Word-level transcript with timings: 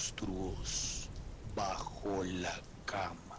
monstruos 0.00 1.10
bajo 1.54 2.24
la 2.40 2.54
cama. 2.86 3.36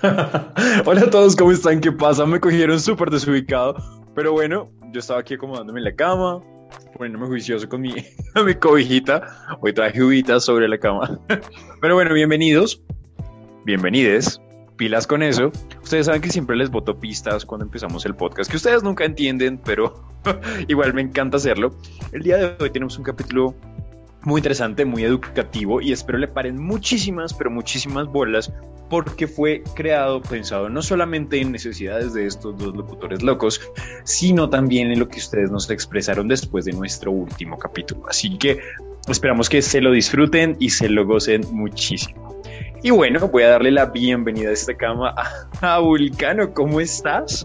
Hola 0.86 1.00
a 1.00 1.10
todos, 1.10 1.34
¿cómo 1.34 1.50
están? 1.50 1.80
¿Qué 1.80 1.90
pasa? 1.90 2.24
Me 2.24 2.38
cogieron 2.38 2.78
súper 2.78 3.10
desubicado, 3.10 3.74
pero 4.14 4.30
bueno, 4.30 4.70
yo 4.92 5.00
estaba 5.00 5.18
aquí 5.18 5.34
acomodándome 5.34 5.80
en 5.80 5.84
la 5.86 5.96
cama, 5.96 6.40
poniéndome 6.96 7.26
juicioso 7.26 7.68
con 7.68 7.80
mi, 7.80 7.92
mi 8.46 8.54
cobijita. 8.54 9.58
Hoy 9.60 9.72
traje 9.72 10.00
uvitas 10.00 10.44
sobre 10.44 10.68
la 10.68 10.78
cama. 10.78 11.18
Pero 11.80 11.96
bueno, 11.96 12.14
bienvenidos, 12.14 12.80
bienvenides, 13.64 14.40
pilas 14.78 15.06
con 15.06 15.22
eso. 15.22 15.52
Ustedes 15.82 16.06
saben 16.06 16.22
que 16.22 16.30
siempre 16.30 16.56
les 16.56 16.70
voto 16.70 16.98
pistas 16.98 17.44
cuando 17.44 17.66
empezamos 17.66 18.06
el 18.06 18.14
podcast, 18.14 18.50
que 18.50 18.56
ustedes 18.56 18.82
nunca 18.82 19.04
entienden, 19.04 19.58
pero 19.62 20.02
igual 20.68 20.94
me 20.94 21.02
encanta 21.02 21.36
hacerlo. 21.36 21.74
El 22.12 22.22
día 22.22 22.38
de 22.38 22.56
hoy 22.58 22.70
tenemos 22.70 22.96
un 22.96 23.04
capítulo 23.04 23.54
muy 24.22 24.38
interesante, 24.38 24.86
muy 24.86 25.04
educativo 25.04 25.82
y 25.82 25.92
espero 25.92 26.16
le 26.16 26.28
paren 26.28 26.58
muchísimas, 26.58 27.34
pero 27.34 27.50
muchísimas 27.50 28.06
bolas 28.06 28.52
porque 28.88 29.26
fue 29.26 29.62
creado, 29.74 30.22
pensado 30.22 30.70
no 30.70 30.80
solamente 30.80 31.38
en 31.40 31.52
necesidades 31.52 32.14
de 32.14 32.26
estos 32.26 32.56
dos 32.56 32.74
locutores 32.74 33.22
locos, 33.22 33.60
sino 34.04 34.48
también 34.48 34.90
en 34.90 34.98
lo 34.98 35.08
que 35.08 35.18
ustedes 35.18 35.50
nos 35.50 35.68
expresaron 35.68 36.26
después 36.26 36.64
de 36.64 36.72
nuestro 36.72 37.12
último 37.12 37.58
capítulo. 37.58 38.04
Así 38.08 38.38
que 38.38 38.60
esperamos 39.08 39.48
que 39.48 39.60
se 39.60 39.80
lo 39.82 39.92
disfruten 39.92 40.56
y 40.58 40.70
se 40.70 40.88
lo 40.88 41.04
gocen 41.06 41.42
muchísimo. 41.52 42.37
Y 42.80 42.90
bueno, 42.90 43.26
voy 43.26 43.42
a 43.42 43.48
darle 43.50 43.72
la 43.72 43.86
bienvenida 43.86 44.50
a 44.50 44.52
esta 44.52 44.72
cama 44.72 45.12
a, 45.60 45.78
Vulcano. 45.80 46.54
¿Cómo 46.54 46.78
estás? 46.78 47.44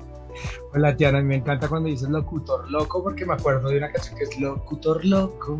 Hola, 0.74 0.96
Tiana. 0.96 1.22
Me 1.22 1.38
encanta 1.38 1.68
cuando 1.68 1.90
dices 1.90 2.08
locutor 2.08 2.70
loco 2.70 3.02
porque 3.02 3.26
me 3.26 3.34
acuerdo 3.34 3.70
de 3.70 3.80
una 3.80 3.92
canción 3.92 4.16
que 4.16 4.26
es 4.26 4.40
Locutor 4.40 5.04
Loco. 5.04 5.60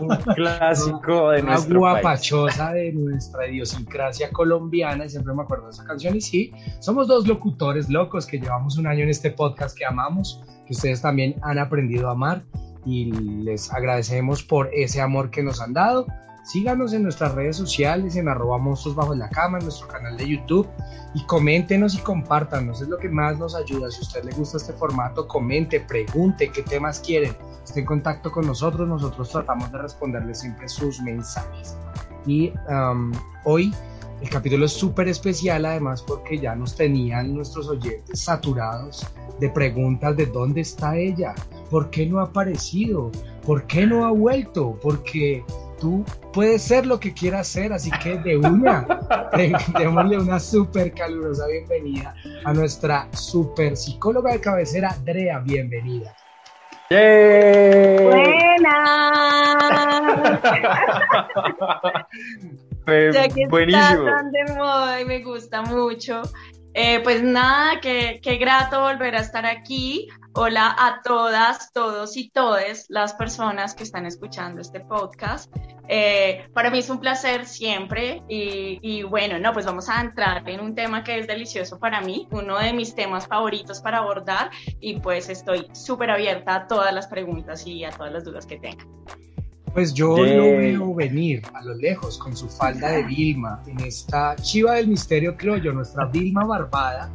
Un 0.00 0.16
clásico 0.34 1.30
de 1.30 1.42
nuestro 1.42 1.78
guapachosa 1.78 2.72
de 2.72 2.92
nuestra 2.92 3.46
idiosincrasia 3.46 4.30
colombiana 4.32 5.04
y 5.04 5.08
siempre 5.08 5.32
me 5.32 5.42
acuerdo 5.42 5.66
de 5.66 5.70
esa 5.70 5.84
canción 5.84 6.16
y 6.16 6.20
sí, 6.20 6.52
somos 6.80 7.06
dos 7.06 7.26
locutores 7.26 7.88
locos 7.88 8.26
que 8.26 8.38
llevamos 8.38 8.76
un 8.76 8.88
año 8.88 9.04
en 9.04 9.08
este 9.08 9.30
podcast 9.30 9.78
que 9.78 9.86
amamos, 9.86 10.42
que 10.66 10.74
ustedes 10.74 11.00
también 11.00 11.36
han 11.42 11.58
aprendido 11.58 12.08
a 12.08 12.12
amar 12.12 12.44
y 12.84 13.12
les 13.12 13.72
agradecemos 13.72 14.42
por 14.42 14.68
ese 14.74 15.00
amor 15.00 15.30
que 15.30 15.42
nos 15.42 15.60
han 15.62 15.72
dado. 15.72 16.06
Síganos 16.42 16.92
en 16.92 17.04
nuestras 17.04 17.34
redes 17.34 17.56
sociales, 17.56 18.16
en 18.16 18.28
arroba 18.28 18.58
monstruos 18.58 18.96
bajo 18.96 19.14
la 19.14 19.28
cama, 19.28 19.58
en 19.58 19.64
nuestro 19.64 19.86
canal 19.88 20.16
de 20.16 20.28
YouTube 20.28 20.68
y 21.14 21.24
coméntenos 21.26 21.94
y 21.94 21.98
compártanos, 21.98 22.82
es 22.82 22.88
lo 22.88 22.98
que 22.98 23.08
más 23.08 23.38
nos 23.38 23.54
ayuda. 23.54 23.90
Si 23.90 23.98
a 23.98 24.02
usted 24.02 24.24
le 24.24 24.32
gusta 24.32 24.56
este 24.56 24.72
formato, 24.72 25.28
comente, 25.28 25.80
pregunte 25.80 26.50
qué 26.50 26.62
temas 26.62 27.00
quieren 27.00 27.36
esté 27.64 27.80
en 27.80 27.86
contacto 27.86 28.30
con 28.30 28.46
nosotros, 28.46 28.88
nosotros 28.88 29.30
tratamos 29.30 29.70
de 29.72 29.78
responderle 29.78 30.34
siempre 30.34 30.68
sus 30.68 31.00
mensajes. 31.00 31.76
Y 32.26 32.52
hoy 33.44 33.72
el 34.20 34.28
capítulo 34.28 34.66
es 34.66 34.72
súper 34.72 35.08
especial 35.08 35.64
además 35.64 36.02
porque 36.02 36.38
ya 36.38 36.54
nos 36.54 36.76
tenían 36.76 37.34
nuestros 37.34 37.68
oyentes 37.68 38.20
saturados 38.20 39.06
de 39.40 39.48
preguntas 39.48 40.16
de 40.16 40.26
dónde 40.26 40.60
está 40.60 40.96
ella, 40.96 41.34
por 41.70 41.90
qué 41.90 42.06
no 42.06 42.20
ha 42.20 42.24
aparecido, 42.24 43.10
por 43.44 43.66
qué 43.66 43.86
no 43.86 44.04
ha 44.04 44.10
vuelto, 44.10 44.78
porque 44.80 45.44
tú 45.82 46.04
puedes 46.32 46.62
ser 46.62 46.86
lo 46.86 46.98
que 47.00 47.12
quieras 47.12 47.48
ser, 47.48 47.72
así 47.72 47.90
que 47.90 48.16
de 48.16 48.36
una, 48.36 48.86
démosle 49.78 50.16
una 50.16 50.38
súper 50.38 50.94
calurosa 50.94 51.48
bienvenida 51.48 52.14
a 52.44 52.52
nuestra 52.54 53.08
súper 53.12 53.76
psicóloga 53.76 54.30
de 54.32 54.40
cabecera, 54.40 54.96
Drea, 55.04 55.40
bienvenida. 55.40 56.14
Buenas. 56.88 58.30
buenísimo. 63.50 64.04
me 65.04 65.18
gusta 65.24 65.62
mucho. 65.62 66.22
Eh, 66.74 67.00
pues 67.02 67.24
nada, 67.24 67.80
qué, 67.80 68.20
qué 68.22 68.36
grato 68.36 68.82
volver 68.82 69.16
a 69.16 69.20
estar 69.20 69.44
aquí. 69.46 70.08
Hola 70.34 70.74
a 70.78 71.02
todas, 71.02 71.74
todos 71.74 72.16
y 72.16 72.30
todes 72.30 72.86
las 72.88 73.12
personas 73.12 73.74
que 73.74 73.82
están 73.82 74.06
escuchando 74.06 74.62
este 74.62 74.80
podcast. 74.80 75.54
Eh, 75.88 76.46
para 76.54 76.70
mí 76.70 76.78
es 76.78 76.88
un 76.88 77.00
placer 77.00 77.44
siempre 77.44 78.22
y, 78.30 78.78
y, 78.80 79.02
bueno, 79.02 79.38
no, 79.38 79.52
pues 79.52 79.66
vamos 79.66 79.90
a 79.90 80.00
entrar 80.00 80.48
en 80.48 80.60
un 80.60 80.74
tema 80.74 81.04
que 81.04 81.18
es 81.18 81.26
delicioso 81.26 81.78
para 81.78 82.00
mí, 82.00 82.28
uno 82.30 82.58
de 82.58 82.72
mis 82.72 82.94
temas 82.94 83.26
favoritos 83.26 83.80
para 83.82 83.98
abordar 83.98 84.50
y 84.80 85.00
pues 85.00 85.28
estoy 85.28 85.66
súper 85.74 86.10
abierta 86.10 86.54
a 86.54 86.66
todas 86.66 86.94
las 86.94 87.08
preguntas 87.08 87.66
y 87.66 87.84
a 87.84 87.90
todas 87.90 88.12
las 88.14 88.24
dudas 88.24 88.46
que 88.46 88.58
tengan. 88.58 88.88
Pues 89.74 89.92
yo 89.92 90.16
lo 90.16 90.42
veo 90.42 90.94
venir 90.94 91.42
a 91.52 91.62
lo 91.62 91.74
lejos 91.74 92.16
con 92.16 92.34
su 92.34 92.48
falda 92.48 92.90
de 92.90 93.02
Vilma 93.02 93.62
en 93.66 93.80
esta 93.80 94.34
chiva 94.36 94.76
del 94.76 94.88
misterio, 94.88 95.36
creo 95.36 95.58
yo, 95.58 95.72
nuestra 95.72 96.06
Vilma 96.06 96.44
Barbada 96.46 97.10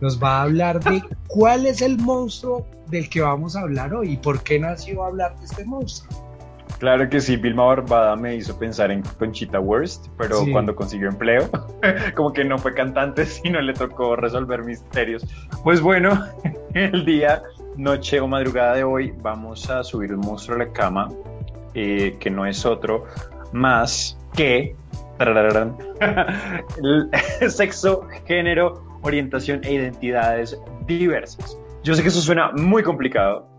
nos 0.00 0.22
va 0.22 0.38
a 0.38 0.42
hablar 0.42 0.82
de 0.82 1.02
cuál 1.28 1.66
es 1.66 1.82
el 1.82 1.98
monstruo 1.98 2.66
del 2.88 3.08
que 3.08 3.20
vamos 3.20 3.56
a 3.56 3.60
hablar 3.60 3.94
hoy 3.94 4.12
y 4.12 4.16
por 4.16 4.42
qué 4.42 4.58
nació 4.58 5.04
a 5.04 5.08
hablar 5.08 5.38
de 5.38 5.46
este 5.46 5.64
monstruo. 5.64 6.24
Claro 6.78 7.08
que 7.08 7.20
sí, 7.20 7.36
Vilma 7.36 7.64
Barbada 7.64 8.16
me 8.16 8.34
hizo 8.34 8.58
pensar 8.58 8.90
en 8.90 9.02
Conchita 9.18 9.60
Wurst, 9.60 10.08
pero 10.18 10.44
cuando 10.50 10.74
consiguió 10.74 11.08
empleo, 11.08 11.48
como 12.14 12.32
que 12.32 12.44
no 12.44 12.58
fue 12.58 12.74
cantante, 12.74 13.24
sino 13.26 13.60
le 13.60 13.72
tocó 13.72 14.16
resolver 14.16 14.64
misterios. 14.64 15.24
Pues 15.62 15.80
bueno, 15.80 16.20
el 16.74 17.04
día, 17.04 17.42
noche 17.76 18.20
o 18.20 18.26
madrugada 18.26 18.74
de 18.74 18.84
hoy 18.84 19.14
vamos 19.22 19.70
a 19.70 19.84
subir 19.84 20.12
un 20.12 20.20
monstruo 20.20 20.56
a 20.56 20.64
la 20.64 20.72
cama 20.72 21.10
eh, 21.74 22.16
que 22.18 22.30
no 22.30 22.44
es 22.44 22.66
otro 22.66 23.04
más 23.52 24.18
que 24.34 24.74
el 25.20 27.10
sexo, 27.50 28.08
género, 28.26 28.83
orientación 29.04 29.60
e 29.62 29.74
identidades 29.74 30.58
diversas. 30.86 31.56
Yo 31.84 31.94
sé 31.94 32.02
que 32.02 32.08
eso 32.08 32.20
suena 32.20 32.50
muy 32.52 32.82
complicado 32.82 33.54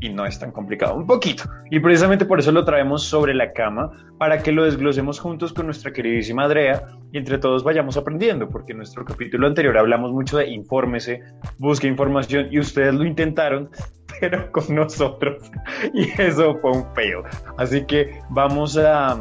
y 0.00 0.10
no 0.10 0.26
es 0.26 0.38
tan 0.38 0.52
complicado, 0.52 0.94
un 0.94 1.06
poquito. 1.06 1.44
Y 1.70 1.80
precisamente 1.80 2.26
por 2.26 2.38
eso 2.38 2.52
lo 2.52 2.64
traemos 2.64 3.04
sobre 3.04 3.34
la 3.34 3.52
cama, 3.52 3.92
para 4.18 4.42
que 4.42 4.52
lo 4.52 4.64
desglosemos 4.64 5.20
juntos 5.20 5.52
con 5.52 5.66
nuestra 5.66 5.92
queridísima 5.92 6.44
Andrea 6.44 6.86
y 7.12 7.18
entre 7.18 7.38
todos 7.38 7.64
vayamos 7.64 7.96
aprendiendo, 7.96 8.48
porque 8.48 8.72
en 8.72 8.78
nuestro 8.78 9.04
capítulo 9.04 9.46
anterior 9.46 9.76
hablamos 9.78 10.12
mucho 10.12 10.38
de 10.38 10.48
infórmese, 10.48 11.22
busque 11.58 11.86
información 11.86 12.48
y 12.50 12.58
ustedes 12.58 12.94
lo 12.94 13.04
intentaron, 13.04 13.70
pero 14.20 14.50
con 14.52 14.74
nosotros. 14.74 15.50
Y 15.94 16.10
eso 16.20 16.56
fue 16.60 16.72
un 16.72 16.94
feo. 16.94 17.24
Así 17.56 17.84
que 17.84 18.20
vamos 18.30 18.76
a 18.76 19.18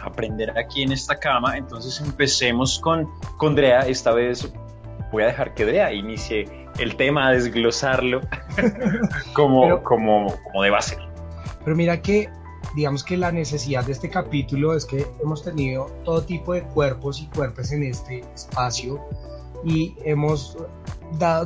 aprender 0.00 0.56
aquí 0.56 0.82
en 0.82 0.92
esta 0.92 1.18
cama. 1.18 1.56
Entonces 1.56 2.00
empecemos 2.00 2.78
con, 2.78 3.08
con 3.36 3.54
Drea. 3.54 3.80
Esta 3.80 4.12
vez 4.12 4.52
voy 5.12 5.22
a 5.22 5.26
dejar 5.26 5.54
que 5.54 5.64
Drea 5.64 5.92
inicie 5.92 6.48
el 6.78 6.96
tema, 6.96 7.28
a 7.28 7.32
desglosarlo 7.32 8.20
como, 9.32 9.82
como, 9.82 10.34
como 10.44 10.62
deba 10.62 10.80
ser. 10.80 10.98
Pero 11.64 11.76
mira 11.76 12.00
que 12.00 12.28
digamos 12.74 13.02
que 13.02 13.16
la 13.16 13.32
necesidad 13.32 13.84
de 13.84 13.92
este 13.92 14.10
capítulo 14.10 14.74
es 14.74 14.84
que 14.84 15.06
hemos 15.22 15.42
tenido 15.42 15.86
todo 16.04 16.22
tipo 16.22 16.52
de 16.52 16.62
cuerpos 16.62 17.20
y 17.20 17.26
cuerpos 17.28 17.72
en 17.72 17.84
este 17.84 18.20
espacio 18.34 19.00
y 19.64 19.94
hemos 20.04 20.56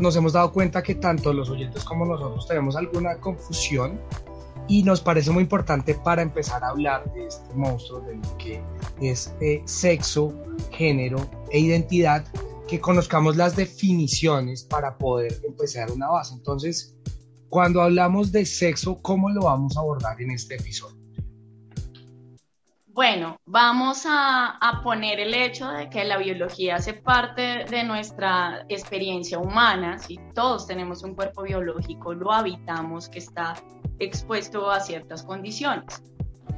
nos 0.01 0.17
hemos 0.17 0.33
dado 0.33 0.53
cuenta 0.53 0.83
que 0.83 0.97
tanto 0.97 1.33
los 1.33 1.49
oyentes 1.49 1.85
como 1.85 2.05
nosotros 2.05 2.47
tenemos 2.49 2.77
alguna 2.77 3.17
confusión 3.17 4.01
y 4.69 4.83
nos 4.83 5.01
parece 5.01 5.31
muy 5.31 5.43
importante 5.43 5.95
para 5.95 6.23
empezar 6.23 6.63
a 6.65 6.69
hablar 6.69 7.13
de 7.15 7.27
este 7.27 7.55
monstruo 7.55 8.01
de 8.01 8.17
lo 8.17 8.39
que 8.39 8.63
es 9.01 9.35
eh, 9.41 9.63
sexo, 9.65 10.33
género 10.71 11.19
e 11.51 11.59
identidad, 11.59 12.25
que 12.73 12.81
conozcamos 12.81 13.37
las 13.37 13.55
definiciones 13.55 14.65
para 14.65 14.97
poder 14.97 15.39
empezar 15.47 15.91
una 15.91 16.09
base. 16.09 16.33
Entonces, 16.33 16.97
cuando 17.51 17.83
hablamos 17.83 18.33
de 18.33 18.47
sexo, 18.47 18.97
¿cómo 19.03 19.29
lo 19.29 19.43
vamos 19.43 19.77
a 19.77 19.81
abordar 19.81 20.19
en 20.23 20.31
este 20.31 20.55
episodio? 20.55 20.97
Bueno, 22.87 23.37
vamos 23.45 24.05
a, 24.07 24.59
poner 24.83 25.21
el 25.21 25.35
hecho 25.35 25.69
de 25.69 25.91
que 25.91 26.03
la 26.07 26.17
biología 26.17 26.77
hace 26.77 26.95
parte 26.95 27.67
de 27.69 27.85
nuestra 27.85 28.65
experiencia 28.71 29.39
humana, 29.39 29.99
si 29.99 30.19
todos 30.35 30.67
tenemos 30.67 31.03
un 31.03 31.15
cuerpo 31.15 31.43
biológico, 31.43 32.15
lo 32.15 32.33
habitamos, 32.33 33.11
que 33.11 33.19
está 33.19 33.55
expuesto 33.99 34.71
a 34.71 34.81
ciertas 34.81 35.23
condiciones. 35.25 36.03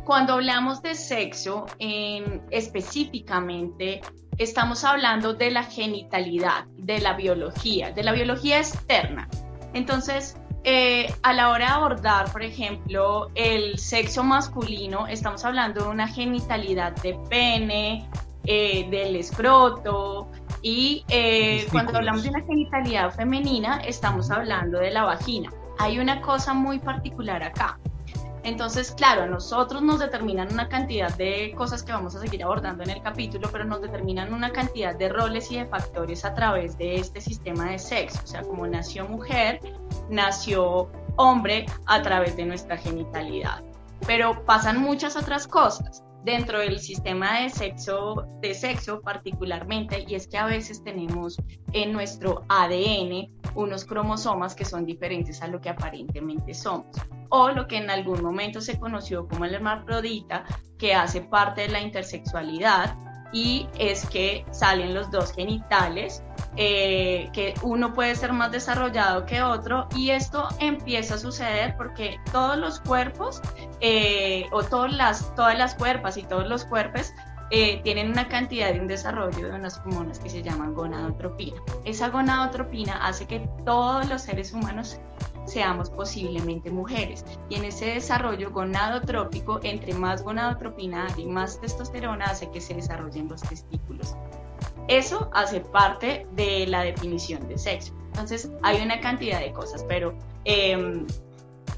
Cuando 0.05 0.35
hablamos 0.35 0.81
de 0.81 0.95
sexo, 0.95 1.67
específicamente 2.51 4.01
estamos 4.39 4.85
hablando 4.85 5.35
de 5.35 5.51
la 5.51 5.65
genitalidad, 5.65 6.65
de 6.77 7.01
la 7.01 7.15
biología, 7.15 7.93
de 7.93 8.03
la 8.03 8.13
biología 8.13 8.59
externa. 8.59 9.29
Entonces, 9.73 10.37
eh, 10.65 11.13
a 11.23 11.33
la 11.33 11.51
hora 11.51 11.67
de 11.67 11.73
abordar, 11.73 12.33
por 12.33 12.43
ejemplo, 12.43 13.31
el 13.35 13.79
sexo 13.79 14.23
masculino, 14.23 15.07
estamos 15.07 15.45
hablando 15.45 15.85
de 15.85 15.91
una 15.91 16.09
genitalidad 16.09 16.95
de 17.03 17.19
pene, 17.29 18.09
eh, 18.47 18.87
del 18.91 19.17
escroto 19.17 20.29
Y 20.61 21.03
eh, 21.09 21.67
cuando 21.71 21.97
hablamos 21.97 22.23
de 22.23 22.29
una 22.31 22.43
genitalidad 22.43 23.15
femenina, 23.15 23.81
estamos 23.87 24.31
hablando 24.31 24.79
de 24.79 24.91
la 24.91 25.05
vagina. 25.05 25.51
Hay 25.79 25.99
una 25.99 26.23
cosa 26.23 26.55
muy 26.55 26.79
particular 26.79 27.43
acá. 27.43 27.79
Entonces, 28.45 28.93
claro, 28.93 29.27
nosotros 29.27 29.81
nos 29.81 29.99
determinan 29.99 30.53
una 30.53 30.69
cantidad 30.69 31.15
de 31.17 31.55
cosas 31.57 31.83
que 31.83 31.93
vamos 31.93 32.15
a 32.15 32.21
seguir 32.21 32.45
abordando 32.45 32.83
en 32.83 32.91
el 32.91 33.03
capítulo, 33.03 33.49
pero 33.51 33.65
nos 33.65 33.81
determinan 33.81 34.35
una 34.35 34.53
cantidad 34.53 34.95
de 34.95 35.09
roles 35.09 35.51
y 35.51 35.57
de 35.57 35.65
factores 35.65 36.27
a 36.27 36.35
través 36.35 36.77
de 36.77 36.97
este 36.97 37.23
sistema 37.23 37.71
de 37.71 37.79
sexo. 37.79 38.21
O 38.23 38.27
sea, 38.27 38.43
como 38.43 38.67
nació 38.67 39.09
mujer, 39.09 39.61
nació 40.11 40.91
hombre 41.17 41.65
a 41.87 42.03
través 42.03 42.37
de 42.37 42.45
nuestra 42.45 42.77
genitalidad. 42.77 43.63
Pero 44.07 44.45
pasan 44.45 44.79
muchas 44.79 45.17
otras 45.17 45.47
cosas 45.47 46.05
dentro 46.25 46.59
del 46.59 46.81
sistema 46.81 47.41
de 47.41 47.51
sexo, 47.51 48.27
de 48.41 48.55
sexo 48.55 49.01
particularmente, 49.03 50.05
y 50.09 50.15
es 50.15 50.27
que 50.27 50.39
a 50.39 50.47
veces 50.47 50.83
tenemos 50.83 51.37
en 51.73 51.93
nuestro 51.93 52.45
ADN 52.49 53.31
unos 53.55 53.85
cromosomas 53.85 54.55
que 54.55 54.65
son 54.65 54.87
diferentes 54.87 55.43
a 55.43 55.49
lo 55.49 55.61
que 55.61 55.69
aparentemente 55.69 56.55
somos, 56.55 56.97
o 57.29 57.51
lo 57.51 57.69
que 57.69 57.77
en 57.77 57.91
algún 57.91 58.23
momento 58.23 58.61
se 58.61 58.79
conoció 58.79 59.29
como 59.29 59.45
el 59.45 59.55
hermafrodita, 59.55 60.45
que 60.79 60.95
hace 60.95 61.21
parte 61.21 61.63
de 61.63 61.69
la 61.69 61.81
intersexualidad, 61.81 62.97
y 63.33 63.69
es 63.79 64.07
que 64.07 64.47
salen 64.51 64.95
los 64.95 65.11
dos 65.11 65.33
genitales, 65.33 66.23
eh, 66.57 67.31
que 67.33 67.55
uno 67.63 67.95
puede 67.95 68.15
ser 68.15 68.33
más 68.33 68.53
desarrollado 68.53 69.27
que 69.27 69.43
otro 69.43 69.89
y 69.97 70.11
esto 70.11 70.49
empieza 70.61 71.15
a 71.15 71.19
suceder 71.19 71.77
porque 71.77 72.21
todos 72.33 72.57
los 72.57 72.81
cuerpos 72.81 73.43
eh, 73.81 74.47
o 74.53 74.63
todas 74.63 74.93
las, 74.93 75.35
todas 75.35 75.59
las 75.59 75.75
cuerpas 75.75 76.17
y 76.17 76.23
todos 76.23 76.49
los 76.49 76.65
cuerpos 76.65 77.13
eh, 77.51 77.81
tienen 77.83 78.11
una 78.11 78.29
cantidad 78.29 78.73
de 78.73 78.81
un 78.81 78.87
desarrollo 78.87 79.49
de 79.49 79.55
unas 79.55 79.79
hormonas 79.79 80.19
que 80.19 80.31
se 80.31 80.43
llaman 80.43 80.75
gonadotropina. 80.75 81.61
Esa 81.85 82.09
gonadotropina 82.09 83.07
hace 83.07 83.27
que 83.27 83.49
todos 83.65 84.09
los 84.09 84.23
seres 84.23 84.53
humanos 84.53 84.99
seamos 85.47 85.91
posiblemente 85.91 86.71
mujeres. 86.71 87.25
Y 87.51 87.57
en 87.57 87.65
ese 87.65 87.87
desarrollo 87.87 88.51
gonadotrópico, 88.51 89.61
entre 89.63 89.93
más 89.95 90.23
gonadotropina 90.23 91.07
y 91.17 91.27
más 91.27 91.61
testosterona, 91.61 92.25
hace 92.27 92.51
que 92.51 92.61
se 92.61 92.75
desarrollen 92.75 93.29
los 93.29 93.43
testículos. 93.43 94.17
Eso 94.89 95.31
hace 95.33 95.61
parte 95.61 96.27
de 96.33 96.67
la 96.67 96.83
definición 96.83 97.49
de 97.49 97.59
sexo. 97.59 97.95
Entonces, 98.07 98.51
hay 98.63 98.83
una 98.83 99.01
cantidad 99.01 99.41
de 99.41 99.53
cosas, 99.53 99.85
pero 99.89 100.17
eh, 100.45 101.05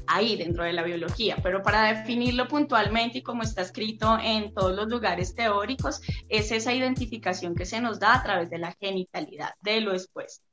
ahí 0.07 0.35
dentro 0.35 0.63
de 0.63 0.73
la 0.73 0.83
biología. 0.83 1.37
Pero 1.41 1.63
para 1.63 1.93
definirlo 1.93 2.47
puntualmente 2.47 3.19
y 3.19 3.21
como 3.21 3.43
está 3.43 3.61
escrito 3.61 4.17
en 4.21 4.53
todos 4.53 4.75
los 4.75 4.87
lugares 4.87 5.35
teóricos, 5.35 6.01
es 6.29 6.51
esa 6.51 6.73
identificación 6.73 7.55
que 7.55 7.65
se 7.65 7.81
nos 7.81 7.99
da 7.99 8.15
a 8.15 8.23
través 8.23 8.49
de 8.49 8.57
la 8.57 8.75
genitalidad, 8.79 9.51
de 9.61 9.81
lo 9.81 9.93
expuesto 9.93 10.47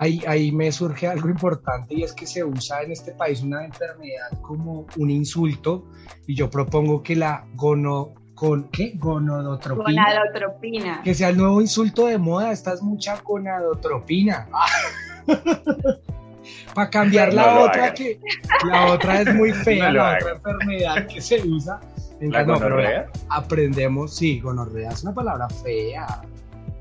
ahí, 0.00 0.50
me 0.50 0.72
surge 0.72 1.06
algo 1.06 1.28
importante 1.28 1.94
y 1.94 2.02
es 2.02 2.14
que 2.14 2.26
se 2.26 2.42
usa 2.42 2.82
en 2.82 2.92
este 2.92 3.12
país 3.12 3.42
una 3.42 3.66
enfermedad 3.66 4.40
como 4.40 4.86
un 4.96 5.10
insulto 5.10 5.86
y 6.26 6.34
yo 6.34 6.48
propongo 6.48 7.02
que 7.02 7.16
la 7.16 7.46
gono, 7.54 8.14
con, 8.40 8.68
¿qué? 8.70 8.94
Gonadotropina. 8.96 10.06
Gonadotropina. 10.06 11.02
Que 11.02 11.14
sea 11.14 11.28
el 11.28 11.36
nuevo 11.36 11.60
insulto 11.60 12.06
de 12.06 12.16
moda, 12.16 12.52
esta 12.52 12.72
es 12.72 12.80
mucha 12.80 13.20
gonadotropina. 13.22 14.48
Para 16.74 16.88
cambiar 16.88 17.34
la 17.34 17.60
otra 17.60 17.92
que 17.92 18.18
la 18.66 18.92
otra 18.92 19.20
es 19.20 19.34
muy 19.34 19.52
fea, 19.64 19.92
la 19.92 20.16
otra 20.16 20.30
enfermedad 20.36 21.06
que 21.06 21.20
se 21.20 21.46
usa. 21.46 21.80
¿La 22.18 22.44
gonorrea? 22.44 23.10
aprendemos, 23.28 24.16
sí, 24.16 24.40
gonorrea 24.40 24.88
es 24.88 25.02
una 25.02 25.12
palabra 25.12 25.46
fea. 25.62 26.22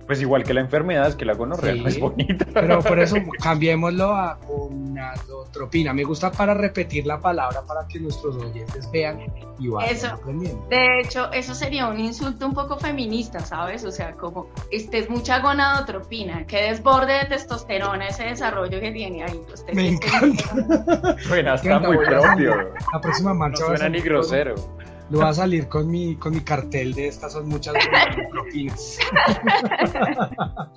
Pues 0.10 0.22
igual 0.22 0.44
que 0.44 0.56
la 0.56 0.62
enfermedad, 0.62 1.08
es 1.08 1.16
que 1.16 1.24
la 1.24 1.36
gonorrea 1.36 1.76
no 1.76 1.88
es 1.88 2.00
bonita. 2.00 2.44
Pero 2.52 2.80
por 2.80 2.98
eso 2.98 3.16
cambiémoslo 3.44 4.16
a 4.16 4.40
gonadotropina. 4.44 5.94
Me 5.94 6.04
gusta 6.04 6.32
para 6.32 6.56
repetir 6.56 7.06
la 7.06 7.20
palabra 7.20 7.62
para 7.62 7.88
que 7.88 8.00
nuestros 8.00 8.36
oyentes 8.38 8.90
vean 8.90 9.32
y 9.60 9.68
vayan 9.68 9.96
eso, 9.96 10.08
aprendiendo. 10.08 10.66
De 10.68 11.02
hecho, 11.02 11.32
eso 11.32 11.54
sería 11.54 11.86
un 11.86 12.00
insulto 12.00 12.48
un 12.48 12.56
poco 12.56 12.80
feminista, 12.80 13.42
¿sabes? 13.42 13.86
O 13.86 13.92
sea, 13.92 14.14
como 14.14 14.48
este 14.72 14.98
es 14.98 15.12
mucha 15.12 15.42
gonadotropina, 15.42 16.48
que 16.48 16.58
desborde 16.58 17.14
de 17.14 17.26
testosterona 17.26 18.08
ese 18.08 18.24
desarrollo 18.24 18.80
que 18.80 18.92
tiene 18.92 19.24
ahí. 19.24 19.40
Me 19.74 19.90
encanta. 19.90 21.18
Bueno, 21.28 21.54
está 21.54 21.80
muy 21.82 21.98
propio. 21.98 22.74
La 22.92 23.00
próxima 23.00 23.36
marcha 23.36 23.62
no 23.62 23.68
suena 23.68 23.90
ni 23.90 24.00
grosero. 24.00 24.56
Lo 25.10 25.20
va 25.20 25.30
a 25.30 25.34
salir 25.34 25.68
con 25.68 25.90
mi, 25.90 26.16
con 26.16 26.34
mi 26.34 26.42
cartel 26.42 26.94
de 26.94 27.08
estas 27.08 27.34
son 27.34 27.50
muchas 27.50 27.74
propinas. 28.32 29.00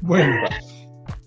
bueno, 0.00 0.36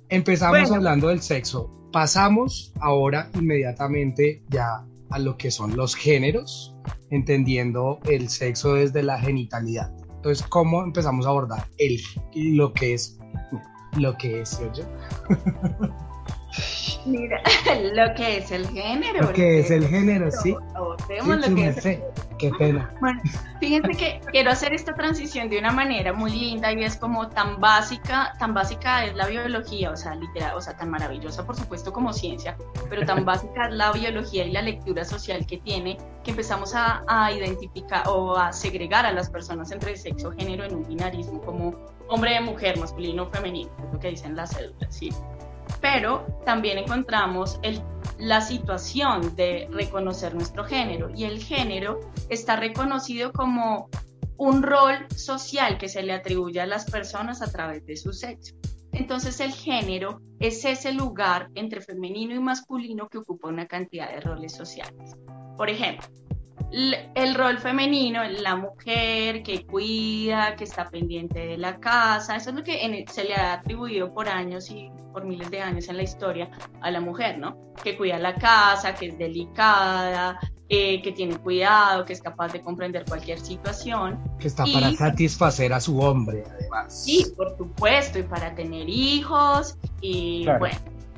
empezamos 0.10 0.72
hablando 0.72 1.10
del 1.10 1.22
sexo. 1.22 1.70
Pasamos 1.92 2.74
ahora 2.80 3.30
inmediatamente 3.34 4.44
ya 4.50 4.86
a 5.10 5.20
lo 5.20 5.38
que 5.38 5.52
son 5.52 5.76
los 5.76 5.94
géneros, 5.94 6.74
entendiendo 7.10 8.00
el 8.06 8.30
sexo 8.30 8.76
desde 8.76 9.04
la 9.04 9.20
genitalidad. 9.20 9.94
Entonces, 10.16 10.46
¿cómo 10.48 10.84
empezamos 10.84 11.26
a 11.26 11.30
abordar 11.30 11.68
el, 11.78 12.00
lo 12.34 12.74
que 12.74 12.94
es 12.94 13.20
lo 13.98 14.18
que 14.18 14.42
es, 14.42 14.60
yo? 14.74 14.86
Mira, 17.06 17.42
lo 17.94 18.14
que 18.14 18.38
es 18.38 18.52
el 18.52 18.68
género. 18.68 19.22
Lo 19.22 19.34
que 19.34 19.60
es 19.60 19.72
el 19.72 19.88
género, 19.88 20.32
sí. 20.32 20.56
lo 20.76 21.56
que 21.56 21.68
es. 21.68 22.00
Qué 22.38 22.52
pena. 22.58 22.92
Bueno, 23.02 23.22
fíjense 23.60 23.92
que 23.92 24.22
quiero 24.32 24.52
hacer 24.52 24.74
esta 24.74 24.94
transición 24.94 25.50
de 25.50 25.60
una 25.60 25.72
manera 25.72 26.14
muy 26.14 26.32
linda 26.32 26.72
y 26.72 26.84
es 26.84 26.98
como 26.98 27.30
tan 27.30 27.60
básica, 27.60 28.34
tan 28.40 28.54
básica 28.54 29.06
es 29.06 29.16
la 29.16 29.28
biología, 29.28 29.92
o 29.92 29.98
sea, 29.98 30.16
literal, 30.16 30.56
o 30.56 30.62
sea, 30.62 30.76
tan 30.76 30.90
maravillosa 30.90 31.46
por 31.46 31.56
supuesto 31.56 31.92
como 31.94 32.14
ciencia, 32.14 32.58
pero 32.90 33.06
tan 33.06 33.26
básica 33.26 33.68
es 33.68 33.76
la 33.76 33.92
biología 33.92 34.46
y 34.46 34.52
la 34.52 34.62
lectura 34.62 35.04
social 35.04 35.46
que 35.46 35.58
tiene 35.58 35.98
que 36.24 36.32
empezamos 36.32 36.76
a, 36.76 37.04
a 37.08 37.32
identificar 37.32 38.08
o 38.08 38.36
a 38.36 38.54
segregar 38.54 39.06
a 39.06 39.12
las 39.12 39.30
personas 39.30 39.72
entre 39.72 39.96
sexo, 39.96 40.32
género 40.32 40.64
en 40.64 40.76
un 40.76 40.88
binarismo 40.88 41.42
como 41.42 41.76
hombre, 42.08 42.40
mujer, 42.42 42.78
masculino, 42.78 43.28
femenino, 43.30 43.72
es 43.86 43.94
lo 43.94 44.00
que 44.00 44.10
dicen 44.10 44.36
las 44.36 44.56
cédulas, 44.56 44.96
¿sí? 44.96 45.10
Pero 45.82 46.26
también 46.46 46.78
encontramos 46.78 47.60
la 48.20 48.42
situación 48.42 49.36
de 49.36 49.68
reconocer 49.72 50.36
nuestro 50.36 50.64
género 50.64 51.10
y 51.14 51.26
el 51.26 51.44
género 51.44 52.00
está 52.30 52.56
reconocido 52.56 53.34
como 53.34 53.90
un 54.38 54.64
rol 54.64 55.08
social 55.16 55.78
que 55.78 55.90
se 55.90 56.04
le 56.04 56.14
atribuye 56.14 56.62
a 56.62 56.66
las 56.66 56.90
personas 56.90 57.42
a 57.42 57.52
través 57.52 57.86
de 57.86 57.98
su 57.98 58.14
sexo. 58.14 58.56
Entonces 58.92 59.40
el 59.40 59.52
género 59.52 60.22
es 60.40 60.66
ese 60.66 60.94
lugar 60.94 61.50
entre 61.56 61.82
femenino 61.82 62.36
y 62.36 62.40
masculino 62.40 63.08
que 63.08 63.20
ocupa 63.20 63.48
una 63.48 63.68
cantidad 63.68 64.12
de 64.12 64.20
roles 64.20 64.54
sociales. 64.54 65.16
Por 65.58 65.70
ejemplo, 65.70 66.08
el 66.72 67.36
rol 67.36 67.58
femenino, 67.58 68.24
la 68.24 68.56
mujer 68.56 69.44
que 69.44 69.66
cuida, 69.66 70.56
que 70.56 70.64
está 70.64 70.90
pendiente 70.90 71.40
de 71.40 71.58
la 71.58 71.80
casa, 71.80 72.36
eso 72.36 72.50
es 72.52 72.56
lo 72.56 72.64
que 72.64 73.06
se 73.10 73.24
le 73.24 73.36
ha 73.36 73.54
atribuido 73.54 74.14
por 74.14 74.30
años 74.30 74.70
y 74.70 74.90
por 75.12 75.26
miles 75.26 75.50
de 75.52 75.62
años 75.62 75.90
en 75.90 75.98
la 75.98 76.04
historia 76.04 76.50
a 76.82 76.92
la 76.92 77.02
mujer, 77.02 77.38
¿no? 77.38 77.58
Que 77.84 77.98
cuida 77.98 78.18
la 78.18 78.36
casa, 78.36 78.96
que 78.96 79.08
es 79.08 79.18
delicada, 79.18 80.40
eh, 80.70 81.02
que 81.02 81.12
tiene 81.12 81.36
cuidado, 81.38 82.06
que 82.06 82.14
es 82.14 82.22
capaz 82.22 82.54
de 82.54 82.62
comprender 82.62 83.04
cualquier 83.06 83.40
situación. 83.40 84.18
Que 84.40 84.48
está 84.48 84.64
para 84.66 84.92
satisfacer 84.94 85.74
a 85.74 85.82
su 85.82 86.00
hombre, 86.00 86.44
además. 86.50 87.04
Sí, 87.04 87.26
por 87.36 87.58
supuesto, 87.58 88.20
y 88.20 88.24
para 88.24 88.56
tener 88.56 88.88
hijos, 88.88 89.78
y 90.00 90.46
bueno, 90.60 90.78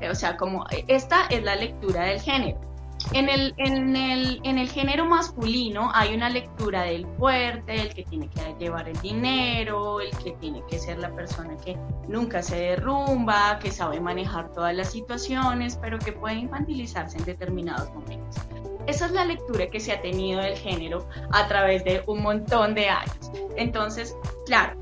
o 0.10 0.16
sea, 0.16 0.36
como 0.38 0.66
esta 0.88 1.28
es 1.28 1.44
la 1.44 1.56
lectura 1.56 2.06
del 2.06 2.20
género 2.20 2.73
en 3.12 3.30
el, 3.30 3.54
en, 3.58 3.96
el, 3.96 4.40
en 4.44 4.58
el 4.58 4.70
género 4.70 5.06
masculino 5.06 5.92
hay 5.94 6.16
una 6.16 6.30
lectura 6.30 6.84
del 6.84 7.06
fuerte, 7.18 7.76
el 7.76 7.94
que 7.94 8.04
tiene 8.04 8.30
que 8.30 8.56
llevar 8.60 8.88
el 8.88 9.00
dinero, 9.02 10.00
el 10.00 10.12
que 10.18 10.32
tiene 10.34 10.64
que 10.70 10.80
ser 10.80 11.00
la 11.00 11.14
persona 11.14 11.56
que 11.58 11.78
nunca 12.08 12.42
se 12.42 12.56
derrumba, 12.56 13.60
que 13.60 13.72
sabe 13.72 14.00
manejar 14.00 14.52
todas 14.54 14.76
las 14.76 14.92
situaciones, 14.92 15.78
pero 15.82 16.00
que 16.00 16.14
puede 16.14 16.36
infantilizarse 16.36 17.18
en 17.18 17.26
determinados 17.26 17.94
momentos. 17.94 18.42
Esa 18.88 19.06
es 19.06 19.12
la 19.12 19.26
lectura 19.26 19.68
que 19.68 19.80
se 19.80 19.94
ha 19.94 20.02
tenido 20.02 20.42
del 20.42 20.58
género 20.58 21.08
a 21.32 21.48
través 21.48 21.84
de 21.84 22.04
un 22.08 22.22
montón 22.22 22.76
de 22.76 22.90
años. 22.90 23.32
Entonces, 23.56 24.16
claro, 24.46 24.78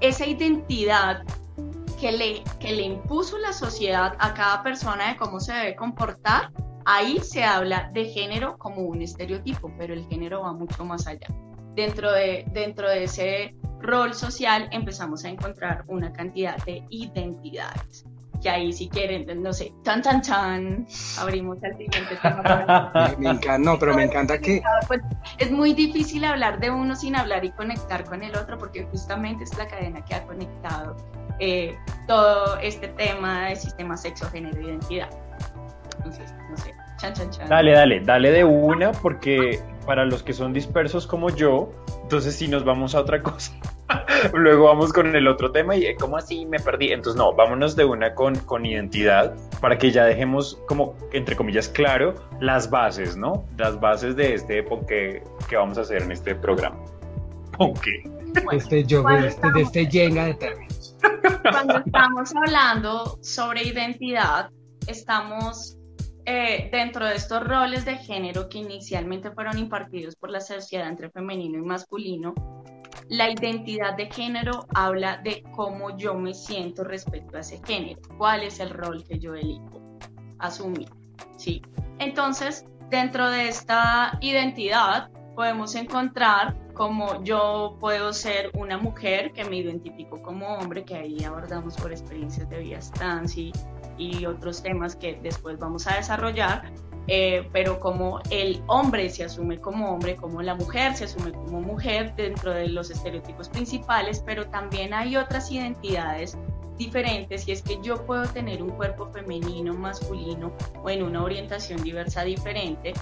esa 0.00 0.26
identidad 0.26 1.22
que 2.00 2.12
le, 2.12 2.42
que 2.58 2.72
le 2.72 2.82
impuso 2.82 3.38
la 3.38 3.52
sociedad 3.52 4.16
a 4.18 4.34
cada 4.34 4.62
persona 4.62 5.08
de 5.08 5.16
cómo 5.16 5.38
se 5.38 5.52
debe 5.52 5.76
comportar, 5.76 6.50
Ahí 6.84 7.18
se 7.20 7.44
habla 7.44 7.90
de 7.92 8.06
género 8.06 8.58
como 8.58 8.82
un 8.82 9.02
estereotipo, 9.02 9.72
pero 9.78 9.94
el 9.94 10.06
género 10.06 10.42
va 10.42 10.52
mucho 10.52 10.84
más 10.84 11.06
allá. 11.06 11.26
Dentro 11.74 12.12
de, 12.12 12.44
dentro 12.52 12.88
de 12.88 13.04
ese 13.04 13.54
rol 13.80 14.14
social 14.14 14.68
empezamos 14.72 15.24
a 15.24 15.28
encontrar 15.28 15.84
una 15.88 16.12
cantidad 16.12 16.56
de 16.64 16.84
identidades. 16.90 18.04
que 18.42 18.50
ahí 18.50 18.72
si 18.72 18.88
quieren, 18.88 19.40
no 19.40 19.52
sé, 19.52 19.72
chan, 19.84 20.02
chan, 20.02 20.20
chan, 20.20 20.86
abrimos 21.20 21.62
al 21.62 21.76
siguiente 21.76 22.16
tema. 22.20 22.92
Me, 22.94 23.16
me 23.18 23.30
encanta, 23.30 23.58
no, 23.58 23.78
pero 23.78 23.94
me 23.94 24.02
encanta 24.02 24.38
que 24.38 24.60
Pues, 24.88 25.00
es 25.38 25.52
muy 25.52 25.74
difícil 25.74 26.24
hablar 26.24 26.58
de 26.58 26.70
uno 26.70 26.96
sin 26.96 27.14
hablar 27.14 27.44
y 27.44 27.52
conectar 27.52 28.04
con 28.04 28.24
el 28.24 28.34
otro 28.34 28.58
porque 28.58 28.84
justamente 28.86 29.44
es 29.44 29.56
la 29.56 29.68
cadena 29.68 30.04
que 30.04 30.16
ha 30.16 30.24
conectado 30.24 30.96
eh, 31.38 31.76
todo 32.06 32.58
este 32.58 32.88
tema 32.88 33.46
de 33.48 33.56
sistema 33.56 33.96
sexo, 33.96 34.28
género 34.30 34.60
e 34.60 34.64
identidad. 34.64 35.10
Entonces, 36.04 36.34
no 36.50 36.56
sé, 36.56 36.74
chan, 36.98 37.14
chan, 37.14 37.30
chan. 37.30 37.48
Dale, 37.48 37.72
dale, 37.72 38.00
dale 38.00 38.32
de 38.32 38.44
una, 38.44 38.90
porque 38.92 39.60
para 39.86 40.04
los 40.04 40.22
que 40.22 40.32
son 40.32 40.52
dispersos 40.52 41.06
como 41.06 41.30
yo, 41.30 41.70
entonces 42.02 42.34
si 42.34 42.48
nos 42.48 42.64
vamos 42.64 42.94
a 42.94 43.00
otra 43.00 43.22
cosa, 43.22 43.52
luego 44.34 44.64
vamos 44.64 44.92
con 44.92 45.14
el 45.14 45.28
otro 45.28 45.52
tema 45.52 45.76
y 45.76 45.86
eh, 45.86 45.96
¿cómo 45.98 46.16
así 46.16 46.44
me 46.46 46.58
perdí? 46.58 46.92
Entonces 46.92 47.16
no, 47.16 47.32
vámonos 47.34 47.76
de 47.76 47.84
una 47.84 48.14
con, 48.14 48.36
con 48.36 48.66
identidad 48.66 49.34
para 49.60 49.78
que 49.78 49.90
ya 49.90 50.04
dejemos 50.04 50.60
como, 50.66 50.96
entre 51.12 51.36
comillas, 51.36 51.68
claro 51.68 52.14
las 52.40 52.70
bases, 52.70 53.16
¿no? 53.16 53.44
Las 53.56 53.78
bases 53.80 54.16
de 54.16 54.34
este 54.34 54.64
que, 54.88 55.22
que 55.48 55.56
vamos 55.56 55.78
a 55.78 55.82
hacer 55.82 56.02
en 56.02 56.12
este 56.12 56.34
programa. 56.34 56.78
Ponque. 57.56 58.04
este 58.52 58.84
yo 58.84 59.08
este, 59.08 59.52
de 59.52 59.62
este 59.62 59.86
yenga 59.86 60.24
de 60.24 60.34
términos. 60.34 60.96
Cuando 61.42 61.78
estamos 61.78 62.34
hablando 62.34 63.18
sobre 63.20 63.64
identidad, 63.64 64.50
estamos 64.86 65.76
eh, 66.24 66.68
dentro 66.70 67.06
de 67.06 67.16
estos 67.16 67.42
roles 67.42 67.84
de 67.84 67.96
género 67.96 68.48
que 68.48 68.58
inicialmente 68.58 69.30
fueron 69.32 69.58
impartidos 69.58 70.14
por 70.16 70.30
la 70.30 70.40
sociedad 70.40 70.88
entre 70.88 71.10
femenino 71.10 71.58
y 71.58 71.62
masculino. 71.62 72.34
La 73.08 73.30
identidad 73.30 73.96
de 73.96 74.10
género 74.10 74.66
habla 74.74 75.18
de 75.18 75.42
cómo 75.54 75.96
yo 75.96 76.14
me 76.14 76.34
siento 76.34 76.84
respecto 76.84 77.36
a 77.36 77.40
ese 77.40 77.60
género, 77.66 78.00
cuál 78.16 78.42
es 78.42 78.60
el 78.60 78.70
rol 78.70 79.04
que 79.04 79.18
yo 79.18 79.34
elijo 79.34 79.98
asumir. 80.38 80.88
¿sí? 81.36 81.62
Entonces, 81.98 82.64
dentro 82.88 83.28
de 83.30 83.48
esta 83.48 84.18
identidad 84.20 85.10
podemos 85.34 85.74
encontrar 85.74 86.56
como 86.74 87.22
yo 87.22 87.76
puedo 87.80 88.12
ser 88.12 88.50
una 88.54 88.78
mujer 88.78 89.32
que 89.32 89.44
me 89.44 89.56
identifico 89.56 90.22
como 90.22 90.46
hombre, 90.54 90.84
que 90.84 90.94
ahí 90.94 91.24
abordamos 91.24 91.76
por 91.76 91.92
experiencias 91.92 92.48
de 92.48 92.58
vida 92.58 92.78
trans 92.94 93.36
y, 93.36 93.52
y 93.98 94.26
otros 94.26 94.62
temas 94.62 94.96
que 94.96 95.18
después 95.22 95.58
vamos 95.58 95.86
a 95.86 95.96
desarrollar, 95.96 96.72
eh, 97.08 97.48
pero 97.52 97.80
como 97.80 98.20
el 98.30 98.62
hombre 98.68 99.10
se 99.10 99.24
asume 99.24 99.58
como 99.58 99.92
hombre, 99.92 100.16
como 100.16 100.40
la 100.40 100.54
mujer 100.54 100.94
se 100.94 101.04
asume 101.04 101.32
como 101.32 101.60
mujer 101.60 102.14
dentro 102.16 102.52
de 102.52 102.68
los 102.68 102.90
estereotipos 102.90 103.48
principales, 103.48 104.22
pero 104.24 104.46
también 104.48 104.94
hay 104.94 105.16
otras 105.16 105.50
identidades 105.50 106.38
diferentes 106.76 107.46
y 107.48 107.52
es 107.52 107.62
que 107.62 107.78
yo 107.82 108.04
puedo 108.06 108.24
tener 108.28 108.62
un 108.62 108.70
cuerpo 108.70 109.06
femenino, 109.12 109.74
masculino 109.74 110.52
o 110.82 110.90
en 110.90 111.02
una 111.02 111.22
orientación 111.22 111.82
diversa 111.82 112.24
diferente 112.24 112.92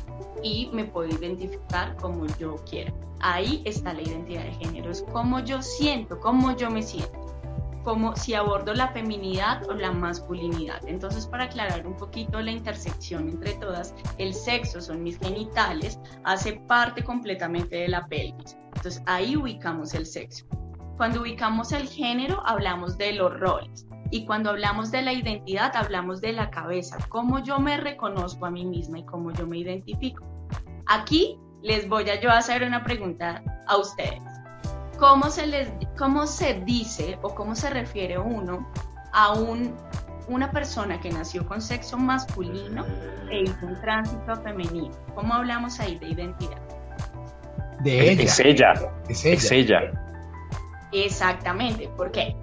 y 0.42 0.70
me 0.72 0.84
puedo 0.84 1.08
identificar 1.08 1.96
como 1.96 2.26
yo 2.38 2.56
quiera. 2.68 2.92
Ahí 3.20 3.62
está 3.64 3.92
la 3.92 4.02
identidad 4.02 4.44
de 4.44 4.52
género, 4.52 4.90
es 4.90 5.04
cómo 5.12 5.40
yo 5.40 5.62
siento, 5.62 6.18
cómo 6.20 6.56
yo 6.56 6.70
me 6.70 6.82
siento, 6.82 7.12
como 7.84 8.16
si 8.16 8.34
abordo 8.34 8.72
la 8.72 8.88
feminidad 8.88 9.68
o 9.68 9.74
la 9.74 9.92
masculinidad. 9.92 10.80
Entonces, 10.86 11.26
para 11.26 11.44
aclarar 11.44 11.86
un 11.86 11.96
poquito 11.96 12.40
la 12.40 12.50
intersección 12.50 13.28
entre 13.28 13.54
todas, 13.54 13.94
el 14.16 14.32
sexo 14.32 14.80
son 14.80 15.02
mis 15.02 15.18
genitales, 15.18 15.98
hace 16.24 16.54
parte 16.66 17.04
completamente 17.04 17.76
de 17.76 17.88
la 17.88 18.06
pelvis. 18.06 18.56
Entonces, 18.76 19.02
ahí 19.06 19.36
ubicamos 19.36 19.92
el 19.94 20.06
sexo. 20.06 20.46
Cuando 21.00 21.22
ubicamos 21.22 21.72
el 21.72 21.88
género, 21.88 22.42
hablamos 22.44 22.98
de 22.98 23.14
los 23.14 23.32
roles. 23.40 23.86
Y 24.10 24.26
cuando 24.26 24.50
hablamos 24.50 24.90
de 24.90 25.00
la 25.00 25.14
identidad, 25.14 25.74
hablamos 25.74 26.20
de 26.20 26.34
la 26.34 26.50
cabeza, 26.50 26.98
cómo 27.08 27.38
yo 27.38 27.58
me 27.58 27.78
reconozco 27.78 28.44
a 28.44 28.50
mí 28.50 28.66
misma 28.66 28.98
y 28.98 29.04
cómo 29.06 29.32
yo 29.32 29.46
me 29.46 29.56
identifico. 29.56 30.22
Aquí 30.86 31.38
les 31.62 31.88
voy 31.88 32.10
a 32.10 32.20
yo 32.20 32.30
hacer 32.30 32.64
una 32.64 32.84
pregunta 32.84 33.42
a 33.66 33.78
ustedes. 33.78 34.22
¿Cómo 34.98 35.30
se, 35.30 35.46
les, 35.46 35.72
cómo 35.96 36.26
se 36.26 36.60
dice 36.66 37.18
o 37.22 37.34
cómo 37.34 37.54
se 37.54 37.70
refiere 37.70 38.18
uno 38.18 38.70
a 39.14 39.32
un, 39.32 39.74
una 40.28 40.50
persona 40.50 41.00
que 41.00 41.08
nació 41.08 41.46
con 41.46 41.62
sexo 41.62 41.96
masculino 41.96 42.84
e 43.30 43.44
hizo 43.44 43.66
un 43.66 43.80
tránsito 43.80 44.36
femenino? 44.42 44.94
¿Cómo 45.14 45.32
hablamos 45.32 45.80
ahí 45.80 45.98
de 45.98 46.08
identidad? 46.10 46.60
De 47.84 48.10
ella. 48.12 48.22
Es 48.22 48.38
ella. 48.38 48.74
Es 49.08 49.24
ella. 49.24 49.34
Es 49.34 49.50
ella. 49.50 50.09
Exactamente, 50.92 51.88
¿por 51.96 52.10
qué? 52.10 52.34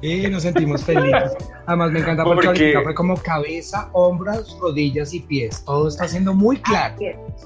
Y 0.00 0.26
nos 0.28 0.42
sentimos 0.42 0.82
felices. 0.84 1.36
Además 1.66 1.92
me 1.92 2.00
encanta 2.00 2.24
porque, 2.24 2.46
Porque- 2.46 2.62
ahorita 2.64 2.82
fue 2.82 2.94
como 2.94 3.16
cabeza, 3.16 3.88
hombros, 3.92 4.56
rodillas 4.60 5.12
y 5.14 5.20
pies. 5.20 5.64
Todo 5.64 5.88
está 5.88 6.08
siendo 6.08 6.34
muy 6.34 6.56
claro. 6.58 6.96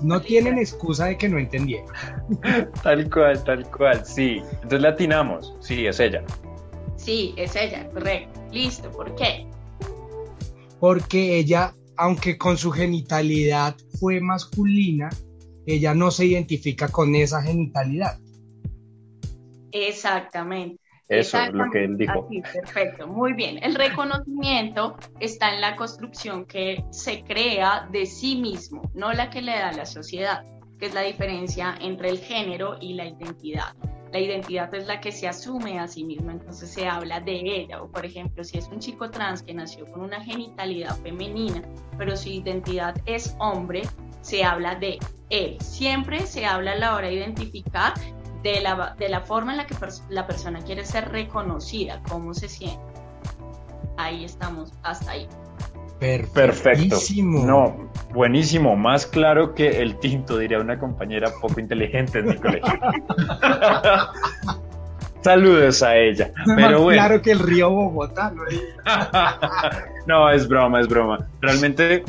No 0.03 0.21
tienen 0.21 0.59
excusa 0.59 1.07
de 1.07 1.19
que 1.19 1.29
no 1.29 1.39
entendieron. 1.39 1.87
Tal 2.83 3.11
cual, 3.11 3.43
tal 3.45 3.71
cual, 3.71 4.05
sí. 4.05 4.43
Entonces 4.55 4.81
la 4.81 4.89
atinamos, 4.91 5.55
sí, 5.61 5.87
es 5.87 6.01
ella. 6.01 6.23
Sí, 6.97 7.35
es 7.37 7.57
ella, 7.57 7.89
correcto. 7.91 8.41
Listo, 8.53 8.91
¿por 8.91 9.15
qué? 9.17 9.47
Porque 10.79 11.39
ella, 11.39 11.75
aunque 11.97 12.39
con 12.39 12.57
su 12.57 12.71
genitalidad 12.71 13.75
fue 13.99 14.21
masculina, 14.21 15.11
ella 15.67 15.95
no 15.95 16.11
se 16.11 16.27
identifica 16.27 16.89
con 16.89 17.15
esa 17.15 17.43
genitalidad. 17.43 18.19
Exactamente. 19.73 20.81
Eso 21.09 21.39
es 21.39 21.53
lo 21.53 21.71
que 21.71 21.85
él 21.85 21.99
dijo. 21.99 22.27
Así, 22.27 22.41
perfecto, 22.41 23.07
muy 23.07 23.35
bien. 23.35 23.59
El 23.63 23.75
reconocimiento 23.75 24.97
está 25.21 25.53
en 25.53 25.61
la 25.61 25.77
construcción 25.77 26.47
que 26.47 26.85
se 26.91 27.23
crea 27.23 27.89
de 27.91 28.07
sí 28.07 28.37
mismo, 28.37 28.91
no 28.95 29.13
la 29.13 29.29
que 29.29 29.43
le 29.43 29.53
da 29.53 29.73
la 29.73 29.85
sociedad, 29.85 30.45
que 30.79 30.87
es 30.87 30.95
la 30.95 31.03
diferencia 31.03 31.75
entre 31.81 32.09
el 32.09 32.19
género 32.19 32.77
y 32.81 32.95
la 32.95 33.07
identidad. 33.07 33.75
La 34.13 34.21
identidad 34.21 34.75
es 34.75 34.87
la 34.87 35.01
que 35.01 35.11
se 35.11 35.27
asume 35.27 35.79
a 35.79 35.89
sí 35.89 36.05
misma, 36.05 36.33
entonces 36.33 36.71
se 36.71 36.87
habla 36.87 37.21
de 37.21 37.41
ella. 37.45 37.83
O 37.83 37.91
por 37.91 38.05
ejemplo, 38.05 38.45
si 38.45 38.59
es 38.59 38.69
un 38.69 38.79
chico 38.79 39.11
trans 39.11 39.43
que 39.43 39.55
nació 39.55 39.87
con 39.87 40.03
una 40.03 40.23
genitalidad 40.23 40.97
femenina, 40.99 41.63
pero 41.99 42.17
su 42.17 42.29
identidad 42.29 42.95
es 43.07 43.35
hombre, 43.39 43.83
se 44.21 44.45
habla 44.45 44.77
de 44.77 44.99
él. 45.31 45.59
Siempre 45.61 46.21
se 46.27 46.45
habla 46.47 46.73
a 46.73 46.77
la 46.77 46.95
hora 46.95 47.09
de 47.09 47.15
identificar 47.15 47.95
de 48.43 48.61
la, 48.61 48.95
de 48.99 49.09
la 49.09 49.21
forma 49.21 49.53
en 49.53 49.59
la 49.59 49.67
que 49.67 49.75
pers- 49.75 50.03
la 50.09 50.27
persona 50.27 50.61
quiere 50.61 50.85
ser 50.85 51.11
reconocida, 51.11 52.01
cómo 52.09 52.35
se 52.35 52.49
siente. 52.49 52.81
Ahí 53.97 54.25
estamos, 54.25 54.73
hasta 54.83 55.13
ahí. 55.13 55.29
Perfecto. 56.35 56.97
No, 57.23 57.89
buenísimo. 58.13 58.75
Más 58.75 59.07
claro 59.07 59.55
que 59.55 59.81
el 59.83 60.01
tinto, 60.01 60.37
diría 60.37 60.59
una 60.59 60.77
compañera 60.77 61.31
poco 61.41 61.61
inteligente 61.61 62.19
en 62.19 62.27
mi 62.27 62.37
colegio. 62.39 62.73
Saludos 65.21 65.81
a 65.85 65.95
ella. 65.97 66.33
No 66.47 66.57
Pero 66.57 66.71
más 66.71 66.81
bueno. 66.81 67.01
claro 67.03 67.23
que 67.23 67.31
el 67.31 67.39
río 67.39 67.71
Bogotá. 67.71 68.33
¿no? 68.35 68.43
no, 70.09 70.29
es 70.31 70.49
broma, 70.49 70.81
es 70.81 70.89
broma. 70.89 71.25
Realmente 71.41 72.03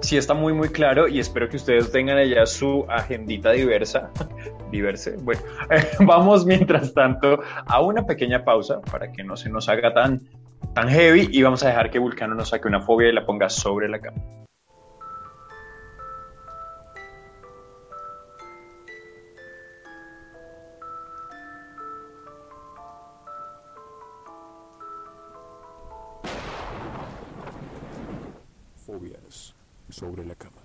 sí 0.00 0.16
está 0.16 0.34
muy, 0.34 0.52
muy 0.52 0.68
claro 0.68 1.08
y 1.08 1.20
espero 1.20 1.48
que 1.48 1.56
ustedes 1.56 1.90
tengan 1.92 2.18
allá 2.18 2.46
su 2.46 2.84
agendita 2.88 3.52
diversa. 3.52 4.10
Diverse. 4.70 5.16
Bueno, 5.22 5.42
vamos 6.00 6.46
mientras 6.46 6.94
tanto 6.94 7.40
a 7.66 7.80
una 7.82 8.06
pequeña 8.06 8.44
pausa 8.44 8.80
para 8.80 9.10
que 9.10 9.24
no 9.24 9.36
se 9.36 9.50
nos 9.50 9.68
haga 9.68 9.92
tan, 9.92 10.22
tan 10.74 10.88
heavy 10.88 11.28
y 11.32 11.42
vamos 11.42 11.64
a 11.64 11.68
dejar 11.68 11.90
que 11.90 11.98
Vulcano 11.98 12.34
nos 12.34 12.50
saque 12.50 12.68
una 12.68 12.80
fobia 12.80 13.08
y 13.08 13.12
la 13.12 13.26
ponga 13.26 13.48
sobre 13.48 13.88
la 13.88 14.00
cama. 14.00 14.22
Sobre 30.00 30.24
la 30.24 30.34
cama. 30.34 30.62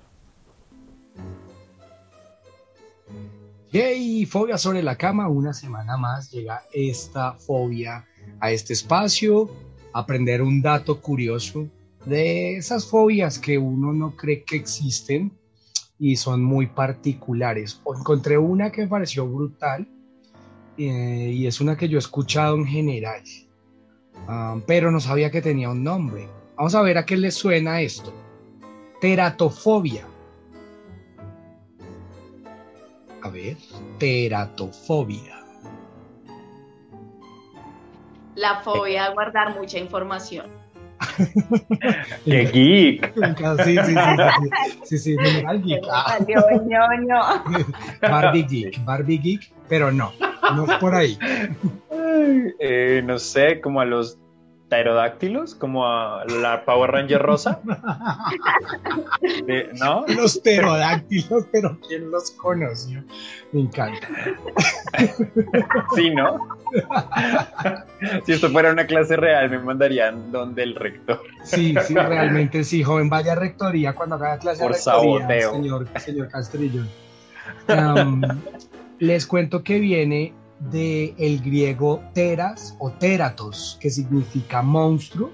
Yay, 3.73 4.25
fobia 4.25 4.57
sobre 4.57 4.81
la 4.81 4.95
cama. 4.95 5.27
Una 5.27 5.53
semana 5.53 5.97
más 5.97 6.31
llega 6.31 6.63
esta 6.71 7.33
fobia 7.33 8.05
a 8.39 8.51
este 8.51 8.71
espacio. 8.71 9.49
Aprender 9.91 10.41
un 10.41 10.61
dato 10.61 11.01
curioso 11.01 11.67
de 12.05 12.55
esas 12.55 12.85
fobias 12.85 13.37
que 13.37 13.57
uno 13.57 13.91
no 13.91 14.15
cree 14.15 14.43
que 14.43 14.55
existen 14.55 15.33
y 15.99 16.15
son 16.15 16.41
muy 16.41 16.67
particulares. 16.67 17.81
Encontré 17.85 18.37
una 18.37 18.71
que 18.71 18.83
me 18.83 18.87
pareció 18.87 19.27
brutal 19.27 19.85
eh, 20.77 21.31
y 21.33 21.45
es 21.45 21.59
una 21.59 21.75
que 21.75 21.89
yo 21.89 21.97
he 21.97 21.99
escuchado 21.99 22.55
en 22.55 22.65
general, 22.65 23.21
Ah, 24.27 24.57
pero 24.65 24.91
no 24.91 24.99
sabía 25.01 25.29
que 25.29 25.41
tenía 25.41 25.69
un 25.69 25.83
nombre. 25.83 26.27
Vamos 26.55 26.73
a 26.73 26.81
ver 26.81 26.97
a 26.97 27.05
qué 27.05 27.17
le 27.17 27.31
suena 27.31 27.81
esto. 27.81 28.13
Teratofobia. 29.05 30.03
A 33.21 33.29
ver, 33.29 33.55
teratofobia. 33.99 35.45
La 38.33 38.61
fobia 38.61 39.05
a 39.05 39.13
guardar 39.13 39.55
mucha 39.55 39.77
información. 39.77 40.47
¡Qué 42.25 42.45
geek! 42.45 43.13
Sí, 43.63 43.77
sí, 43.77 43.93
sí, 43.93 43.93
sí, 43.93 44.85
sí, 44.85 44.97
sí, 44.97 45.17
general 45.21 45.61
geek. 45.61 45.83
Ah. 45.91 46.17
Barbie 48.01 48.43
geek, 48.49 48.83
Barbie 48.83 49.19
geek, 49.19 49.53
pero 49.69 49.91
no, 49.91 50.13
no 50.55 50.65
es 50.65 50.79
por 50.79 50.95
ahí. 50.95 51.15
Eh, 52.59 53.03
no 53.05 53.19
sé, 53.19 53.61
como 53.61 53.81
a 53.81 53.85
los 53.85 54.17
pterodáctilos, 54.75 55.55
como 55.55 55.87
a 55.87 56.25
la 56.25 56.65
Power 56.65 56.91
Ranger 56.91 57.21
rosa. 57.21 57.59
Eh, 59.47 59.71
¿No? 59.79 60.05
Los 60.07 60.37
pterodáctilos, 60.39 61.45
pero 61.51 61.77
¿quién 61.87 62.11
los 62.11 62.31
conoció? 62.31 63.03
Me 63.51 63.61
encanta. 63.61 64.07
Sí, 65.95 66.09
¿no? 66.11 66.47
Si 68.25 68.33
esto 68.33 68.49
fuera 68.49 68.71
una 68.71 68.85
clase 68.85 69.15
real, 69.15 69.49
me 69.49 69.59
mandarían 69.59 70.31
donde 70.31 70.63
el 70.63 70.75
rector. 70.75 71.21
Sí, 71.43 71.75
sí, 71.85 71.93
realmente 71.93 72.63
sí, 72.63 72.83
joven, 72.83 73.09
vaya 73.09 73.33
a 73.33 73.35
rectoría 73.35 73.93
cuando 73.93 74.15
haga 74.15 74.37
clase 74.39 74.61
Por 74.61 74.71
de 74.73 74.77
rectoría, 74.77 75.19
saboteo. 75.19 75.51
señor, 75.53 75.87
señor 75.99 76.29
Castrillón. 76.29 76.89
Am, 77.67 78.21
les 78.99 79.25
cuento 79.25 79.63
que 79.63 79.79
viene 79.79 80.33
del 80.59 81.41
griego 81.41 82.01
teras 82.13 82.75
o 82.79 82.91
teratos, 82.91 83.77
que 83.79 83.89
significa 83.89 84.61
monstruo, 84.61 85.31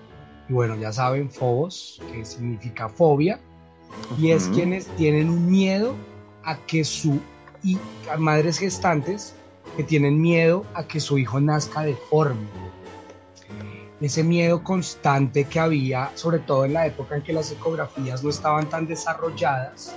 y 0.49 0.53
bueno, 0.53 0.75
ya 0.75 0.91
saben, 0.91 1.29
phobos, 1.29 2.01
que 2.11 2.25
significa 2.25 2.89
fobia, 2.89 3.39
y 4.17 4.31
es 4.31 4.47
quienes 4.49 4.87
tienen 4.97 5.29
un 5.29 5.49
miedo 5.49 5.95
a 6.43 6.57
que 6.65 6.83
su 6.83 7.19
y 7.63 7.77
a 8.11 8.17
madres 8.17 8.57
gestantes 8.57 9.35
que 9.77 9.83
tienen 9.83 10.19
miedo 10.19 10.65
a 10.73 10.87
que 10.87 10.99
su 10.99 11.17
hijo 11.17 11.39
nazca 11.39 11.83
deforme. 11.83 12.47
Ese 13.99 14.23
miedo 14.23 14.63
constante 14.63 15.43
que 15.43 15.59
había, 15.59 16.11
sobre 16.15 16.39
todo 16.39 16.65
en 16.65 16.73
la 16.73 16.87
época 16.87 17.15
en 17.15 17.21
que 17.21 17.33
las 17.33 17.51
ecografías 17.51 18.23
no 18.23 18.31
estaban 18.31 18.67
tan 18.67 18.87
desarrolladas 18.87 19.95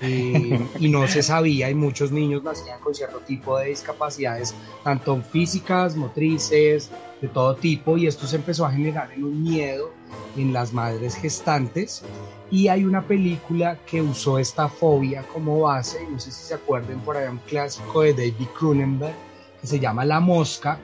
eh, 0.00 0.66
y 0.78 0.88
no 0.88 1.06
se 1.08 1.22
sabía 1.22 1.70
y 1.70 1.74
muchos 1.74 2.12
niños 2.12 2.42
nacían 2.42 2.80
con 2.80 2.94
cierto 2.94 3.18
tipo 3.18 3.58
de 3.58 3.68
discapacidades, 3.68 4.54
tanto 4.84 5.20
físicas, 5.22 5.96
motrices, 5.96 6.90
de 7.20 7.28
todo 7.28 7.54
tipo, 7.54 7.98
y 7.98 8.06
esto 8.06 8.26
se 8.26 8.36
empezó 8.36 8.64
a 8.64 8.72
generar 8.72 9.12
en 9.12 9.24
un 9.24 9.42
miedo 9.42 9.92
en 10.36 10.52
las 10.52 10.72
madres 10.72 11.14
gestantes 11.16 12.02
y 12.50 12.68
hay 12.68 12.84
una 12.84 13.02
película 13.02 13.78
que 13.86 14.00
usó 14.00 14.38
esta 14.38 14.68
fobia 14.68 15.22
como 15.32 15.60
base, 15.60 15.98
no 16.10 16.18
sé 16.18 16.30
si 16.32 16.44
se 16.44 16.54
acuerden 16.54 17.00
por 17.00 17.16
ahí 17.16 17.28
un 17.28 17.38
clásico 17.38 18.02
de 18.02 18.12
David 18.12 18.48
Cronenberg 18.58 19.14
que 19.60 19.66
se 19.66 19.78
llama 19.78 20.04
La 20.04 20.20
Mosca 20.20 20.78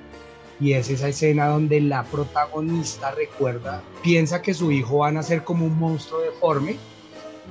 y 0.61 0.73
es 0.73 0.89
esa 0.91 1.09
escena 1.09 1.49
donde 1.49 1.81
la 1.81 2.05
protagonista 2.05 3.11
recuerda, 3.11 3.83
piensa 4.03 4.43
que 4.43 4.55
su 4.55 4.73
hijo 4.73 4.99
va 4.99 5.09
a 5.09 5.13
nacer 5.13 5.45
como 5.45 5.67
un 5.67 5.79
monstruo 5.79 6.21
deforme. 6.21 6.77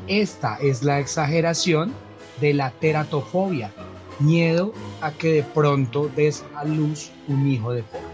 Esta 0.07 0.57
es 0.57 0.83
la 0.83 0.99
exageración 0.99 1.93
de 2.41 2.53
la 2.53 2.71
teratofobia, 2.71 3.71
miedo 4.19 4.73
a 5.01 5.11
que 5.11 5.33
de 5.33 5.43
pronto 5.43 6.09
des 6.15 6.43
a 6.55 6.63
luz 6.65 7.11
un 7.27 7.47
hijo 7.47 7.73
deforme. 7.73 8.07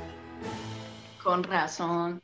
Con 1.23 1.43
razón. 1.43 2.21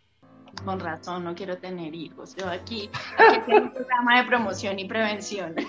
Con 0.66 0.80
razón, 0.80 1.24
no 1.24 1.36
quiero 1.36 1.58
tener 1.58 1.94
hijos. 1.94 2.36
Yo 2.36 2.50
aquí, 2.50 2.90
aquí 3.18 3.40
tengo 3.46 3.66
un 3.66 3.74
programa 3.74 4.22
de 4.22 4.28
promoción 4.28 4.80
y 4.80 4.86
prevención. 4.86 5.56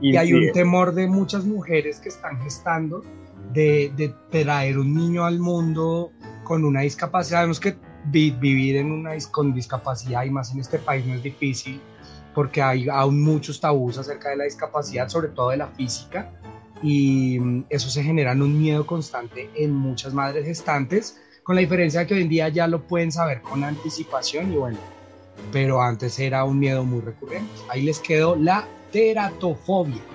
Y 0.00 0.16
hay 0.16 0.32
un 0.32 0.52
temor 0.52 0.94
de 0.94 1.06
muchas 1.06 1.44
mujeres 1.44 1.98
que 2.00 2.08
están 2.08 2.40
gestando 2.42 3.02
de, 3.52 3.92
de 3.96 4.14
traer 4.30 4.78
un 4.78 4.94
niño 4.94 5.24
al 5.24 5.40
mundo 5.40 6.12
con 6.44 6.64
una 6.64 6.82
discapacidad. 6.82 7.38
Sabemos 7.38 7.60
que 7.60 7.76
vi- 8.02 8.38
vivir 8.38 8.76
en 8.76 8.92
una, 8.92 9.12
con 9.30 9.52
discapacidad 9.54 10.24
y 10.24 10.30
más 10.30 10.52
en 10.52 10.60
este 10.60 10.78
país 10.80 11.06
no 11.06 11.14
es 11.14 11.22
difícil 11.22 11.86
porque 12.32 12.62
hay 12.62 12.88
aún 12.88 13.22
muchos 13.22 13.60
tabús 13.60 13.98
acerca 13.98 14.30
de 14.30 14.36
la 14.36 14.44
discapacidad, 14.44 15.08
sobre 15.08 15.30
todo 15.30 15.50
de 15.50 15.58
la 15.58 15.68
física, 15.72 16.32
y 16.80 17.38
mm, 17.40 17.66
eso 17.68 17.90
se 17.90 18.02
genera 18.02 18.32
en 18.32 18.42
un 18.42 18.56
miedo 18.58 18.86
constante 18.86 19.50
en 19.54 19.72
muchas 19.74 20.14
madres 20.14 20.46
gestantes, 20.46 21.18
con 21.42 21.56
la 21.56 21.60
diferencia 21.62 22.00
de 22.00 22.06
que 22.06 22.14
hoy 22.14 22.22
en 22.22 22.28
día 22.30 22.48
ya 22.48 22.66
lo 22.68 22.86
pueden 22.86 23.12
saber 23.12 23.42
con 23.42 23.64
anticipación 23.64 24.50
y 24.52 24.56
bueno, 24.56 24.80
pero 25.50 25.82
antes 25.82 26.18
era 26.18 26.44
un 26.44 26.58
miedo 26.58 26.84
muy 26.84 27.02
recurrente. 27.02 27.62
Ahí 27.68 27.82
les 27.82 28.00
quedó 28.00 28.36
la 28.36 28.72
teratofobia. 28.90 30.08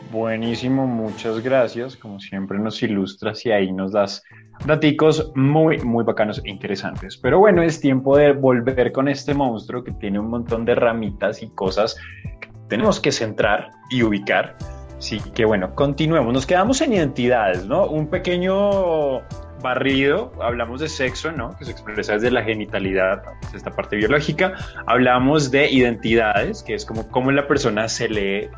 Buenísimo, 0.00 0.86
muchas 0.86 1.40
gracias. 1.40 1.96
Como 1.96 2.20
siempre 2.20 2.58
nos 2.58 2.82
ilustras 2.82 3.44
y 3.46 3.50
ahí 3.52 3.72
nos 3.72 3.92
das 3.92 4.22
daticos 4.64 5.32
muy, 5.34 5.78
muy 5.78 6.04
bacanos 6.04 6.40
e 6.44 6.50
interesantes. 6.50 7.16
Pero 7.16 7.38
bueno, 7.38 7.62
es 7.62 7.80
tiempo 7.80 8.16
de 8.16 8.32
volver 8.32 8.92
con 8.92 9.08
este 9.08 9.34
monstruo 9.34 9.84
que 9.84 9.92
tiene 9.92 10.18
un 10.18 10.28
montón 10.30 10.64
de 10.64 10.74
ramitas 10.74 11.42
y 11.42 11.48
cosas 11.48 11.96
que 12.40 12.48
tenemos 12.68 13.00
que 13.00 13.12
centrar 13.12 13.70
y 13.90 14.02
ubicar. 14.02 14.56
Así 14.98 15.20
que 15.34 15.44
bueno, 15.44 15.74
continuemos. 15.74 16.32
Nos 16.32 16.46
quedamos 16.46 16.80
en 16.80 16.94
identidades, 16.94 17.66
¿no? 17.66 17.86
Un 17.86 18.06
pequeño 18.08 19.20
barrido, 19.62 20.32
hablamos 20.40 20.80
de 20.80 20.88
sexo, 20.88 21.32
¿no? 21.32 21.56
Que 21.58 21.64
se 21.66 21.72
expresa 21.72 22.14
desde 22.14 22.30
la 22.30 22.42
genitalidad, 22.42 23.22
es 23.42 23.54
esta 23.54 23.70
parte 23.70 23.96
biológica. 23.96 24.54
Hablamos 24.86 25.50
de 25.50 25.70
identidades, 25.70 26.62
que 26.62 26.74
es 26.74 26.84
como 26.86 27.08
cómo 27.08 27.30
la 27.30 27.46
persona 27.46 27.88
se 27.88 28.08
lee 28.08 28.48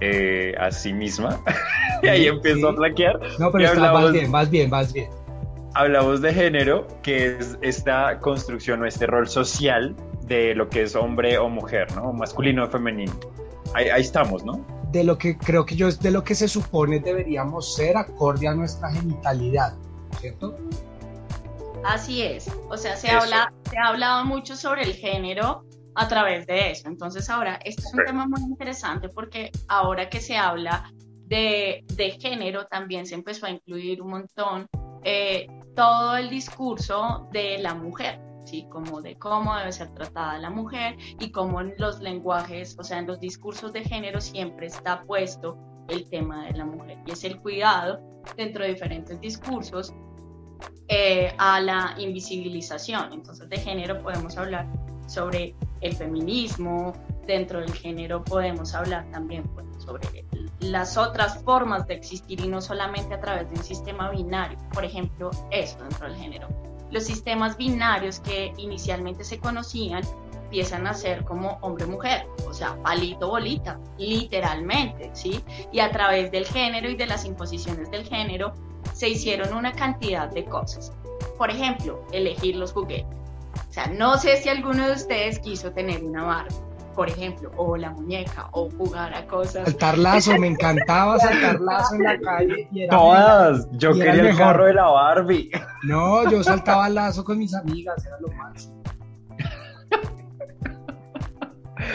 eh, 0.00 0.54
a 0.58 0.70
sí 0.70 0.92
misma. 0.92 1.40
y 2.02 2.08
ahí 2.08 2.22
Sí, 2.22 2.26
empiezo 2.28 2.58
sí. 2.60 2.66
a 2.66 2.72
flaquear. 2.76 3.20
No, 3.38 3.50
pero 3.52 3.64
está, 3.64 3.80
vas 3.80 3.88
hablamos- 3.90 4.12
bien, 4.12 4.32
vas 4.32 4.50
bien, 4.50 4.70
vas 4.70 4.92
bien. 4.92 5.08
Hablamos 5.74 6.20
de 6.20 6.32
género, 6.32 6.86
que 7.02 7.38
es 7.38 7.58
esta 7.60 8.18
construcción 8.20 8.82
o 8.82 8.86
este 8.86 9.06
rol 9.06 9.28
social 9.28 9.94
de 10.22 10.54
lo 10.54 10.68
que 10.68 10.82
es 10.82 10.96
hombre 10.96 11.38
o 11.38 11.48
mujer, 11.48 11.86
¿no? 11.94 12.12
Masculino 12.12 12.64
o 12.64 12.68
femenino. 12.68 13.12
Ahí, 13.74 13.88
ahí 13.88 14.02
estamos, 14.02 14.44
¿no? 14.44 14.64
De 14.92 15.04
lo 15.04 15.18
que 15.18 15.36
creo 15.36 15.66
que 15.66 15.76
yo 15.76 15.88
es 15.88 16.00
de 16.00 16.10
lo 16.10 16.24
que 16.24 16.34
se 16.34 16.48
supone 16.48 17.00
deberíamos 17.00 17.74
ser 17.74 17.96
acorde 17.96 18.48
a 18.48 18.54
nuestra 18.54 18.90
genitalidad, 18.90 19.74
¿cierto? 20.20 20.56
Así 21.84 22.22
es. 22.22 22.50
O 22.68 22.76
sea, 22.76 22.96
se, 22.96 23.08
Eso. 23.08 23.18
habla, 23.18 23.52
se 23.70 23.78
ha 23.78 23.88
hablado 23.88 24.24
mucho 24.24 24.56
sobre 24.56 24.82
el 24.82 24.94
género 24.94 25.64
a 25.94 26.08
través 26.08 26.46
de 26.46 26.70
eso. 26.70 26.88
Entonces 26.88 27.28
ahora, 27.30 27.58
esto 27.64 27.82
es 27.86 27.94
un 27.94 28.04
tema 28.04 28.26
muy 28.26 28.40
interesante 28.42 29.08
porque 29.08 29.50
ahora 29.68 30.08
que 30.08 30.20
se 30.20 30.36
habla 30.36 30.90
de, 31.26 31.84
de 31.94 32.10
género, 32.12 32.66
también 32.66 33.06
se 33.06 33.14
empezó 33.14 33.46
a 33.46 33.50
incluir 33.50 34.00
un 34.00 34.10
montón 34.10 34.66
eh, 35.04 35.46
todo 35.78 36.16
el 36.16 36.28
discurso 36.28 37.28
de 37.30 37.58
la 37.58 37.72
mujer. 37.72 38.20
¿sí? 38.44 38.66
Como 38.68 39.00
de 39.00 39.16
cómo 39.16 39.54
debe 39.56 39.70
ser 39.70 39.94
tratada 39.94 40.36
la 40.38 40.50
mujer 40.50 40.96
y 41.20 41.30
cómo 41.30 41.60
en 41.60 41.74
los 41.78 42.00
lenguajes, 42.00 42.76
o 42.80 42.82
sea, 42.82 42.98
en 42.98 43.06
los 43.06 43.20
discursos 43.20 43.72
de 43.72 43.84
género 43.84 44.20
siempre 44.20 44.66
está 44.66 45.02
puesto 45.04 45.56
el 45.88 46.10
tema 46.10 46.46
de 46.46 46.54
la 46.54 46.64
mujer 46.64 46.98
y 47.06 47.12
es 47.12 47.22
el 47.22 47.40
cuidado 47.40 48.00
dentro 48.36 48.64
de 48.64 48.70
diferentes 48.70 49.20
discursos 49.20 49.94
eh, 50.88 51.32
a 51.38 51.60
la 51.60 51.94
invisibilización. 51.96 53.12
Entonces, 53.12 53.48
de 53.48 53.58
género 53.58 54.02
podemos 54.02 54.36
hablar 54.36 54.66
sobre 55.06 55.54
el 55.80 55.94
feminismo, 55.94 56.92
dentro 57.24 57.60
del 57.60 57.72
género 57.72 58.24
podemos 58.24 58.74
hablar 58.74 59.08
también 59.12 59.44
pues, 59.54 59.64
sobre 59.78 60.08
las 60.60 60.96
otras 60.96 61.42
formas 61.42 61.86
de 61.86 61.94
existir 61.94 62.40
y 62.40 62.48
no 62.48 62.60
solamente 62.60 63.14
a 63.14 63.20
través 63.20 63.48
de 63.50 63.56
un 63.56 63.64
sistema 63.64 64.10
binario. 64.10 64.58
Por 64.72 64.84
ejemplo, 64.84 65.30
eso 65.50 65.78
dentro 65.78 66.08
del 66.08 66.16
género. 66.16 66.48
Los 66.90 67.04
sistemas 67.04 67.56
binarios 67.56 68.20
que 68.20 68.52
inicialmente 68.56 69.24
se 69.24 69.38
conocían 69.38 70.02
empiezan 70.44 70.86
a 70.86 70.94
ser 70.94 71.24
como 71.24 71.58
hombre-mujer, 71.60 72.26
o 72.48 72.54
sea, 72.54 72.74
palito-bolita, 72.82 73.78
literalmente, 73.98 75.10
¿sí? 75.12 75.44
Y 75.72 75.80
a 75.80 75.90
través 75.90 76.30
del 76.30 76.46
género 76.46 76.88
y 76.88 76.96
de 76.96 77.06
las 77.06 77.26
imposiciones 77.26 77.90
del 77.90 78.06
género 78.06 78.54
se 78.94 79.10
hicieron 79.10 79.52
una 79.52 79.72
cantidad 79.72 80.30
de 80.30 80.46
cosas. 80.46 80.90
Por 81.36 81.50
ejemplo, 81.50 82.02
elegir 82.12 82.56
los 82.56 82.72
juguetes. 82.72 83.16
O 83.68 83.72
sea, 83.72 83.88
no 83.88 84.16
sé 84.16 84.38
si 84.38 84.48
alguno 84.48 84.86
de 84.86 84.94
ustedes 84.94 85.38
quiso 85.38 85.72
tener 85.72 86.02
una 86.02 86.24
Barbie, 86.24 86.56
por 86.98 87.08
ejemplo, 87.08 87.52
o 87.56 87.76
la 87.76 87.90
muñeca, 87.92 88.48
o 88.50 88.68
jugar 88.70 89.14
a 89.14 89.24
cosas. 89.24 89.62
Saltar 89.66 89.96
lazo, 89.96 90.36
me 90.36 90.48
encantaba 90.48 91.16
saltar 91.20 91.60
lazo 91.60 91.94
en 91.94 92.02
la 92.02 92.18
calle. 92.18 92.68
Y 92.72 92.82
era 92.82 92.96
Todas. 92.96 93.68
Yo 93.70 93.92
y 93.92 94.00
era 94.00 94.10
quería 94.10 94.30
el 94.30 94.36
mejor. 94.36 94.46
carro 94.52 94.64
de 94.64 94.74
la 94.74 94.86
Barbie. 94.88 95.50
No, 95.84 96.28
yo 96.28 96.42
saltaba 96.42 96.88
lazo 96.88 97.22
con 97.22 97.38
mis 97.38 97.54
amigas, 97.54 98.04
era 98.04 98.18
lo 98.18 98.26
máximo. 98.32 98.82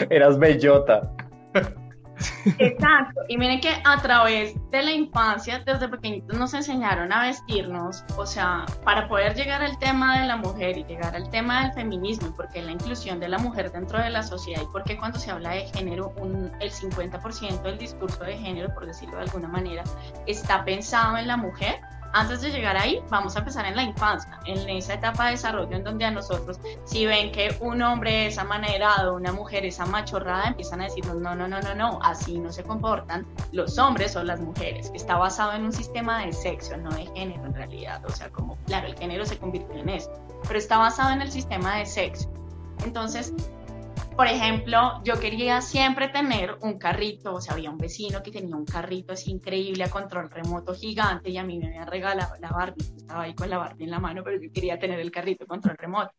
Eras 0.08 0.38
bellota. 0.38 1.12
Exacto. 2.58 3.22
Y 3.28 3.38
miren 3.38 3.60
que 3.60 3.70
a 3.84 4.00
través 4.00 4.54
de 4.70 4.82
la 4.82 4.92
infancia, 4.92 5.62
desde 5.64 5.88
pequeñitos 5.88 6.38
nos 6.38 6.54
enseñaron 6.54 7.12
a 7.12 7.22
vestirnos, 7.22 8.04
o 8.16 8.26
sea, 8.26 8.66
para 8.84 9.08
poder 9.08 9.34
llegar 9.34 9.62
al 9.62 9.78
tema 9.78 10.20
de 10.20 10.26
la 10.26 10.36
mujer 10.36 10.78
y 10.78 10.84
llegar 10.84 11.14
al 11.14 11.30
tema 11.30 11.62
del 11.62 11.72
feminismo, 11.72 12.34
porque 12.36 12.62
la 12.62 12.72
inclusión 12.72 13.20
de 13.20 13.28
la 13.28 13.38
mujer 13.38 13.72
dentro 13.72 13.98
de 13.98 14.10
la 14.10 14.22
sociedad 14.22 14.62
y 14.62 14.66
porque 14.72 14.96
cuando 14.96 15.18
se 15.18 15.30
habla 15.30 15.50
de 15.50 15.66
género, 15.68 16.12
un, 16.18 16.50
el 16.60 16.70
50% 16.70 17.62
del 17.62 17.78
discurso 17.78 18.22
de 18.24 18.36
género, 18.36 18.72
por 18.74 18.86
decirlo 18.86 19.16
de 19.16 19.22
alguna 19.22 19.48
manera, 19.48 19.84
está 20.26 20.64
pensado 20.64 21.16
en 21.16 21.26
la 21.26 21.36
mujer 21.36 21.80
antes 22.14 22.40
de 22.42 22.50
llegar 22.50 22.76
ahí, 22.76 23.02
vamos 23.10 23.34
a 23.34 23.40
empezar 23.40 23.66
en 23.66 23.74
la 23.74 23.82
infancia, 23.82 24.38
en 24.46 24.68
esa 24.70 24.94
etapa 24.94 25.26
de 25.26 25.30
desarrollo 25.32 25.76
en 25.76 25.82
donde 25.82 26.04
a 26.04 26.12
nosotros, 26.12 26.60
si 26.84 27.06
ven 27.06 27.32
que 27.32 27.56
un 27.60 27.82
hombre 27.82 28.26
es 28.28 28.38
amanerado, 28.38 29.16
una 29.16 29.32
mujer 29.32 29.66
es 29.66 29.80
amachorrada, 29.80 30.44
empiezan 30.44 30.80
a 30.80 30.84
decirnos, 30.84 31.16
no, 31.16 31.34
no, 31.34 31.48
no, 31.48 31.60
no, 31.60 31.74
no, 31.74 31.98
así 32.02 32.38
no 32.38 32.52
se 32.52 32.62
comportan 32.62 33.26
los 33.50 33.78
hombres 33.78 34.14
o 34.14 34.22
las 34.22 34.40
mujeres, 34.40 34.92
está 34.94 35.16
basado 35.16 35.54
en 35.54 35.64
un 35.64 35.72
sistema 35.72 36.24
de 36.24 36.32
sexo, 36.32 36.76
no 36.76 36.90
de 36.90 37.06
género 37.14 37.44
en 37.46 37.54
realidad. 37.54 38.04
O 38.06 38.10
sea, 38.10 38.30
como, 38.30 38.56
claro, 38.66 38.86
el 38.86 38.96
género 38.96 39.26
se 39.26 39.36
convirtió 39.36 39.74
en 39.74 39.88
eso, 39.88 40.12
pero 40.46 40.58
está 40.58 40.78
basado 40.78 41.12
en 41.12 41.20
el 41.20 41.32
sistema 41.32 41.78
de 41.78 41.86
sexo. 41.86 42.30
Entonces, 42.84 43.32
por 44.16 44.26
ejemplo, 44.26 45.00
yo 45.04 45.18
quería 45.18 45.60
siempre 45.60 46.08
tener 46.08 46.56
un 46.62 46.78
carrito, 46.78 47.34
o 47.34 47.40
sea, 47.40 47.54
había 47.54 47.70
un 47.70 47.78
vecino 47.78 48.22
que 48.22 48.30
tenía 48.30 48.56
un 48.56 48.64
carrito 48.64 49.12
así 49.12 49.30
increíble 49.30 49.84
a 49.84 49.90
control 49.90 50.30
remoto 50.30 50.74
gigante 50.74 51.30
y 51.30 51.38
a 51.38 51.44
mí 51.44 51.58
me 51.58 51.68
había 51.68 51.84
regalado 51.84 52.34
la 52.40 52.50
Barbie, 52.50 52.84
estaba 52.96 53.22
ahí 53.22 53.34
con 53.34 53.50
la 53.50 53.58
Barbie 53.58 53.84
en 53.84 53.90
la 53.90 53.98
mano, 53.98 54.22
pero 54.24 54.40
yo 54.40 54.52
quería 54.52 54.78
tener 54.78 55.00
el 55.00 55.10
carrito 55.10 55.44
a 55.44 55.46
control 55.46 55.76
remoto. 55.76 56.12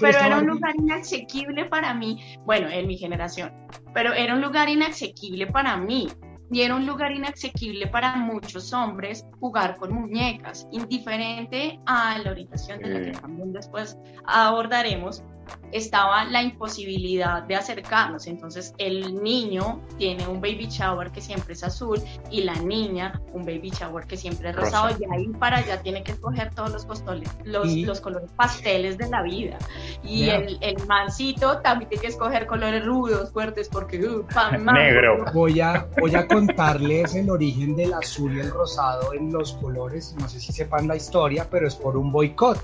pero, 0.00 0.18
era 0.18 0.38
un 0.38 0.46
lugar 0.46 0.74
inasequible 0.76 1.66
para 1.66 1.92
mí, 1.94 2.36
bueno, 2.44 2.68
en 2.68 2.86
mi 2.86 2.96
generación, 2.96 3.52
pero 3.92 4.12
era 4.14 4.34
un 4.34 4.40
lugar 4.40 4.68
inasequible 4.68 5.46
para 5.46 5.76
mí. 5.76 6.08
Y 6.50 6.60
era 6.60 6.74
un 6.74 6.84
lugar 6.84 7.12
inasequible 7.12 7.86
para 7.86 8.14
muchos 8.16 8.74
hombres 8.74 9.24
jugar 9.40 9.76
con 9.76 9.94
muñecas, 9.94 10.68
indiferente 10.70 11.80
a 11.86 12.18
la 12.18 12.30
orientación 12.30 12.78
de 12.80 12.88
la 12.88 13.00
que 13.00 13.18
también 13.18 13.54
después 13.54 13.96
abordaremos, 14.26 15.24
estaba 15.72 16.24
la 16.24 16.42
imposibilidad 16.42 17.42
de 17.42 17.56
acercarnos. 17.56 18.26
Entonces 18.26 18.74
el 18.78 19.22
niño 19.22 19.80
tiene 19.98 20.26
un 20.26 20.40
baby 20.40 20.68
shower 20.68 21.10
que 21.10 21.20
siempre 21.20 21.54
es 21.54 21.64
azul 21.64 22.00
y 22.30 22.42
la 22.42 22.54
niña 22.54 23.20
un 23.32 23.44
baby 23.44 23.70
shower 23.70 24.06
que 24.06 24.16
siempre 24.16 24.50
es 24.50 24.56
rosado 24.56 24.90
y 24.98 25.04
ahí 25.12 25.28
para 25.38 25.58
allá 25.58 25.80
tiene 25.80 26.02
que 26.02 26.12
escoger 26.12 26.54
todos 26.54 26.70
los, 26.70 26.84
costoles, 26.84 27.28
los, 27.44 27.74
los 27.74 28.00
colores 28.00 28.30
pasteles 28.36 28.98
de 28.98 29.08
la 29.08 29.22
vida. 29.22 29.58
Y 30.02 30.28
el, 30.28 30.58
el, 30.60 30.76
mancito 30.86 31.58
también 31.58 31.88
tiene 31.88 32.02
que 32.02 32.08
escoger 32.08 32.46
colores 32.46 32.84
rudos, 32.84 33.32
fuertes, 33.32 33.68
porque 33.68 33.98
uh, 34.04 34.26
negro. 34.72 35.24
Voy 35.32 35.60
a, 35.60 35.86
voy 35.98 36.14
a 36.14 36.26
contarles 36.26 37.14
el 37.14 37.30
origen 37.30 37.74
del 37.76 37.94
azul 37.94 38.36
y 38.36 38.40
el 38.40 38.50
rosado 38.50 39.14
en 39.14 39.32
los 39.32 39.54
colores. 39.54 40.14
No 40.18 40.28
sé 40.28 40.40
si 40.40 40.52
sepan 40.52 40.86
la 40.86 40.96
historia, 40.96 41.46
pero 41.50 41.66
es 41.66 41.74
por 41.74 41.96
un 41.96 42.12
boicot 42.12 42.60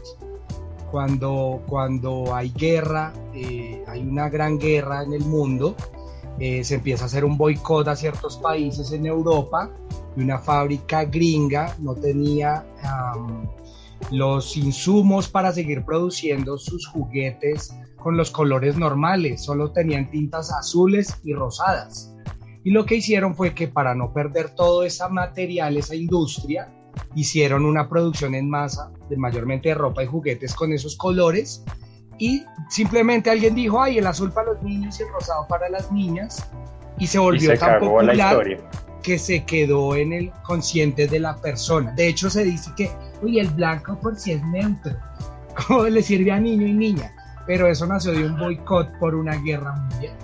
cuando, 0.91 1.63
cuando 1.67 2.35
hay 2.35 2.51
guerra, 2.51 3.13
eh, 3.35 3.85
hay 3.87 4.01
una 4.01 4.29
gran 4.29 4.59
guerra 4.59 5.03
en 5.03 5.13
el 5.13 5.25
mundo, 5.25 5.77
eh, 6.39 6.63
se 6.65 6.77
empieza 6.77 7.05
a 7.05 7.07
hacer 7.07 7.25
un 7.25 7.37
boicot 7.37 7.89
a 7.89 7.97
ciertos 7.97 8.37
países 8.37 8.93
en 8.93 9.07
Europa 9.07 9.71
y 10.17 10.23
una 10.23 10.39
fábrica 10.39 11.05
gringa 11.05 11.75
no 11.81 11.95
tenía 11.95 12.65
los 14.11 14.57
insumos 14.57 15.29
para 15.29 15.53
seguir 15.53 15.85
produciendo 15.85 16.57
sus 16.57 16.87
juguetes 16.87 17.75
con 17.97 18.17
los 18.17 18.31
colores 18.31 18.77
normales, 18.77 19.43
solo 19.43 19.73
tenían 19.73 20.11
tintas 20.11 20.53
azules 20.53 21.19
y 21.25 21.35
rosadas. 21.35 22.15
Y 22.65 22.71
lo 22.71 22.87
que 22.87 22.97
hicieron 22.97 23.35
fue 23.35 23.55
que 23.55 23.69
para 23.69 23.95
no 23.95 24.13
perder 24.13 24.51
todo 24.51 24.85
ese 24.85 25.07
material, 25.09 25.77
esa 25.77 25.95
industria, 25.95 26.73
hicieron 27.15 27.65
una 27.65 27.89
producción 27.89 28.35
en 28.35 28.49
masa 28.49 28.91
de 29.09 29.17
mayormente 29.17 29.71
de 29.71 29.75
ropa 29.75 30.03
y 30.03 30.07
juguetes 30.07 30.55
con 30.55 30.73
esos 30.73 30.97
colores 30.97 31.65
y 32.19 32.45
simplemente 32.69 33.31
alguien 33.31 33.55
dijo, 33.55 33.81
ay, 33.81 33.99
el 33.99 34.07
azul 34.07 34.33
para 34.33 34.53
los 34.53 34.63
niños 34.63 34.99
y 34.99 35.05
el 35.05 35.09
rosado 35.11 35.47
para 35.49 35.69
las 35.69 35.91
niñas 35.93 36.49
y 36.99 37.07
se 37.07 37.19
volvió 37.19 37.57
tan 37.59 37.81
popular 37.81 38.59
que 39.03 39.19
se 39.19 39.45
quedó 39.45 39.95
en 39.95 40.13
el 40.13 40.33
consciente 40.43 41.07
de 41.07 41.21
la 41.21 41.37
persona. 41.37 41.93
De 41.93 42.09
hecho 42.09 42.29
se 42.29 42.45
dice 42.45 42.71
que, 42.77 42.91
uy, 43.23 43.39
el 43.39 43.49
blanco 43.51 43.99
por 44.01 44.17
si 44.17 44.33
es 44.33 44.43
neutro, 44.45 44.97
como 45.67 45.85
le 45.85 46.03
sirve 46.03 46.33
a 46.33 46.41
niño 46.41 46.67
y 46.67 46.73
niña, 46.73 47.15
pero 47.47 47.69
eso 47.69 47.87
nació 47.87 48.13
de 48.13 48.27
un 48.27 48.37
boicot 48.37 48.99
por 48.99 49.15
una 49.15 49.37
guerra 49.37 49.73
mundial. 49.73 50.17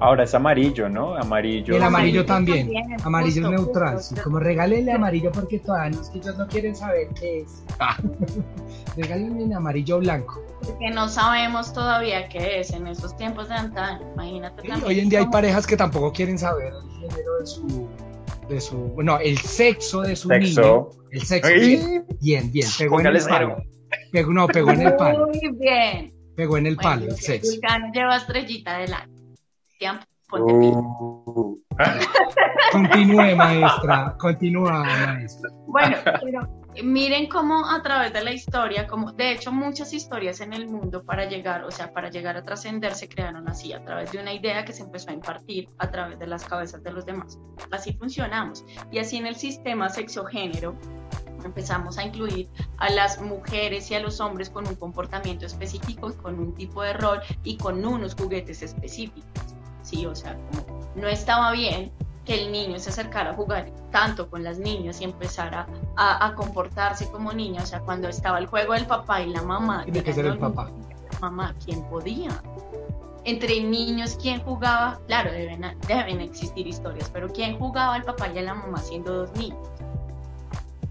Ahora 0.00 0.24
es 0.24 0.34
amarillo, 0.34 0.88
¿no? 0.88 1.14
Amarillo. 1.16 1.76
El 1.76 1.82
amarillo 1.82 2.24
también. 2.24 2.70
amarillo 3.04 3.50
neutral. 3.50 3.98
como 4.22 4.38
regálenle 4.38 4.92
amarillo 4.92 5.30
porque 5.32 5.58
todavía 5.58 5.96
los 5.96 6.10
ellos 6.14 6.36
no 6.36 6.46
quieren 6.46 6.74
saber 6.74 7.08
qué 7.18 7.40
es. 7.40 7.64
Ah. 7.78 7.96
regálenle 8.96 9.44
en 9.44 9.54
amarillo 9.54 9.98
blanco. 9.98 10.42
Porque 10.62 10.90
no 10.90 11.08
sabemos 11.08 11.72
todavía 11.72 12.28
qué 12.28 12.60
es 12.60 12.72
en 12.72 12.86
esos 12.86 13.16
tiempos 13.16 13.48
de 13.48 13.54
antaño. 13.54 14.00
Imagínate 14.14 14.56
también. 14.68 14.84
Hoy 14.84 15.00
en 15.00 15.08
día 15.08 15.20
hay 15.20 15.26
parejas 15.26 15.66
que 15.66 15.76
tampoco 15.76 16.12
quieren 16.12 16.38
saber 16.38 16.72
el 16.72 16.90
género 17.00 17.38
de 17.40 17.46
su. 17.46 17.88
De 18.48 18.60
su 18.60 18.76
bueno, 18.76 19.18
el 19.20 19.38
sexo 19.38 20.02
de 20.02 20.16
su 20.16 20.28
niño. 20.28 20.90
El 21.10 21.22
sexo. 21.22 21.50
Bien, 22.20 22.50
bien. 22.50 22.68
Pegó 22.78 23.00
en 23.00 23.06
el 23.06 23.22
palo. 23.24 23.56
Pegó, 24.10 24.32
no, 24.32 24.46
pegó 24.48 24.72
en 24.72 24.82
el 24.82 24.96
palo. 24.96 25.26
Muy 25.28 25.56
bien. 25.58 26.12
Pegó 26.36 26.58
en 26.58 26.66
el 26.66 26.76
palo, 26.76 27.06
el 27.06 27.16
sexo. 27.16 27.52
lleva 27.92 28.16
estrellita 28.16 28.78
Uh. 30.32 31.58
Continúe, 32.72 33.36
maestra. 33.36 34.16
Continúa, 34.18 34.82
maestra. 34.82 35.50
Bueno, 35.66 35.96
pero 36.04 36.64
miren 36.82 37.28
cómo 37.28 37.70
a 37.70 37.82
través 37.82 38.12
de 38.12 38.24
la 38.24 38.32
historia, 38.32 38.86
como 38.86 39.12
de 39.12 39.32
hecho 39.32 39.52
muchas 39.52 39.92
historias 39.92 40.40
en 40.40 40.52
el 40.52 40.66
mundo 40.66 41.04
para 41.04 41.26
llegar, 41.26 41.64
o 41.64 41.70
sea, 41.70 41.92
para 41.92 42.10
llegar 42.10 42.36
a 42.36 42.44
trascender 42.44 42.94
se 42.94 43.08
crearon 43.08 43.48
así, 43.48 43.72
a 43.72 43.84
través 43.84 44.10
de 44.12 44.18
una 44.18 44.32
idea 44.32 44.64
que 44.64 44.72
se 44.72 44.82
empezó 44.82 45.10
a 45.10 45.12
impartir 45.12 45.68
a 45.78 45.90
través 45.90 46.18
de 46.18 46.26
las 46.26 46.44
cabezas 46.44 46.82
de 46.82 46.92
los 46.92 47.06
demás. 47.06 47.38
Así 47.70 47.92
funcionamos. 47.92 48.64
Y 48.90 48.98
así 48.98 49.18
en 49.18 49.26
el 49.26 49.36
sistema 49.36 49.88
sexogénero 49.88 50.76
empezamos 51.44 51.98
a 51.98 52.04
incluir 52.04 52.48
a 52.78 52.90
las 52.90 53.20
mujeres 53.20 53.90
y 53.90 53.94
a 53.94 54.00
los 54.00 54.20
hombres 54.20 54.50
con 54.50 54.66
un 54.66 54.74
comportamiento 54.74 55.46
específico, 55.46 56.12
con 56.22 56.40
un 56.40 56.54
tipo 56.54 56.82
de 56.82 56.94
rol 56.94 57.20
y 57.44 57.56
con 57.56 57.84
unos 57.84 58.14
juguetes 58.14 58.62
específicos. 58.62 59.54
Sí, 59.94 60.06
o 60.06 60.14
sea, 60.14 60.36
como 60.50 60.80
no 60.96 61.08
estaba 61.08 61.52
bien 61.52 61.92
que 62.24 62.42
el 62.42 62.50
niño 62.50 62.78
se 62.78 62.90
acercara 62.90 63.30
a 63.30 63.34
jugar 63.34 63.70
tanto 63.90 64.28
con 64.28 64.42
las 64.42 64.58
niñas 64.58 65.00
y 65.00 65.04
empezara 65.04 65.66
a, 65.96 66.34
comportarse 66.34 67.08
como 67.10 67.32
niño, 67.32 67.62
o 67.62 67.66
sea, 67.66 67.80
cuando 67.80 68.08
estaba 68.08 68.38
el 68.38 68.46
juego 68.46 68.72
del 68.72 68.86
papá 68.86 69.20
y 69.20 69.30
la 69.30 69.42
mamá. 69.42 69.84
Tiene 69.84 70.02
que 70.02 70.12
ser 70.12 70.26
el 70.26 70.38
papá. 70.38 70.70
mamá, 71.20 71.54
¿quién 71.64 71.82
podía? 71.84 72.30
Entre 73.24 73.62
niños, 73.62 74.18
¿quién 74.20 74.42
jugaba? 74.42 75.00
Claro, 75.06 75.30
deben, 75.30 75.62
deben 75.86 76.20
existir 76.20 76.66
historias, 76.66 77.08
pero 77.10 77.28
¿quién 77.28 77.58
jugaba 77.58 77.94
al 77.94 78.02
papá 78.02 78.28
y 78.34 78.38
a 78.38 78.42
la 78.42 78.54
mamá 78.54 78.78
siendo 78.78 79.12
dos 79.12 79.32
niños? 79.36 79.68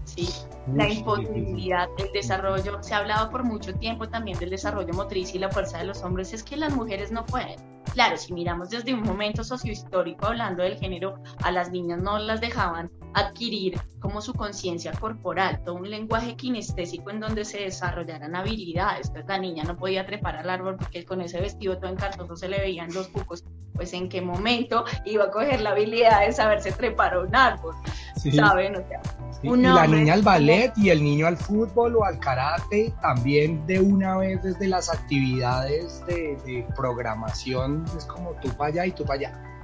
¿sí? 0.04 0.28
La 0.74 0.88
imposibilidad 0.88 1.88
del 1.98 2.10
desarrollo, 2.12 2.82
se 2.82 2.94
ha 2.94 2.98
hablado 2.98 3.30
por 3.30 3.44
mucho 3.44 3.74
tiempo 3.74 4.08
también 4.08 4.38
del 4.38 4.50
desarrollo 4.50 4.94
motriz 4.94 5.34
y 5.34 5.38
la 5.38 5.50
fuerza 5.50 5.78
de 5.78 5.84
los 5.84 6.02
hombres, 6.02 6.32
es 6.32 6.42
que 6.42 6.56
las 6.56 6.74
mujeres 6.74 7.12
no 7.12 7.26
pueden. 7.26 7.73
Claro, 7.92 8.16
si 8.16 8.32
miramos 8.32 8.70
desde 8.70 8.94
un 8.94 9.02
momento 9.02 9.44
sociohistórico 9.44 10.26
hablando 10.26 10.62
del 10.62 10.78
género, 10.78 11.20
a 11.42 11.50
las 11.50 11.70
niñas 11.70 12.00
no 12.02 12.18
las 12.18 12.40
dejaban 12.40 12.90
adquirir 13.14 13.80
como 14.00 14.20
su 14.20 14.34
conciencia 14.34 14.92
corporal, 14.92 15.62
todo 15.64 15.76
un 15.76 15.88
lenguaje 15.88 16.36
kinestésico 16.36 17.10
en 17.10 17.20
donde 17.20 17.44
se 17.44 17.58
desarrollaran 17.58 18.34
habilidades. 18.34 19.06
Entonces 19.08 19.28
la 19.28 19.38
niña 19.38 19.64
no 19.64 19.76
podía 19.76 20.04
trepar 20.04 20.36
al 20.36 20.50
árbol 20.50 20.76
porque 20.76 21.04
con 21.04 21.20
ese 21.20 21.40
vestido 21.40 21.78
todo 21.78 21.90
encartoso 21.90 22.36
se 22.36 22.48
le 22.48 22.58
veían 22.58 22.92
los 22.92 23.08
cucos. 23.08 23.44
Pues 23.74 23.92
en 23.92 24.08
qué 24.08 24.20
momento 24.20 24.84
iba 25.04 25.24
a 25.24 25.30
coger 25.30 25.60
la 25.60 25.70
habilidad 25.70 26.26
de 26.26 26.32
saberse 26.32 26.72
trepar 26.72 27.14
a 27.14 27.20
un 27.20 27.34
árbol, 27.34 27.74
¿saben? 28.14 28.76
O 28.76 28.86
sea, 28.86 29.00
y 29.44 29.56
la 29.56 29.86
niña 29.86 30.14
al 30.14 30.22
ballet 30.22 30.72
y 30.76 30.90
el 30.90 31.02
niño 31.02 31.26
al 31.26 31.36
fútbol 31.36 31.96
o 31.96 32.04
al 32.04 32.18
karate, 32.18 32.92
también 33.02 33.66
de 33.66 33.80
una 33.80 34.18
vez 34.18 34.42
desde 34.42 34.68
las 34.68 34.90
actividades 34.90 36.04
de, 36.06 36.36
de 36.44 36.66
programación, 36.76 37.84
es 37.96 38.04
como 38.06 38.30
tú 38.42 38.48
para 38.56 38.68
allá 38.68 38.86
y 38.86 38.92
tú 38.92 39.04
para 39.04 39.20
allá. 39.20 39.54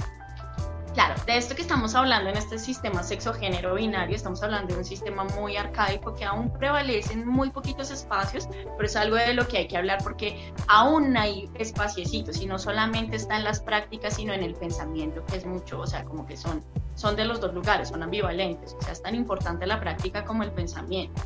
Claro, 0.95 1.15
de 1.25 1.37
esto 1.37 1.55
que 1.55 1.63
estamos 1.63 1.95
hablando 1.95 2.31
en 2.31 2.37
este 2.37 2.59
sistema 2.59 3.05
sexogénero 3.05 3.77
binario, 3.77 4.17
estamos 4.17 4.43
hablando 4.43 4.75
de 4.75 4.81
un 4.81 4.85
sistema 4.85 5.23
muy 5.23 5.57
arcaico 5.57 6.15
que 6.15 6.25
aún 6.25 6.53
prevalece 6.53 7.13
en 7.13 7.29
muy 7.29 7.51
poquitos 7.51 7.93
espacios, 7.93 8.49
pero 8.77 8.85
es 8.85 8.97
algo 8.97 9.15
de 9.15 9.35
lo 9.35 9.47
que 9.47 9.59
hay 9.59 9.69
que 9.69 9.77
hablar 9.77 10.01
porque 10.03 10.53
aún 10.67 11.17
hay 11.17 11.49
espaciecitos 11.55 12.41
y 12.41 12.47
no 12.47 12.59
solamente 12.59 13.17
está 13.17 13.37
en 13.37 13.45
las 13.45 13.61
prácticas, 13.61 14.15
sino 14.15 14.33
en 14.33 14.43
el 14.43 14.55
pensamiento, 14.55 15.25
que 15.27 15.37
es 15.37 15.47
mucho, 15.47 15.79
o 15.79 15.87
sea, 15.87 16.05
como 16.05 16.27
que 16.27 16.37
son, 16.37 16.65
son 16.95 17.17
de 17.17 17.25
los 17.25 17.41
dos 17.41 17.55
lugares, 17.55 17.89
son 17.89 18.03
ambivalentes, 18.03 18.75
o 18.79 18.83
sea, 18.83 18.93
es 18.93 19.03
tan 19.03 19.15
importante 19.15 19.67
la 19.67 19.81
práctica 19.81 20.25
como 20.25 20.43
el 20.43 20.53
pensamiento. 20.53 21.23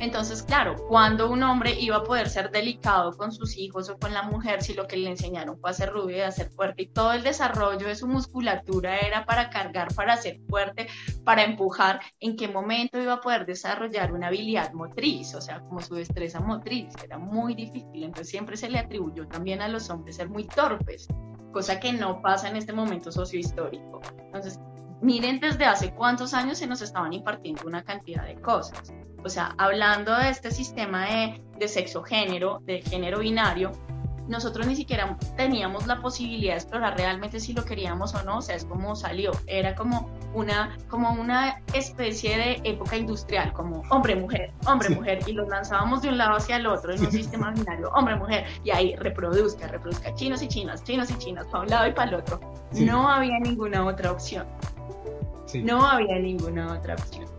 Entonces, 0.00 0.42
claro, 0.42 0.76
cuando 0.88 1.30
un 1.30 1.42
hombre 1.42 1.78
iba 1.78 1.96
a 1.96 2.02
poder 2.02 2.28
ser 2.28 2.50
delicado 2.50 3.16
con 3.16 3.32
sus 3.32 3.56
hijos 3.56 3.88
o 3.88 3.98
con 3.98 4.12
la 4.12 4.22
mujer 4.22 4.62
si 4.62 4.74
lo 4.74 4.86
que 4.86 4.96
le 4.96 5.10
enseñaron 5.10 5.58
fue 5.58 5.70
a 5.70 5.72
ser 5.72 5.90
rubio 5.90 6.16
y 6.16 6.20
a 6.20 6.32
ser 6.32 6.50
fuerte 6.50 6.82
y 6.82 6.86
todo 6.86 7.12
el 7.12 7.22
desarrollo 7.22 7.86
de 7.86 7.94
su 7.94 8.08
musculatura 8.08 8.98
era 8.98 9.24
para 9.24 9.50
cargar, 9.50 9.94
para 9.94 10.16
ser 10.16 10.40
fuerte, 10.48 10.88
para 11.24 11.44
empujar, 11.44 12.00
¿en 12.20 12.36
qué 12.36 12.48
momento 12.48 13.00
iba 13.00 13.14
a 13.14 13.20
poder 13.20 13.46
desarrollar 13.46 14.12
una 14.12 14.28
habilidad 14.28 14.72
motriz? 14.72 15.34
O 15.34 15.40
sea, 15.40 15.60
como 15.60 15.80
su 15.80 15.94
destreza 15.94 16.40
motriz, 16.40 16.92
era 17.02 17.18
muy 17.18 17.54
difícil. 17.54 18.04
Entonces 18.04 18.28
siempre 18.28 18.56
se 18.56 18.68
le 18.68 18.78
atribuyó 18.78 19.28
también 19.28 19.62
a 19.62 19.68
los 19.68 19.90
hombres 19.90 20.16
ser 20.16 20.28
muy 20.28 20.44
torpes, 20.44 21.06
cosa 21.52 21.78
que 21.78 21.92
no 21.92 22.20
pasa 22.20 22.48
en 22.48 22.56
este 22.56 22.72
momento 22.72 23.12
sociohistórico. 23.12 24.00
Entonces, 24.18 24.58
miren 25.04 25.38
desde 25.38 25.66
hace 25.66 25.92
cuántos 25.92 26.32
años 26.32 26.58
se 26.58 26.66
nos 26.66 26.80
estaban 26.80 27.12
impartiendo 27.12 27.62
una 27.66 27.84
cantidad 27.84 28.24
de 28.24 28.40
cosas. 28.40 28.92
O 29.22 29.28
sea, 29.28 29.54
hablando 29.58 30.16
de 30.16 30.30
este 30.30 30.50
sistema 30.50 31.04
de, 31.06 31.42
de 31.58 31.68
sexo-género, 31.68 32.60
de 32.64 32.80
género 32.82 33.20
binario, 33.20 33.72
nosotros 34.28 34.66
ni 34.66 34.74
siquiera 34.74 35.18
teníamos 35.36 35.86
la 35.86 36.00
posibilidad 36.00 36.54
de 36.54 36.58
explorar 36.58 36.96
realmente 36.96 37.38
si 37.40 37.52
lo 37.52 37.64
queríamos 37.64 38.14
o 38.14 38.22
no, 38.22 38.38
o 38.38 38.42
sea, 38.42 38.56
es 38.56 38.64
como 38.64 38.96
salió, 38.96 39.32
era 39.46 39.74
como 39.74 40.10
una, 40.32 40.76
como 40.88 41.12
una 41.12 41.60
especie 41.74 42.36
de 42.38 42.60
época 42.64 42.96
industrial, 42.96 43.52
como 43.52 43.82
hombre-mujer, 43.90 44.52
hombre-mujer, 44.66 45.20
y 45.26 45.32
los 45.32 45.48
lanzábamos 45.48 46.00
de 46.00 46.08
un 46.08 46.16
lado 46.16 46.36
hacia 46.36 46.56
el 46.56 46.66
otro 46.66 46.94
en 46.94 47.04
un 47.04 47.12
sistema 47.12 47.50
binario, 47.50 47.90
hombre-mujer, 47.90 48.46
y 48.64 48.70
ahí 48.70 48.96
reproduzca, 48.96 49.68
reproduzca 49.68 50.14
chinos 50.14 50.42
y 50.42 50.48
chinas, 50.48 50.82
chinos 50.84 51.10
y 51.10 51.18
chinas, 51.18 51.46
para 51.48 51.64
un 51.64 51.68
lado 51.68 51.88
y 51.88 51.92
para 51.92 52.08
el 52.08 52.14
otro. 52.16 52.40
No 52.72 53.08
había 53.08 53.38
ninguna 53.38 53.84
otra 53.84 54.10
opción. 54.10 54.46
No 55.62 55.86
había 55.86 56.18
ninguna 56.18 56.72
otra 56.72 56.94
opción 56.94 57.34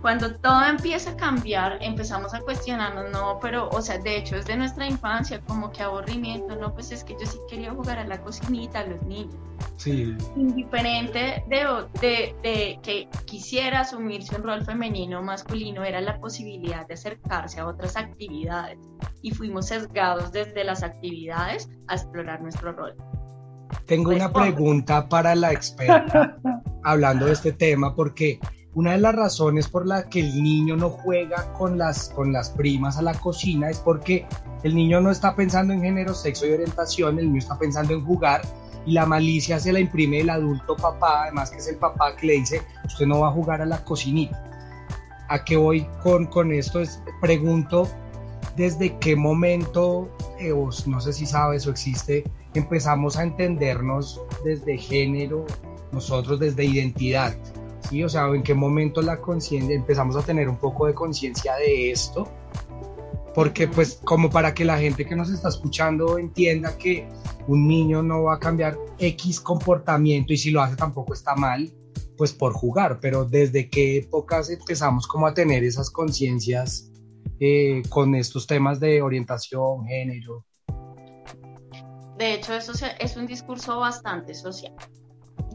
cuando 0.00 0.36
todo 0.36 0.64
empieza 0.64 1.10
a 1.10 1.16
cambiar, 1.16 1.78
empezamos 1.80 2.32
a 2.32 2.40
cuestionarnos, 2.40 3.10
no, 3.10 3.38
pero, 3.40 3.68
o 3.70 3.82
sea, 3.82 3.98
de 3.98 4.16
hecho, 4.16 4.36
es 4.36 4.46
de 4.46 4.56
nuestra 4.56 4.86
infancia, 4.86 5.40
como 5.40 5.72
que 5.72 5.82
aburrimiento, 5.82 6.54
no, 6.54 6.72
pues 6.72 6.92
es 6.92 7.02
que 7.02 7.14
yo 7.14 7.26
sí 7.26 7.38
quería 7.48 7.72
jugar 7.72 7.98
a 7.98 8.04
la 8.04 8.20
cocinita, 8.20 8.80
a 8.80 8.86
los 8.86 9.02
niños. 9.02 9.34
Sí. 9.76 10.16
Indiferente 10.36 11.44
de, 11.48 11.66
de, 12.00 12.34
de 12.42 12.78
que 12.82 13.08
quisiera 13.24 13.80
asumirse 13.80 14.36
un 14.36 14.44
rol 14.44 14.64
femenino 14.64 15.18
o 15.18 15.22
masculino, 15.22 15.84
era 15.84 16.00
la 16.00 16.20
posibilidad 16.20 16.86
de 16.86 16.94
acercarse 16.94 17.60
a 17.60 17.66
otras 17.66 17.96
actividades. 17.96 18.78
Y 19.22 19.32
fuimos 19.32 19.66
sesgados 19.66 20.30
desde 20.30 20.62
las 20.62 20.84
actividades 20.84 21.68
a 21.88 21.94
explorar 21.94 22.40
nuestro 22.40 22.72
rol. 22.72 22.94
Tengo 23.86 24.10
una 24.10 24.32
pregunta 24.32 25.08
para 25.08 25.34
la 25.34 25.52
experta 25.52 26.36
hablando 26.82 27.26
de 27.26 27.32
este 27.32 27.52
tema, 27.52 27.94
porque 27.94 28.40
una 28.74 28.92
de 28.92 28.98
las 28.98 29.14
razones 29.14 29.68
por 29.68 29.86
las 29.86 30.06
que 30.06 30.20
el 30.20 30.42
niño 30.42 30.76
no 30.76 30.90
juega 30.90 31.52
con 31.54 31.78
las, 31.78 32.10
con 32.10 32.32
las 32.32 32.50
primas 32.50 32.98
a 32.98 33.02
la 33.02 33.14
cocina 33.14 33.70
es 33.70 33.78
porque 33.78 34.26
el 34.62 34.74
niño 34.74 35.00
no 35.00 35.10
está 35.10 35.34
pensando 35.34 35.72
en 35.72 35.82
género, 35.82 36.14
sexo 36.14 36.46
y 36.46 36.52
orientación, 36.52 37.18
el 37.18 37.26
niño 37.26 37.38
está 37.38 37.58
pensando 37.58 37.94
en 37.94 38.04
jugar 38.04 38.42
y 38.86 38.92
la 38.92 39.06
malicia 39.06 39.58
se 39.58 39.72
la 39.72 39.80
imprime 39.80 40.20
el 40.20 40.30
adulto 40.30 40.76
papá, 40.76 41.24
además 41.24 41.50
que 41.50 41.58
es 41.58 41.68
el 41.68 41.76
papá 41.76 42.14
que 42.16 42.26
le 42.26 42.32
dice, 42.34 42.62
usted 42.84 43.06
no 43.06 43.20
va 43.20 43.28
a 43.28 43.32
jugar 43.32 43.60
a 43.62 43.66
la 43.66 43.84
cocinita. 43.84 44.44
¿A 45.28 45.44
qué 45.44 45.56
voy 45.56 45.86
con, 46.02 46.26
con 46.26 46.52
esto? 46.52 46.80
Es, 46.80 47.02
pregunto, 47.20 47.88
¿desde 48.56 48.96
qué 48.98 49.14
momento, 49.14 50.08
eh, 50.38 50.54
no 50.86 51.00
sé 51.00 51.12
si 51.12 51.26
sabes 51.26 51.66
o 51.66 51.70
existe, 51.70 52.24
empezamos 52.54 53.16
a 53.16 53.24
entendernos 53.24 54.22
desde 54.44 54.78
género, 54.78 55.44
nosotros 55.92 56.38
desde 56.40 56.64
identidad? 56.64 57.36
¿sí? 57.88 58.04
O 58.04 58.08
sea, 58.08 58.28
en 58.28 58.42
qué 58.42 58.54
momento 58.54 59.02
la 59.02 59.20
conciencia, 59.20 59.74
empezamos 59.74 60.16
a 60.16 60.22
tener 60.22 60.48
un 60.48 60.56
poco 60.56 60.86
de 60.86 60.94
conciencia 60.94 61.56
de 61.56 61.90
esto, 61.90 62.28
porque 63.34 63.68
pues 63.68 64.00
como 64.04 64.30
para 64.30 64.54
que 64.54 64.64
la 64.64 64.78
gente 64.78 65.06
que 65.06 65.16
nos 65.16 65.30
está 65.30 65.48
escuchando 65.48 66.18
entienda 66.18 66.76
que 66.76 67.08
un 67.46 67.66
niño 67.66 68.02
no 68.02 68.24
va 68.24 68.34
a 68.34 68.38
cambiar 68.38 68.76
X 68.98 69.40
comportamiento 69.40 70.32
y 70.32 70.36
si 70.36 70.50
lo 70.50 70.62
hace 70.62 70.76
tampoco 70.76 71.14
está 71.14 71.34
mal, 71.34 71.72
pues 72.16 72.32
por 72.32 72.52
jugar, 72.52 72.98
pero 73.00 73.24
desde 73.24 73.70
qué 73.70 73.98
épocas 73.98 74.50
empezamos 74.50 75.06
como 75.06 75.26
a 75.26 75.34
tener 75.34 75.62
esas 75.62 75.90
conciencias 75.90 76.90
eh, 77.38 77.82
con 77.88 78.14
estos 78.16 78.46
temas 78.46 78.80
de 78.80 79.00
orientación, 79.00 79.86
género. 79.86 80.44
De 82.18 82.34
hecho, 82.34 82.52
eso 82.52 82.72
es 82.98 83.16
un 83.16 83.26
discurso 83.26 83.78
bastante 83.78 84.34
social 84.34 84.74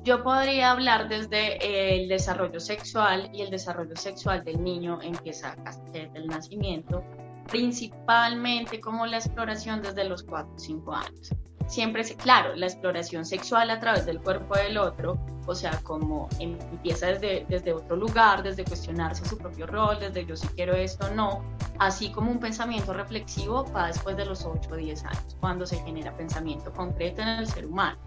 yo 0.04 0.22
podría 0.22 0.72
hablar 0.72 1.08
desde 1.08 1.96
el 1.96 2.10
desarrollo 2.10 2.60
sexual 2.60 3.30
y 3.34 3.42
el 3.42 3.50
desarrollo 3.50 3.96
sexual 3.96 4.44
del 4.44 4.62
niño 4.62 5.00
empieza 5.02 5.56
desde 5.94 6.18
el 6.18 6.28
nacimiento, 6.28 7.04
principalmente 7.50 8.82
como 8.82 9.06
la 9.06 9.18
exploración 9.18 9.82
desde 9.82 10.04
los 10.04 10.24
4 10.24 10.54
o 10.54 10.60
5 10.60 10.94
años. 10.94 11.30
Siempre 11.68 12.04
claro, 12.18 12.54
la 12.56 12.66
exploración 12.66 13.24
sexual 13.24 13.70
a 13.70 13.80
través 13.80 14.06
del 14.06 14.20
cuerpo 14.20 14.56
del 14.56 14.78
otro, 14.78 15.18
o 15.46 15.56
sea, 15.56 15.80
como 15.84 16.28
empieza 16.40 17.08
desde, 17.08 17.46
desde 17.48 17.72
otro 17.72 17.96
lugar, 17.96 18.44
desde 18.44 18.66
cuestionarse 18.66 19.24
su 19.26 19.38
propio 19.38 19.66
rol, 19.66 19.98
desde 20.00 20.26
yo 20.26 20.36
si 20.36 20.48
quiero 20.50 20.74
esto 20.74 21.08
o 21.08 21.16
no, 21.16 21.42
así 21.80 22.12
como 22.12 22.30
un 22.30 22.40
pensamiento 22.40 22.94
reflexivo 22.94 23.66
va 23.74 23.88
después 23.88 24.18
de 24.18 24.26
los 24.26 24.44
8 24.44 24.70
o 24.70 24.76
10 24.76 25.06
años, 25.06 25.38
cuando 25.40 25.66
se 25.66 25.78
genera 25.78 26.16
pensamiento 26.18 26.74
concreto 26.74 27.22
en 27.22 27.30
el 27.30 27.48
ser 27.48 27.66
humano. 27.66 27.98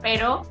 Pero 0.00 0.42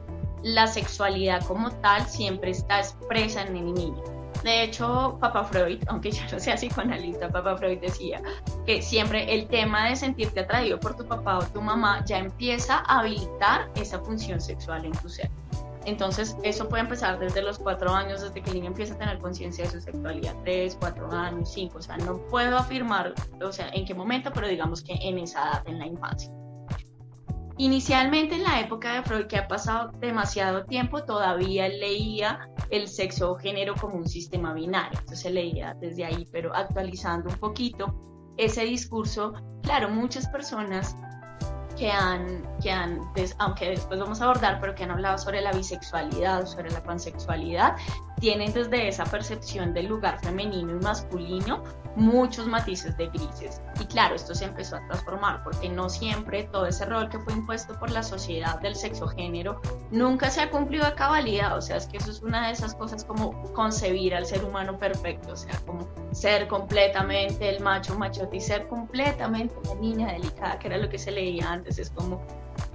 la 0.44 0.68
sexualidad 0.68 1.44
como 1.46 1.72
tal 1.72 2.06
siempre 2.08 2.52
está 2.52 2.80
expresa 2.80 3.44
en 3.44 3.58
el 3.58 3.74
niño. 3.74 4.04
De 4.44 4.64
hecho, 4.64 5.18
Papa 5.22 5.44
Freud, 5.44 5.84
aunque 5.88 6.12
ya 6.12 6.28
no 6.32 6.40
sea 6.40 6.56
psicoanalista, 6.56 7.30
Papa 7.30 7.58
Freud 7.58 7.80
decía 7.80 8.22
que 8.66 8.82
siempre 8.82 9.32
el 9.36 9.48
tema 9.48 9.88
de 9.90 9.96
sentirte 9.96 10.40
atraído 10.40 10.80
por 10.80 10.98
tu 10.98 11.06
papá 11.06 11.38
o 11.38 11.44
tu 11.44 11.62
mamá 11.62 12.04
ya 12.06 12.18
empieza 12.18 12.84
a 12.88 13.00
habilitar 13.00 13.70
esa 13.76 14.00
función 14.00 14.42
sexual 14.42 14.86
en 14.86 14.94
tu 14.94 15.10
ser. 15.10 15.30
Entonces, 15.86 16.38
eso 16.44 16.70
puede 16.70 16.84
empezar 16.84 17.20
desde 17.20 17.42
los 17.42 17.58
cuatro 17.58 17.92
años, 17.92 18.22
desde 18.22 18.42
que 18.42 18.50
el 18.52 18.58
niño 18.58 18.68
empieza 18.68 18.94
a 18.94 18.98
tener 18.98 19.18
conciencia 19.20 19.66
de 19.66 19.72
su 19.72 19.82
sexualidad, 19.82 20.36
tres, 20.44 20.78
cuatro 20.80 21.12
años, 21.12 21.52
cinco, 21.52 21.80
o 21.80 21.82
sea, 21.82 21.98
no 21.98 22.18
puedo 22.28 22.58
afirmar, 22.58 23.14
o 23.44 23.52
sea, 23.52 23.70
en 23.70 23.86
qué 23.86 23.94
momento, 23.94 24.32
pero 24.34 24.48
digamos 24.48 24.84
que 24.84 24.94
en 24.94 25.18
esa 25.18 25.42
edad, 25.42 25.64
en 25.68 25.80
la 25.80 25.88
infancia. 25.88 26.32
Inicialmente 27.58 28.36
en 28.36 28.44
la 28.44 28.60
época 28.60 28.94
de 28.94 29.04
Freud, 29.04 29.28
que 29.28 29.38
ha 29.38 29.48
pasado 29.48 29.92
demasiado 30.00 30.66
tiempo, 30.66 31.04
todavía 31.04 31.68
leía 31.68 32.50
el 32.70 32.88
sexo 32.88 33.34
o 33.34 33.36
género 33.36 33.76
como 33.76 33.96
un 33.96 34.08
sistema 34.08 34.54
binario, 34.54 34.98
entonces 35.00 35.32
leía 35.32 35.76
desde 35.80 36.06
ahí, 36.06 36.28
pero 36.32 36.56
actualizando 36.56 37.30
un 37.30 37.36
poquito 37.36 37.94
ese 38.38 38.64
discurso, 38.64 39.34
claro, 39.62 39.90
muchas 39.90 40.28
personas 40.30 40.96
que 41.78 41.92
han, 41.92 42.48
que 42.62 42.72
han 42.72 43.00
aunque 43.40 43.70
después 43.70 44.00
vamos 44.00 44.22
a 44.22 44.26
abordar, 44.26 44.60
pero 44.60 44.74
que 44.74 44.84
han 44.84 44.92
hablado 44.92 45.18
sobre 45.18 45.42
la 45.42 45.52
bisexualidad, 45.52 46.46
sobre 46.46 46.72
la 46.72 46.82
pansexualidad, 46.84 47.76
tienen 48.22 48.54
desde 48.54 48.88
esa 48.88 49.04
percepción 49.04 49.74
del 49.74 49.88
lugar 49.88 50.20
femenino 50.22 50.72
y 50.72 50.84
masculino 50.84 51.64
muchos 51.96 52.48
matices 52.48 52.96
de 52.96 53.08
grises. 53.08 53.62
Y 53.80 53.86
claro, 53.86 54.16
esto 54.16 54.34
se 54.34 54.46
empezó 54.46 54.78
a 54.78 54.86
transformar 54.86 55.44
porque 55.44 55.68
no 55.68 55.90
siempre 55.90 56.44
todo 56.44 56.68
ese 56.68 56.86
rol 56.86 57.10
que 57.10 57.20
fue 57.20 57.34
impuesto 57.34 57.78
por 57.78 57.90
la 57.90 58.04
sociedad 58.04 58.62
del 58.62 58.76
sexo 58.76 59.08
género 59.08 59.60
nunca 59.90 60.30
se 60.30 60.42
ha 60.42 60.50
cumplido 60.52 60.86
a 60.86 60.96
cabalidad. 60.96 61.58
O 61.58 61.62
sea, 61.62 61.78
es 61.78 61.88
que 61.88 61.98
eso 61.98 62.12
es 62.12 62.22
una 62.22 62.48
de 62.48 62.54
esas 62.54 62.76
cosas 62.76 63.04
como 63.04 63.42
concebir 63.54 64.14
al 64.16 64.26
ser 64.26 64.46
humano 64.46 64.78
perfecto, 64.78 65.34
o 65.34 65.36
sea, 65.36 65.60
como 65.66 65.88
ser 66.12 66.48
completamente 66.48 67.50
el 67.50 67.62
macho 67.62 67.98
machote 67.98 68.38
y 68.38 68.42
ser 68.42 68.68
completamente 68.68 69.56
la 69.66 69.76
niña 69.76 70.14
delicada, 70.14 70.60
que 70.60 70.68
era 70.68 70.78
lo 70.78 70.88
que 70.90 71.00
se 71.00 71.12
leía 71.12 71.52
antes. 71.52 71.80
Es 71.80 71.90
como, 71.90 72.22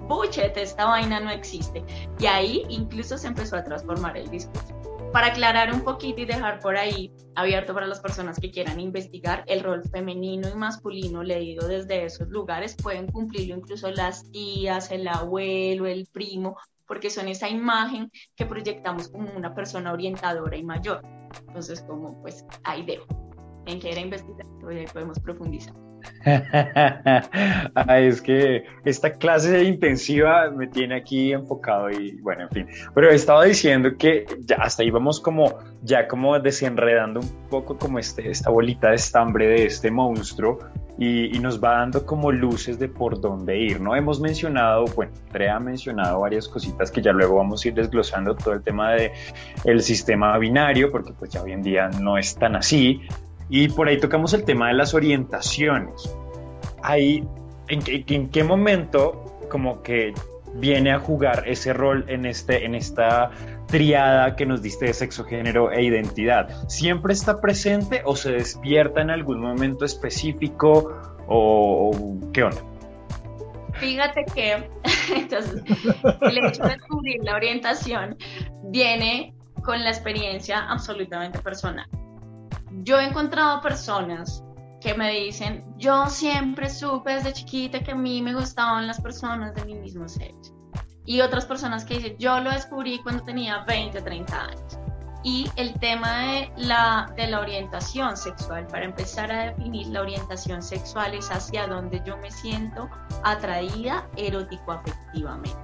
buchete, 0.07 0.61
esta 0.61 0.85
vaina 0.85 1.21
no 1.21 1.31
existe. 1.31 1.83
Y 2.19 2.25
ahí 2.25 2.65
incluso 2.67 3.17
se 3.17 3.27
empezó 3.27 3.55
a 3.55 3.63
transformar 3.63 4.17
el 4.17 4.29
discurso 4.29 4.77
para 5.11 5.27
aclarar 5.27 5.73
un 5.73 5.81
poquito 5.81 6.21
y 6.21 6.25
dejar 6.25 6.59
por 6.59 6.77
ahí 6.77 7.11
abierto 7.35 7.73
para 7.73 7.87
las 7.87 7.99
personas 7.99 8.39
que 8.39 8.51
quieran 8.51 8.79
investigar, 8.79 9.43
el 9.47 9.63
rol 9.63 9.83
femenino 9.89 10.49
y 10.49 10.55
masculino 10.55 11.23
leído 11.23 11.67
desde 11.67 12.05
esos 12.05 12.27
lugares 12.29 12.75
pueden 12.81 13.07
cumplirlo 13.07 13.55
incluso 13.55 13.89
las 13.91 14.29
tías, 14.31 14.91
el 14.91 15.07
abuelo, 15.07 15.85
el 15.85 16.07
primo, 16.11 16.57
porque 16.85 17.09
son 17.09 17.27
esa 17.27 17.49
imagen 17.49 18.11
que 18.35 18.45
proyectamos 18.45 19.09
como 19.09 19.31
una 19.31 19.53
persona 19.53 19.93
orientadora 19.93 20.57
y 20.57 20.63
mayor. 20.63 21.01
Entonces, 21.47 21.81
como 21.81 22.21
pues 22.21 22.45
ahí 22.63 22.85
dejo. 22.85 23.05
En 23.65 23.79
que 23.79 23.91
era 23.91 23.99
investigar, 23.99 24.47
podemos 24.93 25.19
profundizar. 25.19 25.86
es 27.89 28.21
que 28.21 28.65
esta 28.85 29.13
clase 29.13 29.63
intensiva 29.63 30.49
me 30.51 30.67
tiene 30.67 30.95
aquí 30.95 31.31
enfocado 31.31 31.89
y 31.89 32.19
bueno, 32.21 32.43
en 32.43 32.49
fin. 32.49 32.67
Pero 32.93 33.09
estaba 33.09 33.45
diciendo 33.45 33.97
que 33.97 34.25
ya 34.41 34.57
hasta 34.57 34.83
ahí 34.83 34.89
vamos 34.89 35.19
como 35.19 35.57
ya 35.83 36.07
como 36.07 36.39
desenredando 36.39 37.19
un 37.21 37.29
poco 37.49 37.77
como 37.77 37.99
este, 37.99 38.29
esta 38.29 38.49
bolita 38.49 38.89
de 38.89 38.95
estambre 38.95 39.47
de 39.47 39.65
este 39.65 39.91
monstruo 39.91 40.59
y, 40.97 41.37
nos 41.39 41.63
va 41.63 41.77
dando 41.77 42.05
como 42.05 42.31
luces 42.31 42.79
de 42.79 42.89
por 42.89 43.21
dónde 43.21 43.57
ir, 43.57 43.79
¿no? 43.79 43.95
Hemos 43.95 44.19
mencionado, 44.19 44.85
bueno, 44.95 45.11
Andrea 45.27 45.57
ha 45.57 45.59
mencionado 45.59 46.21
varias 46.21 46.47
cositas 46.47 46.89
que 46.89 47.01
ya 47.01 47.11
luego 47.11 47.35
vamos 47.35 47.63
a 47.63 47.67
ir 47.67 47.75
desglosando 47.75 48.35
todo 48.35 48.55
el 48.55 48.63
tema 48.63 48.93
de 48.93 49.11
el 49.63 49.81
sistema 49.81 50.35
binario, 50.39 50.91
porque 50.91 51.13
pues 51.13 51.31
ya 51.31 51.43
hoy 51.43 51.51
en 51.51 51.61
día 51.61 51.89
no 52.01 52.17
es 52.17 52.35
tan 52.35 52.55
así, 52.55 53.01
Y 53.49 53.69
por 53.69 53.87
ahí 53.87 53.97
tocamos 53.99 54.33
el 54.33 54.43
tema 54.43 54.67
de 54.67 54.73
las 54.73 54.93
orientaciones. 54.93 56.13
Ahí, 56.83 57.23
¿en 57.67 57.81
qué, 57.81 58.03
en 58.07 58.29
qué 58.29 58.43
momento 58.43 59.39
como 59.49 59.81
que 59.81 60.13
viene 60.55 60.91
a 60.91 60.99
jugar 60.99 61.43
ese 61.47 61.73
rol 61.73 62.05
en, 62.07 62.25
este, 62.25 62.65
en 62.65 62.75
esta 62.75 63.31
triada 63.67 64.35
que 64.35 64.45
nos 64.45 64.61
diste 64.61 64.85
de 64.85 64.93
sexo, 64.93 65.23
género 65.23 65.71
e 65.71 65.83
identidad? 65.83 66.67
¿Siempre 66.67 67.13
está 67.13 67.39
presente 67.39 68.01
o 68.05 68.15
se 68.15 68.31
despierta 68.31 69.01
en 69.01 69.11
algún 69.11 69.39
momento 69.39 69.85
específico 69.85 70.93
o, 71.27 71.91
o 71.91 72.31
qué 72.31 72.43
onda? 72.43 72.61
Fíjate 73.73 74.25
que 74.33 74.69
entonces, 75.15 75.63
el 76.21 76.37
hecho 76.37 76.63
de 76.63 76.69
descubrir 76.69 77.23
la 77.23 77.35
orientación 77.35 78.17
viene 78.63 79.33
con 79.63 79.83
la 79.83 79.89
experiencia 79.89 80.59
absolutamente 80.69 81.39
personal. 81.39 81.87
Yo 82.83 82.99
he 82.99 83.05
encontrado 83.05 83.61
personas 83.61 84.43
que 84.79 84.93
me 84.93 85.11
dicen, 85.11 85.65
yo 85.77 86.07
siempre 86.07 86.69
supe 86.69 87.13
desde 87.13 87.33
chiquita 87.33 87.79
que 87.79 87.91
a 87.91 87.95
mí 87.95 88.21
me 88.21 88.33
gustaban 88.33 88.85
las 88.85 89.01
personas 89.01 89.55
de 89.55 89.65
mi 89.65 89.75
mismo 89.75 90.07
sexo. 90.07 90.53
Y 91.05 91.21
otras 91.21 91.45
personas 91.45 91.85
que 91.85 91.95
dicen, 91.95 92.17
yo 92.19 92.39
lo 92.39 92.51
descubrí 92.51 92.99
cuando 92.99 93.23
tenía 93.23 93.63
20, 93.63 94.01
30 94.01 94.41
años. 94.41 94.79
Y 95.23 95.49
el 95.55 95.73
tema 95.79 96.19
de 96.19 96.51
la, 96.57 97.11
de 97.15 97.27
la 97.27 97.39
orientación 97.39 98.15
sexual, 98.15 98.67
para 98.67 98.85
empezar 98.85 99.31
a 99.31 99.45
definir 99.45 99.87
la 99.87 100.01
orientación 100.01 100.61
sexual 100.61 101.15
es 101.15 101.31
hacia 101.31 101.65
donde 101.67 102.01
yo 102.05 102.17
me 102.17 102.29
siento 102.29 102.89
atraída 103.23 104.07
erótico-afectivamente. 104.15 105.57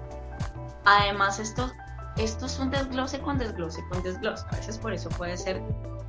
Además, 0.86 1.40
esto, 1.40 1.72
esto 2.18 2.48
es 2.48 2.58
un 2.60 2.72
desglose 2.72 3.20
con 3.20 3.38
desglose 3.38 3.84
con 3.90 4.02
desglose. 4.02 4.44
A 4.50 4.56
veces 4.56 4.78
por 4.80 4.94
eso 4.94 5.10
puede 5.10 5.38
ser 5.38 5.62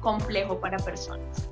complejo 0.05 0.61
para 0.61 0.79
personas. 0.79 1.49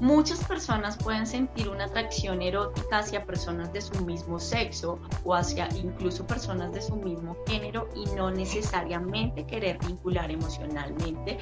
Muchas 0.00 0.42
personas 0.44 0.96
pueden 0.96 1.26
sentir 1.26 1.68
una 1.68 1.84
atracción 1.84 2.40
erótica 2.40 3.00
hacia 3.00 3.26
personas 3.26 3.70
de 3.74 3.82
su 3.82 4.02
mismo 4.06 4.40
sexo 4.40 4.98
o 5.24 5.34
hacia 5.34 5.68
incluso 5.76 6.26
personas 6.26 6.72
de 6.72 6.80
su 6.80 6.96
mismo 6.96 7.36
género 7.46 7.86
y 7.94 8.06
no 8.16 8.30
necesariamente 8.30 9.44
querer 9.44 9.76
vincular 9.86 10.30
emocionalmente 10.30 11.36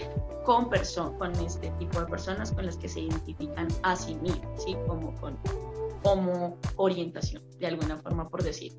con, 0.44 0.68
con 1.18 1.32
este 1.36 1.70
tipo 1.78 2.00
de 2.00 2.06
personas 2.06 2.50
con 2.50 2.66
las 2.66 2.76
que 2.76 2.88
se 2.88 2.98
identifican 2.98 3.68
a 3.84 3.94
sí 3.94 4.16
mismos, 4.16 4.64
¿sí? 4.64 4.76
como 4.88 5.14
con 5.20 5.38
como 6.02 6.56
orientación, 6.76 7.42
de 7.58 7.66
alguna 7.66 7.96
forma 7.98 8.28
por 8.28 8.42
decir. 8.42 8.72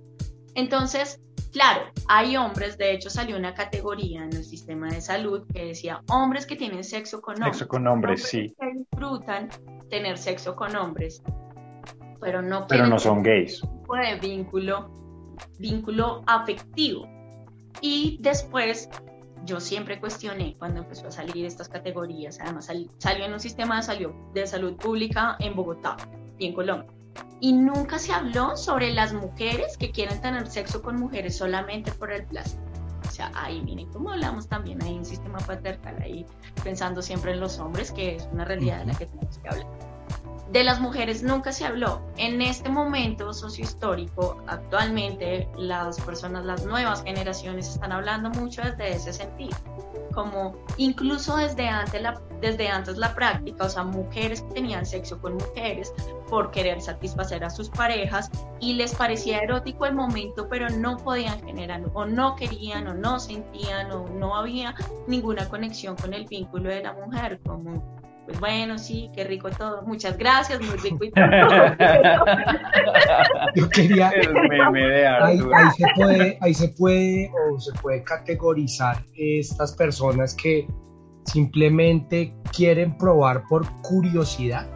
Entonces, 0.55 1.19
Claro, 1.51 1.85
hay 2.07 2.37
hombres, 2.37 2.77
de 2.77 2.93
hecho 2.93 3.09
salió 3.09 3.35
una 3.35 3.55
categoría 3.55 4.23
en 4.23 4.33
el 4.33 4.43
sistema 4.43 4.87
de 4.89 5.01
salud 5.01 5.47
que 5.51 5.65
decía 5.65 6.03
hombres 6.07 6.45
que 6.45 6.55
tienen 6.55 6.83
sexo 6.83 7.21
con 7.21 7.35
hombres. 7.35 7.57
Sexo 7.57 7.67
con 7.67 7.87
hombres, 7.87 8.23
sí. 8.23 8.55
Que 8.59 8.77
disfrutan 8.77 9.49
tener 9.89 10.17
sexo 10.19 10.55
con 10.55 10.75
hombres, 10.75 11.23
pero 12.21 12.43
no, 12.43 12.67
pero 12.67 12.85
no 12.85 12.99
son 12.99 13.23
gays. 13.23 13.61
De 13.61 14.19
vínculo, 14.19 14.91
vínculo 15.57 16.21
afectivo. 16.27 17.07
Y 17.81 18.19
después 18.21 18.87
yo 19.45 19.59
siempre 19.59 19.99
cuestioné 19.99 20.55
cuando 20.59 20.81
empezó 20.81 21.07
a 21.07 21.11
salir 21.11 21.45
estas 21.45 21.67
categorías, 21.67 22.39
además 22.39 22.69
salió 22.99 23.25
en 23.25 23.33
un 23.33 23.39
sistema 23.39 23.77
de 23.77 23.83
salud, 23.83 24.11
de 24.35 24.45
salud 24.45 24.75
pública 24.75 25.35
en 25.39 25.55
Bogotá 25.55 25.97
y 26.37 26.45
en 26.45 26.53
Colombia 26.53 26.98
y 27.39 27.53
nunca 27.53 27.99
se 27.99 28.11
habló 28.13 28.57
sobre 28.57 28.93
las 28.93 29.13
mujeres 29.13 29.77
que 29.77 29.91
quieren 29.91 30.19
tener 30.21 30.47
sexo 30.47 30.81
con 30.81 30.97
mujeres 30.97 31.37
solamente 31.37 31.91
por 31.91 32.11
el 32.11 32.25
placer. 32.25 32.59
O 33.07 33.11
sea, 33.11 33.31
ahí 33.33 33.61
miren 33.61 33.91
cómo 33.91 34.11
hablamos 34.11 34.47
también, 34.47 34.81
hay 34.83 34.97
un 34.97 35.05
sistema 35.05 35.39
patriarcal 35.39 36.01
ahí 36.01 36.25
pensando 36.63 37.01
siempre 37.01 37.31
en 37.31 37.39
los 37.39 37.59
hombres, 37.59 37.91
que 37.91 38.15
es 38.15 38.29
una 38.31 38.45
realidad 38.45 38.79
de 38.79 38.85
la 38.87 38.97
que 38.97 39.05
tenemos 39.05 39.37
que 39.39 39.49
hablar. 39.49 39.88
De 40.51 40.63
las 40.63 40.79
mujeres 40.79 41.21
nunca 41.21 41.51
se 41.51 41.65
habló. 41.65 42.01
En 42.17 42.41
este 42.41 42.69
momento 42.69 43.33
sociohistórico, 43.33 44.43
actualmente 44.47 45.47
las 45.57 45.99
personas, 46.01 46.45
las 46.45 46.65
nuevas 46.65 47.03
generaciones 47.03 47.69
están 47.69 47.91
hablando 47.91 48.29
mucho 48.31 48.61
desde 48.63 48.95
ese 48.95 49.13
sentido 49.13 49.57
como 50.13 50.55
incluso 50.77 51.37
desde 51.37 51.67
antes, 51.67 52.01
la, 52.01 52.21
desde 52.41 52.67
antes 52.67 52.97
la 52.97 53.13
práctica, 53.15 53.65
o 53.65 53.69
sea, 53.69 53.83
mujeres 53.83 54.41
que 54.41 54.53
tenían 54.53 54.85
sexo 54.85 55.19
con 55.19 55.35
mujeres 55.35 55.93
por 56.27 56.51
querer 56.51 56.81
satisfacer 56.81 57.43
a 57.43 57.49
sus 57.49 57.69
parejas 57.69 58.29
y 58.59 58.73
les 58.73 58.93
parecía 58.95 59.39
erótico 59.39 59.85
el 59.85 59.95
momento, 59.95 60.47
pero 60.49 60.69
no 60.69 60.97
podían 60.97 61.41
generar 61.45 61.83
o 61.93 62.05
no 62.05 62.35
querían 62.35 62.87
o 62.87 62.93
no 62.93 63.19
sentían 63.19 63.91
o 63.91 64.07
no 64.09 64.35
había 64.35 64.75
ninguna 65.07 65.47
conexión 65.47 65.95
con 65.95 66.13
el 66.13 66.25
vínculo 66.25 66.69
de 66.69 66.83
la 66.83 66.93
mujer, 66.93 67.39
como 67.45 67.98
pues 68.29 68.39
bueno, 68.39 68.77
sí, 68.77 69.09
qué 69.15 69.23
rico 69.23 69.49
todo, 69.49 69.81
muchas 69.81 70.15
gracias, 70.15 70.61
muy 70.61 70.77
rico 70.77 71.03
y 71.03 71.09
todo. 71.09 71.25
Yo 73.55 73.67
quería... 73.69 74.09
El 74.09 74.33
meme 74.33 74.87
de 74.87 75.07
ahí, 75.07 75.39
ahí, 75.51 75.71
se 75.75 75.85
puede, 75.95 76.37
ahí 76.39 76.53
se 76.53 76.67
puede 76.69 77.31
o 77.51 77.59
se 77.59 77.71
puede 77.81 78.03
categorizar 78.03 79.03
estas 79.15 79.73
personas 79.73 80.35
que 80.35 80.67
simplemente 81.25 82.35
quieren 82.55 82.95
probar 82.99 83.41
por 83.49 83.67
curiosidad. 83.81 84.67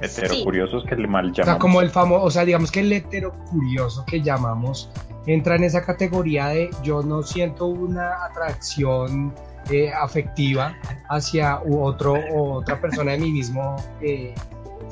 Heterocuriosos 0.00 0.82
sí. 0.82 0.88
que 0.88 0.96
le 0.96 1.06
mal 1.06 1.26
llamamos. 1.26 1.40
O 1.40 1.44
sea, 1.44 1.58
como 1.58 1.82
el 1.82 1.90
famoso, 1.90 2.24
o 2.24 2.30
sea, 2.32 2.44
digamos 2.44 2.72
que 2.72 2.80
el 2.80 2.92
heterocurioso 2.92 4.04
que 4.06 4.22
llamamos 4.22 4.90
entra 5.26 5.54
en 5.54 5.62
esa 5.62 5.84
categoría 5.84 6.48
de 6.48 6.70
yo 6.82 7.02
no 7.02 7.22
siento 7.22 7.66
una 7.66 8.24
atracción 8.24 9.32
eh, 9.70 9.92
afectiva 9.92 10.76
hacia 11.08 11.60
otro 11.60 12.14
o 12.14 12.54
otra 12.54 12.80
persona 12.80 13.12
de 13.12 13.18
mi 13.18 13.32
mismo 13.32 13.76
eh, 14.00 14.34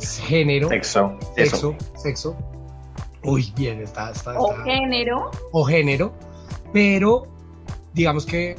género. 0.01 0.69
Sexo. 0.69 1.19
Sexo. 1.35 1.77
Sexo. 1.97 2.37
Uy, 3.25 3.53
bien, 3.57 3.81
está, 3.81 4.11
está, 4.11 4.39
O 4.39 4.55
género. 4.65 5.31
O 5.53 5.65
género. 5.65 6.13
Pero 6.73 7.27
digamos 7.93 8.27
que 8.27 8.57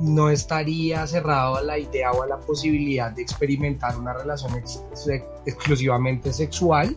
no 0.00 0.30
estaría 0.30 1.06
cerrado 1.06 1.56
a 1.56 1.62
la 1.62 1.78
idea 1.78 2.10
o 2.12 2.22
a 2.22 2.26
la 2.26 2.38
posibilidad 2.40 3.10
de 3.12 3.22
experimentar 3.22 3.96
una 3.98 4.12
relación 4.12 4.54
ex 4.56 4.82
exclusivamente 5.46 6.32
sexual. 6.32 6.96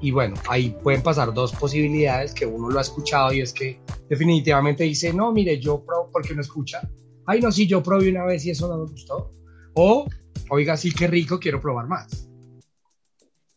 Y 0.00 0.10
bueno, 0.10 0.34
ahí 0.48 0.76
pueden 0.82 1.02
pasar 1.02 1.32
dos 1.32 1.52
posibilidades 1.52 2.34
que 2.34 2.44
uno 2.44 2.68
lo 2.68 2.78
ha 2.78 2.82
escuchado 2.82 3.32
y 3.32 3.40
es 3.40 3.52
que 3.52 3.80
definitivamente 4.08 4.84
dice, 4.84 5.12
no, 5.12 5.30
mire, 5.32 5.60
yo, 5.60 5.84
porque 6.10 6.34
no 6.34 6.40
escucha, 6.40 6.82
ay 7.26 7.40
no, 7.40 7.52
sí, 7.52 7.66
yo 7.66 7.82
probé 7.82 8.10
una 8.10 8.24
vez 8.24 8.44
y 8.46 8.50
eso 8.50 8.68
no 8.68 8.78
me 8.78 8.90
gustó. 8.90 9.30
O, 9.74 10.06
oiga, 10.50 10.76
sí, 10.76 10.92
qué 10.92 11.06
rico, 11.06 11.38
quiero 11.38 11.60
probar 11.60 11.86
más. 11.86 12.28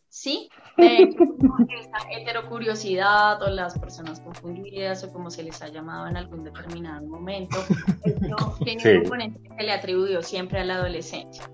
Sí, 0.08 0.48
de 0.76 1.02
esa 1.02 2.10
heterocuriosidad 2.10 3.42
o 3.42 3.50
las 3.50 3.78
personas 3.78 4.20
confundidas 4.20 5.04
o 5.04 5.12
como 5.12 5.30
se 5.30 5.42
les 5.42 5.60
ha 5.62 5.68
llamado 5.68 6.06
en 6.06 6.16
algún 6.16 6.44
determinado 6.44 7.06
momento, 7.06 7.58
tiene 8.64 8.96
un 8.96 9.00
componente 9.02 9.40
que 9.42 9.54
se 9.54 9.62
le 9.62 9.72
atribuyó 9.72 10.22
siempre 10.22 10.60
a 10.60 10.64
la 10.64 10.76
adolescencia. 10.76 11.50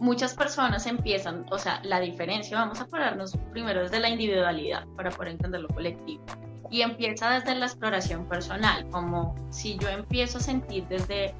Muchas 0.00 0.34
personas 0.34 0.86
empiezan, 0.86 1.44
o 1.50 1.58
sea, 1.58 1.80
la 1.82 1.98
diferencia, 1.98 2.56
vamos 2.56 2.80
a 2.80 2.86
pararnos 2.86 3.36
primero 3.52 3.82
desde 3.82 3.98
la 3.98 4.08
individualidad 4.08 4.86
para 4.96 5.10
poder 5.10 5.32
entender 5.32 5.60
lo 5.60 5.68
colectivo 5.68 6.24
y 6.70 6.82
empieza 6.82 7.30
desde 7.30 7.54
la 7.54 7.66
exploración 7.66 8.26
personal, 8.26 8.86
como 8.90 9.34
si 9.50 9.78
yo 9.78 9.88
empiezo 9.88 10.38
a 10.38 10.40
sentir 10.40 10.86
desde, 10.88 11.34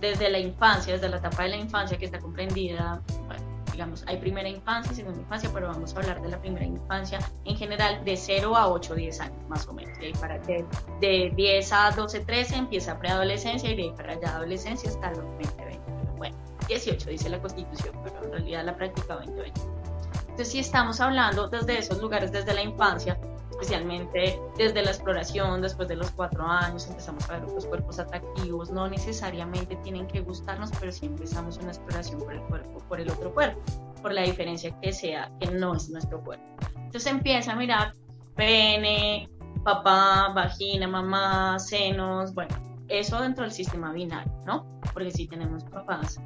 desde 0.00 0.30
la 0.30 0.38
infancia, 0.38 0.94
desde 0.94 1.08
la 1.08 1.18
etapa 1.18 1.44
de 1.44 1.50
la 1.50 1.56
infancia 1.56 1.96
que 1.98 2.06
está 2.06 2.18
comprendida, 2.18 3.00
bueno, 3.26 3.42
digamos, 3.76 4.04
hay 4.06 4.16
primera 4.16 4.48
infancia, 4.48 4.94
segunda 4.94 5.20
infancia, 5.20 5.50
pero 5.52 5.68
vamos 5.68 5.94
a 5.94 6.00
hablar 6.00 6.22
de 6.22 6.30
la 6.30 6.40
primera 6.40 6.64
infancia 6.64 7.18
en 7.44 7.56
general 7.56 8.02
de 8.04 8.16
0 8.16 8.56
a 8.56 8.68
8, 8.68 8.94
10 8.94 9.20
años 9.20 9.48
más 9.48 9.68
o 9.68 9.74
menos. 9.74 9.98
De, 9.98 10.12
para, 10.18 10.38
de, 10.38 10.64
de 11.00 11.32
10 11.36 11.72
a 11.72 11.90
12, 11.90 12.20
13 12.20 12.56
empieza 12.56 12.98
preadolescencia 12.98 13.70
y 13.70 13.76
de 13.76 13.82
ahí 13.82 13.92
para 13.94 14.14
allá 14.14 14.36
adolescencia 14.36 14.88
hasta 14.88 15.10
los 15.10 15.24
20, 15.38 15.64
20. 15.64 15.80
bueno, 16.16 16.36
18 16.66 17.10
dice 17.10 17.28
la 17.28 17.38
constitución, 17.38 17.94
pero 18.02 18.24
en 18.24 18.32
realidad 18.32 18.64
la 18.64 18.76
práctica 18.76 19.16
20, 19.16 19.40
20. 19.42 19.60
Entonces, 20.20 20.48
si 20.48 20.58
estamos 20.58 21.00
hablando 21.00 21.48
desde 21.48 21.78
esos 21.78 22.00
lugares, 22.00 22.32
desde 22.32 22.52
la 22.52 22.62
infancia, 22.62 23.18
especialmente 23.58 24.38
desde 24.58 24.82
la 24.82 24.90
exploración, 24.90 25.62
después 25.62 25.88
de 25.88 25.96
los 25.96 26.10
cuatro 26.10 26.44
años, 26.44 26.86
empezamos 26.88 27.28
a 27.30 27.34
ver 27.34 27.44
otros 27.44 27.64
cuerpos 27.66 27.98
atractivos, 27.98 28.70
no 28.70 28.88
necesariamente 28.88 29.76
tienen 29.76 30.06
que 30.06 30.20
gustarnos, 30.20 30.70
pero 30.78 30.92
sí 30.92 31.06
empezamos 31.06 31.56
una 31.58 31.68
exploración 31.68 32.20
por 32.20 32.34
el 32.34 32.42
cuerpo, 32.42 32.78
por 32.86 33.00
el 33.00 33.10
otro 33.10 33.32
cuerpo, 33.32 33.60
por 34.02 34.12
la 34.12 34.22
diferencia 34.22 34.78
que 34.80 34.92
sea, 34.92 35.32
que 35.40 35.50
no 35.50 35.74
es 35.74 35.88
nuestro 35.88 36.22
cuerpo. 36.22 36.44
Entonces 36.76 37.10
empieza 37.10 37.52
a 37.52 37.56
mirar 37.56 37.94
pene, 38.34 39.30
papá, 39.64 40.32
vagina, 40.34 40.86
mamá, 40.86 41.58
senos, 41.58 42.34
bueno, 42.34 42.54
eso 42.88 43.20
dentro 43.20 43.44
del 43.44 43.52
sistema 43.52 43.90
binario, 43.92 44.32
¿no? 44.44 44.66
Porque 44.92 45.10
si 45.10 45.26
tenemos 45.26 45.64
papás 45.64 46.20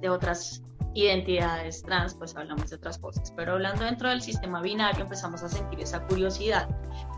de 0.00 0.08
otras 0.08 0.62
identidades 1.02 1.82
trans, 1.82 2.14
pues 2.14 2.36
hablamos 2.36 2.70
de 2.70 2.76
otras 2.76 2.98
cosas. 2.98 3.32
Pero 3.36 3.52
hablando 3.52 3.84
dentro 3.84 4.08
del 4.08 4.22
sistema 4.22 4.60
binario 4.60 5.04
empezamos 5.04 5.42
a 5.42 5.48
sentir 5.48 5.80
esa 5.80 6.02
curiosidad. 6.06 6.68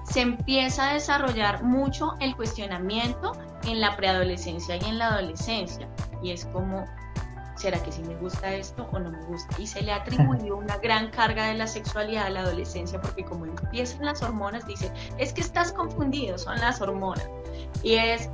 Se 0.04 0.20
empieza 0.20 0.90
a 0.90 0.94
desarrollar 0.94 1.62
mucho 1.62 2.14
el 2.20 2.34
cuestionamiento 2.36 3.32
en 3.64 3.80
la 3.80 3.96
preadolescencia 3.96 4.76
y 4.76 4.84
en 4.84 4.98
la 4.98 5.08
adolescencia. 5.08 5.88
Y 6.22 6.32
es 6.32 6.46
como, 6.46 6.84
¿será 7.56 7.82
que 7.82 7.92
sí 7.92 8.02
me 8.02 8.16
gusta 8.16 8.52
esto 8.52 8.88
o 8.92 8.98
no 8.98 9.10
me 9.10 9.22
gusta? 9.26 9.60
Y 9.60 9.66
se 9.66 9.82
le 9.82 9.92
atribuyó 9.92 10.56
una 10.56 10.76
gran 10.78 11.10
carga 11.10 11.46
de 11.46 11.54
la 11.54 11.66
sexualidad 11.66 12.26
a 12.26 12.30
la 12.30 12.40
adolescencia 12.40 13.00
porque 13.00 13.24
como 13.24 13.46
empiezan 13.46 14.04
las 14.04 14.22
hormonas, 14.22 14.66
dice, 14.66 14.92
es 15.18 15.32
que 15.32 15.40
estás 15.40 15.72
confundido, 15.72 16.38
son 16.38 16.58
las 16.60 16.80
hormonas. 16.80 17.28
Y 17.82 17.94
es, 17.94 18.28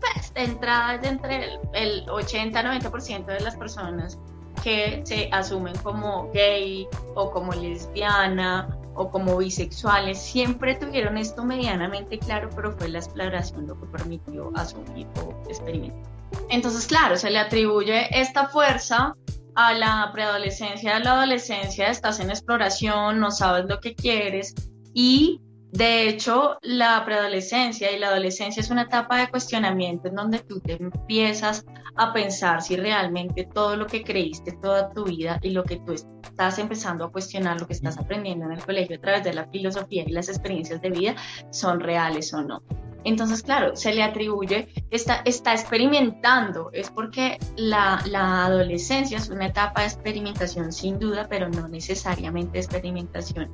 pues, 0.00 0.32
de 0.34 0.44
entrada, 0.44 0.98
de 0.98 1.08
entre 1.08 1.44
el, 1.44 1.60
el 1.74 2.06
80-90% 2.06 3.26
de 3.26 3.40
las 3.40 3.56
personas 3.56 4.18
que 4.64 5.02
se 5.04 5.28
asumen 5.30 5.76
como 5.82 6.30
gay 6.32 6.88
o 7.14 7.30
como 7.30 7.52
lesbiana 7.52 8.78
o 8.94 9.10
como 9.10 9.36
bisexuales, 9.36 10.18
siempre 10.18 10.74
tuvieron 10.74 11.18
esto 11.18 11.44
medianamente 11.44 12.18
claro, 12.18 12.48
pero 12.56 12.72
fue 12.72 12.88
la 12.88 13.00
exploración 13.00 13.66
lo 13.66 13.78
que 13.78 13.86
permitió 13.86 14.50
asumir 14.54 15.06
o 15.20 15.34
experimentar. 15.48 16.10
Entonces, 16.48 16.86
claro, 16.86 17.16
se 17.16 17.30
le 17.30 17.38
atribuye 17.38 18.08
esta 18.18 18.48
fuerza 18.48 19.14
a 19.54 19.74
la 19.74 20.10
preadolescencia, 20.12 20.96
a 20.96 21.00
la 21.00 21.12
adolescencia, 21.12 21.88
estás 21.88 22.18
en 22.20 22.30
exploración, 22.30 23.20
no 23.20 23.30
sabes 23.30 23.66
lo 23.68 23.80
que 23.80 23.94
quieres 23.94 24.54
y 24.94 25.40
de 25.74 26.08
hecho 26.08 26.56
la 26.62 27.04
preadolescencia 27.04 27.90
y 27.90 27.98
la 27.98 28.08
adolescencia 28.08 28.60
es 28.60 28.70
una 28.70 28.82
etapa 28.82 29.18
de 29.18 29.28
cuestionamiento 29.28 30.06
en 30.06 30.14
donde 30.14 30.38
tú 30.38 30.60
te 30.60 30.74
empiezas 30.74 31.66
a 31.96 32.12
pensar 32.12 32.62
si 32.62 32.76
realmente 32.76 33.48
todo 33.52 33.74
lo 33.74 33.88
que 33.88 34.04
creíste 34.04 34.52
toda 34.52 34.92
tu 34.92 35.04
vida 35.04 35.40
y 35.42 35.50
lo 35.50 35.64
que 35.64 35.78
tú 35.78 35.92
estás 35.92 36.60
empezando 36.60 37.04
a 37.04 37.10
cuestionar, 37.10 37.60
lo 37.60 37.66
que 37.66 37.72
estás 37.72 37.98
aprendiendo 37.98 38.44
en 38.46 38.52
el 38.52 38.64
colegio 38.64 38.96
a 38.96 39.00
través 39.00 39.24
de 39.24 39.34
la 39.34 39.48
filosofía 39.48 40.04
y 40.06 40.12
las 40.12 40.28
experiencias 40.28 40.80
de 40.80 40.90
vida 40.90 41.16
son 41.50 41.80
reales 41.80 42.32
o 42.34 42.42
no. 42.42 42.62
Entonces, 43.02 43.42
claro, 43.42 43.74
se 43.74 43.92
le 43.92 44.02
atribuye, 44.04 44.68
está, 44.90 45.22
está 45.24 45.54
experimentando, 45.54 46.70
es 46.72 46.88
porque 46.88 47.38
la, 47.56 48.00
la, 48.06 48.46
adolescencia 48.46 49.18
es 49.18 49.28
una 49.28 49.48
etapa 49.48 49.80
de 49.80 49.88
experimentación 49.88 50.72
sin 50.72 51.00
duda, 51.00 51.26
pero 51.28 51.48
no 51.48 51.66
necesariamente 51.66 52.58
experimentación 52.58 53.50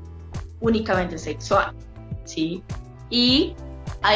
únicamente 0.61 1.19
sexual, 1.19 1.75
¿sí? 2.25 2.63
Y 3.09 3.55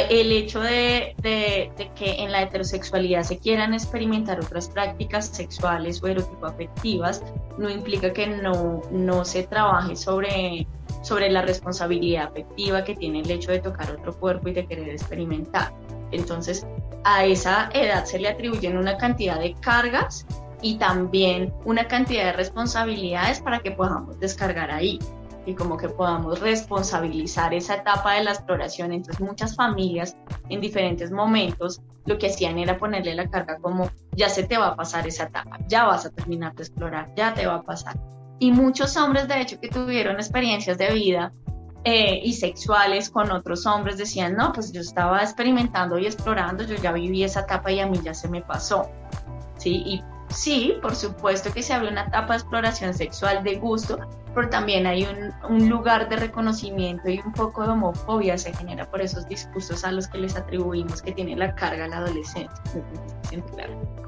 el 0.09 0.33
hecho 0.33 0.61
de, 0.61 1.15
que 1.23 2.15
en 2.23 2.33
la 2.33 2.43
heterosexualidad 2.43 3.23
se 3.23 3.39
quieran 3.39 3.75
experimentar 3.75 4.41
otras 4.41 4.69
prácticas 4.69 5.27
sexuales 5.27 6.03
o 6.03 6.07
erótico-afectivas 6.07 7.23
no 7.59 7.69
implica 7.69 8.13
que 8.13 8.27
no, 8.27 8.83
no 8.91 9.25
se 9.25 9.43
trabaje 9.45 9.97
sobre 9.97 10.67
sobre 11.05 11.31
la 11.31 11.43
responsabilidad 11.43 12.29
afectiva 12.29 12.83
que 12.83 12.97
tiene 12.97 13.21
el 13.21 13.31
hecho 13.31 13.53
de 13.53 13.61
tocar 13.61 13.91
otro 13.91 14.19
cuerpo 14.19 14.49
y 14.49 14.55
de 14.55 14.67
querer 14.67 14.89
experimentar. 14.89 15.73
Entonces, 16.13 16.67
a 17.05 17.27
esa 17.27 17.69
edad 17.75 18.07
se 18.07 18.19
le 18.19 18.29
atribuyen 18.29 18.79
una 18.79 18.97
cantidad 18.97 19.39
de 19.39 19.55
cargas 19.61 20.27
y 20.63 20.77
también 20.77 21.53
una 21.67 21.87
cantidad 21.87 22.25
de 22.25 22.33
responsabilidades 22.33 23.41
para 23.41 23.61
que 23.61 23.71
podamos 23.71 24.19
descargar 24.19 24.71
ahí 24.71 24.99
y 25.47 25.55
como 25.55 25.76
que 25.76 25.88
podamos 25.88 26.40
responsabilizar 26.40 27.55
esa 27.55 27.76
etapa 27.76 28.14
de 28.14 28.24
la 28.24 28.32
exploración. 28.32 28.92
Entonces 28.92 29.20
muchas 29.20 29.55
familias 29.57 30.16
en 30.49 30.61
diferentes 30.61 31.11
momentos 31.11 31.80
lo 32.07 32.18
que 32.18 32.26
hacían 32.28 32.59
era 32.59 32.78
ponerle 32.78 33.14
la 33.14 33.28
carga 33.28 33.59
como 33.59 33.90
ya 34.12 34.28
se 34.28 34.45
te 34.45 34.59
va 34.59 34.68
a 34.68 34.76
pasar 34.76 35.07
esa 35.07 35.24
etapa, 35.24 35.59
ya 35.68 35.84
vas 35.84 36.07
a 36.07 36.11
terminar 36.11 36.55
de 36.55 36.62
explorar, 36.62 37.12
ya 37.16 37.34
te 37.34 37.47
va 37.47 37.57
a 37.57 37.62
pasar. 37.62 37.99
Y 38.38 38.53
muchos 38.53 38.97
hombres, 38.97 39.28
de 39.28 39.40
hecho, 39.40 39.61
que 39.61 39.68
tuvieron 39.68 40.16
experiencias 40.16 40.76
de 40.76 40.92
vida 40.92 41.32
eh, 41.84 42.20
y 42.22 42.32
sexuales 42.32 43.11
con 43.11 43.30
otros 43.30 43.66
hombres 43.66 43.97
decían, 43.97 44.34
no, 44.36 44.53
pues 44.53 44.72
yo 44.72 44.80
estaba 44.80 45.22
experimentando 45.22 45.99
y 45.99 46.07
explorando, 46.07 46.64
yo 46.64 46.76
ya 46.76 46.92
viví 46.92 47.22
esa 47.22 47.40
etapa 47.40 47.70
y 47.70 47.80
a 47.80 47.86
mí 47.86 48.01
ya 48.03 48.14
se 48.14 48.28
me 48.28 48.42
pasó. 48.42 48.90
¿Sí? 49.57 49.82
Y 49.86 50.03
sí, 50.29 50.75
por 50.83 50.95
supuesto 50.95 51.53
que 51.53 51.62
se 51.62 51.72
habla 51.72 51.91
una 51.91 52.05
etapa 52.05 52.35
de 52.35 52.41
exploración 52.41 52.95
sexual 52.95 53.43
de 53.45 53.57
gusto, 53.57 53.99
pero 54.35 54.49
también 54.49 54.87
hay 54.87 55.05
un, 55.05 55.33
un, 55.49 55.68
lugar 55.68 56.09
de 56.09 56.16
reconocimiento 56.16 57.09
y 57.09 57.20
un 57.20 57.33
poco 57.33 57.62
de 57.62 57.68
homofobia 57.68 58.37
se 58.37 58.53
genera 58.53 58.91
por 58.91 59.01
esos 59.01 59.29
discursos 59.29 59.85
a 59.85 59.93
los 59.93 60.09
que 60.09 60.18
les 60.18 60.37
atribuimos 60.37 61.03
que 61.03 61.12
tiene 61.12 61.37
la 61.37 61.55
carga 61.55 61.87
la 61.87 61.99
adolescencia. 61.99 62.51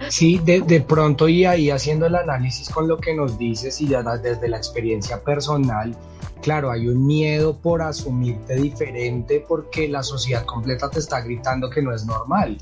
Sí, 0.09 0.41
de, 0.45 0.61
de, 0.61 0.81
pronto 0.81 1.29
y 1.29 1.45
ahí 1.45 1.71
haciendo 1.71 2.07
el 2.07 2.17
análisis 2.17 2.69
con 2.69 2.89
lo 2.89 2.99
que 2.99 3.15
nos 3.15 3.39
dices 3.39 3.81
y 3.81 3.89
ya 3.89 4.03
desde 4.03 4.49
la 4.49 4.57
experiencia 4.57 5.23
personal, 5.23 5.97
claro, 6.43 6.71
hay 6.71 6.89
un 6.89 7.07
miedo 7.07 7.57
por 7.57 7.83
asumirte 7.83 8.57
diferente 8.57 9.45
porque 9.47 9.89
la 9.89 10.03
sociedad 10.03 10.45
completa 10.45 10.91
te 10.91 10.99
está 10.99 11.21
gritando 11.21 11.71
que 11.71 11.83
no 11.83 11.95
es 11.95 12.05
normal. 12.05 12.59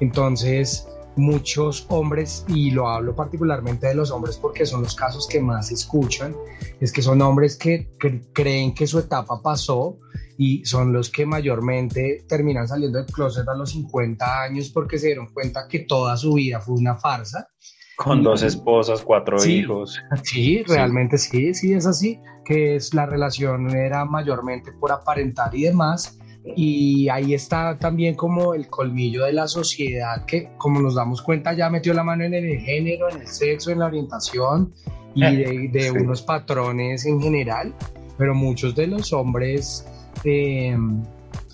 Entonces, 0.00 0.88
muchos 1.16 1.86
hombres, 1.88 2.44
y 2.48 2.70
lo 2.70 2.88
hablo 2.88 3.14
particularmente 3.14 3.86
de 3.86 3.94
los 3.94 4.10
hombres 4.10 4.36
porque 4.36 4.66
son 4.66 4.82
los 4.82 4.94
casos 4.94 5.26
que 5.28 5.40
más 5.40 5.68
se 5.68 5.74
escuchan, 5.74 6.34
es 6.80 6.92
que 6.92 7.02
son 7.02 7.20
hombres 7.22 7.56
que, 7.56 7.88
creen 8.32 8.74
que 8.74 8.86
su 8.86 8.98
etapa 8.98 9.40
pasó 9.42 9.98
y 10.38 10.64
son 10.64 10.92
los 10.92 11.10
que 11.10 11.26
mayormente 11.26 12.24
terminan 12.28 12.66
saliendo 12.66 12.98
del 12.98 13.06
closet 13.06 13.46
a 13.48 13.54
los 13.54 13.70
50 13.70 14.42
años 14.42 14.70
porque 14.70 14.98
se 14.98 15.08
dieron 15.08 15.28
cuenta 15.32 15.68
que 15.68 15.80
toda 15.80 16.16
su 16.16 16.34
vida 16.34 16.60
fue 16.60 16.74
una 16.74 16.96
farsa. 16.96 17.48
Con 17.96 18.22
dos 18.22 18.42
esposas, 18.42 19.02
cuatro 19.02 19.44
hijos. 19.44 20.00
Sí, 20.24 20.62
realmente 20.66 21.18
sí, 21.18 21.54
sí 21.54 21.74
es 21.74 21.86
así, 21.86 22.18
que 22.44 22.76
es 22.76 22.94
la 22.94 23.06
relación 23.06 23.70
era 23.76 24.04
mayormente 24.04 24.72
por 24.72 24.90
aparentar 24.90 25.54
y 25.54 25.64
demás 25.64 26.18
y 26.44 27.08
ahí 27.08 27.34
está 27.34 27.78
también 27.78 28.14
como 28.14 28.54
el 28.54 28.68
colmillo 28.68 29.24
de 29.24 29.32
la 29.32 29.46
sociedad 29.46 30.24
que 30.26 30.50
como 30.58 30.80
nos 30.80 30.94
damos 30.94 31.22
cuenta 31.22 31.52
ya 31.52 31.70
metió 31.70 31.94
la 31.94 32.02
mano 32.02 32.24
en 32.24 32.34
el 32.34 32.58
género, 32.58 33.08
en 33.10 33.20
el 33.20 33.26
sexo, 33.28 33.70
en 33.70 33.78
la 33.78 33.86
orientación 33.86 34.72
y 35.14 35.36
de, 35.36 35.68
de 35.72 35.82
sí. 35.82 35.90
unos 35.90 36.22
patrones 36.22 37.06
en 37.06 37.20
general, 37.20 37.74
pero 38.18 38.34
muchos 38.34 38.74
de 38.74 38.86
los 38.86 39.12
hombres 39.12 39.86
eh, 40.24 40.76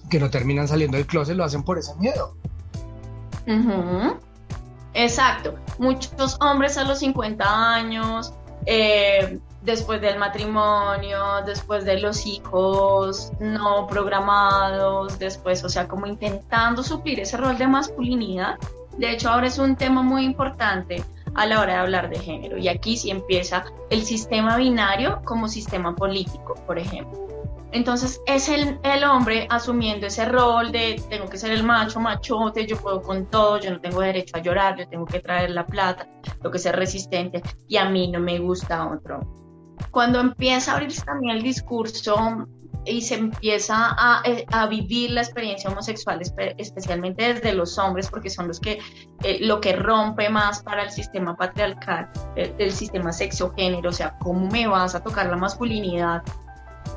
que 0.09 0.19
no 0.19 0.31
terminan 0.31 0.69
saliendo 0.69 0.97
del 0.97 1.07
closet 1.07 1.37
lo 1.37 1.45
hacen 1.45 1.63
por 1.63 1.79
ese 1.79 1.95
miedo. 1.97 2.35
Uh 3.47 3.53
-huh. 3.53 4.17
Exacto, 4.95 5.55
muchos 5.79 6.39
hombres 6.41 6.79
a 6.79 6.85
los 6.85 7.01
50 7.01 7.75
años 7.75 8.33
eh, 8.67 9.39
después 9.69 10.01
del 10.01 10.19
matrimonio, 10.19 11.43
después 11.45 11.85
de 11.85 12.01
los 12.01 12.27
hijos 12.27 13.31
no 13.39 13.87
programados, 13.87 15.19
después, 15.19 15.63
o 15.63 15.69
sea, 15.69 15.87
como 15.87 16.07
intentando 16.07 16.83
suplir 16.83 17.21
ese 17.21 17.37
rol 17.37 17.59
de 17.59 17.69
masculinidad. 17.69 18.59
De 18.97 19.13
hecho, 19.13 19.29
ahora 19.29 19.47
es 19.47 19.59
un 19.59 19.77
tema 19.77 20.03
muy 20.03 20.25
importante 20.25 21.05
a 21.35 21.45
la 21.45 21.61
hora 21.61 21.75
de 21.75 21.79
hablar 21.81 22.09
de 22.09 22.19
género. 22.19 22.57
Y 22.57 22.69
aquí 22.69 22.97
sí 22.97 23.11
empieza 23.11 23.67
el 23.91 24.03
sistema 24.05 24.57
binario 24.57 25.21
como 25.25 25.49
sistema 25.49 25.95
político, 25.95 26.55
por 26.67 26.79
ejemplo. 26.79 27.29
Entonces 27.71 28.23
es 28.25 28.49
el, 28.49 28.81
el, 28.83 29.05
hombre 29.05 29.47
asumiendo 29.51 30.07
ese 30.07 30.25
rol 30.25 30.73
de 30.73 31.03
tengo 31.11 31.29
que 31.29 31.37
ser 31.37 31.53
el 31.53 31.63
macho, 31.63 32.01
machote, 32.01 32.67
yo 32.67 32.79
puedo 32.79 33.03
con 33.03 33.27
todo, 33.27 33.59
yo 33.59 33.71
no 33.71 33.81
tengo 33.81 34.01
derecho 34.01 34.39
a 34.39 34.41
llorar, 34.41 34.79
yo 34.79 34.89
tengo 34.89 35.05
que 35.05 35.21
traer 35.21 35.51
la 35.51 35.67
plata, 35.67 36.09
tengo 36.23 36.51
que 36.51 36.59
ser 36.59 36.75
resistente 36.75 37.43
y 37.69 37.77
a 37.77 37.91
mí 37.91 38.09
no 38.09 38.21
me 38.21 38.39
gusta 38.39 38.89
otro 38.89 39.48
cuando 39.91 40.21
empieza 40.21 40.73
a 40.73 40.75
abrirse 40.77 41.05
también 41.05 41.37
el 41.37 41.43
discurso 41.43 42.47
y 42.85 43.03
se 43.03 43.17
empieza 43.17 43.75
a, 43.77 44.23
a, 44.53 44.67
vivir 44.67 45.11
la 45.11 45.21
experiencia 45.21 45.71
homosexual, 45.71 46.21
especialmente 46.57 47.35
desde 47.35 47.53
los 47.53 47.79
hombres, 47.79 48.09
porque 48.09 48.31
son 48.31 48.49
los 48.49 48.61
que 48.61 48.79
eh, 49.23 49.39
lo 49.41 49.61
que 49.61 49.75
rompe 49.75 50.29
más 50.31 50.63
para 50.63 50.85
el 50.85 50.91
sistema 50.91 51.37
patriarcal, 51.37 52.09
el, 52.37 52.55
el 52.59 52.73
sistema 52.73 53.13
sexo-género, 53.13 53.91
o 53.91 53.93
sea, 53.93 54.17
cómo 54.21 54.49
me 54.49 54.67
vas 54.67 54.95
a 54.95 55.03
tocar 55.03 55.27
la 55.29 55.37
masculinidad. 55.37 56.23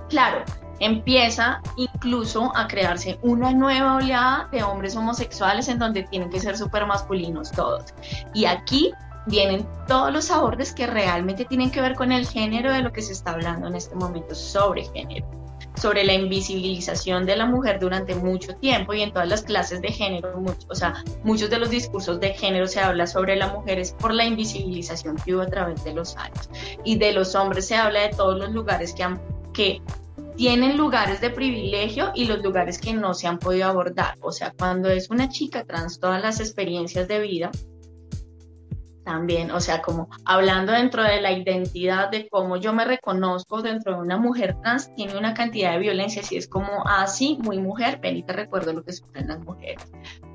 Claro, 0.07 0.43
empieza 0.79 1.61
incluso 1.77 2.51
a 2.55 2.67
crearse 2.67 3.19
una 3.21 3.51
nueva 3.53 3.95
oleada 3.95 4.49
de 4.51 4.63
hombres 4.63 4.95
homosexuales 4.95 5.67
en 5.67 5.79
donde 5.79 6.03
tienen 6.03 6.29
que 6.29 6.39
ser 6.39 6.57
súper 6.57 6.85
masculinos 6.85 7.51
todos. 7.51 7.93
Y 8.33 8.45
aquí 8.45 8.91
vienen 9.27 9.67
todos 9.87 10.11
los 10.11 10.31
abordes 10.31 10.73
que 10.73 10.87
realmente 10.87 11.45
tienen 11.45 11.71
que 11.71 11.81
ver 11.81 11.95
con 11.95 12.11
el 12.11 12.27
género 12.27 12.71
de 12.71 12.81
lo 12.81 12.91
que 12.91 13.01
se 13.01 13.13
está 13.13 13.31
hablando 13.31 13.67
en 13.67 13.75
este 13.75 13.95
momento 13.95 14.33
sobre 14.35 14.85
género, 14.85 15.29
sobre 15.75 16.03
la 16.03 16.13
invisibilización 16.13 17.25
de 17.25 17.35
la 17.35 17.45
mujer 17.45 17.79
durante 17.79 18.15
mucho 18.15 18.55
tiempo 18.55 18.93
y 18.93 19.01
en 19.01 19.11
todas 19.11 19.29
las 19.29 19.43
clases 19.43 19.81
de 19.81 19.89
género, 19.91 20.39
mucho, 20.39 20.67
o 20.69 20.75
sea, 20.75 21.03
muchos 21.23 21.49
de 21.49 21.59
los 21.59 21.69
discursos 21.69 22.19
de 22.19 22.33
género 22.33 22.67
se 22.67 22.79
habla 22.79 23.07
sobre 23.07 23.35
la 23.35 23.47
mujer 23.47 23.79
es 23.79 23.93
por 23.93 24.13
la 24.13 24.25
invisibilización 24.25 25.15
que 25.17 25.35
hubo 25.35 25.41
a 25.41 25.47
través 25.47 25.83
de 25.83 25.93
los 25.93 26.15
años 26.17 26.49
y 26.83 26.97
de 26.97 27.11
los 27.11 27.35
hombres 27.35 27.67
se 27.67 27.75
habla 27.75 28.01
de 28.01 28.09
todos 28.09 28.37
los 28.37 28.51
lugares 28.51 28.93
que, 28.93 29.03
han, 29.03 29.21
que 29.53 29.81
tienen 30.35 30.77
lugares 30.77 31.21
de 31.21 31.29
privilegio 31.29 32.11
y 32.15 32.25
los 32.25 32.39
lugares 32.41 32.79
que 32.79 32.93
no 32.93 33.13
se 33.13 33.27
han 33.27 33.37
podido 33.37 33.67
abordar. 33.67 34.15
O 34.21 34.31
sea, 34.31 34.51
cuando 34.57 34.89
es 34.89 35.09
una 35.09 35.29
chica 35.29 35.65
trans, 35.65 35.99
todas 35.99 36.21
las 36.21 36.39
experiencias 36.39 37.07
de 37.07 37.19
vida 37.19 37.51
también, 39.11 39.51
o 39.51 39.59
sea, 39.59 39.81
como 39.81 40.09
hablando 40.23 40.71
dentro 40.71 41.03
de 41.03 41.19
la 41.19 41.33
identidad 41.33 42.09
de 42.09 42.29
cómo 42.29 42.55
yo 42.55 42.71
me 42.71 42.85
reconozco 42.85 43.61
dentro 43.61 43.95
de 43.95 43.99
una 43.99 44.15
mujer 44.15 44.55
trans, 44.61 44.95
tiene 44.95 45.17
una 45.17 45.33
cantidad 45.33 45.73
de 45.73 45.79
violencia, 45.79 46.23
si 46.23 46.37
es 46.37 46.47
como 46.47 46.83
ah, 46.85 47.05
muy 47.39 47.59
mujer, 47.59 47.99
ven 48.01 48.15
y 48.15 48.23
te 48.23 48.31
recuerdo 48.31 48.71
lo 48.71 48.83
que 48.85 48.93
sufren 48.93 49.27
las 49.27 49.39
mujeres. 49.39 49.83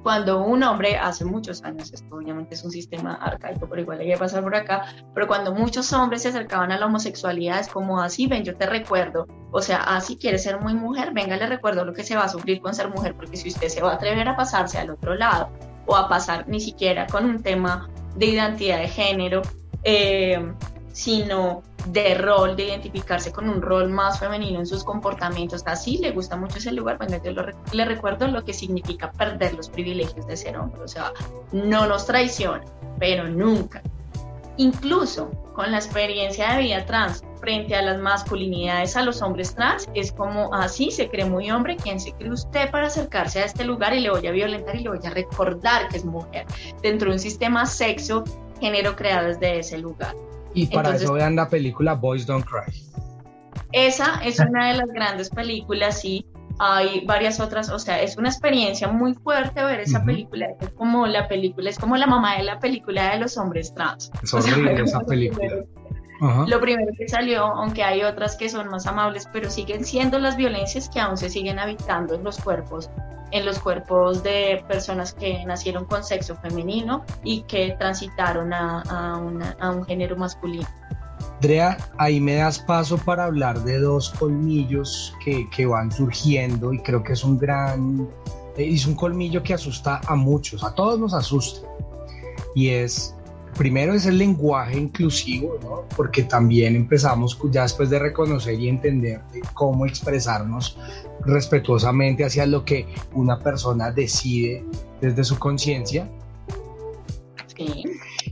cuando 0.03 0.45
un 0.45 0.63
hombre, 0.63 0.99
hace 0.99 1.25
muchos 1.25 1.65
años, 1.65 1.91
esto 1.91 2.15
obviamente 2.15 2.55
es 2.55 2.65
un 2.65 2.71
sistema 2.71 3.15
arcaico, 3.15 3.67
pero 3.67 3.81
igual 3.81 4.01
hay 4.01 4.09
que 4.09 4.19
pasar 4.19 4.43
por 4.43 4.55
acá, 4.55 4.85
pero 5.15 5.27
cuando 5.27 5.55
muchos 5.55 5.91
hombres 5.95 6.23
se 6.23 6.29
acercaban 6.29 6.71
a 6.71 6.79
la 6.79 6.85
homosexualidad, 6.85 7.61
es 7.61 7.69
como 7.69 8.03
así, 8.03 8.27
ven, 8.27 8.45
yo 8.45 8.57
te 8.59 8.67
recuerdo, 8.67 9.27
o 9.53 9.63
sea, 9.63 9.79
así 9.79 10.15
ah, 10.17 10.19
quiere 10.21 10.39
ser 10.39 10.61
muy 10.61 10.75
mujer, 10.75 11.13
venga, 11.15 11.39
le 11.39 11.47
recuerdo 11.47 11.87
lo 11.87 11.95
que 11.95 12.05
se 12.05 12.15
va 12.15 12.25
a 12.25 12.29
sufrir 12.29 12.61
con 12.61 12.75
ser 12.75 12.91
mujer, 12.91 13.15
porque 13.15 13.39
si 13.39 13.49
usted 13.49 13.69
se 13.69 13.81
va 13.81 13.93
a 13.93 13.95
atrever 13.95 14.29
a 14.29 14.37
pasarse 14.37 14.77
al 14.77 14.91
otro 14.91 15.15
lado, 15.15 15.49
o 15.87 15.97
a 15.97 16.09
pasar 16.09 16.49
ni 16.49 16.61
siquiera 16.61 17.07
con 17.07 17.25
un 17.25 17.43
tema 17.43 17.89
de 18.17 18.27
identidad 18.27 18.79
de 18.79 18.89
género, 18.89 19.43
eh, 19.83 20.53
sino 20.93 21.63
de 21.87 22.15
rol, 22.15 22.57
de 22.57 22.65
identificarse 22.65 23.31
con 23.31 23.49
un 23.49 23.61
rol 23.63 23.91
más 23.91 24.19
femenino 24.19 24.59
en 24.59 24.67
sus 24.67 24.83
comportamientos. 24.83 25.63
Así 25.67 25.99
le 25.99 26.11
gusta 26.11 26.37
mucho 26.37 26.59
ese 26.59 26.73
lugar. 26.73 26.99
Bueno, 26.99 27.19
yo 27.23 27.33
le 27.73 27.85
recuerdo 27.85 28.27
lo 28.29 28.45
que 28.45 28.53
significa 28.53 29.13
perder 29.13 29.55
los 29.55 29.69
privilegios 29.69 30.27
de 30.27 30.37
ser 30.37 30.57
hombre. 30.57 30.83
O 30.83 30.89
sea, 30.89 31.13
no 31.53 31.87
nos 31.87 32.07
traiciona, 32.07 32.65
pero 32.99 33.29
nunca. 33.29 33.83
Incluso 34.57 35.31
con 35.57 35.73
la 35.73 35.79
experiencia 35.79 36.53
de 36.53 36.63
vida 36.65 36.85
trans 36.85 37.25
frente 37.41 37.75
a 37.75 37.81
las 37.81 37.99
masculinidades 37.99 38.95
a 38.95 39.03
los 39.03 39.23
hombres 39.23 39.55
trans, 39.55 39.89
es 39.95 40.13
como 40.13 40.55
así 40.55 40.91
se 40.91 41.09
cree 41.09 41.25
muy 41.25 41.51
hombre. 41.51 41.79
¿Quién 41.83 41.99
se 41.99 42.13
cree 42.13 42.31
usted 42.31 42.71
para 42.71 42.89
acercarse 42.89 43.41
a 43.41 43.47
este 43.47 43.65
lugar 43.65 43.95
y 43.95 44.01
le 44.01 44.11
voy 44.11 44.27
a 44.27 44.33
violentar 44.33 44.77
y 44.77 44.81
le 44.81 44.91
voy 44.91 44.99
a 45.03 45.11
recordar 45.11 45.89
que 45.89 45.97
es 45.97 46.05
mujer 46.05 46.45
dentro 46.83 47.09
de 47.09 47.15
un 47.15 47.19
sistema 47.19 47.65
sexo 47.65 48.23
género 48.61 48.95
creado 48.95 49.29
desde 49.29 49.61
ese 49.61 49.79
lugar? 49.79 50.15
Y 50.53 50.67
para 50.67 50.95
eso 50.95 51.15
vean 51.15 51.37
la 51.37 51.49
película 51.49 51.95
Boys 51.95 52.27
Don't 52.27 52.45
Cry. 52.45 52.71
Esa 53.73 54.21
es 54.23 54.39
una 54.39 54.69
de 54.69 54.75
las 54.75 54.89
grandes 54.89 55.31
películas, 55.31 56.05
y 56.05 56.27
Hay 56.59 57.05
varias 57.05 57.39
otras, 57.39 57.71
o 57.71 57.79
sea, 57.79 58.01
es 58.01 58.17
una 58.17 58.29
experiencia 58.29 58.89
muy 58.89 59.15
fuerte 59.15 59.63
ver 59.63 59.81
esa 59.81 60.03
película. 60.05 60.49
Es 60.61 60.71
como 60.71 61.07
la 61.07 61.29
película, 61.29 61.69
es 61.69 61.79
como 61.79 61.97
la 61.97 62.07
mamá 62.07 62.37
de 62.37 62.45
la 62.45 62.59
película 62.59 63.11
de 63.13 63.19
los 63.19 63.37
hombres 63.37 63.75
trans. 63.75 64.11
Es 64.23 64.33
horrible 64.35 64.75
esa 64.83 65.01
película. 65.01 65.49
Lo 66.21 66.61
primero 66.61 66.93
que 66.97 67.09
salió, 67.09 67.45
aunque 67.45 67.83
hay 67.83 68.03
otras 68.03 68.37
que 68.37 68.49
son 68.49 68.69
más 68.69 68.87
amables, 68.87 69.29
pero 69.33 69.51
siguen 69.51 69.85
siendo 69.85 70.19
las 70.19 70.37
violencias 70.37 70.89
que 70.89 70.99
aún 70.99 71.17
se 71.17 71.29
siguen 71.29 71.59
habitando 71.59 72.15
en 72.15 72.25
los 72.25 72.39
cuerpos, 72.39 72.91
en 73.33 73.45
los 73.45 73.59
cuerpos 73.59 74.23
de 74.23 74.65
personas 74.67 75.13
que 75.13 75.45
nacieron 75.45 75.85
con 75.85 76.05
sexo 76.05 76.37
femenino 76.37 77.05
y 77.23 77.43
que 77.43 77.77
transitaron 77.79 78.55
a, 78.55 78.81
a, 78.81 79.71
un 79.71 79.85
género 79.85 80.17
masculino. 80.17 80.67
Andrea, 81.47 81.79
ahí 81.97 82.21
me 82.21 82.35
das 82.35 82.59
paso 82.59 82.99
para 82.99 83.27
hablar 83.27 83.63
de 83.63 83.79
dos 83.79 84.11
colmillos 84.11 85.15
que, 85.25 85.49
que 85.51 85.65
van 85.65 85.93
surgiendo 85.93 86.73
y 86.73 86.81
creo 86.81 87.05
que 87.05 87.13
es 87.13 87.23
un 87.23 87.39
gran, 87.39 88.09
es 88.57 88.85
un 88.85 88.97
colmillo 88.97 89.45
que 89.45 89.55
asusta 89.55 90.01
a 90.09 90.17
muchos, 90.17 90.65
a 90.65 90.75
todos 90.75 90.99
nos 90.99 91.15
asusta. 91.15 91.65
Y 92.57 92.71
es 92.71 93.15
primero 93.57 93.95
es 93.95 94.07
el 94.07 94.19
lenguaje 94.19 94.77
inclusivo, 94.77 95.57
¿no? 95.63 95.85
porque 95.97 96.25
también 96.25 96.75
empezamos 96.75 97.39
ya 97.53 97.63
después 97.63 97.91
de 97.91 98.01
reconocer 98.01 98.59
y 98.59 98.69
entender 98.69 99.21
cómo 99.55 99.87
expresarnos 99.87 100.77
respetuosamente 101.21 102.25
hacia 102.25 102.45
lo 102.45 102.65
que 102.65 102.89
una 103.15 103.39
persona 103.39 103.93
decide 103.93 104.65
desde 105.01 105.23
su 105.23 105.39
conciencia. 105.39 106.11
Sí. 107.57 107.85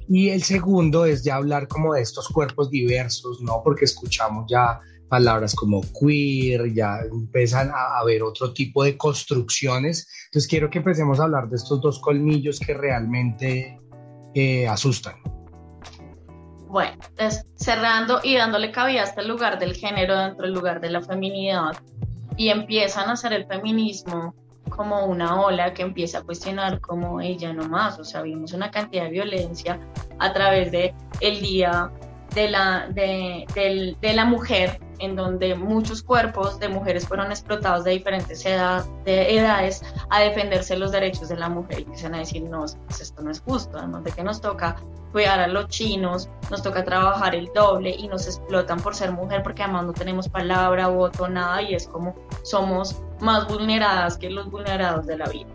Y 0.09 0.28
el 0.30 0.42
segundo 0.42 1.07
es 1.07 1.24
ya 1.24 1.36
hablar 1.36 1.66
como 1.68 1.94
de 1.94 2.02
estos 2.02 2.28
cuerpos 2.28 2.70
diversos, 2.70 3.40
¿no? 3.40 3.62
Porque 3.64 3.86
escuchamos 3.86 4.46
ya 4.48 4.80
palabras 5.09 5.55
como 5.55 5.82
queer, 5.98 6.72
ya 6.74 6.98
empiezan 7.11 7.70
a 7.70 7.98
haber 7.98 8.22
otro 8.22 8.52
tipo 8.52 8.84
de 8.84 8.96
construcciones. 8.96 10.09
Entonces 10.26 10.48
quiero 10.48 10.68
que 10.70 10.78
empecemos 10.78 11.20
a 11.20 11.24
hablar 11.24 11.48
de 11.48 11.57
estos 11.57 11.80
dos 11.80 12.00
colmillos 12.00 12.61
que 12.61 12.74
realmente 12.74 13.78
asustan. 14.68 15.14
Bueno, 16.68 16.98
cerrando 17.55 18.20
y 18.24 18.34
dándole 18.34 18.72
cabida 18.72 19.02
a 19.02 19.05
este 19.05 19.22
lugar 19.22 19.61
del 19.61 19.74
género 19.74 20.18
dentro 20.18 20.46
del 20.46 20.55
lugar 20.55 20.80
de 20.80 20.90
la 20.90 21.00
feminidad 21.00 21.76
y 22.36 22.48
empiezan 22.48 23.09
a 23.09 23.12
hacer 23.12 23.32
el 23.32 23.46
feminismo 23.46 24.34
como 24.69 25.07
una 25.07 25.41
ola 25.41 25.75
que 25.75 25.83
empieza 25.83 26.19
a 26.19 26.23
cuestionar 26.23 26.81
como 26.81 27.21
ella 27.21 27.53
no 27.53 27.69
más, 27.69 27.99
o 27.99 28.05
sea, 28.05 28.23
vimos 28.23 28.53
una 28.53 28.71
cantidad 28.71 29.05
de 29.05 29.11
violencia 29.11 29.79
a 30.19 30.33
través 30.33 30.73
de 30.73 30.95
el 31.21 31.41
día 31.41 31.91
de 32.35 32.49
la, 32.49 32.89
de, 32.89 33.97
la 34.03 34.25
mujer 34.25 34.81
en 34.99 35.17
donde 35.17 35.55
muchos 35.55 36.03
cuerpos 36.03 36.59
de 36.59 36.69
mujeres 36.69 37.07
fueron 37.07 37.31
explotados 37.31 37.85
de 37.85 37.93
diferentes 37.93 38.45
edad, 38.45 38.85
de 39.05 39.37
edades 39.37 39.83
a 40.11 40.21
defenderse 40.21 40.77
los 40.77 40.93
derechos 40.93 41.29
de 41.29 41.37
la 41.37 41.49
mujer 41.49 41.81
y 41.81 41.83
empiezan 41.83 42.15
a 42.15 42.19
decir, 42.19 42.43
no, 42.43 42.65
pues 42.87 43.01
esto 43.01 43.23
no 43.23 43.31
es 43.31 43.41
justo, 43.41 43.79
además 43.79 44.05
de 44.05 44.12
que 44.12 44.23
nos 44.23 44.41
toca 44.41 44.77
cuidar 45.12 45.39
a 45.39 45.47
los 45.47 45.69
chinos, 45.69 46.29
nos 46.51 46.62
toca 46.62 46.85
trabajar 46.85 47.35
el 47.37 47.51
doble 47.55 47.91
y 47.91 48.09
nos 48.09 48.27
explotan 48.27 48.81
por 48.81 48.97
ser 48.97 49.12
mujer 49.12 49.43
porque 49.45 49.62
además 49.62 49.87
no 49.87 49.93
tenemos 49.93 50.29
palabra, 50.29 50.89
voto, 50.89 51.29
nada 51.29 51.62
y 51.62 51.75
es 51.75 51.87
como 51.87 52.17
somos 52.43 53.01
más 53.25 53.49
vulneradas 53.49 54.18
que 54.18 54.31
los 54.31 54.51
vulnerados 54.51 55.07
de 55.07 55.16
la 55.16 55.27
vida. 55.27 55.49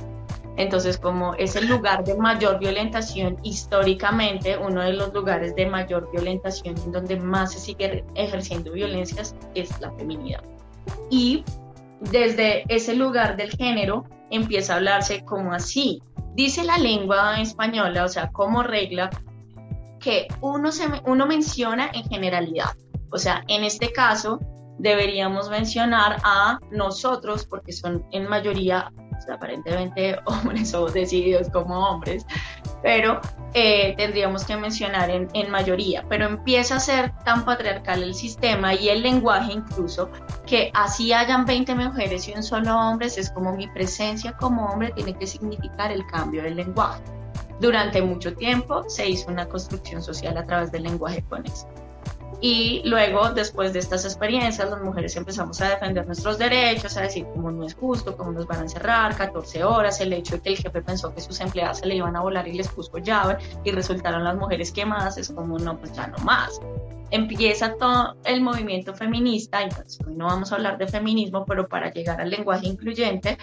Entonces, 0.58 0.98
como 0.98 1.36
es 1.36 1.56
el 1.56 1.68
lugar 1.70 2.04
de 2.04 2.16
mayor 2.16 2.60
violentación, 2.60 3.38
históricamente 3.44 4.58
uno 4.58 4.82
de 4.82 4.92
los 4.92 5.14
lugares 5.14 5.56
de 5.56 5.66
mayor 5.66 6.12
violentación 6.12 6.76
en 6.78 6.92
donde 6.92 7.16
más 7.16 7.54
se 7.54 7.60
sigue 7.60 8.04
ejerciendo 8.16 8.74
violencias 8.74 9.36
es 9.56 9.80
la 9.80 9.90
feminidad. 9.92 10.44
Y 11.10 11.46
desde 12.02 12.66
ese 12.68 12.94
lugar 12.94 13.38
del 13.38 13.52
género 13.52 14.04
empieza 14.32 14.74
a 14.74 14.78
hablarse 14.78 15.24
como 15.24 15.54
así. 15.54 16.02
Dice 16.36 16.66
la 16.66 16.78
lengua 16.78 17.40
española, 17.40 18.04
o 18.04 18.10
sea, 18.10 18.30
como 18.30 18.62
regla, 18.62 19.10
que 20.02 20.28
uno, 20.42 20.74
se, 20.74 20.84
uno 21.06 21.26
menciona 21.26 21.90
en 21.94 22.04
generalidad. 22.04 22.76
O 23.12 23.18
sea, 23.18 23.44
en 23.48 23.64
este 23.64 23.94
caso 23.94 24.40
deberíamos 24.80 25.50
mencionar 25.50 26.18
a 26.24 26.58
nosotros, 26.72 27.46
porque 27.46 27.72
son 27.72 28.04
en 28.12 28.28
mayoría 28.28 28.92
aparentemente 29.32 30.18
hombres 30.26 30.74
o 30.74 30.88
decididos 30.88 31.50
como 31.50 31.78
hombres, 31.88 32.26
pero 32.82 33.20
eh, 33.54 33.94
tendríamos 33.98 34.46
que 34.46 34.56
mencionar 34.56 35.10
en, 35.10 35.28
en, 35.34 35.52
mayoría, 35.52 36.06
pero 36.08 36.26
empieza 36.26 36.78
a 36.78 36.80
ser 36.80 37.12
tan 37.26 37.44
patriarcal 37.46 38.02
el 38.02 38.16
sistema 38.16 38.74
y 38.74 38.90
el 38.90 39.04
lenguaje 39.04 39.54
incluso 39.54 40.10
que 40.46 40.72
así 40.74 41.12
hayan 41.12 41.46
20 41.46 41.76
mujeres 41.76 42.28
y 42.28 42.34
un 42.34 42.44
solo 42.44 42.76
hombre, 42.78 43.08
es 43.08 43.30
como 43.32 43.56
mi 43.56 43.68
presencia 43.68 44.32
como 44.34 44.66
hombre 44.68 44.92
tiene 44.96 45.14
que 45.14 45.28
significar 45.28 45.92
el 45.92 46.06
cambio 46.08 46.44
del 46.44 46.56
lenguaje. 46.56 47.02
Durante 47.60 48.02
mucho 48.02 48.34
tiempo 48.36 48.86
se 48.88 49.10
hizo 49.10 49.30
una 49.30 49.48
construcción 49.48 50.02
social 50.02 50.38
a 50.38 50.46
través 50.46 50.72
del 50.72 50.84
lenguaje 50.84 51.24
con 51.28 51.46
eso. 51.46 51.68
Y 52.42 52.82
luego, 52.86 53.32
después 53.32 53.74
de 53.74 53.80
estas 53.80 54.06
experiencias, 54.06 54.70
las 54.70 54.82
mujeres 54.82 55.16
empezamos 55.18 55.60
a 55.60 55.70
defender 55.70 56.06
nuestros 56.06 56.38
derechos, 56.38 56.96
a 56.96 57.02
decir 57.02 57.26
cómo 57.34 57.52
no 57.52 57.66
es 57.66 57.76
justo, 57.76 58.16
cómo 58.16 58.32
nos 58.32 58.48
van 58.48 58.60
a 58.60 58.62
encerrar 58.62 59.16
14 59.18 59.64
horas, 59.66 60.00
el 60.00 60.14
hecho 60.14 60.36
de 60.36 60.42
que 60.42 60.50
el 60.50 60.58
jefe 60.58 60.82
pensó 60.82 61.14
que 61.14 61.20
sus 61.20 61.40
empleadas 61.42 61.80
se 61.80 61.88
le 61.88 61.96
iban 61.96 62.16
a 62.16 62.22
volar 62.22 62.48
y 62.48 62.54
les 62.54 62.70
puso 62.70 62.98
llave 62.98 63.38
y 63.66 63.72
resultaron 63.72 64.24
las 64.24 64.38
mujeres 64.38 64.72
quemadas, 64.72 65.18
es 65.18 65.30
como 65.30 65.60
no, 65.60 65.78
pues 65.78 65.92
ya 65.92 66.08
no 66.08 66.18
más. 66.20 66.60
Empieza 67.12 67.76
todo 67.76 68.16
el 68.24 68.42
movimiento 68.42 68.94
feminista, 68.94 69.64
y 69.64 69.70
pues 69.70 70.00
hoy 70.08 70.16
no 70.16 70.28
vamos 70.28 70.52
a 70.52 70.56
hablar 70.56 70.78
de 70.78 70.88
feminismo, 70.88 71.46
pero 71.46 71.68
para 71.68 71.92
llegar 71.92 72.22
al 72.22 72.30
lenguaje 72.30 72.68
incluyente, 72.68 73.38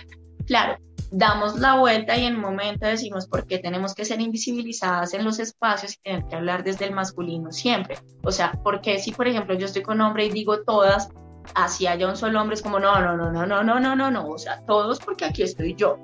claro, 0.46 0.78
damos 1.10 1.58
la 1.58 1.76
vuelta 1.76 2.16
y 2.16 2.24
en 2.24 2.36
un 2.36 2.42
momento 2.42 2.86
decimos 2.86 3.26
por 3.26 3.46
qué 3.46 3.58
tenemos 3.58 3.94
que 3.94 4.04
ser 4.04 4.20
invisibilizadas 4.20 5.14
en 5.14 5.24
los 5.24 5.38
espacios 5.38 5.94
y 5.94 6.02
tener 6.02 6.24
que 6.26 6.36
hablar 6.36 6.64
desde 6.64 6.84
el 6.86 6.94
masculino 6.94 7.52
siempre. 7.52 7.98
O 8.22 8.32
sea, 8.32 8.58
porque 8.62 8.98
si 8.98 9.12
por 9.12 9.28
ejemplo 9.28 9.54
yo 9.54 9.66
estoy 9.66 9.82
con 9.82 10.00
hombre 10.00 10.26
y 10.26 10.30
digo 10.30 10.62
todas, 10.62 11.08
así 11.54 11.86
haya 11.86 12.08
un 12.08 12.16
solo 12.16 12.40
hombre, 12.40 12.54
es 12.54 12.62
como 12.62 12.78
no, 12.78 13.00
no, 13.00 13.16
no, 13.16 13.30
no, 13.30 13.46
no, 13.46 13.62
no, 13.62 13.80
no, 13.80 13.96
no, 13.96 14.10
no, 14.10 14.28
o 14.28 14.38
sea, 14.38 14.62
todos 14.66 14.98
porque 14.98 15.24
aquí 15.24 15.42
estoy 15.42 15.74
yo. 15.74 15.98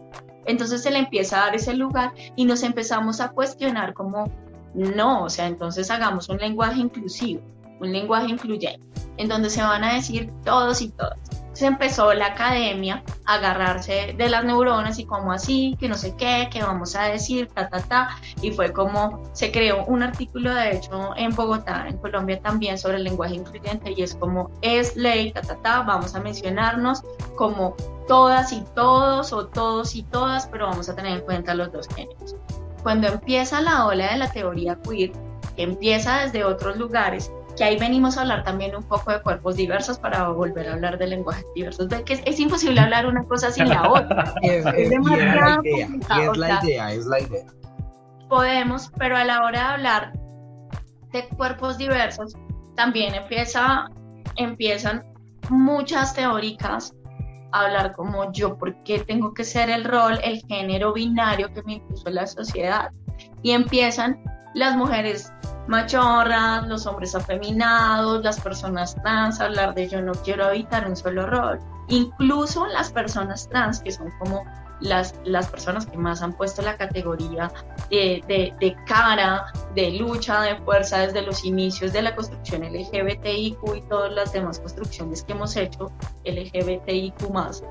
Entonces 0.47 0.83
se 0.83 0.91
le 0.91 0.99
empieza 0.99 1.39
a 1.39 1.47
dar 1.47 1.55
ese 1.55 1.75
lugar 1.75 2.13
y 2.37 2.45
nos 2.45 2.63
empezamos 2.63 3.21
a 3.21 3.31
cuestionar 3.31 3.95
como 3.95 4.31
no, 4.75 5.25
o 5.25 5.31
sea, 5.31 5.47
entonces 5.47 5.91
hagamos 5.91 6.29
un 6.29 6.39
lenguaje 6.39 6.81
inclusivo, 6.81 7.43
un 7.81 7.93
lenguaje 7.93 8.29
incluyente, 8.29 8.81
en 9.17 9.29
donde 9.29 9.51
se 9.51 9.63
van 9.63 9.85
a 9.85 9.95
decir 9.95 10.33
todos 10.45 10.81
y 10.81 10.89
todas 10.91 11.42
se 11.53 11.67
empezó 11.67 12.13
la 12.15 12.27
academia 12.27 13.03
a 13.27 13.35
agarrarse 13.35 14.15
de 14.17 14.29
las 14.29 14.45
neuronas 14.45 14.99
y 14.99 15.05
como 15.05 15.33
así, 15.33 15.77
que 15.79 15.89
no 15.89 15.97
sé 15.97 16.15
qué, 16.17 16.49
que 16.51 16.63
vamos 16.63 16.97
a 16.97 17.05
decir, 17.05 17.49
ta, 17.49 17.69
ta, 17.69 17.81
ta, 17.81 18.09
y 18.41 18.51
fue 18.53 18.73
como 18.73 19.23
se 19.33 19.53
creó 19.53 19.85
un 19.85 20.03
artículo, 20.03 20.55
de 20.55 20.77
hecho, 20.77 21.15
en 21.17 21.35
Bogotá, 21.35 21.87
en 21.89 21.99
Colombia 21.99 22.41
también, 22.41 22.79
sobre 22.79 22.97
el 22.97 23.05
lenguaje 23.05 23.35
incluyente 23.35 23.93
y 23.97 24.03
es 24.03 24.15
como 24.15 24.51
es 24.63 24.97
ley, 24.97 25.33
ta, 25.33 25.43
ta, 25.43 25.57
ta, 25.57 25.83
vamos 25.83 26.15
a 26.15 26.21
mencionarnos 26.21 27.03
como 27.37 27.77
todas 28.09 28.53
y 28.53 28.63
todos 28.75 29.33
o 29.33 29.47
todos 29.47 29.95
y 29.95 30.03
todas, 30.05 30.47
pero 30.47 30.67
vamos 30.67 30.89
a 30.89 30.95
tener 30.95 31.19
en 31.19 31.21
cuenta 31.21 31.55
los 31.55 31.73
dos 31.73 31.89
géneros. 31.89 32.37
Cuando 32.83 33.09
empieza 33.09 33.61
la 33.61 33.87
ola 33.87 34.11
de 34.11 34.19
la 34.19 34.31
teoría 34.31 34.77
queer, 34.83 35.13
que 35.55 35.63
empieza 35.63 36.21
desde 36.21 36.45
otros 36.45 36.77
lugares, 36.77 37.31
que 37.57 37.65
ahí 37.65 37.79
venimos 37.79 38.17
a 38.17 38.23
hablar 38.23 38.45
también 38.45 38.75
un 38.75 38.83
poco 38.83 39.13
de 39.13 39.21
cuerpos 39.23 39.57
diversos 39.57 39.99
para 39.99 40.29
volver 40.29 40.69
a 40.69 40.75
hablar 40.75 40.99
de 40.99 41.07
lenguajes 41.07 41.45
diversos. 41.55 41.89
Ve 41.89 42.03
que 42.05 42.15
es, 42.15 42.23
es 42.25 42.41
imposible 42.41 42.81
hablar 42.81 43.07
una 43.07 43.25
cosa 43.25 43.51
sin 43.51 43.69
la 43.69 43.91
otra. 43.91 44.35
Es, 44.43 44.65
y 44.65 44.67
la 44.67 44.75
idea, 44.75 45.61
y 45.63 45.83
complicado, 45.83 46.33
es 46.33 46.39
la 46.39 46.47
o 46.47 46.49
sea, 46.49 46.61
idea, 46.63 46.93
es 46.93 47.07
la 47.07 47.21
idea. 47.21 47.47
podemos, 48.29 48.91
pero 48.99 49.17
a 49.17 49.25
la 49.25 49.43
hora 49.43 49.59
de 49.59 49.67
hablar 49.75 50.13
de 51.13 51.29
cuerpos 51.29 51.79
diversos, 51.79 52.35
también 52.75 53.15
empieza, 53.15 53.89
empiezan 54.37 55.05
muchas 55.51 56.15
teóricas 56.15 56.95
a 57.53 57.67
hablar 57.67 57.93
como 57.93 58.33
yo, 58.33 58.57
por 58.57 58.83
qué 58.83 59.01
tengo 59.01 59.35
que 59.35 59.45
ser 59.45 59.69
el 59.69 59.85
rol, 59.85 60.19
el 60.25 60.41
género 60.47 60.95
binario 60.95 61.53
que 61.53 61.63
me 61.65 61.75
impuso 61.75 62.09
la 62.09 62.27
sociedad. 62.27 62.91
Y 63.43 63.51
empiezan 63.51 64.23
las 64.55 64.77
mujeres 64.77 65.33
machorras, 65.67 66.67
los 66.67 66.87
hombres 66.87 67.15
afeminados, 67.15 68.23
las 68.23 68.41
personas 68.41 68.95
trans, 69.03 69.41
hablar 69.41 69.75
de 69.75 69.89
yo 69.89 70.03
no 70.03 70.13
quiero 70.13 70.47
habitar 70.47 70.89
un 70.89 70.97
solo 70.97 71.27
rol. 71.27 71.61
Incluso 71.89 72.67
las 72.67 72.93
personas 72.93 73.49
trans, 73.49 73.81
que 73.81 73.93
son 73.93 74.11
como 74.19 74.45
las, 74.83 75.15
las 75.25 75.49
personas 75.49 75.87
que 75.87 75.97
más 75.97 76.23
han 76.23 76.33
puesto 76.33 76.63
la 76.63 76.77
categoría 76.77 77.51
de, 77.91 78.23
de, 78.27 78.55
de 78.61 78.77
cara, 78.87 79.47
de 79.75 79.93
lucha, 79.93 80.41
de 80.43 80.57
fuerza 80.57 80.99
desde 80.99 81.23
los 81.23 81.45
inicios 81.45 81.93
de 81.93 82.03
la 82.03 82.15
construcción 82.15 82.63
LGBTIQ 82.63 83.59
y 83.77 83.83
todas 83.89 84.13
las 84.13 84.33
demás 84.33 84.59
construcciones 84.59 85.23
que 85.23 85.33
hemos 85.33 85.57
hecho, 85.57 85.93
LGBTIQ 86.25 87.31
más, 87.31 87.63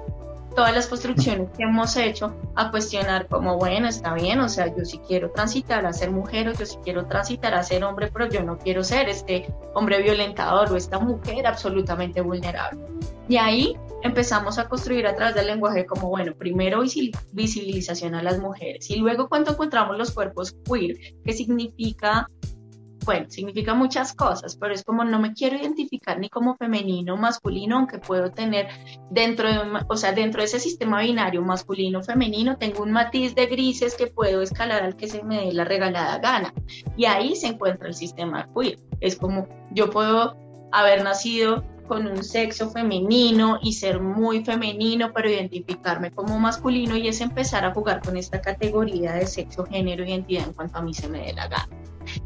todas 0.55 0.73
las 0.75 0.87
construcciones 0.87 1.49
que 1.57 1.63
hemos 1.63 1.95
hecho 1.97 2.35
a 2.55 2.71
cuestionar 2.71 3.27
como, 3.27 3.57
bueno, 3.57 3.87
está 3.87 4.13
bien, 4.13 4.39
o 4.39 4.49
sea, 4.49 4.67
yo 4.75 4.85
sí 4.85 4.99
quiero 5.07 5.31
transitar 5.31 5.85
a 5.85 5.93
ser 5.93 6.11
mujer 6.11 6.49
o 6.49 6.53
yo 6.53 6.65
sí 6.65 6.77
quiero 6.83 7.05
transitar 7.05 7.53
a 7.53 7.63
ser 7.63 7.83
hombre, 7.83 8.09
pero 8.11 8.27
yo 8.29 8.43
no 8.43 8.57
quiero 8.57 8.83
ser 8.83 9.09
este 9.09 9.53
hombre 9.73 10.01
violentador 10.01 10.71
o 10.71 10.75
esta 10.75 10.99
mujer 10.99 11.47
absolutamente 11.47 12.21
vulnerable. 12.21 12.83
Y 13.29 13.37
ahí 13.37 13.77
empezamos 14.03 14.57
a 14.57 14.67
construir 14.67 15.07
a 15.07 15.15
través 15.15 15.35
del 15.35 15.47
lenguaje 15.47 15.85
como, 15.85 16.09
bueno, 16.09 16.33
primero 16.35 16.83
visi- 16.83 17.15
visibilización 17.31 18.15
a 18.15 18.23
las 18.23 18.39
mujeres 18.39 18.89
y 18.89 18.97
luego 18.97 19.29
cuando 19.29 19.51
encontramos 19.51 19.97
los 19.97 20.11
cuerpos 20.11 20.55
queer, 20.65 20.97
que 21.23 21.33
significa, 21.33 22.27
bueno, 23.05 23.25
significa 23.29 23.73
muchas 23.73 24.13
cosas, 24.13 24.55
pero 24.55 24.73
es 24.73 24.83
como 24.83 25.03
no 25.03 25.19
me 25.19 25.33
quiero 25.33 25.57
identificar 25.57 26.19
ni 26.19 26.29
como 26.29 26.55
femenino 26.55 27.15
o 27.15 27.17
masculino, 27.17 27.77
aunque 27.77 27.99
puedo 27.99 28.31
tener 28.31 28.67
dentro 29.09 29.47
de, 29.47 29.59
o 29.87 29.97
sea, 29.97 30.11
dentro 30.11 30.41
de 30.41 30.45
ese 30.45 30.59
sistema 30.59 31.01
binario 31.01 31.41
masculino-femenino, 31.41 32.57
tengo 32.57 32.83
un 32.83 32.91
matiz 32.91 33.35
de 33.35 33.47
grises 33.47 33.95
que 33.95 34.07
puedo 34.07 34.41
escalar 34.41 34.83
al 34.83 34.95
que 34.95 35.07
se 35.07 35.23
me 35.23 35.45
dé 35.45 35.53
la 35.53 35.65
regalada 35.65 36.19
gana. 36.19 36.53
Y 36.95 37.05
ahí 37.05 37.35
se 37.35 37.47
encuentra 37.47 37.87
el 37.87 37.93
sistema 37.93 38.49
queer. 38.55 38.79
Es 38.99 39.15
como 39.15 39.47
yo 39.71 39.89
puedo 39.89 40.37
haber 40.71 41.03
nacido 41.03 41.63
con 41.91 42.07
un 42.07 42.23
sexo 42.23 42.69
femenino 42.69 43.59
y 43.61 43.73
ser 43.73 43.99
muy 43.99 44.45
femenino, 44.45 45.11
pero 45.13 45.29
identificarme 45.29 46.09
como 46.09 46.39
masculino 46.39 46.95
y 46.95 47.09
es 47.09 47.19
empezar 47.19 47.65
a 47.65 47.73
jugar 47.73 48.01
con 48.01 48.15
esta 48.15 48.39
categoría 48.39 49.11
de 49.11 49.27
sexo, 49.27 49.65
género, 49.65 50.05
identidad 50.05 50.47
en 50.47 50.53
cuanto 50.53 50.77
a 50.77 50.81
mí 50.83 50.93
se 50.93 51.09
me 51.09 51.19
dé 51.19 51.33
la 51.33 51.49
gana. 51.49 51.67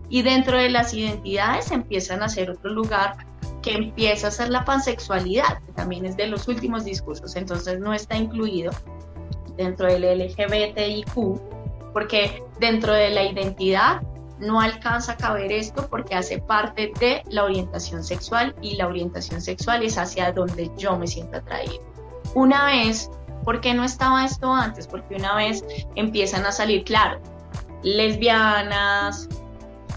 Y 0.07 0.21
dentro 0.21 0.55
de 0.55 0.69
las 0.69 0.93
identidades 0.93 1.71
empiezan 1.71 2.21
a 2.21 2.29
ser 2.29 2.51
otro 2.51 2.71
lugar 2.71 3.17
que 3.63 3.71
empieza 3.71 4.27
a 4.27 4.31
ser 4.31 4.49
la 4.51 4.63
pansexualidad, 4.65 5.57
que 5.65 5.71
también 5.71 6.05
es 6.05 6.15
de 6.15 6.27
los 6.27 6.47
últimos 6.47 6.85
discursos, 6.85 7.35
entonces 7.35 7.79
no 7.79 7.91
está 7.91 8.15
incluido 8.15 8.71
dentro 9.57 9.87
del 9.87 10.03
LGBTIQ, 10.03 11.41
porque 11.91 12.43
dentro 12.59 12.93
de 12.93 13.09
la 13.09 13.23
identidad 13.23 14.03
no 14.39 14.59
alcanza 14.59 15.13
a 15.13 15.17
caber 15.17 15.51
esto 15.51 15.87
porque 15.89 16.15
hace 16.15 16.39
parte 16.39 16.91
de 16.99 17.23
la 17.29 17.43
orientación 17.43 18.03
sexual 18.03 18.55
y 18.61 18.75
la 18.75 18.87
orientación 18.87 19.41
sexual 19.41 19.83
es 19.83 19.97
hacia 19.97 20.31
donde 20.31 20.71
yo 20.77 20.97
me 20.97 21.07
siento 21.07 21.37
atraído. 21.37 21.83
Una 22.33 22.65
vez, 22.65 23.09
¿por 23.43 23.61
qué 23.61 23.73
no 23.73 23.83
estaba 23.83 24.25
esto 24.25 24.51
antes? 24.51 24.87
Porque 24.87 25.15
una 25.15 25.35
vez 25.35 25.63
empiezan 25.95 26.45
a 26.45 26.51
salir, 26.51 26.83
claro, 26.83 27.21
lesbianas, 27.83 29.29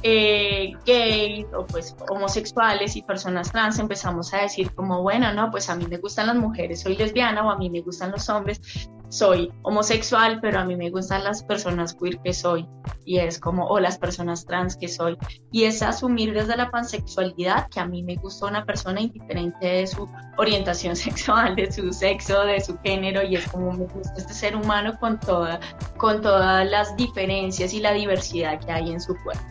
eh, 0.03 0.73
gays 0.87 1.47
o 1.57 1.67
pues 1.67 1.97
homosexuales 2.09 2.95
y 2.95 3.03
personas 3.03 3.51
trans 3.51 3.81
empezamos 3.81 4.33
a 4.33 4.43
decir 4.43 4.73
como 4.73 5.03
bueno 5.03 5.33
no 5.33 5.51
pues 5.51 5.69
a 5.71 5.75
mí 5.75 5.87
me 5.89 5.97
gustan 5.97 6.29
las 6.29 6.37
mujeres 6.37 6.83
soy 6.83 6.97
lesbiana 6.97 7.45
o 7.45 7.51
a 7.51 7.59
mí 7.59 7.69
me 7.69 7.81
gustan 7.81 8.13
los 8.13 8.29
hombres 8.29 8.61
soy 9.09 9.53
homosexual 9.63 10.39
pero 10.41 10.61
a 10.61 10.65
mí 10.65 10.77
me 10.77 10.91
gustan 10.91 11.25
las 11.25 11.43
personas 11.43 11.95
queer 11.95 12.19
que 12.19 12.33
soy 12.33 12.69
y 13.05 13.19
es 13.19 13.41
como 13.41 13.67
o 13.67 13.81
las 13.81 13.99
personas 13.99 14.45
trans 14.45 14.77
que 14.77 14.87
soy. 14.87 15.17
Y 15.51 15.65
es 15.65 15.81
asumir 15.83 16.35
desde 16.35 16.57
la 16.57 16.71
pansexualidad 16.71 17.69
que 17.71 17.81
a 17.81 17.87
mí 17.87 18.03
me 18.03 18.17
gusta 18.17 18.47
una 18.47 18.67
persona 18.67 19.01
indiferente 19.01 19.67
de 19.67 19.87
su 19.87 20.07
orientación 20.37 20.95
sexual 21.09 21.57
de 21.57 21.73
su 21.73 21.91
sexo 21.93 22.43
de 22.45 22.61
su 22.61 22.79
género 22.81 23.23
y 23.23 23.37
es 23.37 23.49
como 23.49 23.73
me 23.73 23.87
gusta 23.87 24.13
este 24.17 24.35
ser 24.35 24.57
humano 24.57 24.99
con 25.01 25.19
toda 25.19 25.59
con 25.97 26.21
todas 26.21 26.69
las 26.69 26.95
diferencias 26.97 27.73
y 27.73 27.81
la 27.81 27.93
diversidad 27.93 28.61
que 28.61 28.73
hay 28.73 28.93
en 28.93 29.01
su 29.01 29.15
cuerpo. 29.25 29.43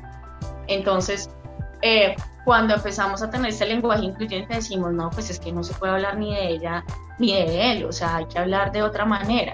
Entonces, 0.68 1.30
eh, 1.82 2.16
cuando 2.46 2.76
empezamos 2.76 3.22
a 3.22 3.30
tener 3.30 3.50
ese 3.50 3.66
lenguaje 3.66 4.06
incluyente, 4.06 4.56
decimos, 4.56 4.94
no, 4.94 5.10
pues 5.10 5.30
es 5.30 5.40
que 5.40 5.52
no 5.52 5.64
se 5.64 5.74
puede 5.74 5.94
hablar 5.94 6.18
ni 6.18 6.34
de 6.34 6.50
ella 6.50 6.84
ni 7.20 7.34
de 7.34 7.72
él, 7.72 7.86
o 7.86 7.92
sea, 7.92 8.18
hay 8.18 8.26
que 8.26 8.40
hablar 8.40 8.72
de 8.72 8.84
otra 8.84 9.06
manera. 9.06 9.54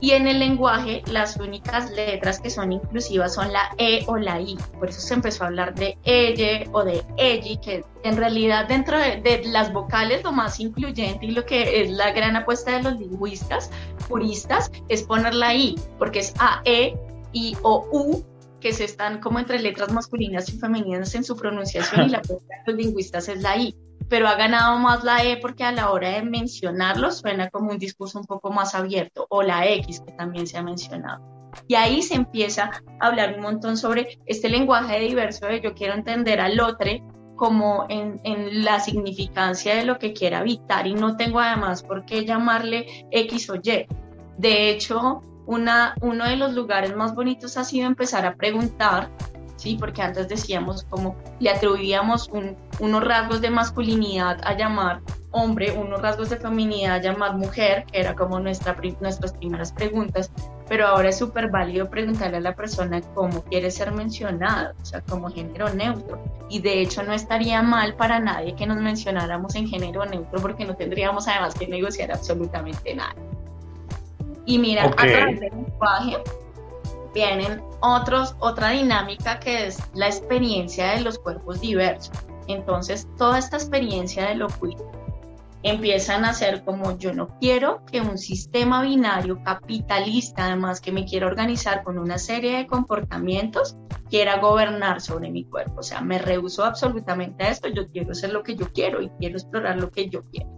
Y 0.00 0.10
en 0.10 0.26
el 0.26 0.38
lenguaje, 0.38 1.02
las 1.06 1.36
únicas 1.36 1.90
letras 1.90 2.38
que 2.38 2.50
son 2.50 2.72
inclusivas 2.72 3.34
son 3.34 3.52
la 3.52 3.70
E 3.78 4.04
o 4.06 4.18
la 4.18 4.38
I. 4.38 4.58
Por 4.78 4.90
eso 4.90 5.00
se 5.00 5.14
empezó 5.14 5.44
a 5.44 5.46
hablar 5.46 5.74
de 5.74 5.96
ella 6.04 6.68
o 6.72 6.84
de 6.84 7.02
ella, 7.16 7.60
que 7.60 7.84
en 8.02 8.16
realidad 8.16 8.68
dentro 8.68 8.98
de, 8.98 9.22
de 9.22 9.44
las 9.46 9.72
vocales 9.72 10.22
lo 10.22 10.32
más 10.32 10.60
incluyente 10.60 11.24
y 11.24 11.30
lo 11.30 11.46
que 11.46 11.80
es 11.80 11.90
la 11.90 12.12
gran 12.12 12.36
apuesta 12.36 12.72
de 12.72 12.82
los 12.82 12.98
lingüistas 12.98 13.70
puristas 14.08 14.70
es 14.88 15.04
poner 15.04 15.32
la 15.32 15.54
I, 15.54 15.76
porque 15.98 16.18
es 16.18 16.34
A, 16.38 16.60
E, 16.64 16.94
I 17.32 17.56
o 17.62 17.86
U 17.90 18.24
que 18.64 18.72
se 18.72 18.84
están 18.84 19.20
como 19.20 19.38
entre 19.38 19.60
letras 19.60 19.92
masculinas 19.92 20.48
y 20.48 20.58
femeninas 20.58 21.14
en 21.14 21.22
su 21.22 21.36
pronunciación 21.36 22.06
y 22.06 22.08
la 22.08 22.18
apuesta 22.24 22.54
de 22.64 22.72
los 22.72 22.82
lingüistas 22.82 23.28
es 23.28 23.42
la 23.42 23.58
I. 23.58 23.76
Pero 24.08 24.26
ha 24.26 24.36
ganado 24.36 24.78
más 24.78 25.04
la 25.04 25.22
E 25.22 25.36
porque 25.36 25.64
a 25.64 25.72
la 25.72 25.90
hora 25.90 26.08
de 26.08 26.22
mencionarlo 26.22 27.10
suena 27.10 27.50
como 27.50 27.72
un 27.72 27.78
discurso 27.78 28.18
un 28.18 28.24
poco 28.24 28.50
más 28.50 28.74
abierto, 28.74 29.26
o 29.28 29.42
la 29.42 29.68
X 29.68 30.00
que 30.00 30.12
también 30.12 30.46
se 30.46 30.56
ha 30.56 30.62
mencionado. 30.62 31.22
Y 31.68 31.74
ahí 31.74 32.00
se 32.00 32.14
empieza 32.14 32.70
a 33.00 33.06
hablar 33.06 33.34
un 33.36 33.42
montón 33.42 33.76
sobre 33.76 34.18
este 34.24 34.48
lenguaje 34.48 34.98
diverso 34.98 35.46
de 35.46 35.60
yo 35.60 35.74
quiero 35.74 35.92
entender 35.92 36.40
al 36.40 36.58
otro 36.58 36.90
como 37.36 37.84
en, 37.90 38.18
en, 38.24 38.64
la 38.64 38.80
significancia 38.80 39.74
de 39.74 39.84
lo 39.84 39.98
que 39.98 40.14
quiera 40.14 40.38
habitar 40.38 40.86
y 40.86 40.94
no 40.94 41.18
tengo 41.18 41.40
además 41.40 41.82
por 41.82 42.06
qué 42.06 42.24
llamarle 42.24 42.86
X 43.10 43.50
o 43.50 43.56
Y. 43.56 43.86
De 44.38 44.70
hecho, 44.70 45.20
uno 45.46 46.24
de 46.24 46.36
los 46.36 46.54
lugares 46.54 46.94
más 46.96 47.14
bonitos 47.14 47.56
ha 47.56 47.64
sido 47.64 47.86
empezar 47.86 48.26
a 48.26 48.34
preguntar, 48.34 49.10
¿sí? 49.56 49.76
porque 49.78 50.02
antes 50.02 50.28
decíamos 50.28 50.84
como 50.84 51.16
le 51.40 51.50
atribuíamos 51.50 52.28
un, 52.28 52.56
unos 52.80 53.04
rasgos 53.04 53.40
de 53.40 53.50
masculinidad 53.50 54.40
a 54.44 54.56
llamar 54.56 55.00
hombre, 55.34 55.72
unos 55.72 56.00
rasgos 56.00 56.30
de 56.30 56.36
feminidad 56.36 56.94
a 56.94 57.00
llamar 57.00 57.36
mujer, 57.36 57.84
que 57.90 57.98
era 57.98 58.14
como 58.14 58.38
nuestra, 58.38 58.76
nuestras 59.00 59.32
primeras 59.32 59.72
preguntas, 59.72 60.30
pero 60.68 60.86
ahora 60.86 61.08
es 61.08 61.18
súper 61.18 61.50
válido 61.50 61.90
preguntarle 61.90 62.36
a 62.36 62.40
la 62.40 62.54
persona 62.54 63.00
cómo 63.14 63.42
quiere 63.42 63.70
ser 63.70 63.90
mencionado, 63.92 64.74
o 64.80 64.84
sea, 64.84 65.00
como 65.02 65.28
género 65.28 65.74
neutro. 65.74 66.22
Y 66.48 66.60
de 66.60 66.80
hecho 66.80 67.02
no 67.02 67.12
estaría 67.12 67.62
mal 67.62 67.96
para 67.96 68.20
nadie 68.20 68.54
que 68.54 68.64
nos 68.64 68.78
mencionáramos 68.78 69.56
en 69.56 69.66
género 69.66 70.06
neutro 70.06 70.40
porque 70.40 70.64
no 70.64 70.76
tendríamos 70.76 71.26
además 71.26 71.54
que 71.54 71.66
negociar 71.66 72.12
absolutamente 72.12 72.94
nada. 72.94 73.14
Y 74.46 74.58
mira, 74.58 74.86
okay. 74.86 75.10
a 75.10 75.16
través 75.16 75.40
del 75.40 75.50
lenguaje 75.50 76.18
vienen 77.14 77.62
otros, 77.80 78.34
otra 78.40 78.70
dinámica 78.70 79.38
que 79.38 79.66
es 79.66 79.78
la 79.94 80.06
experiencia 80.06 80.92
de 80.92 81.00
los 81.00 81.18
cuerpos 81.18 81.60
diversos. 81.60 82.12
Entonces, 82.48 83.08
toda 83.16 83.38
esta 83.38 83.56
experiencia 83.56 84.28
de 84.28 84.34
lo 84.34 84.48
queer 84.48 84.76
empiezan 85.62 86.26
a 86.26 86.34
ser 86.34 86.62
como 86.62 86.98
yo 86.98 87.14
no 87.14 87.38
quiero 87.40 87.86
que 87.86 88.02
un 88.02 88.18
sistema 88.18 88.82
binario 88.82 89.42
capitalista, 89.42 90.44
además 90.44 90.82
que 90.82 90.92
me 90.92 91.06
quiera 91.06 91.26
organizar 91.26 91.82
con 91.84 91.98
una 91.98 92.18
serie 92.18 92.58
de 92.58 92.66
comportamientos, 92.66 93.74
quiera 94.10 94.40
gobernar 94.40 95.00
sobre 95.00 95.30
mi 95.30 95.44
cuerpo. 95.44 95.80
O 95.80 95.82
sea, 95.82 96.02
me 96.02 96.18
rehuso 96.18 96.64
absolutamente 96.64 97.44
a 97.44 97.48
esto, 97.48 97.68
yo 97.68 97.88
quiero 97.88 98.14
ser 98.14 98.34
lo 98.34 98.42
que 98.42 98.56
yo 98.56 98.70
quiero 98.74 99.00
y 99.00 99.08
quiero 99.18 99.38
explorar 99.38 99.78
lo 99.78 99.90
que 99.90 100.10
yo 100.10 100.22
quiero. 100.30 100.50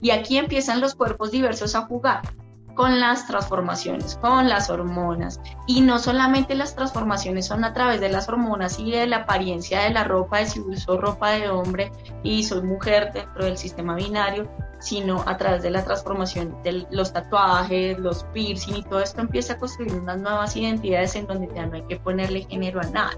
Y 0.00 0.10
aquí 0.10 0.38
empiezan 0.38 0.80
los 0.80 0.94
cuerpos 0.94 1.30
diversos 1.32 1.74
a 1.74 1.82
jugar 1.82 2.22
con 2.76 3.00
las 3.00 3.26
transformaciones, 3.26 4.16
con 4.20 4.48
las 4.48 4.70
hormonas. 4.70 5.40
Y 5.66 5.80
no 5.80 5.98
solamente 5.98 6.54
las 6.54 6.76
transformaciones 6.76 7.46
son 7.46 7.64
a 7.64 7.72
través 7.72 8.00
de 8.00 8.10
las 8.10 8.28
hormonas 8.28 8.78
y 8.78 8.92
de 8.92 9.06
la 9.06 9.18
apariencia 9.18 9.80
de 9.80 9.90
la 9.90 10.04
ropa, 10.04 10.38
de 10.38 10.46
si 10.46 10.60
uso 10.60 11.00
ropa 11.00 11.30
de 11.32 11.48
hombre 11.48 11.90
y 12.22 12.44
soy 12.44 12.62
mujer 12.62 13.12
dentro 13.12 13.46
del 13.46 13.56
sistema 13.56 13.96
binario, 13.96 14.48
sino 14.78 15.24
a 15.26 15.36
través 15.36 15.62
de 15.62 15.70
la 15.70 15.82
transformación 15.84 16.62
de 16.62 16.86
los 16.90 17.12
tatuajes, 17.12 17.98
los 17.98 18.24
piercing 18.34 18.76
y 18.76 18.82
todo 18.82 19.00
esto 19.00 19.22
empieza 19.22 19.54
a 19.54 19.58
construir 19.58 19.94
unas 19.94 20.18
nuevas 20.18 20.54
identidades 20.54 21.16
en 21.16 21.26
donde 21.26 21.48
ya 21.54 21.66
no 21.66 21.76
hay 21.76 21.82
que 21.82 21.96
ponerle 21.96 22.46
género 22.48 22.80
a 22.80 22.84
nada. 22.84 23.12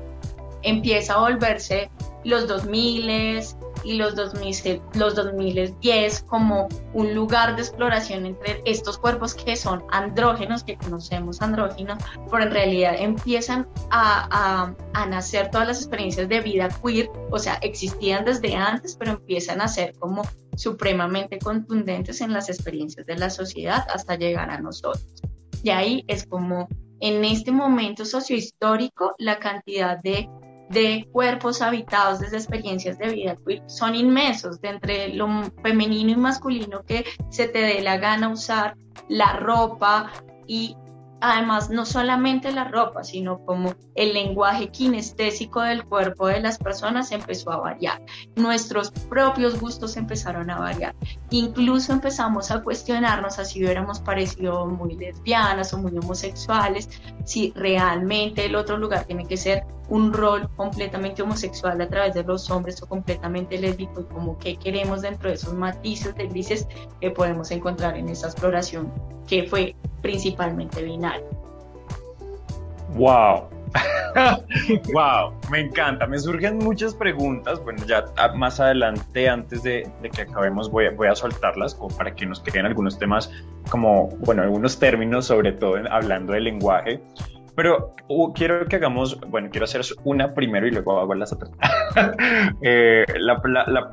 Empieza 0.62 1.14
a 1.14 1.20
volverse 1.20 1.90
los 2.24 2.48
2000 2.48 3.42
y 3.84 3.94
los 3.94 4.16
2000, 4.16 4.82
los 4.94 5.14
2010 5.14 6.22
como 6.22 6.68
un 6.92 7.14
lugar 7.14 7.54
de 7.56 7.62
exploración 7.62 8.26
entre 8.26 8.60
estos 8.64 8.98
cuerpos 8.98 9.34
que 9.34 9.56
son 9.56 9.84
andrógenos, 9.90 10.64
que 10.64 10.76
conocemos 10.76 11.40
andrógenos, 11.40 11.98
pero 12.30 12.42
en 12.42 12.50
realidad 12.50 12.94
empiezan 12.98 13.68
a, 13.90 14.28
a, 14.30 14.74
a 14.94 15.06
nacer 15.06 15.50
todas 15.50 15.68
las 15.68 15.78
experiencias 15.78 16.28
de 16.28 16.40
vida 16.40 16.68
queer, 16.82 17.08
o 17.30 17.38
sea, 17.38 17.54
existían 17.62 18.24
desde 18.24 18.56
antes, 18.56 18.96
pero 18.96 19.12
empiezan 19.12 19.60
a 19.60 19.68
ser 19.68 19.94
como 19.98 20.22
supremamente 20.56 21.38
contundentes 21.38 22.20
en 22.20 22.32
las 22.32 22.48
experiencias 22.48 23.06
de 23.06 23.16
la 23.16 23.30
sociedad 23.30 23.86
hasta 23.94 24.16
llegar 24.16 24.50
a 24.50 24.60
nosotros. 24.60 25.22
Y 25.62 25.70
ahí 25.70 26.04
es 26.08 26.26
como 26.26 26.68
en 27.00 27.24
este 27.24 27.52
momento 27.52 28.04
sociohistórico 28.04 29.14
la 29.18 29.38
cantidad 29.38 29.98
de, 30.02 30.28
de 30.70 31.08
cuerpos 31.12 31.62
habitados 31.62 32.20
desde 32.20 32.36
experiencias 32.36 32.98
de 32.98 33.08
vida 33.08 33.36
son 33.66 33.94
inmensos, 33.94 34.60
de 34.60 34.68
entre 34.68 35.14
lo 35.14 35.28
femenino 35.62 36.10
y 36.10 36.16
masculino 36.16 36.84
que 36.84 37.04
se 37.30 37.48
te 37.48 37.60
dé 37.60 37.80
la 37.80 37.96
gana 37.96 38.28
usar, 38.28 38.76
la 39.08 39.34
ropa 39.34 40.12
y 40.46 40.76
además 41.20 41.70
no 41.70 41.84
solamente 41.84 42.52
la 42.52 42.64
ropa, 42.64 43.02
sino 43.02 43.44
como 43.44 43.74
el 43.94 44.14
lenguaje 44.14 44.68
kinestésico 44.68 45.62
del 45.62 45.84
cuerpo 45.84 46.28
de 46.28 46.40
las 46.40 46.58
personas 46.58 47.10
empezó 47.12 47.50
a 47.50 47.58
variar. 47.58 48.00
Nuestros 48.36 48.90
propios 48.90 49.58
gustos 49.60 49.96
empezaron 49.96 50.50
a 50.50 50.58
variar. 50.58 50.94
Incluso 51.30 51.92
empezamos 51.92 52.50
a 52.50 52.62
cuestionarnos 52.62 53.38
así 53.38 53.62
hubiéramos 53.62 54.00
parecido 54.00 54.66
muy 54.66 54.96
lesbianas 54.96 55.72
o 55.74 55.78
muy 55.78 55.96
homosexuales, 55.98 56.88
si 57.24 57.52
realmente 57.56 58.46
el 58.46 58.54
otro 58.54 58.76
lugar 58.76 59.04
tiene 59.04 59.26
que 59.26 59.36
ser 59.36 59.64
un 59.88 60.12
rol 60.12 60.48
completamente 60.56 61.22
homosexual 61.22 61.80
a 61.80 61.88
través 61.88 62.14
de 62.14 62.22
los 62.22 62.50
hombres 62.50 62.82
o 62.82 62.86
completamente 62.86 63.58
lésbico 63.58 64.02
y 64.02 64.04
como 64.04 64.38
qué 64.38 64.56
queremos 64.56 65.02
dentro 65.02 65.28
de 65.28 65.36
esos 65.36 65.54
matices 65.54 66.14
de 66.14 66.26
grises 66.26 66.68
que 67.00 67.10
podemos 67.10 67.50
encontrar 67.50 67.96
en 67.96 68.08
esa 68.08 68.28
exploración 68.28 68.92
que 69.26 69.44
fue 69.44 69.74
principalmente 70.02 70.82
binario. 70.82 71.26
¡Wow! 72.94 73.48
wow, 74.92 75.32
me 75.50 75.60
encanta. 75.60 76.06
Me 76.06 76.18
surgen 76.18 76.58
muchas 76.58 76.94
preguntas. 76.94 77.62
Bueno, 77.62 77.84
ya 77.86 78.04
más 78.34 78.60
adelante, 78.60 79.28
antes 79.28 79.62
de, 79.62 79.90
que 80.14 80.22
acabemos, 80.22 80.70
voy 80.70 80.86
a, 80.86 80.90
voy 80.90 81.08
a 81.08 81.14
soltarlas 81.14 81.74
como 81.74 81.94
para 81.96 82.14
que 82.14 82.26
nos 82.26 82.40
queden 82.40 82.66
algunos 82.66 82.98
temas, 82.98 83.30
como, 83.70 84.08
bueno, 84.20 84.42
algunos 84.42 84.78
términos, 84.78 85.26
sobre 85.26 85.52
todo 85.52 85.76
hablando 85.90 86.32
del 86.32 86.44
lenguaje. 86.44 87.00
Pero 87.58 87.96
uh, 88.06 88.32
quiero 88.34 88.66
que 88.66 88.76
hagamos, 88.76 89.18
bueno, 89.20 89.48
quiero 89.50 89.64
hacer 89.64 89.80
una 90.04 90.32
primero 90.32 90.68
y 90.68 90.70
luego 90.70 91.00
hago 91.00 91.12
las 91.14 91.32
otras. 91.32 91.50
eh, 92.62 93.04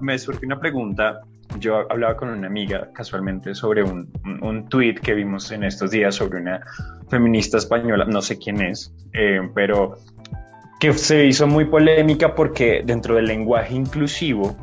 me 0.01 0.19
surgió 0.19 0.45
una 0.45 0.59
pregunta 0.59 1.21
yo 1.57 1.91
hablaba 1.91 2.15
con 2.15 2.29
una 2.29 2.45
amiga 2.45 2.89
casualmente 2.93 3.55
sobre 3.55 3.81
un, 3.81 4.11
un, 4.43 4.69
tweet 4.69 4.95
que 4.95 5.15
vimos 5.15 5.51
en 5.51 5.63
estos 5.63 5.89
días 5.89 6.13
sobre 6.13 6.41
una 6.41 6.61
feminista 7.09 7.57
española, 7.57 8.05
no 8.05 8.21
sé 8.21 8.37
quién 8.37 8.61
es, 8.61 8.93
eh, 9.13 9.39
pero 9.55 9.97
que 10.79 10.93
se 10.93 11.25
hizo 11.25 11.47
muy 11.47 11.65
polémica 11.65 12.35
porque 12.35 12.83
dentro 12.85 13.15
del 13.15 13.25
lenguaje 13.25 13.73
inclusivo, 13.73 14.55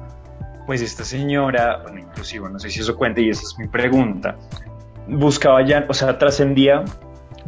pues 0.66 0.80
esta 0.80 1.02
señora, 1.02 1.78
bueno, 1.82 1.98
inclusivo, 1.98 2.48
no 2.48 2.60
sé 2.60 2.70
si 2.70 2.78
eso 2.78 2.96
cuenta 2.96 3.20
y 3.20 3.30
esa 3.30 3.42
es 3.42 3.58
mi 3.58 3.66
pregunta, 3.66 4.36
buscaba 5.08 5.66
ya, 5.66 5.86
o 5.88 5.94
sea, 5.94 6.18
trascendía, 6.18 6.84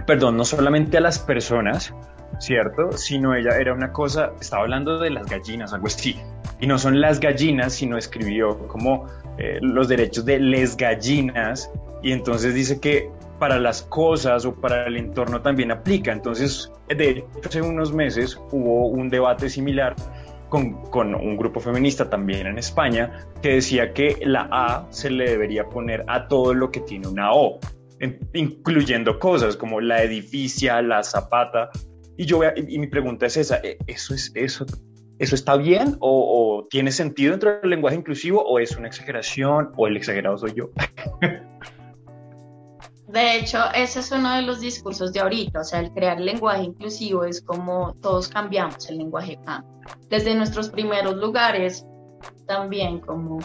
perdón, 0.07 0.36
no 0.36 0.44
solamente 0.44 0.98
a 0.98 1.00
las 1.00 1.18
personas, 1.18 1.94
¿cierto? 2.38 2.92
Sino 2.92 3.34
ella 3.34 3.59
era 3.59 3.72
una 3.72 3.92
cosa, 3.92 4.32
estaba 4.40 4.62
hablando 4.62 4.98
de 4.98 5.11
las 5.11 5.26
gallinas, 5.26 5.72
algo 5.72 5.86
así, 5.86 6.16
y 6.61 6.66
no 6.66 6.78
son 6.78 7.00
las 7.00 7.20
gallinas, 7.20 7.74
sino 7.74 7.96
escribió 7.96 8.59
como 8.68 9.07
eh, 9.38 9.59
los 9.61 9.88
derechos 9.88 10.24
de 10.24 10.38
les 10.38 10.76
gallinas 10.76 11.70
y 12.02 12.12
entonces 12.12 12.55
dice 12.55 12.80
que 12.80 13.11
para 13.38 13.59
las 13.59 13.82
cosas 13.82 14.44
o 14.44 14.55
para 14.55 14.86
el 14.86 14.96
entorno 14.96 15.42
también 15.42 15.72
aplica. 15.72 16.12
Entonces, 16.12 16.70
de 16.88 17.11
hecho, 17.11 17.26
hace 17.44 17.62
unos 17.62 17.92
meses 17.92 18.38
hubo 18.52 18.86
un 18.86 19.11
debate 19.11 19.48
similar 19.48 19.96
con, 20.48 20.82
con, 20.90 21.14
un 21.14 21.36
grupo 21.36 21.59
feminista 21.59 22.09
también 22.09 22.46
en 22.46 22.59
España 22.59 23.26
que 23.42 23.55
decía 23.55 23.92
que 23.92 24.18
la 24.22 24.48
A 24.52 24.86
se 24.90 25.11
le 25.11 25.28
debería 25.30 25.64
poner 25.64 26.05
a 26.07 26.28
todo 26.28 26.55
lo 26.55 26.70
que 26.70 26.80
tiene 26.80 27.09
una 27.09 27.32
O, 27.32 27.59
incluyendo 28.32 29.18
cosas 29.18 29.57
como 29.57 29.80
la 29.80 30.02
edificia, 30.02 30.82
la 30.82 31.02
zapata. 31.02 31.70
Y 32.16 32.26
yo 32.26 32.40
y 32.57 32.78
mi 32.78 32.86
pregunta 32.86 33.26
es 33.26 33.36
esa, 33.36 33.57
¿e-, 33.62 33.78
¿eso 33.86 34.14
es 34.14 34.30
eso 34.34 34.66
¿Eso 35.18 35.34
está 35.36 35.57
bien 35.57 35.96
o, 36.00 36.66
tiene 36.70 36.90
sentido 36.90 37.30
dentro 37.32 37.61
del 37.61 37.70
lenguaje 37.70 37.96
inclusivo 37.96 38.42
o 38.42 38.59
es 38.59 38.76
una 38.76 38.88
exageración 38.88 39.72
o 39.76 39.86
el 39.86 39.96
exagerado 39.96 40.36
soy 40.38 40.55
yo? 40.55 40.70
De 43.09 43.36
hecho, 43.36 43.59
ese 43.74 44.00
es 44.00 44.11
uno 44.11 44.34
de 44.34 44.42
los 44.42 44.61
discursos 44.61 45.12
de 45.12 45.20
ahorita, 45.20 45.61
o 45.61 45.64
sea, 45.64 45.78
el 45.78 45.92
crear 45.92 46.18
lenguaje 46.20 46.64
inclusivo 46.64 47.24
es 47.24 47.40
como 47.40 47.94
todos 48.02 48.26
cambiamos, 48.26 48.90
el 48.90 48.98
lenguaje 48.98 49.38
cambia. 49.44 49.70
Desde 50.09 50.34
nuestros 50.34 50.68
primeros 50.70 51.14
lugares, 51.14 51.86
también 52.46 52.98
como 52.98 53.38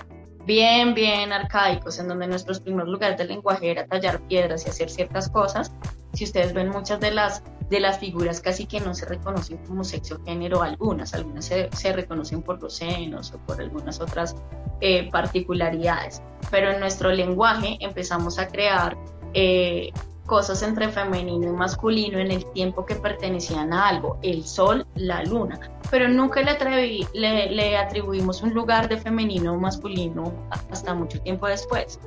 bien, 0.49 0.95
bien 0.95 1.31
arcaicos, 1.31 1.99
en 1.99 2.07
donde 2.07 2.25
nuestros 2.25 2.59
primeros 2.59 2.89
lugares 2.89 3.19
de 3.19 3.25
lenguaje 3.25 3.69
era 3.69 3.85
tallar 3.85 4.19
piedras 4.21 4.65
y 4.65 4.69
hacer 4.71 4.89
ciertas 4.89 5.29
cosas, 5.29 5.71
si 6.13 6.23
ustedes 6.23 6.55
ven 6.55 6.69
muchas 6.69 6.99
de 6.99 7.11
las 7.11 7.43
de 7.69 7.79
las 7.79 7.99
figuras 7.99 8.41
casi 8.41 8.65
que 8.65 8.79
no 8.79 8.95
se 8.95 9.05
reconocen 9.05 9.57
como 9.67 9.83
sexo 9.83 10.19
género 10.25 10.63
algunas, 10.63 11.13
algunas 11.13 11.45
se, 11.45 11.69
se, 11.71 11.93
reconocen 11.93 12.41
por 12.41 12.59
los 12.59 12.77
senos 12.77 13.31
o 13.31 13.37
por 13.45 13.61
algunas 13.61 14.01
otras 14.01 14.35
eh, 14.81 15.07
particularidades, 15.11 16.23
pero 16.49 16.71
en 16.71 16.79
nuestro 16.79 17.11
lenguaje 17.11 17.77
empezamos 17.79 18.39
a 18.39 18.47
crear 18.47 18.97
eh, 19.35 19.91
cosas 20.29 20.61
entre 20.61 20.89
femenino 20.89 21.47
y 21.47 21.51
masculino 21.51 22.19
en 22.19 22.29
el 22.29 22.45
tiempo 22.51 22.85
que 22.85 22.95
pertenecían 22.95 23.73
a 23.73 23.87
algo, 23.87 24.19
el 24.21 24.45
sol, 24.45 24.85
la 24.95 25.23
luna, 25.23 25.59
pero 25.89 26.07
nunca 26.07 26.41
le, 26.41 27.77
atribuimos 27.77 28.43
un 28.43 28.53
lugar 28.53 28.87
de 28.87 28.97
femenino 28.97 29.53
o 29.53 29.57
masculino 29.57 30.31
hasta 30.69 30.93
mucho 30.93 31.19
tiempo 31.19 31.47
después. 31.47 31.99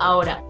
Ahora, 0.00 0.42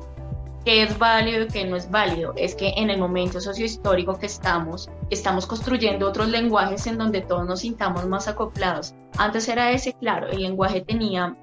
qué 0.65 0.83
es 0.83 0.99
válido 0.99 1.45
y 1.45 1.49
qué 1.49 1.67
no 1.67 1.77
es 1.77 1.91
válido. 1.91 2.33
Es 2.37 2.55
que 2.55 2.73
en 2.77 2.89
el 2.89 2.99
momento 2.99 3.43
sociohistórico 3.43 4.19
que 4.19 4.27
estamos, 4.27 4.89
estamos 5.11 5.45
construyendo 5.45 6.09
otros 6.09 6.29
lenguajes 6.29 6.87
en 6.87 6.97
donde 6.97 7.21
todos 7.21 7.47
nos 7.47 7.61
sintamos 7.61 8.07
más 8.07 8.27
acoplados. 8.27 8.95
Antes 9.19 9.49
era 9.49 9.71
ese, 9.73 9.93
claro, 9.93 10.29
el 10.29 10.41
lenguaje 10.41 10.81
tenía 10.81 11.37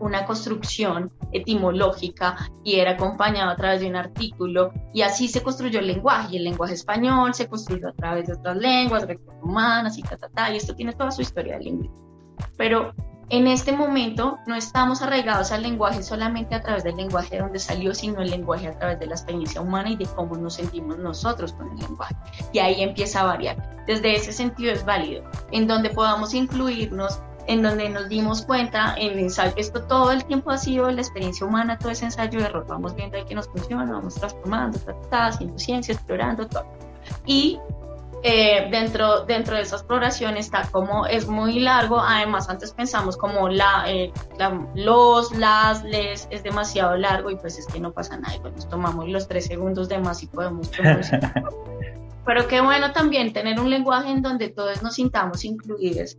una 0.00 0.24
construcción 0.24 1.12
etimológica 1.32 2.36
y 2.64 2.76
era 2.76 2.92
acompañado 2.92 3.50
a 3.50 3.56
través 3.56 3.80
de 3.80 3.88
un 3.88 3.96
artículo 3.96 4.72
y 4.94 5.02
así 5.02 5.28
se 5.28 5.42
construyó 5.42 5.80
el 5.80 5.86
lenguaje 5.86 6.34
y 6.34 6.36
el 6.38 6.44
lenguaje 6.44 6.74
español 6.74 7.34
se 7.34 7.48
construyó 7.48 7.88
a 7.88 7.92
través 7.92 8.26
de 8.26 8.34
otras 8.34 8.56
lenguas 8.56 9.06
humanas 9.42 9.98
y 9.98 10.02
ta, 10.02 10.52
y 10.52 10.56
esto 10.56 10.74
tiene 10.74 10.92
toda 10.92 11.10
su 11.10 11.22
historia 11.22 11.58
lingüística. 11.58 12.06
Pero 12.56 12.92
en 13.30 13.46
este 13.46 13.72
momento 13.72 14.38
no 14.46 14.54
estamos 14.54 15.02
arraigados 15.02 15.52
al 15.52 15.62
lenguaje 15.62 16.02
solamente 16.02 16.54
a 16.54 16.62
través 16.62 16.82
del 16.82 16.96
lenguaje 16.96 17.36
de 17.36 17.42
donde 17.42 17.58
salió, 17.58 17.94
sino 17.94 18.22
el 18.22 18.30
lenguaje 18.30 18.68
a 18.68 18.78
través 18.78 18.98
de 19.00 19.06
la 19.06 19.16
experiencia 19.16 19.60
humana 19.60 19.90
y 19.90 19.96
de 19.96 20.06
cómo 20.06 20.34
nos 20.36 20.54
sentimos 20.54 20.98
nosotros 20.98 21.52
con 21.52 21.70
el 21.72 21.76
lenguaje. 21.76 22.16
Y 22.54 22.58
ahí 22.60 22.82
empieza 22.82 23.20
a 23.20 23.24
variar. 23.24 23.84
Desde 23.86 24.16
ese 24.16 24.32
sentido 24.32 24.72
es 24.72 24.82
válido, 24.82 25.24
en 25.52 25.66
donde 25.66 25.90
podamos 25.90 26.32
incluirnos, 26.32 27.20
en 27.48 27.62
donde 27.62 27.88
nos 27.88 28.08
dimos 28.10 28.42
cuenta 28.42 28.94
en 28.98 29.18
ensayo, 29.18 29.54
esto 29.56 29.82
todo 29.82 30.12
el 30.12 30.24
tiempo 30.26 30.50
ha 30.50 30.58
sido 30.58 30.90
la 30.90 31.00
experiencia 31.00 31.46
humana, 31.46 31.78
todo 31.78 31.90
ese 31.90 32.04
ensayo 32.04 32.38
de 32.38 32.44
error, 32.44 32.66
vamos 32.68 32.94
viendo 32.94 33.16
ahí 33.16 33.24
que 33.24 33.34
nos 33.34 33.48
funciona, 33.48 33.90
vamos 33.90 34.16
transformando, 34.16 34.78
haciendo 35.10 35.58
ciencia, 35.58 35.94
explorando 35.94 36.46
todo. 36.46 36.66
Y 37.24 37.58
eh, 38.22 38.68
dentro, 38.70 39.24
dentro 39.24 39.56
de 39.56 39.62
esa 39.62 39.76
exploración 39.76 40.36
está 40.36 40.68
como 40.70 41.06
es 41.06 41.26
muy 41.26 41.60
largo, 41.60 41.98
además 41.98 42.50
antes 42.50 42.72
pensamos 42.72 43.16
como 43.16 43.48
la, 43.48 43.84
eh, 43.86 44.12
los, 44.74 45.34
las, 45.34 45.82
les 45.84 46.28
es 46.30 46.42
demasiado 46.42 46.98
largo 46.98 47.30
y 47.30 47.36
pues 47.36 47.58
es 47.58 47.66
que 47.66 47.80
no 47.80 47.92
pasa 47.92 48.18
nada, 48.18 48.34
pues 48.42 48.56
nos 48.56 48.68
tomamos 48.68 49.08
los 49.08 49.26
tres 49.26 49.46
segundos 49.46 49.88
de 49.88 49.98
más 49.98 50.22
y 50.22 50.26
podemos 50.26 50.70
Pero 52.26 52.46
qué 52.46 52.60
bueno 52.60 52.92
también 52.92 53.32
tener 53.32 53.58
un 53.58 53.70
lenguaje 53.70 54.10
en 54.10 54.20
donde 54.20 54.50
todos 54.50 54.82
nos 54.82 54.96
sintamos 54.96 55.46
incluidos 55.46 56.18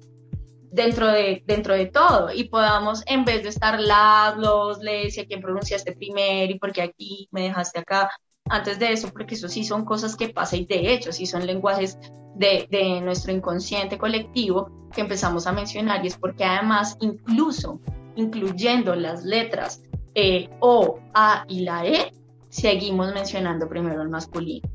dentro 0.72 1.08
de, 1.08 1.44
dentro 1.46 1.74
de 1.74 1.88
todo 1.88 2.32
y 2.34 2.46
podamos, 2.46 3.04
en 3.08 3.26
vez 3.26 3.44
de 3.44 3.50
estar 3.50 3.80
las, 3.80 4.38
los, 4.38 4.80
les 4.80 5.18
y 5.18 5.22
a 5.22 5.26
quién 5.26 5.42
pronunciaste 5.42 5.94
primero 5.94 6.52
y 6.52 6.60
porque 6.60 6.82
aquí 6.82 7.28
me 7.32 7.44
dejaste 7.44 7.80
acá, 7.80 8.10
antes 8.50 8.80
de 8.80 8.92
eso, 8.92 9.10
porque 9.10 9.36
eso 9.36 9.48
sí 9.48 9.64
son 9.64 9.86
cosas 9.86 10.16
que 10.16 10.30
pasan 10.30 10.60
y 10.62 10.66
de 10.66 10.94
hecho 10.94 11.12
sí 11.12 11.26
son 11.26 11.46
lenguajes 11.46 11.98
de, 12.36 12.68
de, 12.70 13.02
nuestro 13.02 13.32
inconsciente 13.32 13.98
colectivo 13.98 14.90
que 14.94 15.02
empezamos 15.02 15.46
a 15.46 15.52
mencionar 15.52 16.04
y 16.04 16.08
es 16.08 16.18
porque 16.18 16.46
además 16.46 16.98
incluso 17.00 17.80
incluyendo 18.16 18.96
las 18.96 19.24
letras 19.24 19.84
e, 20.16 20.50
O, 20.60 21.00
A 21.14 21.46
y 21.48 21.62
la 21.62 21.86
E, 21.86 22.12
seguimos 22.50 23.14
mencionando 23.14 23.70
primero 23.70 24.02
el 24.02 24.10
masculino. 24.10 24.68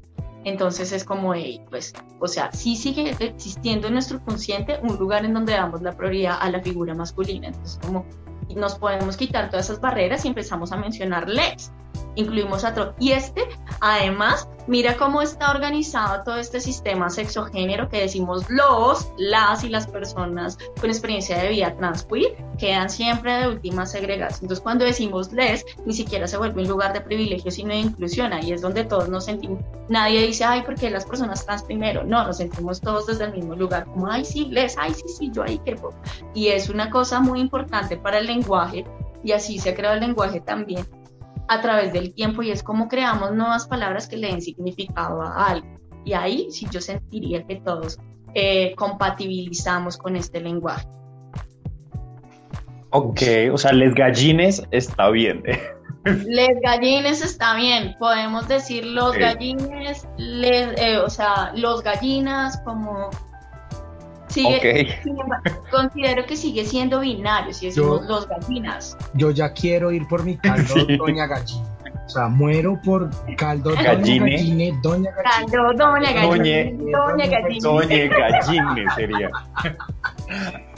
Entonces 0.45 0.93
es 0.93 1.05
como, 1.05 1.35
pues, 1.71 1.95
o 2.21 2.29
sea, 2.29 2.53
sí 2.53 2.77
sigue 2.77 3.17
existiendo 3.19 3.89
en 3.89 3.95
nuestro 3.95 4.23
consciente 4.23 4.79
un 4.83 4.97
lugar 4.97 5.25
en 5.25 5.35
donde 5.35 5.55
damos 5.55 5.83
la 5.83 5.93
prioridad 5.93 6.39
a 6.41 6.51
la 6.51 6.61
figura 6.61 6.95
masculina. 6.95 7.49
Entonces, 7.49 7.79
como 7.83 8.05
nos 8.55 8.75
podemos 8.77 9.17
quitar 9.17 9.51
todas 9.51 9.67
esas 9.67 9.81
barreras 9.81 10.25
y 10.25 10.29
empezamos 10.29 10.71
a 10.73 10.77
mencionar 10.77 11.29
les 11.29 11.73
incluimos 12.15 12.65
a 12.65 12.95
Y 12.99 13.13
este, 13.13 13.43
además, 13.81 14.49
mira 14.67 14.97
cómo 14.97 15.23
está 15.23 15.51
organizado 15.51 16.23
todo 16.25 16.37
este 16.37 16.61
sistema 16.61 17.11
sexogénero 17.11 17.89
que 17.89 18.01
decimos 18.01 18.49
los, 18.49 19.09
las 19.19 19.65
y 19.65 19.69
las 19.69 19.87
personas 19.87 20.59
con 20.81 20.91
experiencia 20.91 21.39
de 21.39 21.49
vida 21.51 21.75
trans 21.77 22.05
queer 22.05 22.37
quedan 22.59 22.91
siempre 22.91 23.33
de 23.33 23.49
últimas 23.49 23.93
segregadas. 23.93 24.43
Entonces, 24.43 24.63
cuando 24.63 24.85
decimos 24.85 25.33
les, 25.33 25.65
ni 25.85 25.93
siquiera 25.93 26.27
se 26.27 26.37
vuelve 26.37 26.63
un 26.63 26.69
lugar 26.69 26.93
de 26.93 27.01
privilegio, 27.01 27.51
sino 27.51 27.71
de 27.71 27.79
inclusión. 27.81 28.33
Ahí 28.33 28.53
es 28.53 28.63
donde 28.63 28.85
todos 28.85 29.09
nos 29.09 29.25
sentimos. 29.25 29.63
Nadie 29.89 30.27
dice, 30.27 30.45
ay, 30.45 30.63
porque 30.65 30.91
las 30.91 31.05
personas 31.05 31.45
trans 31.45 31.63
primero. 31.63 32.05
No, 32.05 32.25
nos 32.25 32.39
sentimos 32.39 32.81
todos 32.81 33.07
desde 33.07 33.25
el 33.25 33.33
mismo 33.33 33.55
lugar, 33.55 33.85
como, 33.87 34.11
ay, 34.11 34.25
sí, 34.25 34.47
les, 34.51 34.77
ay, 34.79 34.95
sí, 34.95 35.05
sí, 35.09 35.31
yo 35.33 35.43
ahí 35.43 35.59
quepo. 35.59 35.91
Y 36.35 36.49
es 36.49 36.69
una 36.69 36.91
cosa 36.91 37.21
muy 37.21 37.41
importante 37.41 37.97
para 37.97 38.19
el 38.19 38.27
lenguaje 38.27 38.85
y 39.23 39.33
así 39.33 39.59
se 39.59 39.71
ha 39.71 39.75
creado 39.75 39.95
el 39.95 40.01
lenguaje 40.01 40.41
también 40.41 40.85
a 41.49 41.61
través 41.61 41.93
del 41.93 42.15
tiempo 42.15 42.43
y 42.43 42.51
es 42.51 42.63
como 42.63 42.89
creamos 42.89 43.33
nuevas 43.33 43.67
palabras 43.67 44.09
que 44.09 44.17
le 44.17 44.29
den 44.29 44.43
significado 44.43 45.23
a 45.23 45.47
algo. 45.47 45.67
Y 46.05 46.13
ahí 46.13 46.49
sí 46.51 46.67
yo 46.71 46.81
sentiría 46.81 47.47
que 47.47 47.57
todos 47.57 47.99
eh, 48.35 48.75
compatibilizamos 48.77 49.97
con 49.97 50.17
este 50.17 50.41
lenguaje. 50.41 50.87
Ok, 52.91 53.23
o 53.53 53.59
sea, 53.59 53.73
les 53.73 53.95
gallines 53.95 54.63
está 54.71 55.11
bien. 55.11 55.43
Les 56.05 56.61
gallines 56.61 57.25
está 57.25 57.55
bien, 57.57 57.97
podemos 57.99 58.47
decir 58.47 58.85
los 58.85 59.17
gallines, 59.17 60.07
les, 60.19 60.79
eh, 60.79 60.99
o 60.99 61.09
sea, 61.09 61.51
los 61.57 61.83
gallinas 61.83 62.61
como 62.61 63.09
considero 65.71 66.27
que 66.27 66.37
sigue 66.37 66.65
siendo 66.65 67.01
binario, 67.01 67.53
si 67.53 67.67
decimos 67.67 68.07
los 68.07 68.29
gallinas. 68.29 68.97
Yo 69.15 69.31
ya 69.31 69.53
quiero 69.53 69.93
ir 69.93 70.07
por 70.09 70.25
mi 70.25 70.37
caldo, 70.37 70.75
doña 70.99 71.27
gallina. 71.27 71.71
O 72.07 72.09
sea, 72.09 72.29
muero 72.29 72.79
por 72.85 73.09
caldo, 73.37 73.71
doña 73.71 73.95
gallina, 73.95 74.79
doña 74.83 75.11
gallina. 75.11 75.13
Caldo, 75.23 75.73
doña 75.75 76.13
gallina. 76.13 76.99
Doña 76.99 77.27
gallina. 77.27 77.61
Doña 77.63 78.07
gallina 78.07 78.95
sería. 78.95 79.31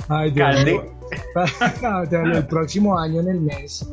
Ay, 0.09 0.31
Dios 0.31 0.57
el 2.13 2.47
próximo 2.47 2.99
año, 2.99 3.21
en 3.21 3.29
el 3.29 3.41
mes 3.41 3.89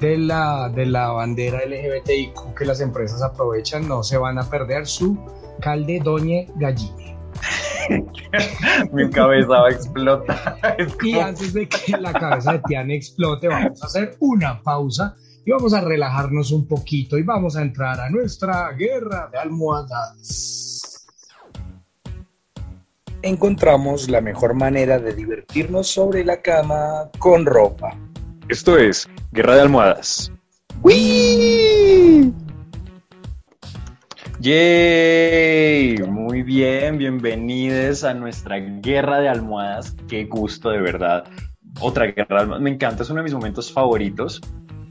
de 0.00 0.18
la, 0.18 0.68
de 0.68 0.86
la 0.86 1.08
bandera 1.08 1.60
LGBTIQ 1.64 2.54
que 2.56 2.64
las 2.64 2.80
empresas 2.80 3.22
aprovechan, 3.22 3.88
no 3.88 4.02
se 4.02 4.18
van 4.18 4.38
a 4.38 4.48
perder 4.48 4.86
su 4.86 5.18
calde, 5.60 6.00
doña 6.02 6.44
gallina. 6.56 7.15
Mi 8.92 9.08
cabeza 9.10 9.48
va 9.48 9.68
a 9.68 9.70
explotar. 9.70 10.56
Y 11.02 11.18
antes 11.18 11.52
de 11.52 11.68
que 11.68 11.96
la 11.96 12.12
cabeza 12.12 12.52
de 12.52 12.58
Tiana 12.60 12.94
explote, 12.94 13.48
vamos 13.48 13.82
a 13.82 13.86
hacer 13.86 14.16
una 14.20 14.62
pausa 14.62 15.14
y 15.44 15.50
vamos 15.52 15.72
a 15.74 15.80
relajarnos 15.80 16.50
un 16.50 16.66
poquito 16.66 17.16
y 17.18 17.22
vamos 17.22 17.56
a 17.56 17.62
entrar 17.62 18.00
a 18.00 18.10
nuestra 18.10 18.72
guerra 18.72 19.28
de 19.32 19.38
almohadas. 19.38 21.06
Encontramos 23.22 24.10
la 24.10 24.20
mejor 24.20 24.54
manera 24.54 24.98
de 24.98 25.14
divertirnos 25.14 25.88
sobre 25.88 26.24
la 26.24 26.42
cama 26.42 27.10
con 27.18 27.46
ropa. 27.46 27.96
Esto 28.48 28.76
es 28.78 29.08
Guerra 29.32 29.56
de 29.56 29.60
Almohadas. 29.62 30.32
¡Wii! 30.82 32.32
¡Yay! 34.46 35.96
Muy 36.08 36.44
bien, 36.44 36.98
bienvenidos 36.98 38.04
a 38.04 38.14
nuestra 38.14 38.58
guerra 38.58 39.18
de 39.18 39.28
almohadas. 39.28 39.96
Qué 40.08 40.26
gusto, 40.26 40.70
de 40.70 40.80
verdad. 40.80 41.24
Otra 41.80 42.06
guerra 42.06 42.36
de 42.36 42.42
almohadas. 42.42 42.62
Me 42.62 42.70
encanta, 42.70 43.02
es 43.02 43.10
uno 43.10 43.18
de 43.18 43.24
mis 43.24 43.34
momentos 43.34 43.72
favoritos, 43.72 44.40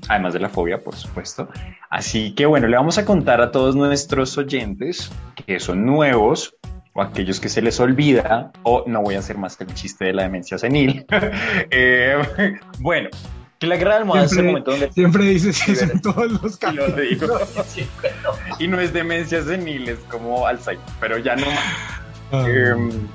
además 0.09 0.33
de 0.33 0.41
la 0.41 0.49
fobia, 0.49 0.83
por 0.83 0.97
supuesto. 0.97 1.47
Así 1.89 2.35
que 2.35 2.45
bueno, 2.45 2.67
le 2.67 2.75
vamos 2.75 2.97
a 2.97 3.05
contar 3.05 3.39
a 3.39 3.51
todos 3.51 3.77
nuestros 3.77 4.37
oyentes 4.37 5.09
que 5.45 5.61
son 5.61 5.85
nuevos 5.85 6.57
o 6.93 7.01
aquellos 7.01 7.39
que 7.39 7.47
se 7.47 7.61
les 7.61 7.79
olvida, 7.79 8.51
o 8.63 8.83
no 8.87 9.03
voy 9.03 9.15
a 9.15 9.19
hacer 9.19 9.37
más 9.37 9.55
que 9.55 9.63
el 9.63 9.73
chiste 9.73 10.03
de 10.03 10.11
la 10.11 10.23
demencia 10.23 10.57
senil. 10.57 11.05
Eh, 11.71 12.17
bueno, 12.79 13.07
que 13.65 13.69
la 13.69 13.77
guerra 13.77 13.91
de 13.93 13.97
almohadas 14.01 14.31
es 14.31 14.37
el 14.37 14.45
momento 14.45 14.71
donde... 14.71 14.91
Siempre 14.91 15.25
dices 15.25 15.67
eso 15.67 15.85
en 15.85 16.01
todos 16.01 16.31
los 16.41 16.57
casos. 16.57 16.93
Y 18.59 18.67
no 18.67 18.79
es 18.79 18.93
demencia 18.93 19.43
senil, 19.43 19.89
es 19.89 19.99
como 20.09 20.45
Alzheimer, 20.45 20.85
pero 20.99 21.17
ya 21.17 21.35
no 21.35 21.47
más. 21.47 21.59
Ah, 22.31 22.45
em, 22.47 23.07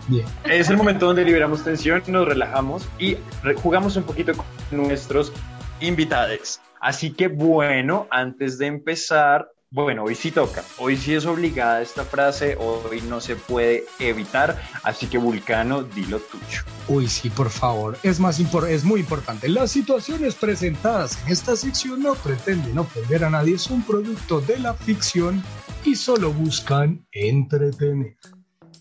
es 0.45 0.71
el 0.71 0.77
momento 0.77 1.07
donde 1.07 1.25
liberamos 1.25 1.65
tensión, 1.65 2.03
nos 2.07 2.27
relajamos 2.27 2.89
y 2.99 3.17
jugamos 3.63 3.97
un 3.97 4.05
poquito 4.05 4.33
con 4.35 4.47
nuestros 4.71 5.33
invitados. 5.81 6.61
Así 6.81 7.13
que 7.13 7.29
bueno, 7.29 8.07
antes 8.11 8.59
de 8.59 8.67
empezar, 8.67 9.49
bueno, 9.73 10.03
hoy 10.03 10.17
sí 10.17 10.33
toca, 10.33 10.65
hoy 10.79 10.97
sí 10.97 11.15
es 11.15 11.27
obligada 11.27 11.81
esta 11.81 12.05
frase, 12.05 12.57
hoy 12.59 13.01
no 13.03 13.21
se 13.21 13.37
puede 13.37 13.85
evitar, 14.01 14.61
así 14.83 15.07
que 15.07 15.17
Vulcano, 15.17 15.85
dilo 15.85 16.19
tuyo. 16.19 16.63
Uy, 16.89 17.07
sí, 17.07 17.31
por 17.31 17.51
favor, 17.51 17.97
es, 18.03 18.19
más 18.19 18.41
es 18.41 18.85
muy 18.85 19.01
importante. 19.01 19.49
Las 19.49 19.71
situaciones 19.71 20.35
presentadas 20.35 21.23
en 21.25 21.33
esta 21.33 21.55
sección 21.55 22.03
no 22.03 22.15
pretenden 22.15 22.77
ofender 22.79 23.25
a 23.25 23.31
nadie, 23.31 23.59
son 23.59 23.83
producto 23.83 24.41
de 24.41 24.59
la 24.59 24.75
ficción 24.75 25.41
y 25.85 25.95
solo 25.95 26.33
buscan 26.33 27.07
entretener. 27.13 28.17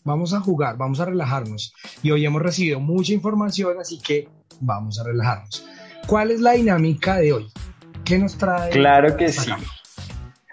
Vamos 0.03 0.33
a 0.33 0.39
jugar, 0.39 0.75
vamos 0.75 0.99
a 0.99 1.05
relajarnos. 1.05 1.71
Y 2.01 2.09
hoy 2.09 2.25
hemos 2.25 2.41
recibido 2.41 2.79
mucha 2.79 3.13
información, 3.13 3.77
así 3.79 3.99
que 3.99 4.27
vamos 4.59 4.99
a 4.99 5.03
relajarnos. 5.03 5.67
¿Cuál 6.07 6.31
es 6.31 6.39
la 6.39 6.53
dinámica 6.53 7.17
de 7.17 7.33
hoy? 7.33 7.51
¿Qué 8.03 8.17
nos 8.17 8.35
trae? 8.39 8.71
Claro 8.71 9.15
que 9.15 9.31
sí. 9.31 9.51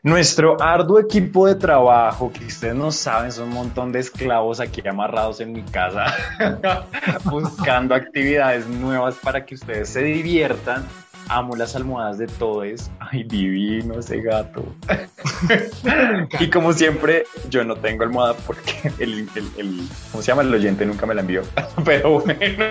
Nuestro 0.07 0.62
arduo 0.62 1.00
equipo 1.00 1.48
de 1.48 1.57
trabajo, 1.57 2.32
que 2.32 2.44
ustedes 2.44 2.76
no 2.76 2.92
saben, 2.92 3.32
son 3.32 3.48
un 3.48 3.54
montón 3.54 3.90
de 3.90 3.98
esclavos 3.98 4.61
aquí 4.61 4.80
amarrados 4.86 5.40
en 5.40 5.52
mi 5.52 5.64
casa, 5.64 6.07
buscando 7.24 7.92
actividades 7.92 8.68
nuevas 8.68 9.16
para 9.16 9.44
que 9.44 9.57
ustedes 9.57 9.88
se 9.88 10.02
diviertan 10.02 10.86
amo 11.29 11.57
las 11.57 11.74
almohadas 11.77 12.18
de 12.18 12.27
Todes. 12.27 12.91
Ay, 13.01 13.24
divino 13.24 13.99
ese 13.99 14.20
gato. 14.20 14.64
y 16.41 16.51
como 16.51 16.72
siempre, 16.72 17.24
yo 17.49 17.64
no 17.64 17.77
tengo 17.77 18.05
almohada 18.05 18.35
porque 18.35 18.93
el, 18.99 19.29
el, 19.35 19.89
¿cómo 20.11 20.22
se 20.22 20.29
llama? 20.29 20.43
El 20.43 20.55
oyente 20.55 20.87
nunca 20.87 21.07
me 21.07 21.14
la 21.14 21.22
envió. 21.22 21.43
Pero 21.85 22.20
bueno, 22.20 22.66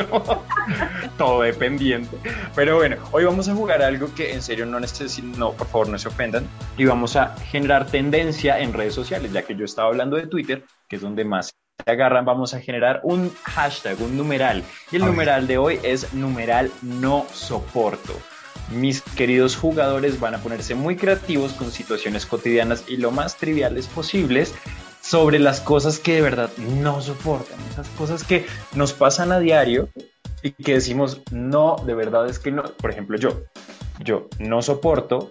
todo 1.18 1.42
dependiente. 1.42 2.18
Pero 2.56 2.78
bueno, 2.78 2.98
hoy 3.12 3.26
vamos 3.26 3.48
a 3.50 3.56
jugar 3.56 3.82
algo 3.82 4.14
que 4.14 4.34
en 4.34 4.42
serio 4.42 4.66
no 4.66 4.80
necesito, 4.80 5.38
no, 5.38 5.52
por 5.54 5.68
favor, 5.68 5.90
no 5.90 5.98
se 5.98 6.08
ofendan. 6.08 6.48
Y 6.78 6.86
vamos 6.86 7.16
a 7.16 7.36
generar 7.38 7.88
tendencia 7.88 8.60
en 8.60 8.74
redes 8.74 8.94
sociales, 8.94 9.32
ya 9.32 9.44
que 9.44 9.56
yo 9.56 9.66
estaba 9.66 9.90
hablando 9.90 10.18
de 10.18 10.28
Twitter, 10.28 10.64
que 10.88 10.98
es 10.98 11.02
donde 11.02 11.26
más 11.26 11.48
se 11.48 11.92
agarran, 11.92 12.24
vamos 12.24 12.54
a 12.54 12.62
generar 12.62 13.02
un 13.04 13.32
hashtag, 13.44 14.02
un 14.02 14.16
numeral. 14.16 14.64
Y 14.92 14.96
el 14.96 15.06
numeral 15.06 15.46
de 15.46 15.58
hoy 15.58 15.80
es 15.84 16.14
numeral 16.14 16.72
no 16.82 17.26
soporto 17.32 18.14
mis 18.72 19.02
queridos 19.02 19.56
jugadores 19.56 20.20
van 20.20 20.36
a 20.36 20.40
ponerse 20.40 20.76
muy 20.76 20.96
creativos 20.96 21.54
con 21.54 21.72
situaciones 21.72 22.26
cotidianas 22.26 22.84
y 22.88 22.98
lo 22.98 23.12
más 23.12 23.38
triviales 23.38 23.88
posibles 23.88 24.54
sobre 25.02 25.38
las 25.40 25.62
cosas 25.62 26.00
que 26.00 26.16
de 26.16 26.22
verdad 26.22 26.50
no 26.58 27.02
soportan, 27.02 27.60
esas 27.72 27.88
cosas 27.90 28.24
que 28.24 28.46
nos 28.74 28.94
pasan 28.94 29.32
a 29.32 29.40
diario 29.40 29.90
y 30.42 30.52
que 30.52 30.74
decimos, 30.74 31.22
no, 31.32 31.76
de 31.86 31.94
verdad 31.94 32.28
es 32.28 32.40
que 32.40 32.52
no, 32.52 32.64
por 32.64 32.92
ejemplo 32.92 33.18
yo, 33.18 33.44
yo 34.00 34.28
no 34.40 34.62
soporto 34.62 35.30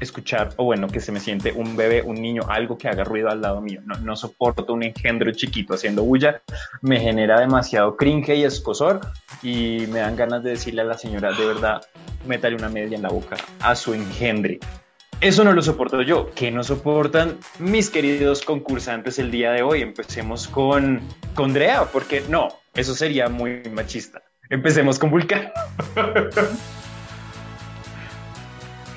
escuchar, 0.00 0.50
o 0.56 0.64
bueno, 0.64 0.88
que 0.88 1.00
se 1.00 1.12
me 1.12 1.20
siente 1.20 1.52
un 1.52 1.76
bebé, 1.76 2.02
un 2.02 2.20
niño, 2.20 2.42
algo 2.48 2.78
que 2.78 2.88
haga 2.88 3.04
ruido 3.04 3.28
al 3.28 3.40
lado 3.40 3.60
mío. 3.60 3.80
No, 3.84 3.96
no 3.96 4.16
soporto 4.16 4.72
un 4.72 4.82
engendro 4.82 5.30
chiquito 5.32 5.74
haciendo 5.74 6.02
bulla, 6.02 6.42
me 6.82 7.00
genera 7.00 7.40
demasiado 7.40 7.96
cringe 7.96 8.34
y 8.36 8.44
escosor 8.44 9.00
y 9.42 9.84
me 9.88 10.00
dan 10.00 10.16
ganas 10.16 10.42
de 10.42 10.50
decirle 10.50 10.82
a 10.82 10.84
la 10.84 10.98
señora, 10.98 11.32
de 11.32 11.46
verdad, 11.46 11.82
métale 12.26 12.56
una 12.56 12.68
media 12.68 12.96
en 12.96 13.02
la 13.02 13.08
boca 13.08 13.36
a 13.60 13.74
su 13.74 13.94
engendre. 13.94 14.60
Eso 15.20 15.42
no 15.42 15.52
lo 15.52 15.62
soporto 15.62 16.00
yo. 16.02 16.30
¿Qué 16.34 16.52
no 16.52 16.62
soportan 16.62 17.38
mis 17.58 17.90
queridos 17.90 18.42
concursantes 18.42 19.18
el 19.18 19.32
día 19.32 19.50
de 19.50 19.62
hoy? 19.62 19.82
Empecemos 19.82 20.46
con, 20.46 21.00
con 21.34 21.52
Drea, 21.52 21.86
porque 21.86 22.22
no, 22.28 22.48
eso 22.74 22.94
sería 22.94 23.28
muy 23.28 23.62
machista. 23.72 24.22
Empecemos 24.48 24.98
con 24.98 25.10
Vulcano. 25.10 25.50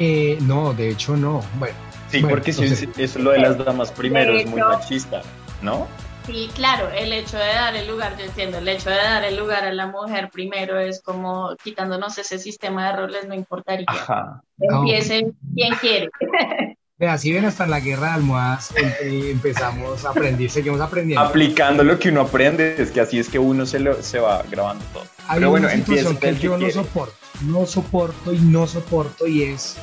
Eh, 0.04 0.40
no, 0.42 0.74
de 0.74 0.90
hecho 0.90 1.16
no. 1.16 1.44
Bueno. 1.60 1.76
Sí, 2.10 2.24
porque 2.24 2.52
si 2.52 2.64
es 2.64 3.16
lo 3.18 3.30
de 3.30 3.38
las 3.38 3.56
damas 3.58 3.92
primero 3.92 4.36
es 4.36 4.48
muy 4.48 4.60
machista, 4.60 5.22
¿no? 5.62 5.88
Sí, 6.26 6.50
claro, 6.56 6.90
el 6.90 7.14
hecho 7.14 7.38
de 7.38 7.46
dar 7.46 7.76
el 7.76 7.88
lugar, 7.88 8.18
yo 8.18 8.26
entiendo, 8.26 8.58
el 8.58 8.68
hecho 8.68 8.90
de 8.90 8.96
dar 8.96 9.24
el 9.24 9.38
lugar 9.38 9.64
a 9.64 9.72
la 9.72 9.88
mujer 9.88 10.30
primero 10.32 10.80
es 10.80 11.02
como 11.02 11.56
quitándonos 11.64 12.18
ese 12.18 12.40
sistema 12.40 12.88
de 12.88 12.98
roles, 12.98 13.28
no 13.28 13.36
importaría. 13.36 13.86
Ajá. 13.88 14.42
Empiece 14.60 15.32
quien 15.54 15.76
quiere. 15.76 16.10
Vea, 16.98 17.18
si 17.18 17.32
ven 17.34 17.46
hasta 17.46 17.64
en 17.64 17.72
la 17.72 17.80
guerra 17.80 18.08
de 18.08 18.14
almohadas 18.14 18.76
eh, 18.76 19.30
empezamos 19.32 20.06
a 20.06 20.10
aprender, 20.10 20.50
seguimos 20.50 20.82
aprendiendo. 20.82 21.26
Aplicando 21.26 21.84
lo 21.84 21.98
que 21.98 22.10
uno 22.10 22.22
aprende, 22.22 22.76
es 22.78 22.92
que 22.92 23.02
así 23.02 23.18
es 23.18 23.28
que 23.28 23.40
uno 23.40 23.66
se, 23.66 23.80
lo, 23.80 24.02
se 24.04 24.20
va 24.20 24.44
grabando 24.50 24.84
todo. 24.94 25.04
Hay 25.28 25.40
Pero 25.40 25.50
bueno, 25.50 25.68
una 25.68 25.76
situación 25.76 26.14
empieza 26.14 26.20
que 26.20 26.30
el 26.30 26.36
que 26.38 26.44
yo 26.44 26.52
no 26.52 26.58
quiere. 26.58 26.74
soporto, 26.74 27.16
no 27.44 27.66
soporto 27.66 28.34
y 28.34 28.40
no 28.40 28.68
soporto 28.68 29.28
y 29.28 29.44
es 29.44 29.78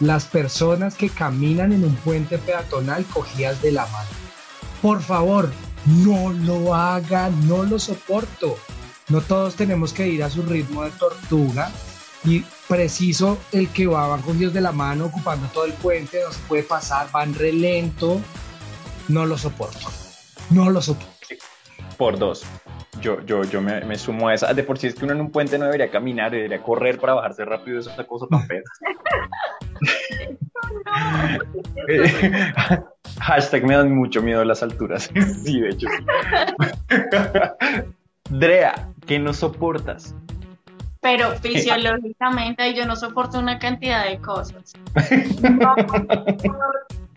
las 0.00 0.26
personas 0.26 0.94
que 0.94 1.08
caminan 1.08 1.72
en 1.72 1.84
un 1.84 1.94
puente 1.96 2.38
peatonal 2.38 3.04
cogidas 3.06 3.62
de 3.62 3.72
la 3.72 3.86
mano. 3.86 4.08
Por 4.82 5.02
favor, 5.02 5.50
no 5.86 6.30
lo 6.30 6.74
hagan, 6.74 7.48
no 7.48 7.62
lo 7.62 7.78
soporto. 7.78 8.58
No 9.08 9.20
todos 9.20 9.54
tenemos 9.54 9.92
que 9.92 10.08
ir 10.08 10.22
a 10.22 10.30
su 10.30 10.42
ritmo 10.42 10.82
de 10.82 10.90
tortuga 10.90 11.70
y 12.24 12.44
preciso 12.68 13.38
el 13.52 13.68
que 13.68 13.86
va, 13.86 14.08
van 14.08 14.22
cogidos 14.22 14.52
de 14.52 14.60
la 14.60 14.72
mano 14.72 15.06
ocupando 15.06 15.46
todo 15.48 15.64
el 15.64 15.72
puente, 15.74 16.20
no 16.24 16.32
se 16.32 16.40
puede 16.40 16.62
pasar, 16.64 17.10
van 17.12 17.34
re 17.34 17.52
lento. 17.52 18.20
No 19.08 19.24
lo 19.24 19.38
soporto, 19.38 19.88
no 20.50 20.68
lo 20.70 20.82
soporto. 20.82 21.14
Por 21.96 22.18
dos. 22.18 22.44
Yo, 23.00 23.20
yo, 23.24 23.44
yo 23.44 23.60
me, 23.60 23.80
me 23.84 23.96
sumo 23.96 24.28
a 24.28 24.34
esa. 24.34 24.52
De 24.54 24.62
por 24.62 24.78
sí 24.78 24.86
es 24.86 24.94
que 24.94 25.04
uno 25.04 25.14
en 25.14 25.20
un 25.20 25.30
puente 25.30 25.58
no 25.58 25.66
debería 25.66 25.90
caminar, 25.90 26.30
debería 26.30 26.62
correr 26.62 26.98
para 26.98 27.14
bajarse 27.14 27.44
rápido. 27.44 27.80
Esa 27.80 28.04
cosa 28.04 28.26
tan 28.28 28.46
fea. 28.46 28.62
Eh, 31.88 32.52
Hashtag 33.20 33.64
me 33.64 33.76
dan 33.76 33.94
mucho 33.94 34.22
miedo 34.22 34.44
las 34.44 34.62
alturas. 34.62 35.10
Sí, 35.44 35.60
de 35.60 35.68
hecho. 35.68 35.86
sí. 35.88 36.04
Drea, 38.30 38.88
¿qué 39.06 39.18
no 39.18 39.32
soportas? 39.32 40.14
Pero 41.00 41.30
fisiológicamente 41.36 42.74
yo 42.74 42.84
no 42.86 42.96
soporto 42.96 43.38
una 43.38 43.58
cantidad 43.58 44.04
de 44.04 44.18
cosas. 44.18 44.72
No 45.40 45.74
soporto 45.76 46.26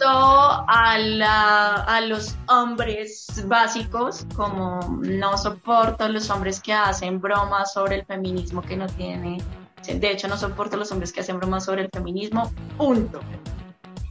a, 0.07 0.97
la- 0.97 1.83
a 1.83 2.01
los 2.01 2.35
hombres 2.47 3.27
básicos, 3.45 4.25
como 4.35 4.79
no 5.01 5.37
soporto 5.37 6.07
los 6.09 6.29
hombres 6.29 6.59
que 6.61 6.73
hacen 6.73 7.19
bromas 7.19 7.73
sobre 7.73 7.95
el 7.97 8.05
feminismo 8.05 8.61
que 8.61 8.77
no 8.77 8.87
tiene. 8.87 9.41
De 9.87 10.11
hecho, 10.11 10.27
no 10.27 10.37
soporto 10.37 10.77
los 10.77 10.91
hombres 10.91 11.11
que 11.11 11.21
hacen 11.21 11.37
bromas 11.37 11.65
sobre 11.65 11.83
el 11.83 11.89
feminismo. 11.91 12.51
Punto. 12.77 13.19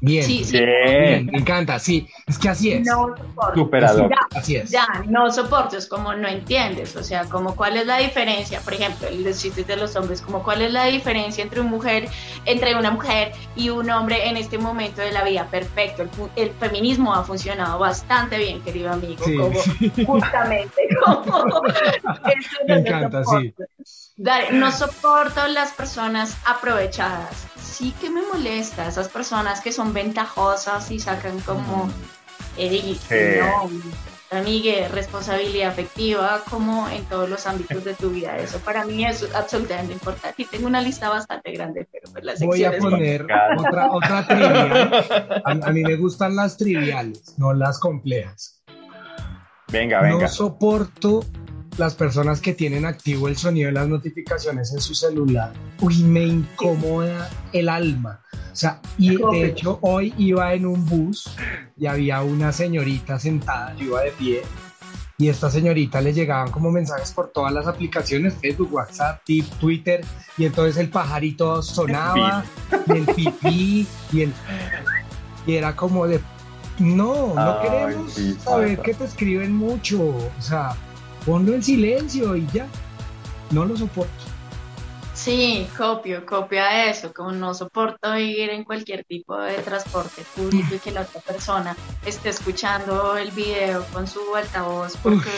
Bien, 0.01 0.25
Sí, 0.25 0.45
sí. 0.45 0.59
bien, 0.61 1.27
me 1.27 1.39
encanta, 1.39 1.79
sí, 1.79 2.09
es 2.27 2.39
que 2.39 2.49
así 2.49 2.73
es. 2.73 2.87
No 2.87 3.15
soporto. 3.17 3.55
Superador. 3.55 4.11
Ya, 4.11 4.39
Así 4.39 4.57
es. 4.57 4.71
Ya, 4.71 4.87
no 5.07 5.31
soporto, 5.33 5.77
es 5.77 5.87
como 5.87 6.15
no 6.15 6.29
entiendes, 6.29 6.95
o 6.97 7.03
sea, 7.03 7.25
como 7.25 7.57
cuál 7.57 7.77
es 7.77 7.87
la 7.87 7.99
diferencia, 7.99 8.61
por 8.61 8.75
ejemplo, 8.75 9.09
los 9.11 9.41
chistes 9.41 9.67
de 9.67 9.77
los 9.77 9.97
hombres, 9.97 10.23
como 10.23 10.43
cuál 10.43 10.63
es 10.63 10.73
la 10.73 10.85
diferencia 10.87 11.43
entre 11.43 11.61
una 11.61 11.71
mujer, 11.71 12.09
entre 12.45 12.77
una 12.77 12.91
mujer 12.91 13.33
y 13.57 13.71
un 13.71 13.91
hombre 13.91 14.29
en 14.29 14.37
este 14.37 14.59
momento 14.59 15.01
de 15.01 15.11
la 15.13 15.25
vida, 15.25 15.47
perfecto, 15.51 16.05
el, 16.37 16.51
feminismo 16.59 17.15
ha 17.15 17.25
funcionado 17.25 17.79
bastante 17.79 18.39
bien, 18.39 18.61
querido 18.63 18.93
amigo, 18.93 19.25
Sí, 19.25 19.37
como 19.37 19.61
justamente, 20.07 20.89
como 21.05 21.67
eso 21.67 22.51
Me 22.67 22.75
no 22.75 22.81
encanta, 22.81 23.25
soporto. 23.25 23.65
Dale, 24.21 24.53
no 24.53 24.73
soporto 24.73 25.47
las 25.47 25.71
personas 25.73 26.37
aprovechadas. 26.45 27.47
Sí 27.63 27.95
que 28.01 28.11
me 28.11 28.23
molesta 28.23 28.89
esas 28.89 29.09
personas 29.09 29.61
que 29.61 29.71
son 29.71 29.88
ventajosas 29.93 30.91
y 30.91 30.99
sacan 30.99 31.39
como, 31.41 31.89
"Ey, 32.57 32.99
Sí. 33.09 33.15
no, 33.41 33.71
amigue, 34.31 34.89
responsabilidad 34.89 35.71
afectiva, 35.71 36.43
como 36.51 36.89
en 36.89 37.05
todos 37.07 37.29
los 37.31 37.47
ámbitos 37.47 37.83
de 37.85 37.95
tu 37.95 38.11
vida. 38.11 38.37
Eso 38.37 38.59
para 38.59 38.85
mí 38.85 39.05
es 39.05 39.27
absolutamente 39.35 39.93
importante. 39.95 40.43
Y 40.43 40.45
tengo 40.45 40.67
una 40.67 40.83
lista 40.83 41.09
bastante 41.09 41.53
grande, 41.53 41.87
pero 41.91 42.13
pues 42.13 42.25
las 42.25 42.41
Voy 42.41 42.63
a 42.65 42.77
poner 42.79 43.27
otra, 43.57 43.91
otra 43.91 44.27
trivial. 44.27 45.41
A, 45.45 45.51
a 45.51 45.73
mí 45.73 45.83
me 45.83 45.97
gustan 45.97 46.37
las 46.37 46.57
triviales, 46.57 47.35
no 47.39 47.55
las 47.55 47.79
complejas. 47.79 48.63
Venga, 49.71 50.01
venga. 50.01 50.23
No 50.23 50.29
soporto 50.29 51.25
las 51.77 51.95
personas 51.95 52.41
que 52.41 52.55
tienen 52.55 52.85
activo 52.85 53.29
el 53.29 53.37
sonido 53.37 53.67
de 53.67 53.73
las 53.73 53.89
notificaciones 53.89 54.73
en 54.73 54.81
su 54.81 54.95
celular. 54.95 55.53
Uy, 55.81 56.03
me 56.03 56.25
incomoda 56.25 57.29
el 57.53 57.69
alma. 57.69 58.21
O 58.33 58.57
sea, 58.57 58.81
y 58.97 59.17
de 59.17 59.45
hecho 59.45 59.79
hoy 59.83 60.15
iba 60.19 60.53
en 60.55 60.67
un 60.67 60.85
bus 60.85 61.31
y 61.77 61.87
había 61.87 62.23
una 62.23 62.53
señorita 62.53 63.19
sentada, 63.19 63.75
yo 63.77 63.87
iba 63.87 64.01
de 64.03 64.11
pie, 64.13 64.43
y 65.21 65.29
esta 65.29 65.51
señorita 65.51 66.01
le 66.01 66.13
llegaban 66.13 66.53
como 66.53 66.71
mensajes 66.71 67.11
por 67.11 67.31
todas 67.33 67.53
las 67.53 67.67
aplicaciones, 67.67 68.35
Facebook, 68.35 68.73
WhatsApp, 68.73 69.21
Tip, 69.25 69.47
Twitter, 69.61 70.05
y 70.37 70.45
entonces 70.45 70.77
el 70.77 70.91
pajarito 70.91 71.61
sonaba, 71.61 72.45
y 72.87 72.93
el 72.93 73.07
pipí, 73.07 73.87
y 74.13 74.23
el... 74.23 74.33
Y 75.45 75.55
era 75.55 75.75
como 75.75 76.07
de... 76.07 76.21
No, 76.79 77.35
no 77.35 77.59
Ay, 77.59 77.69
queremos 77.69 78.13
sí, 78.13 78.37
saber 78.41 78.79
que 78.81 78.95
te 78.95 79.05
escriben 79.05 79.53
mucho. 79.53 80.01
O 80.01 80.43
sea, 80.43 80.77
ponlo 81.29 81.53
en 81.55 81.63
silencio 81.63 82.35
y 82.37 82.47
ya. 82.55 82.67
No 83.51 83.67
lo 83.67 83.77
soporto. 83.77 84.13
Sí, 85.15 85.69
copio, 85.77 86.25
copia 86.25 86.89
eso, 86.89 87.13
como 87.13 87.33
no 87.33 87.53
soporto 87.53 88.17
ir 88.17 88.49
en 88.51 88.65
cualquier 88.65 89.05
tipo 89.05 89.37
de 89.39 89.55
transporte 89.59 90.23
público 90.35 90.77
y 90.77 90.79
que 90.79 90.91
la 90.91 91.03
otra 91.03 91.21
persona 91.21 91.77
esté 92.07 92.31
escuchando 92.31 93.17
el 93.17 93.31
video 93.33 93.85
con 93.93 94.07
su 94.07 94.21
altavoz 94.35 94.97
porque 95.03 95.29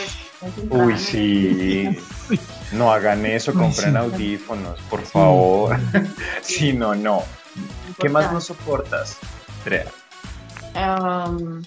Uy, 0.68 0.92
en- 0.92 0.98
sí. 0.98 1.88
No 2.72 2.92
hagan 2.92 3.26
eso, 3.26 3.50
Uy, 3.52 3.56
compren 3.58 3.92
sí. 3.92 3.96
audífonos, 3.96 4.78
por 4.88 5.02
favor. 5.02 5.76
Sí, 6.42 6.72
no, 6.72 6.94
no. 6.94 7.24
¿Qué 7.98 8.08
más 8.08 8.32
no 8.32 8.40
soportas, 8.40 9.18
Drea? 9.64 9.86
Um, 10.76 11.62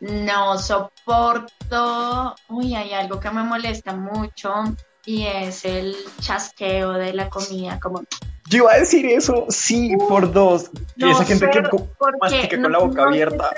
no 0.00 0.58
soporto. 0.58 2.34
Uy, 2.48 2.74
hay 2.74 2.92
algo 2.92 3.20
que 3.20 3.30
me 3.30 3.42
molesta 3.42 3.92
mucho 3.94 4.52
y 5.04 5.26
es 5.26 5.64
el 5.64 5.96
chasqueo 6.20 6.92
de 6.92 7.12
la 7.14 7.28
comida. 7.28 7.78
Como, 7.80 8.02
Yo 8.48 8.58
iba 8.64 8.72
a 8.72 8.76
decir 8.78 9.06
eso, 9.06 9.46
sí, 9.48 9.96
por 10.08 10.32
dos. 10.32 10.70
Y 10.96 11.08
esa 11.08 11.24
gente 11.24 11.48
que 11.50 11.62
mastica 12.20 12.56
no- 12.56 12.62
con 12.64 12.72
la 12.72 12.78
boca 12.78 12.94
no 12.96 13.02
se 13.02 13.08
abierta. 13.08 13.50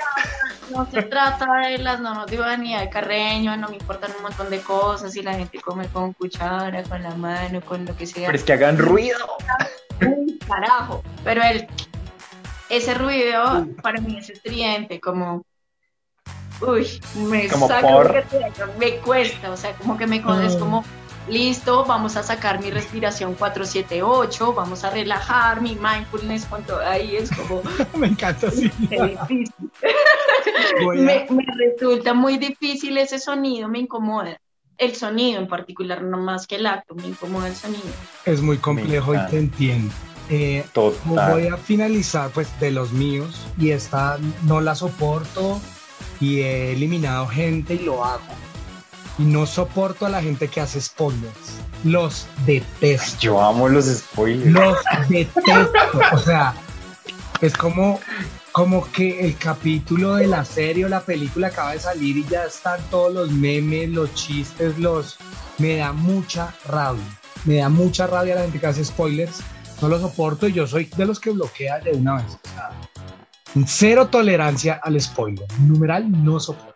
No 0.71 0.87
se 0.89 1.01
trata 1.03 1.45
de 1.67 1.77
las 1.77 1.99
normas 1.99 2.25
de 2.27 2.39
urbanidad 2.39 2.79
de 2.79 2.89
Carreño, 2.89 3.55
no 3.57 3.67
me 3.69 3.75
importan 3.75 4.11
un 4.17 4.23
montón 4.23 4.49
de 4.49 4.61
cosas 4.61 5.15
y 5.15 5.21
la 5.21 5.33
gente 5.33 5.59
come 5.59 5.87
con 5.89 6.13
cuchara, 6.13 6.83
con 6.83 7.03
la 7.03 7.13
mano, 7.15 7.61
con 7.61 7.85
lo 7.85 7.95
que 7.95 8.07
sea. 8.07 8.27
Pero 8.27 8.37
es 8.37 8.43
que 8.43 8.53
hagan 8.53 8.77
ruido. 8.77 9.17
un 10.01 10.37
carajo. 10.47 11.03
Pero 11.23 11.43
el, 11.43 11.67
ese 12.69 12.93
ruido 12.93 13.67
para 13.81 13.99
mí 14.01 14.17
es 14.17 14.29
estridente, 14.29 14.99
como. 14.99 15.43
Uy, 16.67 17.01
me 17.27 17.47
Como 17.47 17.67
saca 17.67 17.87
por- 17.87 18.23
me 18.79 18.97
cuesta, 18.97 19.51
o 19.51 19.57
sea, 19.57 19.73
como 19.75 19.97
que 19.97 20.07
me 20.07 20.21
con- 20.21 20.41
es 20.43 20.55
como 20.55 20.83
listo, 21.29 21.85
vamos 21.85 22.17
a 22.17 22.23
sacar 22.23 22.61
mi 22.61 22.69
respiración 22.69 23.33
478, 23.35 24.53
vamos 24.53 24.83
a 24.83 24.89
relajar 24.89 25.61
mi 25.61 25.75
mindfulness 25.75 26.45
con 26.45 26.63
todo 26.63 26.79
ahí, 26.85 27.15
es 27.15 27.29
como 27.31 27.61
me 27.97 28.07
encanta 28.07 28.47
así. 28.47 28.69
qué 28.89 29.17
difícil. 29.29 29.53
A- 29.83 30.93
me, 30.95 31.25
me 31.29 31.45
resulta 31.57 32.13
muy 32.13 32.37
difícil 32.37 32.97
ese 32.97 33.19
sonido, 33.19 33.67
me 33.69 33.79
incomoda. 33.79 34.37
El 34.77 34.95
sonido 34.95 35.39
en 35.39 35.47
particular, 35.47 36.01
no 36.01 36.17
más 36.17 36.47
que 36.47 36.55
el 36.55 36.65
acto, 36.65 36.95
me 36.95 37.07
incomoda 37.07 37.47
el 37.47 37.55
sonido. 37.55 37.83
Es 38.25 38.41
muy 38.41 38.57
complejo 38.57 39.13
y 39.13 39.19
te 39.29 39.37
entiendo. 39.37 39.93
Eh, 40.29 40.65
Total. 40.73 41.31
voy 41.31 41.47
a 41.47 41.57
finalizar 41.57 42.31
pues 42.31 42.47
de 42.59 42.71
los 42.71 42.91
míos 42.91 43.45
y 43.59 43.69
esta 43.71 44.17
no 44.45 44.61
la 44.61 44.73
soporto 44.73 45.61
y 46.23 46.39
he 46.39 46.71
eliminado 46.71 47.27
gente 47.27 47.73
y 47.73 47.79
lo 47.79 48.05
hago. 48.05 48.23
Y 49.19 49.23
no 49.23 49.45
soporto 49.45 50.05
a 50.05 50.09
la 50.09 50.21
gente 50.21 50.47
que 50.47 50.61
hace 50.61 50.79
spoilers. 50.79 51.59
Los 51.83 52.27
detesto. 52.45 53.19
Yo 53.19 53.41
amo 53.41 53.67
los 53.67 53.85
spoilers. 53.85 54.51
Los 54.51 54.77
detesto. 55.09 55.77
O 56.13 56.17
sea, 56.17 56.55
es 57.41 57.55
como, 57.57 57.99
como 58.53 58.89
que 58.89 59.19
el 59.19 59.37
capítulo 59.37 60.15
de 60.15 60.27
la 60.27 60.45
serie 60.45 60.85
o 60.85 60.89
la 60.89 61.01
película 61.01 61.47
acaba 61.47 61.73
de 61.73 61.79
salir 61.79 62.17
y 62.17 62.25
ya 62.25 62.45
están 62.45 62.79
todos 62.89 63.13
los 63.13 63.31
memes, 63.31 63.89
los 63.89 64.13
chistes, 64.15 64.79
los... 64.79 65.17
Me 65.57 65.75
da 65.75 65.91
mucha 65.91 66.55
rabia. 66.65 67.03
Me 67.43 67.57
da 67.57 67.67
mucha 67.67 68.07
rabia 68.07 68.35
la 68.35 68.41
gente 68.43 68.59
que 68.59 68.67
hace 68.67 68.85
spoilers. 68.85 69.41
No 69.81 69.89
lo 69.89 69.99
soporto 69.99 70.47
y 70.47 70.53
yo 70.53 70.65
soy 70.65 70.85
de 70.85 71.05
los 71.05 71.19
que 71.19 71.31
bloquea 71.31 71.79
de 71.81 71.91
una 71.91 72.15
vez. 72.15 72.25
O 72.25 72.49
sea, 72.55 72.71
cero 73.65 74.07
tolerancia 74.07 74.79
al 74.81 74.99
spoiler. 74.99 75.45
Numeral 75.61 76.11
no 76.23 76.39
soporto. 76.39 76.73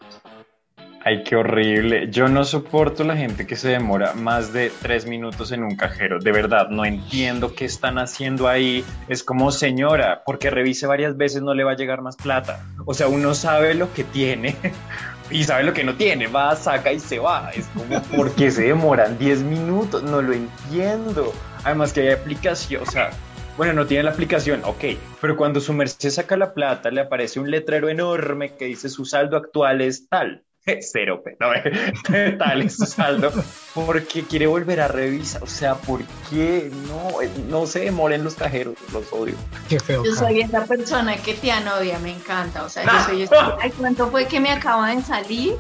Ay, 1.04 1.24
qué 1.24 1.38
horrible. 1.38 2.10
Yo 2.12 2.28
no 2.28 2.44
soporto 2.44 3.06
la 3.06 3.16
gente 3.16 3.48
que 3.48 3.56
se 3.56 3.70
demora 3.70 4.14
más 4.14 4.52
de 4.52 4.70
tres 4.82 5.06
minutos 5.06 5.54
en 5.54 5.64
un 5.64 5.78
cajero. 5.78 6.20
De 6.20 6.34
verdad, 6.34 6.68
no 6.70 6.84
entiendo 6.84 7.56
qué 7.56 7.64
están 7.64 7.98
haciendo 7.98 8.50
ahí. 8.50 8.84
Es 9.08 9.24
como, 9.24 9.54
señora, 9.54 10.24
porque 10.26 10.50
revise 10.50 10.86
varias 10.86 11.16
veces 11.16 11.42
no 11.42 11.54
le 11.54 11.64
va 11.64 11.72
a 11.72 11.76
llegar 11.78 12.02
más 12.02 12.18
plata. 12.18 12.66
O 12.86 12.94
sea, 12.94 13.08
uno 13.08 13.34
sabe 13.36 13.74
lo 13.74 13.94
que 13.94 14.04
tiene 14.04 14.58
y 15.32 15.46
sabe 15.46 15.64
lo 15.64 15.72
que 15.72 15.86
no 15.86 15.96
tiene. 15.96 16.28
Va, 16.28 16.54
saca 16.58 16.92
y 16.92 17.00
se 17.00 17.20
va. 17.20 17.52
Es 17.52 17.68
como, 17.68 18.02
¿por 18.18 18.36
qué 18.36 18.52
se 18.52 18.64
demoran 18.64 19.18
10 19.18 19.44
minutos? 19.44 20.04
No 20.04 20.22
lo 20.22 20.34
entiendo. 20.34 21.32
Además 21.64 21.94
que 21.94 22.02
hay 22.02 22.10
aplicación, 22.10 22.84
o 22.84 22.92
sea, 22.92 23.12
bueno, 23.58 23.74
no 23.74 23.86
tiene 23.88 24.04
la 24.04 24.12
aplicación, 24.12 24.62
ok, 24.64 24.84
pero 25.20 25.36
cuando 25.36 25.60
su 25.60 25.74
merced 25.74 26.10
saca 26.12 26.38
la 26.38 26.54
plata, 26.54 26.92
le 26.92 27.02
aparece 27.02 27.40
un 27.40 27.50
letrero 27.52 27.90
enorme 27.90 28.54
que 28.56 28.66
dice 28.66 28.88
su 28.90 29.04
saldo 29.06 29.36
actual 29.38 29.82
es 29.82 30.08
tal. 30.08 30.44
Cero, 30.82 31.24
no, 31.40 31.48
tal 32.38 32.62
es 32.62 32.76
su 32.76 32.86
saldo, 32.86 33.32
porque 33.74 34.24
quiere 34.24 34.48
volver 34.48 34.82
a 34.82 34.90
revisar, 34.90 35.42
o 35.42 35.48
sea, 35.48 35.76
¿por 35.76 36.02
qué 36.30 36.70
no, 36.90 37.22
Eh, 37.22 37.30
no 37.50 37.66
se 37.66 37.80
demoren 37.80 38.24
los 38.26 38.36
cajeros? 38.36 38.76
Los 38.92 39.12
odio. 39.14 39.36
Qué 39.70 39.80
feo. 39.80 40.04
Yo 40.04 40.14
soy 40.14 40.42
esa 40.42 40.66
persona 40.66 41.16
que 41.16 41.36
te 41.36 41.52
odia, 41.52 41.98
me 42.00 42.12
encanta. 42.12 42.64
O 42.66 42.70
sea, 42.70 42.84
yo 42.84 43.06
soy 43.06 43.22
esta- 43.24 43.58
Ay, 43.62 43.72
¿cuánto 43.72 44.12
fue 44.12 44.28
que 44.28 44.42
me 44.42 44.52
acaba 44.52 44.94
de 44.94 45.02
salir? 45.02 45.56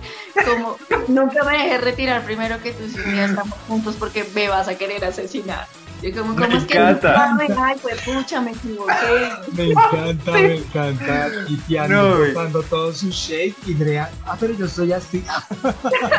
Como 0.46 0.78
nunca 1.08 1.44
me 1.46 1.54
dejé 1.54 1.78
retirar 1.78 2.24
primero 2.26 2.62
que 2.62 2.74
tú 2.74 2.84
y 2.84 2.92
yo 2.92 3.04
ya 3.16 3.26
estamos 3.26 3.58
juntos 3.68 3.96
porque 3.98 4.26
me 4.36 4.50
vas 4.50 4.68
a 4.68 4.78
querer 4.78 5.06
asesinar. 5.06 5.68
Yo 6.02 6.12
como, 6.22 6.34
Me 6.36 6.46
¿cómo 6.46 6.58
es 6.58 6.64
que 6.66 6.78
encanta. 6.78 7.34
no? 7.34 7.64
Ay, 7.64 7.76
pues 7.82 8.02
pucha, 8.02 8.40
me 8.42 8.52
equivoqué. 8.52 8.94
Me 9.54 9.64
encanta, 9.72 10.32
me 10.32 10.56
encanta. 10.58 11.30
Y 11.48 11.56
Tian 11.58 11.90
No, 11.92 12.18
botando 12.20 12.62
todo 12.64 12.94
su 12.94 13.10
shake 13.10 13.56
y 13.66 13.74
Drea, 13.74 14.10
ah, 14.26 14.38
pero 14.40 14.54
yo 14.54 14.68
soy 14.68 14.94
así. 14.94 15.24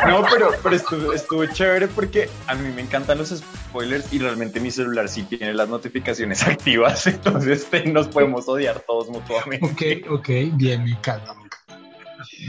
No, 0.07 0.23
pero, 0.31 0.51
pero 0.61 0.75
estuvo, 0.75 1.13
estuvo 1.13 1.45
chévere 1.45 1.87
porque 1.87 2.29
a 2.47 2.55
mí 2.55 2.69
me 2.73 2.81
encantan 2.81 3.17
los 3.17 3.29
spoilers 3.29 4.11
y 4.11 4.19
realmente 4.19 4.59
mi 4.59 4.71
celular 4.71 5.07
sí 5.07 5.23
tiene 5.23 5.53
las 5.53 5.69
notificaciones 5.69 6.43
activas, 6.47 7.07
entonces 7.07 7.59
este, 7.63 7.85
nos 7.85 8.07
podemos 8.07 8.47
odiar 8.49 8.79
todos 8.85 9.09
mutuamente. 9.09 9.65
Ok, 10.07 10.19
ok, 10.19 10.29
bien, 10.53 10.83
me 10.83 10.91
encanta. 10.91 11.33
me 11.35 11.48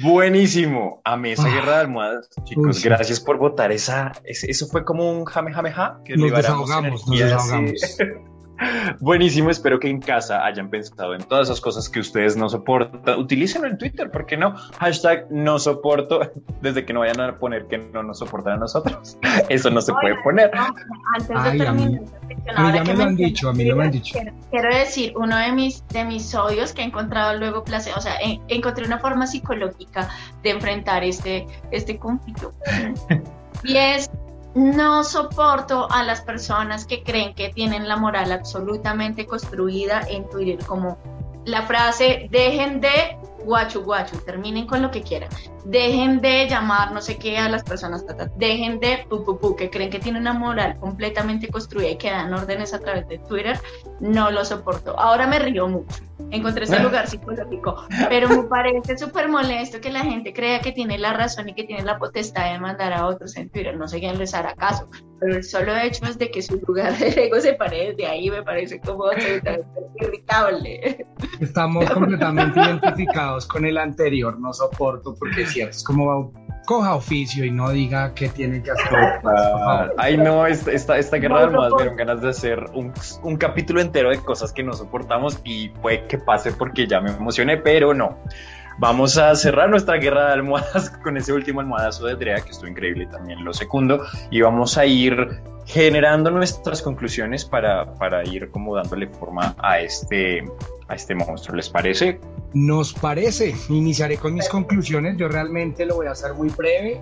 Buenísimo. 0.02 1.00
Amé 1.04 1.32
esa 1.32 1.46
Ah. 1.48 1.54
guerra 1.54 1.72
de 1.76 1.80
almohadas, 1.80 2.28
chicos. 2.44 2.76
Uy. 2.78 2.82
Gracias 2.84 3.20
por 3.20 3.38
votar 3.38 3.72
esa. 3.72 4.12
Eso 4.24 4.66
fue 4.68 4.84
como 4.84 5.10
un 5.10 5.24
jame 5.24 5.52
jame 5.52 5.72
ja. 5.72 6.00
Que 6.04 6.16
Nos 6.16 6.30
desahogamos, 6.32 7.06
nos 7.06 7.18
desahogamos. 7.18 7.72
Buenísimo, 9.00 9.50
espero 9.50 9.78
que 9.80 9.88
en 9.88 10.00
casa 10.00 10.44
hayan 10.44 10.68
pensado 10.68 11.14
en 11.14 11.22
todas 11.22 11.48
esas 11.48 11.60
cosas 11.60 11.88
que 11.88 12.00
ustedes 12.00 12.36
no 12.36 12.48
soportan. 12.48 13.18
Utilícenlo 13.18 13.66
en 13.68 13.78
Twitter, 13.78 14.10
¿por 14.10 14.26
qué 14.26 14.36
no? 14.36 14.54
Hashtag 14.78 15.26
no 15.30 15.58
soporto, 15.58 16.20
desde 16.60 16.84
que 16.84 16.92
no 16.92 17.00
vayan 17.00 17.20
a 17.20 17.38
poner 17.38 17.66
que 17.66 17.78
no 17.78 18.02
nos 18.02 18.18
soportan 18.18 18.54
a 18.54 18.56
nosotros. 18.58 19.16
Eso 19.48 19.70
no 19.70 19.80
se 19.80 19.92
puede 19.94 20.14
poner. 20.22 20.50
no, 20.54 20.66
antes 21.14 21.28
de 21.28 21.34
Ay, 21.36 21.60
a 21.62 21.72
mí- 21.72 21.98
terminar 22.44 22.74
ya 22.74 22.84
me 22.84 22.94
lo 22.94 23.02
han 23.04 23.16
dicho, 23.16 23.48
a 23.48 23.52
mí 23.52 23.64
no 23.64 23.76
me 23.76 23.84
han 23.84 23.90
Twitter, 23.90 24.02
dicho. 24.02 24.18
Quiero, 24.20 24.36
quiero 24.50 24.76
decir, 24.76 25.12
uno 25.16 25.36
de 25.36 25.52
mis, 25.52 25.86
de 25.88 26.04
mis 26.04 26.34
odios 26.34 26.72
que 26.72 26.82
he 26.82 26.84
encontrado 26.84 27.38
luego 27.38 27.64
placer, 27.64 27.92
o 27.96 28.00
sea, 28.00 28.16
en- 28.20 28.40
encontré 28.48 28.84
una 28.84 28.98
forma 28.98 29.26
psicológica 29.26 30.08
de 30.42 30.50
enfrentar 30.50 31.02
este, 31.04 31.46
este 31.70 31.98
conflicto. 31.98 32.52
y 33.64 33.76
es, 33.76 34.10
no 34.54 35.04
soporto 35.04 35.90
a 35.90 36.02
las 36.02 36.20
personas 36.22 36.84
que 36.84 37.02
creen 37.02 37.34
que 37.34 37.50
tienen 37.50 37.88
la 37.88 37.96
moral 37.96 38.32
absolutamente 38.32 39.26
construida 39.26 40.02
en 40.08 40.28
Twitter, 40.28 40.64
como 40.66 40.98
la 41.44 41.62
frase, 41.62 42.28
dejen 42.30 42.80
de 42.80 43.16
guachu 43.50 43.80
guachu, 43.82 44.16
terminen 44.24 44.66
con 44.66 44.80
lo 44.80 44.90
que 44.92 45.02
quieran, 45.02 45.28
dejen 45.64 46.20
de 46.20 46.46
llamar 46.48 46.92
no 46.92 47.00
sé 47.00 47.18
qué 47.18 47.36
a 47.36 47.48
las 47.48 47.64
personas, 47.64 48.06
ta, 48.06 48.16
ta, 48.16 48.30
dejen 48.36 48.78
de 48.78 49.04
pu, 49.08 49.24
pu, 49.24 49.38
pu, 49.40 49.56
que 49.56 49.68
creen 49.68 49.90
que 49.90 49.98
tienen 49.98 50.22
una 50.22 50.32
moral 50.32 50.76
completamente 50.78 51.48
construida 51.48 51.90
y 51.90 51.98
que 51.98 52.10
dan 52.10 52.32
órdenes 52.32 52.72
a 52.72 52.78
través 52.78 53.08
de 53.08 53.18
Twitter, 53.18 53.58
no 53.98 54.30
lo 54.30 54.44
soporto. 54.44 54.98
Ahora 54.98 55.26
me 55.26 55.40
río 55.40 55.66
mucho, 55.66 55.96
encontré 56.30 56.64
ese 56.64 56.78
lugar 56.86 57.08
psicológico, 57.08 57.88
pero 58.08 58.28
me 58.28 58.44
parece 58.44 58.96
súper 58.96 59.28
molesto 59.28 59.80
que 59.80 59.90
la 59.90 60.00
gente 60.00 60.32
crea 60.32 60.60
que 60.60 60.70
tiene 60.70 60.96
la 60.96 61.12
razón 61.12 61.48
y 61.48 61.54
que 61.54 61.64
tiene 61.64 61.82
la 61.82 61.98
potestad 61.98 62.52
de 62.52 62.60
mandar 62.60 62.92
a 62.92 63.06
otros 63.06 63.36
en 63.36 63.50
Twitter, 63.50 63.76
no 63.76 63.88
sé 63.88 63.98
quién 63.98 64.16
les 64.16 64.32
hará 64.32 64.54
caso, 64.54 64.88
pero 65.18 65.36
el 65.36 65.44
solo 65.44 65.76
hecho 65.76 66.04
es 66.06 66.18
de 66.18 66.30
que 66.30 66.40
su 66.40 66.56
lugar 66.66 66.96
de 66.96 67.08
ego 67.26 67.40
se 67.40 67.54
pare 67.54 67.88
desde 67.88 68.06
ahí, 68.06 68.30
me 68.30 68.42
parece 68.42 68.80
como 68.80 69.06
absolutamente 69.06 69.66
irritable. 70.00 71.06
Estamos 71.40 71.90
completamente 71.90 72.60
identificados 72.64 73.39
con 73.46 73.64
el 73.64 73.78
anterior, 73.78 74.38
no 74.38 74.52
soporto, 74.52 75.14
porque 75.18 75.42
es 75.42 75.52
cierto, 75.52 75.76
es 75.76 75.84
como 75.84 76.32
coja 76.66 76.94
oficio 76.94 77.44
y 77.44 77.50
no 77.50 77.70
diga 77.70 78.14
qué 78.14 78.28
tiene 78.28 78.62
que 78.62 78.70
hacer. 78.70 79.20
Ay, 79.98 80.16
no, 80.16 80.46
esta, 80.46 80.70
esta, 80.70 80.98
esta 80.98 81.16
guerra 81.16 81.40
de 81.40 81.46
No 81.46 81.48
almohadas 81.48 81.72
me 81.72 81.78
soporto. 81.78 81.82
dieron 81.82 81.96
ganas 81.96 82.22
de 82.22 82.28
hacer 82.28 82.64
un, 82.74 82.92
un 83.22 83.36
capítulo 83.36 83.80
entero 83.80 84.10
de 84.10 84.18
cosas 84.18 84.52
que 84.52 84.62
no 84.62 84.72
soportamos 84.74 85.40
y 85.44 85.70
puede 85.70 86.06
que 86.06 86.18
pase 86.18 86.52
porque 86.52 86.86
ya 86.86 87.00
me 87.00 87.10
emocioné, 87.10 87.56
pero 87.56 87.92
no. 87.94 88.18
Vamos 88.78 89.18
a 89.18 89.34
cerrar 89.34 89.68
nuestra 89.68 89.96
guerra 89.96 90.28
de 90.28 90.32
almohadas 90.34 90.90
con 91.02 91.16
ese 91.16 91.32
último 91.32 91.60
almohadazo 91.60 92.06
de 92.06 92.16
Drea, 92.16 92.40
que 92.40 92.50
estuvo 92.50 92.68
increíble 92.68 93.06
también 93.06 93.44
lo 93.44 93.52
segundo, 93.52 94.04
y 94.30 94.40
vamos 94.40 94.78
a 94.78 94.86
ir 94.86 95.42
generando 95.66 96.30
nuestras 96.30 96.82
conclusiones 96.82 97.44
para, 97.44 97.94
para 97.94 98.24
ir 98.24 98.50
como 98.50 98.74
dándole 98.74 99.06
forma 99.08 99.54
a 99.58 99.80
este, 99.80 100.44
a 100.90 100.94
este 100.94 101.14
monstruo. 101.14 101.56
¿Les 101.56 101.68
parece? 101.68 102.20
Nos 102.52 102.92
parece, 102.92 103.54
iniciaré 103.68 104.16
con 104.16 104.34
mis 104.34 104.48
conclusiones, 104.48 105.16
yo 105.16 105.28
realmente 105.28 105.86
lo 105.86 105.96
voy 105.96 106.08
a 106.08 106.10
hacer 106.10 106.34
muy 106.34 106.48
breve. 106.50 107.00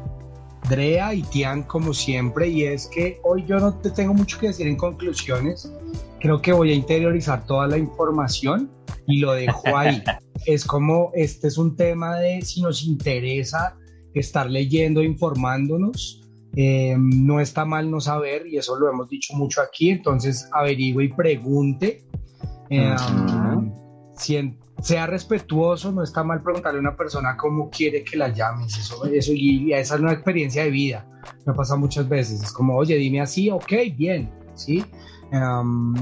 Drea 0.68 1.14
y 1.14 1.22
Tian 1.22 1.62
como 1.62 1.94
siempre, 1.94 2.48
y 2.48 2.64
es 2.64 2.88
que 2.88 3.18
hoy 3.22 3.44
yo 3.46 3.58
no 3.58 3.74
te 3.78 3.90
tengo 3.90 4.12
mucho 4.12 4.38
que 4.38 4.48
decir 4.48 4.66
en 4.66 4.76
conclusiones, 4.76 5.72
creo 6.20 6.42
que 6.42 6.52
voy 6.52 6.72
a 6.72 6.74
interiorizar 6.74 7.46
toda 7.46 7.66
la 7.66 7.78
información 7.78 8.70
y 9.06 9.20
lo 9.20 9.32
dejo 9.32 9.76
ahí. 9.76 10.02
es 10.46 10.64
como, 10.64 11.10
este 11.14 11.48
es 11.48 11.56
un 11.56 11.74
tema 11.74 12.18
de 12.18 12.42
si 12.42 12.60
nos 12.60 12.84
interesa 12.84 13.76
estar 14.14 14.50
leyendo, 14.50 15.02
informándonos, 15.02 16.20
eh, 16.56 16.96
no 16.98 17.40
está 17.40 17.64
mal 17.64 17.90
no 17.90 18.00
saber, 18.00 18.46
y 18.46 18.58
eso 18.58 18.76
lo 18.76 18.90
hemos 18.90 19.08
dicho 19.08 19.34
mucho 19.34 19.62
aquí, 19.62 19.90
entonces 19.90 20.48
averigüe 20.52 21.04
y 21.04 21.08
pregunte. 21.08 22.04
Eh, 22.70 22.94
si 24.16 24.36
en- 24.36 24.58
sea 24.82 25.06
respetuoso, 25.06 25.90
no 25.90 26.02
está 26.02 26.22
mal 26.22 26.42
preguntarle 26.42 26.78
a 26.78 26.80
una 26.80 26.96
persona 26.96 27.36
cómo 27.36 27.68
quiere 27.70 28.04
que 28.04 28.16
la 28.16 28.28
llames, 28.28 28.78
eso, 28.78 29.04
eso 29.06 29.32
y 29.34 29.72
esa 29.72 29.96
es 29.96 30.00
una 30.00 30.12
experiencia 30.12 30.62
de 30.62 30.70
vida, 30.70 31.04
me 31.46 31.52
pasa 31.52 31.74
muchas 31.76 32.08
veces, 32.08 32.42
es 32.42 32.52
como, 32.52 32.76
oye, 32.76 32.96
dime 32.96 33.20
así, 33.20 33.50
ok, 33.50 33.72
bien, 33.96 34.30
¿sí? 34.54 34.84
Um, 35.32 35.94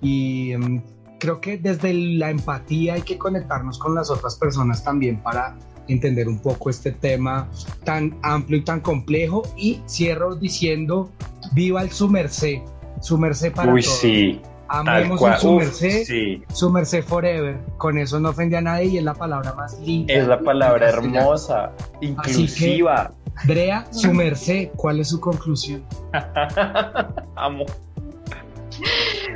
y 0.00 0.54
um, 0.56 0.82
creo 1.20 1.40
que 1.40 1.56
desde 1.58 1.94
la 1.94 2.30
empatía 2.30 2.94
hay 2.94 3.02
que 3.02 3.16
conectarnos 3.16 3.78
con 3.78 3.94
las 3.94 4.10
otras 4.10 4.34
personas 4.36 4.82
también 4.82 5.22
para 5.22 5.56
entender 5.88 6.26
un 6.28 6.40
poco 6.40 6.68
este 6.68 6.90
tema 6.90 7.48
tan 7.84 8.18
amplio 8.22 8.58
y 8.58 8.64
tan 8.64 8.80
complejo 8.80 9.42
y 9.56 9.80
cierro 9.86 10.34
diciendo, 10.34 11.12
viva 11.52 11.80
el 11.82 11.90
su 11.90 12.08
merced, 12.08 12.58
su 13.00 13.18
merced 13.18 13.52
para 13.52 13.72
Uy, 13.72 13.82
todos. 13.82 13.98
sí. 13.98 14.40
Amemos 14.68 15.22
el 15.22 15.36
su 15.38 15.52
merced, 15.52 16.04
sí. 16.04 16.42
su 16.52 16.70
merced 16.70 17.04
forever. 17.04 17.58
Con 17.78 17.98
eso 17.98 18.18
no 18.20 18.30
ofende 18.30 18.56
a 18.56 18.60
nadie 18.60 18.86
y 18.86 18.98
es 18.98 19.04
la 19.04 19.14
palabra 19.14 19.52
más 19.54 19.78
linda. 19.80 20.12
Es 20.12 20.26
la 20.26 20.40
palabra 20.40 20.88
hermosa, 20.88 21.72
inclusiva. 22.00 23.12
Drea, 23.44 23.86
su 23.92 24.12
merced, 24.12 24.70
¿cuál 24.76 25.00
es 25.00 25.10
su 25.10 25.20
conclusión? 25.20 25.84
Amo. 27.36 27.66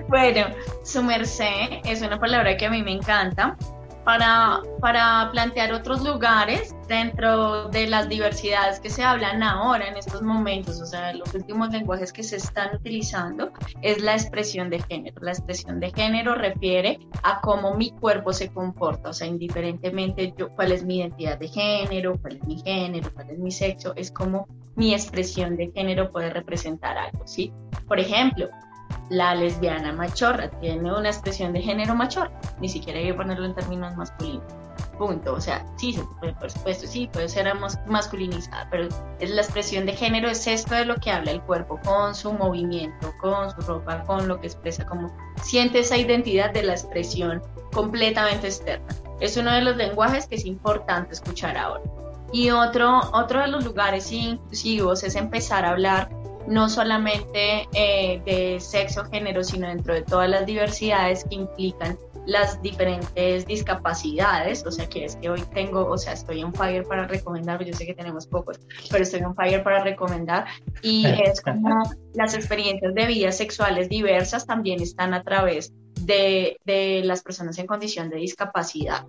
Bueno, 0.09 0.47
su 0.83 1.03
merced 1.03 1.81
es 1.85 2.03
una 2.03 2.19
palabra 2.19 2.57
que 2.57 2.67
a 2.67 2.71
mí 2.71 2.83
me 2.83 2.93
encanta 2.93 3.57
para, 4.81 5.31
plantear 5.31 5.73
otros 5.73 6.03
lugares 6.03 6.75
dentro 6.89 7.69
de 7.69 7.87
las 7.87 8.09
diversidades 8.09 8.81
que 8.81 8.91
se 8.91 9.05
hablan 9.05 9.43
ahora 9.43 9.87
en 9.87 9.97
estos 9.97 10.23
momentos, 10.23 10.81
o 10.81 10.87
sea, 10.87 11.13
los 11.13 11.33
últimos 11.35 11.71
lenguajes 11.71 12.13
que 12.13 12.25
se 12.25 12.37
están 12.37 12.75
utilizando 12.75 13.53
es 13.83 14.03
la 14.03 14.15
expresión 14.15 14.69
de 14.71 14.83
género. 14.83 15.21
La 15.23 15.31
expresión 15.31 15.79
de 15.79 15.93
género 15.93 16.35
refiere 16.35 16.99
a 17.23 17.41
cómo 17.41 17.77
mi 17.77 17.93
cuerpo 17.93 18.33
se 18.33 18.49
comporta, 18.49 19.11
o 19.11 19.13
sea, 19.13 19.29
indiferentemente 19.29 20.35
yo, 20.37 20.49
cuál 20.57 20.73
es 20.73 20.83
mi 20.83 20.99
identidad 20.99 21.39
de 21.39 21.49
género, 21.49 22.19
cuál 22.21 22.37
es 22.37 22.45
mi 22.45 22.61
género, 22.61 23.13
cuál 23.15 23.31
es 23.31 23.39
mi 23.39 23.53
sexo, 23.53 23.93
es 23.95 24.11
como 24.11 24.49
mi 24.75 24.93
expresión 24.93 25.57
de 25.57 25.71
género 25.73 26.11
puede 26.11 26.31
representar 26.31 26.99
algo, 26.99 27.27
¿sí? 27.27 27.53
Por 27.87 28.01
ejemplo, 28.01 28.49
la 29.09 29.35
lesbiana 29.35 29.93
machorra 29.93 30.49
tiene 30.61 30.93
una 30.93 31.09
expresión 31.09 31.53
de 31.53 31.61
género 31.63 31.95
machorra, 31.95 32.31
ni 32.61 32.69
siquiera 32.69 32.99
hay 32.99 33.07
que 33.07 33.15
ponerlo 33.15 33.47
en 33.47 33.55
términos 33.55 33.97
masculinos. 33.97 34.45
Punto. 34.99 35.35
O 35.35 35.41
sea, 35.41 35.65
sí, 35.77 35.99
por 36.21 36.51
supuesto, 36.51 36.87
sí, 36.87 37.09
puede 37.13 37.29
ser 37.29 37.53
mas- 37.55 37.79
masculinizada, 37.87 38.69
pero 38.71 38.89
es 39.19 39.31
la 39.31 39.43
expresión 39.43 39.87
de 39.87 39.95
género 39.95 40.29
es 40.29 40.47
esto 40.47 40.75
de 40.75 40.85
lo 40.85 40.97
que 40.97 41.11
habla 41.11 41.31
el 41.31 41.41
cuerpo, 41.41 41.81
con 41.85 42.15
su 42.15 42.33
movimiento, 42.33 43.13
con 43.21 43.51
su 43.51 43.61
ropa, 43.63 44.03
con 44.05 44.29
lo 44.29 44.41
que 44.41 44.47
expresa, 44.47 44.85
como 44.85 45.11
siente 45.43 45.81
esa 45.81 45.97
identidad 45.97 46.53
de 46.53 46.63
la 46.63 46.73
expresión 46.73 47.43
completamente 47.73 48.49
externa. 48.49 48.87
Es 49.21 49.37
uno 49.37 49.53
de 49.53 49.63
los 49.63 49.77
lenguajes 49.77 50.27
que 50.27 50.37
es 50.37 50.45
importante 50.45 51.15
escuchar 51.15 51.57
ahora. 51.57 51.83
Y 52.33 52.51
otro, 52.51 53.01
otro 53.13 53.41
de 53.41 53.49
los 53.49 53.65
lugares 53.65 54.13
inclusivos 54.13 55.03
es 55.03 55.17
empezar 55.17 55.65
a 55.65 55.71
hablar 55.71 56.11
no 56.47 56.69
solamente 56.69 57.69
eh, 57.75 58.23
de 58.25 58.61
sexo, 58.61 59.05
género, 59.05 59.45
sino 59.45 59.69
dentro 59.69 59.95
de 59.95 60.03
todas 60.03 60.29
las 60.29 60.47
diversidades 60.47 61.25
que 61.25 61.37
implican 61.37 61.99
las 62.27 62.61
diferentes 62.63 63.47
discapacidades, 63.47 64.65
o 64.67 64.71
sea 64.71 64.89
que 64.89 65.05
es 65.05 65.17
que 65.17 65.31
hoy 65.31 65.43
tengo, 65.55 65.87
o 65.87 65.99
sea, 65.99 66.13
estoy 66.13 66.41
en 66.41 66.53
fire 66.55 66.85
para 66.85 67.07
recomendar, 67.07 67.65
yo 67.65 67.75
sé 67.75 67.87
que 67.87 67.95
tenemos 67.95 68.27
pocos, 68.27 68.61
pero 68.91 69.03
estoy 69.03 69.21
en 69.21 69.35
fire 69.35 69.63
para 69.63 69.83
recomendar 69.83 70.47
y 70.83 71.07
es 71.25 71.41
como 71.41 71.83
las 72.15 72.35
experiencias 72.35 72.95
de 72.95 73.07
vidas 73.07 73.37
sexuales 73.37 73.89
diversas 73.89 74.47
también 74.47 74.81
están 74.81 75.15
a 75.15 75.23
través 75.23 75.73
de, 76.03 76.59
de 76.65 77.03
las 77.05 77.23
personas 77.23 77.59
en 77.59 77.67
condición 77.67 78.11
de 78.11 78.17
discapacidad. 78.17 79.07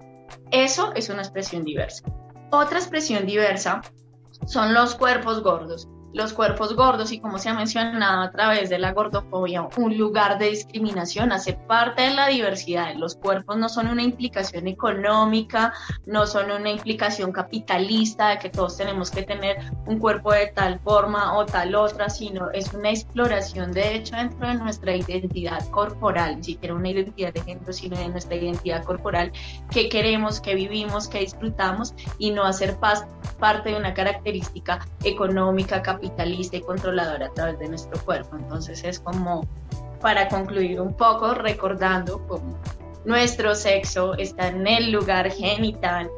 Eso 0.52 0.94
es 0.96 1.10
una 1.10 1.22
expresión 1.22 1.64
diversa. 1.64 2.04
Otra 2.52 2.80
expresión 2.80 3.26
diversa 3.26 3.82
son 4.46 4.74
los 4.74 4.96
cuerpos 4.96 5.44
gordos 5.44 5.88
los 6.14 6.34
cuerpos 6.34 6.76
gordos 6.76 7.12
y 7.12 7.20
como 7.20 7.38
se 7.38 7.50
ha 7.50 7.54
mencionado 7.54 8.22
a 8.22 8.32
través 8.32 8.70
de 8.70 8.80
la 8.80 8.92
gordofobia, 8.92 9.68
un 9.78 9.98
lugar 9.98 10.38
de 10.38 10.50
discriminación, 10.50 11.32
hace 11.32 11.54
parte 11.54 12.04
de 12.04 12.12
la 12.12 12.28
diversidad. 12.28 12.96
Los 12.96 13.16
cuerpos 13.16 13.58
no 13.58 13.70
son 13.70 13.88
una 13.88 14.04
implicación 14.04 14.68
económica, 14.68 15.74
no 16.06 16.28
son 16.28 16.52
una 16.52 16.70
implicación 16.70 17.32
capitalista 17.32 18.30
de 18.30 18.40
que 18.40 18.50
todos 18.50 18.78
tenemos 18.78 19.10
que 19.10 19.24
tener 19.24 19.58
un 19.86 20.00
cuerpo 20.00 20.34
de 20.34 20.48
tal 20.48 20.80
forma 20.80 21.38
o 21.38 21.46
tal 21.46 21.76
otra, 21.76 22.10
sino 22.10 22.52
es 22.52 22.74
una 22.74 22.90
exploración 22.90 23.72
de 23.72 23.96
hecho 23.96 24.16
dentro 24.16 24.48
de 24.48 24.56
nuestra 24.56 24.96
identidad 24.96 25.66
corporal, 25.70 26.38
ni 26.38 26.44
siquiera 26.44 26.76
una 26.76 26.90
identidad 26.90 27.34
de 27.34 27.42
género, 27.42 27.72
sino 27.72 27.98
de 27.98 28.10
nuestra 28.10 28.36
identidad 28.36 28.84
corporal, 28.84 29.32
que 29.70 29.88
queremos, 29.88 30.42
que 30.42 30.56
vivimos, 30.56 31.08
que 31.08 31.20
disfrutamos 31.20 31.94
y 32.18 32.32
no 32.32 32.44
hacer 32.44 32.78
parte 33.40 33.70
de 33.70 33.76
una 33.78 33.94
característica 33.94 34.86
económica, 35.04 35.82
capitalista 35.82 36.01
capitalista 36.02 36.58
y 36.58 36.62
controladora 36.62 37.28
a 37.28 37.34
través 37.34 37.60
de 37.60 37.70
nuestro 37.70 38.04
cuerpo. 38.04 38.36
Entonces 38.36 38.84
es 38.84 39.00
como 39.00 39.48
para 40.02 40.28
concluir 40.28 40.82
un 40.82 40.96
poco 40.96 41.34
recordando 41.36 42.26
cómo 42.28 42.60
nuestro 43.06 43.56
sexo 43.56 44.16
está 44.18 44.48
en 44.48 44.66
el 44.68 44.92
lugar 44.92 45.32
genital, 45.32 46.10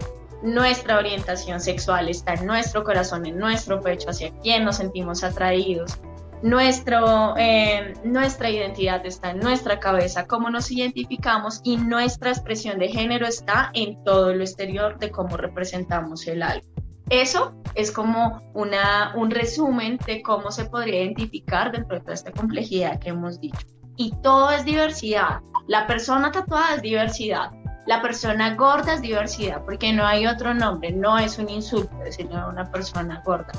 nuestra 0.42 0.98
orientación 0.98 1.62
sexual 1.62 2.10
está 2.10 2.34
en 2.34 2.46
nuestro 2.46 2.84
corazón, 2.84 3.26
en 3.26 3.38
nuestro 3.38 3.80
pecho, 3.82 4.10
hacia 4.10 4.32
quien 4.40 4.66
nos 4.66 4.78
sentimos 4.78 5.24
atraídos. 5.24 5.98
Nuestro, 6.42 7.36
eh, 7.38 7.94
nuestra 8.04 8.50
identidad 8.50 9.06
está 9.06 9.32
en 9.32 9.40
nuestra 9.40 9.80
cabeza, 9.80 10.28
cómo 10.28 10.50
nos 10.50 10.70
identificamos 10.72 11.62
y 11.64 11.78
nuestra 11.78 12.32
expresión 12.32 12.80
de 12.80 12.90
género 12.90 13.26
está 13.26 13.72
en 13.74 14.04
todo 14.04 14.34
lo 14.34 14.44
exterior 14.44 15.00
de 15.00 15.10
cómo 15.10 15.38
representamos 15.38 16.28
el 16.28 16.44
algo. 16.44 16.73
Eso 17.22 17.53
es 17.76 17.91
como 17.91 18.41
una, 18.56 19.14
un 19.15 19.30
resumen 19.30 19.99
de 20.07 20.23
cómo 20.23 20.52
se 20.52 20.65
podría 20.65 21.03
identificar 21.03 21.72
dentro 21.72 21.98
de 21.98 22.02
toda 22.02 22.14
esta 22.15 22.31
complejidad 22.31 22.99
que 22.99 23.10
hemos 23.10 23.40
dicho. 23.40 23.68
Y 23.98 24.15
todo 24.23 24.49
es 24.49 24.65
diversidad. 24.65 25.41
La 25.68 25.85
persona 25.85 26.31
tatuada 26.31 26.76
es 26.76 26.81
diversidad. 26.81 27.52
La 27.85 28.02
persona 28.02 28.56
gorda 28.56 28.95
es 28.95 29.02
diversidad, 29.02 29.64
porque 29.64 29.94
no 29.94 30.07
hay 30.07 30.26
otro 30.26 30.56
nombre, 30.56 30.91
no 30.91 31.19
es 31.19 31.38
un 31.38 31.49
insulto 31.49 31.95
decirle 31.98 32.35
a 32.35 32.48
una 32.48 32.72
persona 32.72 33.22
gorda. 33.23 33.52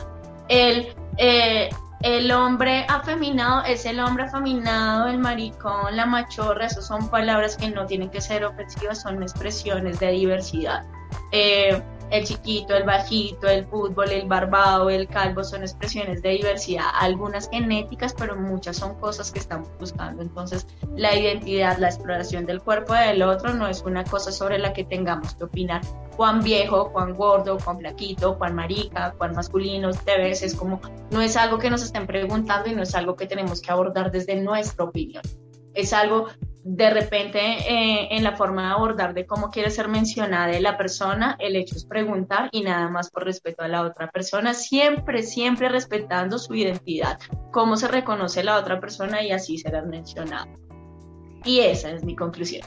El, 0.49 0.93
eh, 1.19 1.71
el 2.01 2.33
hombre 2.33 2.87
afeminado 2.89 3.63
es 3.65 3.87
el 3.87 4.01
hombre 4.01 4.25
afeminado, 4.25 5.07
el 5.07 5.19
maricón, 5.19 5.95
la 5.95 6.07
machorra, 6.07 6.67
esas 6.67 6.87
son 6.87 7.09
palabras 7.09 7.57
que 7.57 7.69
no 7.69 7.87
tienen 7.87 8.11
que 8.11 8.21
ser 8.21 8.45
ofensivas, 8.45 9.03
son 9.03 9.23
expresiones 9.23 10.01
de 10.01 10.11
diversidad. 10.11 10.85
Eh, 11.31 11.81
el 12.11 12.25
chiquito, 12.25 12.75
el 12.75 12.85
bajito, 12.85 13.49
el 13.49 13.65
fútbol, 13.65 14.11
el 14.11 14.27
barbado, 14.29 14.91
el 14.91 15.09
calvo, 15.09 15.45
son 15.45 15.63
expresiones 15.63 16.23
de 16.23 16.31
diversidad, 16.31 16.87
algunas 16.95 17.49
genéticas, 17.49 18.15
pero 18.15 18.37
muchas 18.37 18.77
son 18.77 18.95
cosas 19.01 19.31
que 19.31 19.39
estamos 19.39 19.69
buscando. 19.79 20.23
Entonces, 20.23 20.67
la 20.97 21.15
identidad, 21.17 21.79
la 21.79 21.89
exploración 21.89 22.47
del 22.47 22.63
cuerpo 22.63 22.95
del 22.95 23.23
otro 23.23 23.55
no 23.55 23.67
es 23.67 23.83
una 23.83 24.05
cosa 24.05 24.33
sobre 24.33 24.59
la 24.59 24.73
que 24.73 24.85
tengamos 24.85 25.35
que 25.35 25.45
opinar. 25.45 25.81
Cuán 26.17 26.43
viejo, 26.43 26.93
cuán 26.93 27.15
gordo, 27.15 27.59
cuán 27.59 27.79
flaquito, 27.79 28.39
cuán 28.39 28.55
marica, 28.55 29.15
cuán 29.19 29.35
masculino 29.35 29.91
te 29.93 30.17
ves, 30.17 30.43
es 30.43 30.55
como, 30.55 30.81
no 31.11 31.21
es 31.21 31.37
algo 31.37 31.59
que 31.59 31.71
nos 31.71 31.83
estén 31.83 32.07
preguntando 32.07 32.71
y 32.71 32.75
no 32.75 32.83
es 32.83 32.95
algo 32.95 33.17
que 33.17 33.27
tenemos 33.27 33.61
que 33.61 33.73
abordar 33.73 34.11
desde 34.11 34.37
nuestra 34.37 34.85
opinión. 34.85 35.23
Es 35.75 35.93
algo 35.93 36.29
de 36.65 36.89
repente 36.89 37.39
eh, 37.39 38.09
en 38.11 38.25
la 38.25 38.37
forma 38.37 38.63
de 38.63 38.73
abordar 38.73 39.13
de 39.13 39.27
cómo 39.27 39.51
quiere 39.51 39.71
ser 39.71 39.89
mencionada 39.89 40.47
de 40.47 40.61
la 40.61 40.79
persona, 40.79 41.37
el 41.39 41.57
hecho 41.57 41.77
es 41.77 41.85
preguntar 41.85 42.49
y 42.53 42.63
nada 42.63 42.89
más 42.89 43.11
por 43.11 43.25
respeto 43.25 43.63
a 43.63 43.69
la 43.69 43.83
otra 43.83 44.11
persona, 44.11 44.55
siempre, 44.55 45.23
siempre 45.23 45.69
respetando 45.69 46.39
su 46.39 46.55
identidad, 46.55 47.19
cómo 47.53 47.77
se 47.77 47.87
reconoce 47.89 48.43
la 48.43 48.57
otra 48.57 48.81
persona 48.81 49.23
y 49.23 49.31
así 49.31 49.59
será 49.59 49.83
mencionado. 49.83 50.47
Y 51.45 51.61
esa 51.61 51.91
es 51.91 52.03
mi 52.03 52.17
conclusión. 52.17 52.67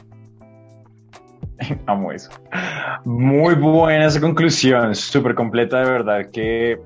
Amo 1.86 2.12
eso. 2.12 2.30
Muy 3.04 3.56
buena 3.56 4.06
esa 4.06 4.20
conclusión, 4.20 4.94
súper 4.94 5.34
completa, 5.34 5.80
de 5.80 5.90
verdad 5.90 6.30
que 6.32 6.80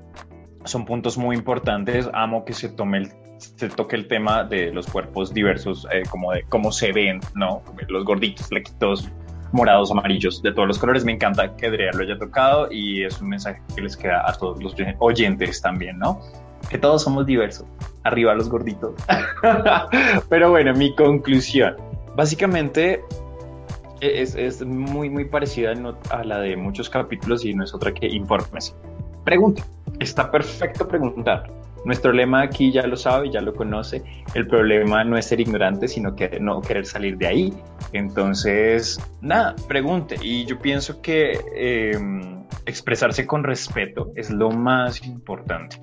son 0.65 0.83
puntos 0.83 1.15
muy 1.17 1.35
importantes. 1.35 2.09
Amo 2.11 2.43
que 2.43 2.53
se 2.53 2.69
tome 2.69 2.97
el 2.97 3.22
se 3.37 3.69
toque 3.69 3.95
el 3.95 4.07
tema 4.07 4.43
de 4.43 4.71
los 4.71 4.87
cuerpos 4.87 5.33
diversos, 5.33 5.87
eh, 5.91 6.03
como 6.09 6.31
de 6.31 6.43
cómo 6.43 6.71
se 6.71 6.91
ven, 6.91 7.19
¿no? 7.35 7.61
Los 7.87 8.05
gorditos, 8.05 8.47
flequitos, 8.47 9.09
morados, 9.51 9.91
amarillos, 9.91 10.41
de 10.41 10.51
todos 10.51 10.67
los 10.67 10.79
colores. 10.79 11.05
Me 11.05 11.13
encanta 11.13 11.55
que 11.55 11.67
Adrián 11.67 11.97
lo 11.97 12.03
haya 12.03 12.17
tocado 12.17 12.67
y 12.71 13.03
es 13.03 13.21
un 13.21 13.29
mensaje 13.29 13.61
que 13.75 13.81
les 13.81 13.95
queda 13.95 14.27
a 14.27 14.33
todos 14.33 14.61
los 14.61 14.75
oyentes 14.99 15.61
también, 15.61 15.99
¿no? 15.99 16.19
Que 16.69 16.77
todos 16.77 17.03
somos 17.03 17.25
diversos. 17.25 17.65
Arriba 18.03 18.33
los 18.33 18.49
gorditos. 18.49 18.95
Pero 20.29 20.49
bueno, 20.49 20.73
mi 20.73 20.95
conclusión. 20.95 21.75
Básicamente 22.15 23.01
es, 24.01 24.35
es 24.35 24.65
muy, 24.65 25.09
muy 25.09 25.25
parecida 25.25 25.73
a 26.09 26.23
la 26.23 26.39
de 26.39 26.55
muchos 26.55 26.89
capítulos 26.89 27.45
y 27.45 27.53
no 27.53 27.63
es 27.63 27.73
otra 27.73 27.93
que 27.93 28.07
informes. 28.07 28.75
Pregunta. 29.23 29.63
Está 29.99 30.31
perfecto 30.31 30.87
preguntar 30.87 31.49
nuestro 31.85 32.13
lema 32.13 32.41
aquí 32.41 32.71
ya 32.71 32.87
lo 32.87 32.95
sabe, 32.95 33.29
ya 33.29 33.41
lo 33.41 33.53
conoce. 33.53 34.03
El 34.33 34.47
problema 34.47 35.03
no 35.03 35.17
es 35.17 35.25
ser 35.25 35.41
ignorante, 35.41 35.87
sino 35.87 36.15
que 36.15 36.39
no 36.39 36.61
querer 36.61 36.85
salir 36.85 37.17
de 37.17 37.27
ahí. 37.27 37.53
Entonces, 37.91 38.99
nada, 39.21 39.55
pregunte. 39.67 40.15
Y 40.21 40.45
yo 40.45 40.59
pienso 40.59 41.01
que 41.01 41.39
em, 41.55 42.43
expresarse 42.65 43.25
con 43.27 43.43
respeto 43.43 44.11
es 44.15 44.29
lo 44.29 44.51
más 44.51 45.05
importante. 45.05 45.77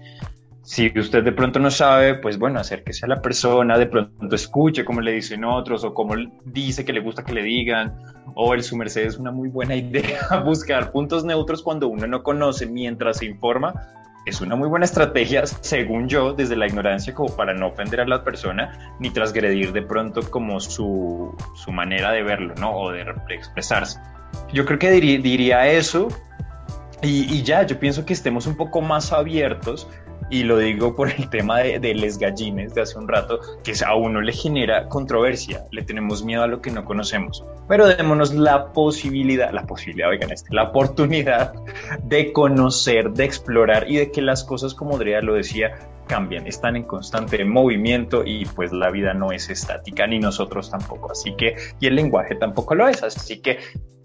Si 0.62 0.93
usted 0.97 1.24
de 1.24 1.32
pronto 1.32 1.59
no 1.59 1.70
sabe, 1.70 2.14
pues 2.14 2.39
bueno, 2.39 2.60
acérquese 2.60 3.05
a 3.05 3.09
la 3.09 3.20
persona, 3.20 3.77
de 3.77 3.86
pronto 3.86 4.36
escuche 4.36 4.85
cómo 4.85 5.01
le 5.01 5.12
dicen 5.12 5.44
otros 5.44 5.82
o 5.85 5.93
cómo 5.93 6.14
dice 6.44 6.85
que 6.85 6.93
le 6.93 7.01
gusta 7.01 7.24
que 7.24 7.32
le 7.32 7.43
digan, 7.43 7.98
o 8.35 8.55
el 8.55 8.62
su 8.62 8.77
merced 8.77 9.05
es 9.05 9.18
una 9.18 9.32
muy 9.32 9.48
buena 9.48 9.74
idea 9.77 10.43
buscar 10.44 10.93
puntos 10.93 11.24
neutros 11.24 11.62
cuando 11.62 11.89
uno 11.89 12.06
no 12.06 12.22
conoce 12.22 12.66
mientras 12.66 13.18
se 13.18 13.27
informa 13.27 13.74
es 14.31 14.40
una 14.40 14.57
muy 14.57 14.69
buena 14.69 14.85
estrategia, 14.85 15.44
según 15.47 16.09
yo, 16.09 16.32
desde 16.32 16.57
la 16.57 16.66
ignorancia, 16.66 17.15
como 17.15 17.35
para 17.35 17.52
no 17.52 17.69
ofender 17.69 18.01
a 18.01 18.07
la 18.07 18.24
persona, 18.24 18.97
ni 18.98 19.11
transgredir 19.11 19.73
de 19.73 19.82
pronto 19.82 20.23
como 20.31 20.61
su, 20.61 21.36
su 21.55 21.73
manera 21.73 22.12
de 22.12 22.23
verlo, 22.23 22.55
¿no? 22.55 22.73
O 22.73 22.93
de, 22.93 23.05
expresarse. 23.31 23.98
Yo 24.52 24.65
creo 24.65 24.78
que 24.78 24.90
diría, 24.90 25.66
eso 25.69 26.09
y, 27.02 27.35
y, 27.35 27.43
ya, 27.43 27.65
yo 27.65 27.78
pienso 27.78 28.05
que 28.05 28.12
estemos 28.12 28.47
un 28.47 28.57
poco 28.57 28.81
más 28.81 29.12
abiertos 29.12 29.89
y 30.31 30.44
lo 30.44 30.59
digo 30.59 30.94
por 30.94 31.11
el 31.11 31.28
tema 31.28 31.59
de, 31.59 31.78
de 31.78 31.94
les 31.94 32.19
gallines 32.19 32.74
de 32.74 32.82
hace 32.82 32.98
un 32.98 33.09
rato, 33.09 33.40
que 33.65 33.74
a 33.85 33.94
uno 33.94 34.20
le 34.20 34.32
genera 34.32 34.89
controversia, 34.89 35.65
le 35.73 35.82
tenemos 35.82 36.24
miedo 36.24 36.43
a 36.43 36.47
lo 36.47 36.62
que 36.62 36.70
no 36.70 36.85
conocemos, 36.85 37.44
pero 37.69 37.86
démonos 37.86 38.32
la 38.32 38.73
posibilidad, 38.73 39.52
la 39.52 39.66
posibilidad, 39.66 40.09
oigan, 40.09 40.31
este, 40.31 40.55
la 40.55 40.65
oportunidad 40.65 41.52
de 42.05 42.32
conocer, 42.32 43.11
de 43.11 43.24
explorar 43.24 43.90
y 43.90 43.97
de 43.97 44.11
que 44.11 44.23
las 44.23 44.44
cosas, 44.44 44.74
como 44.74 44.94
Andrea 44.94 45.20
lo 45.20 45.35
decía, 45.35 45.73
cambian, 46.07 46.47
están 46.47 46.74
en 46.74 46.85
constante 46.85 47.44
movimiento 47.44 48.24
y 48.24 48.44
pues 48.44 48.73
la 48.73 48.90
vida 48.90 49.15
no 49.15 49.31
es 49.31 49.48
estática, 49.48 50.07
ni 50.07 50.19
nosotros 50.19 50.70
tampoco, 50.70 51.12
así 51.12 51.35
que, 51.36 51.57
y 51.78 51.86
el 51.86 51.94
lenguaje 51.94 52.35
tampoco 52.35 52.74
lo 52.74 52.89
es, 52.89 53.02
así 53.02 53.40
que 53.40 53.59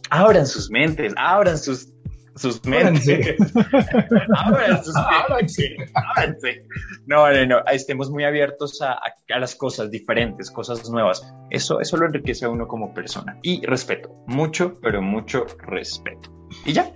abran 0.10 0.46
sus 0.46 0.70
mentes, 0.70 1.14
abran 1.18 1.58
sus 1.58 1.95
sus 2.36 2.64
mentes. 2.66 3.36
No, 7.08 7.32
no, 7.32 7.46
no. 7.46 7.66
Estemos 7.72 8.10
muy 8.10 8.24
abiertos 8.24 8.82
a, 8.82 8.94
a, 8.94 9.40
las 9.40 9.56
cosas 9.56 9.92
diferentes, 9.92 10.50
cosas 10.52 10.90
nuevas. 10.90 11.22
Eso, 11.50 11.80
eso 11.80 11.98
lo 11.98 12.08
enriquece 12.08 12.46
a 12.46 12.50
uno 12.50 12.68
como 12.68 12.94
persona. 12.94 13.38
Y 13.44 13.66
respeto. 13.66 14.10
Mucho, 14.28 14.74
pero 14.82 15.02
mucho 15.02 15.46
respeto. 15.60 16.32
Y 16.66 16.74
ya. 16.74 16.92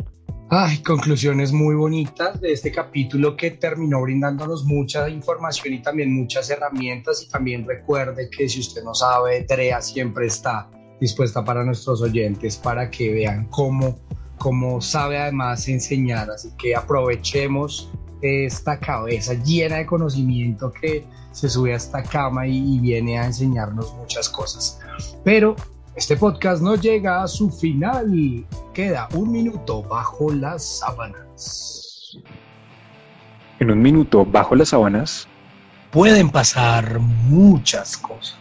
Ay, 0.49 0.80
conclusiones 0.80 1.52
muy 1.52 1.76
bonitas 1.76 2.41
de 2.41 2.52
este 2.52 2.72
capítulo 2.72 3.38
que 3.38 3.52
terminó 3.52 4.02
brindándonos 4.02 4.66
mucha 4.66 5.07
información 5.07 5.76
y 5.76 5.82
también 5.82 6.14
muchas 6.14 6.49
herramientas. 6.49 7.24
Y 7.24 7.30
también 7.30 7.68
recuerde 7.68 8.30
que 8.30 8.49
si 8.49 8.60
usted 8.60 8.84
no 8.84 8.95
sabe, 8.95 9.45
Drea 9.48 9.80
siempre 9.82 10.26
está 10.26 10.70
dispuesta 10.99 11.44
para 11.45 11.64
nuestros 11.64 12.02
oyentes 12.02 12.57
para 12.57 12.90
que 12.90 13.14
vean 13.14 13.48
cómo 13.49 13.99
como 14.40 14.82
sabe 14.82 15.20
además 15.20 15.68
enseñar, 15.68 16.32
así 16.32 16.49
que 16.57 16.76
aprovechemos 16.76 17.91
esta 18.22 18.80
cabeza 18.80 19.34
llena 19.34 19.78
de 19.78 19.86
conocimiento 19.86 20.72
que 20.72 21.06
se 21.32 21.49
sube 21.49 21.74
a 21.74 21.78
esta 21.78 22.02
cama 22.03 22.48
y, 22.48 22.80
viene 22.80 23.20
a 23.20 23.26
enseñarnos 23.26 23.94
muchas 23.95 24.30
cosas. 24.30 24.80
Pero 25.24 25.56
este 25.95 26.18
podcast 26.18 26.61
no 26.61 26.76
llega 26.76 27.22
a 27.22 27.28
su 27.28 27.49
final, 27.49 28.45
queda 28.74 29.07
un 29.14 29.32
minuto 29.32 29.84
bajo 29.84 30.32
las 30.32 30.80
sábanas. 30.80 32.18
En 33.60 33.72
un 33.72 33.82
minuto 33.82 34.26
bajo 34.26 34.56
las 34.56 34.70
sábanas 34.70 35.28
pueden 35.91 36.30
pasar 36.30 36.99
muchas 36.99 37.98
cosas. 37.98 38.39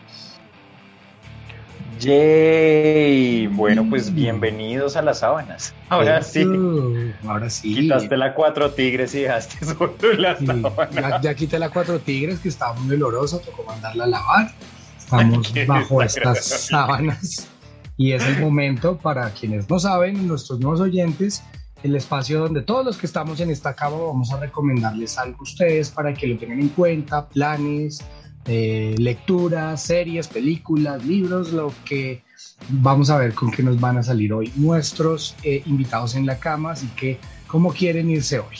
Yay. 2.00 3.48
Bueno, 3.48 3.84
pues 3.88 4.14
bienvenidos 4.14 4.96
a 4.96 5.02
las 5.02 5.18
sábanas. 5.20 5.74
Ahora 5.88 6.22
sí. 6.22 6.44
Uh, 6.44 7.12
ahora 7.26 7.50
sí. 7.50 7.74
Quitaste 7.74 8.16
la 8.16 8.34
cuatro 8.34 8.70
tigres 8.70 9.14
y 9.14 9.22
dejaste 9.22 9.64
solo 9.74 9.94
las 10.16 10.38
Sí, 10.38 10.46
sábanas. 10.46 10.94
ya, 10.94 11.20
ya 11.20 11.34
quité 11.34 11.58
la 11.58 11.70
cuatro 11.70 11.98
tigres 11.98 12.38
que 12.38 12.48
estaba 12.48 12.74
muy 12.74 12.94
olorosa, 12.94 13.40
tocó 13.40 13.64
mandarla 13.64 14.04
a 14.04 14.06
lavar. 14.06 14.52
Estamos 14.96 15.52
bajo 15.66 16.02
estas 16.02 16.44
sábanas 16.44 17.48
y 17.96 18.12
es 18.12 18.24
el 18.24 18.40
momento 18.40 18.96
para 18.96 19.30
quienes 19.30 19.68
no 19.68 19.78
saben, 19.80 20.28
nuestros 20.28 20.60
nuevos 20.60 20.80
oyentes, 20.80 21.42
el 21.82 21.96
espacio 21.96 22.38
donde 22.40 22.62
todos 22.62 22.84
los 22.84 22.96
que 22.96 23.06
estamos 23.06 23.40
en 23.40 23.50
esta 23.50 23.74
cama 23.74 23.96
vamos 23.96 24.32
a 24.32 24.38
recomendarles 24.38 25.18
algo 25.18 25.38
a 25.40 25.42
ustedes 25.42 25.90
para 25.90 26.14
que 26.14 26.28
lo 26.28 26.38
tengan 26.38 26.60
en 26.60 26.68
cuenta, 26.68 27.28
planes, 27.28 28.04
eh, 28.48 28.94
lecturas, 28.98 29.82
series, 29.82 30.26
películas, 30.26 31.04
libros, 31.04 31.52
lo 31.52 31.72
que 31.84 32.22
vamos 32.68 33.10
a 33.10 33.18
ver 33.18 33.34
con 33.34 33.50
qué 33.50 33.62
nos 33.62 33.78
van 33.78 33.98
a 33.98 34.02
salir 34.02 34.32
hoy 34.32 34.52
nuestros 34.56 35.36
eh, 35.42 35.62
invitados 35.66 36.14
en 36.14 36.26
la 36.26 36.38
cama, 36.38 36.72
así 36.72 36.88
que 36.96 37.18
¿cómo 37.46 37.72
quieren 37.72 38.10
irse 38.10 38.38
hoy? 38.38 38.56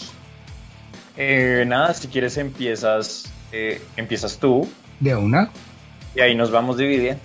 Eh, 1.16 1.64
nada, 1.66 1.92
si 1.94 2.08
quieres 2.08 2.36
empiezas, 2.36 3.32
eh, 3.50 3.82
empiezas 3.96 4.38
tú 4.38 4.68
De 5.00 5.16
una, 5.16 5.50
y 6.14 6.20
ahí 6.20 6.34
nos 6.34 6.50
vamos 6.50 6.76
dividiendo. 6.76 7.22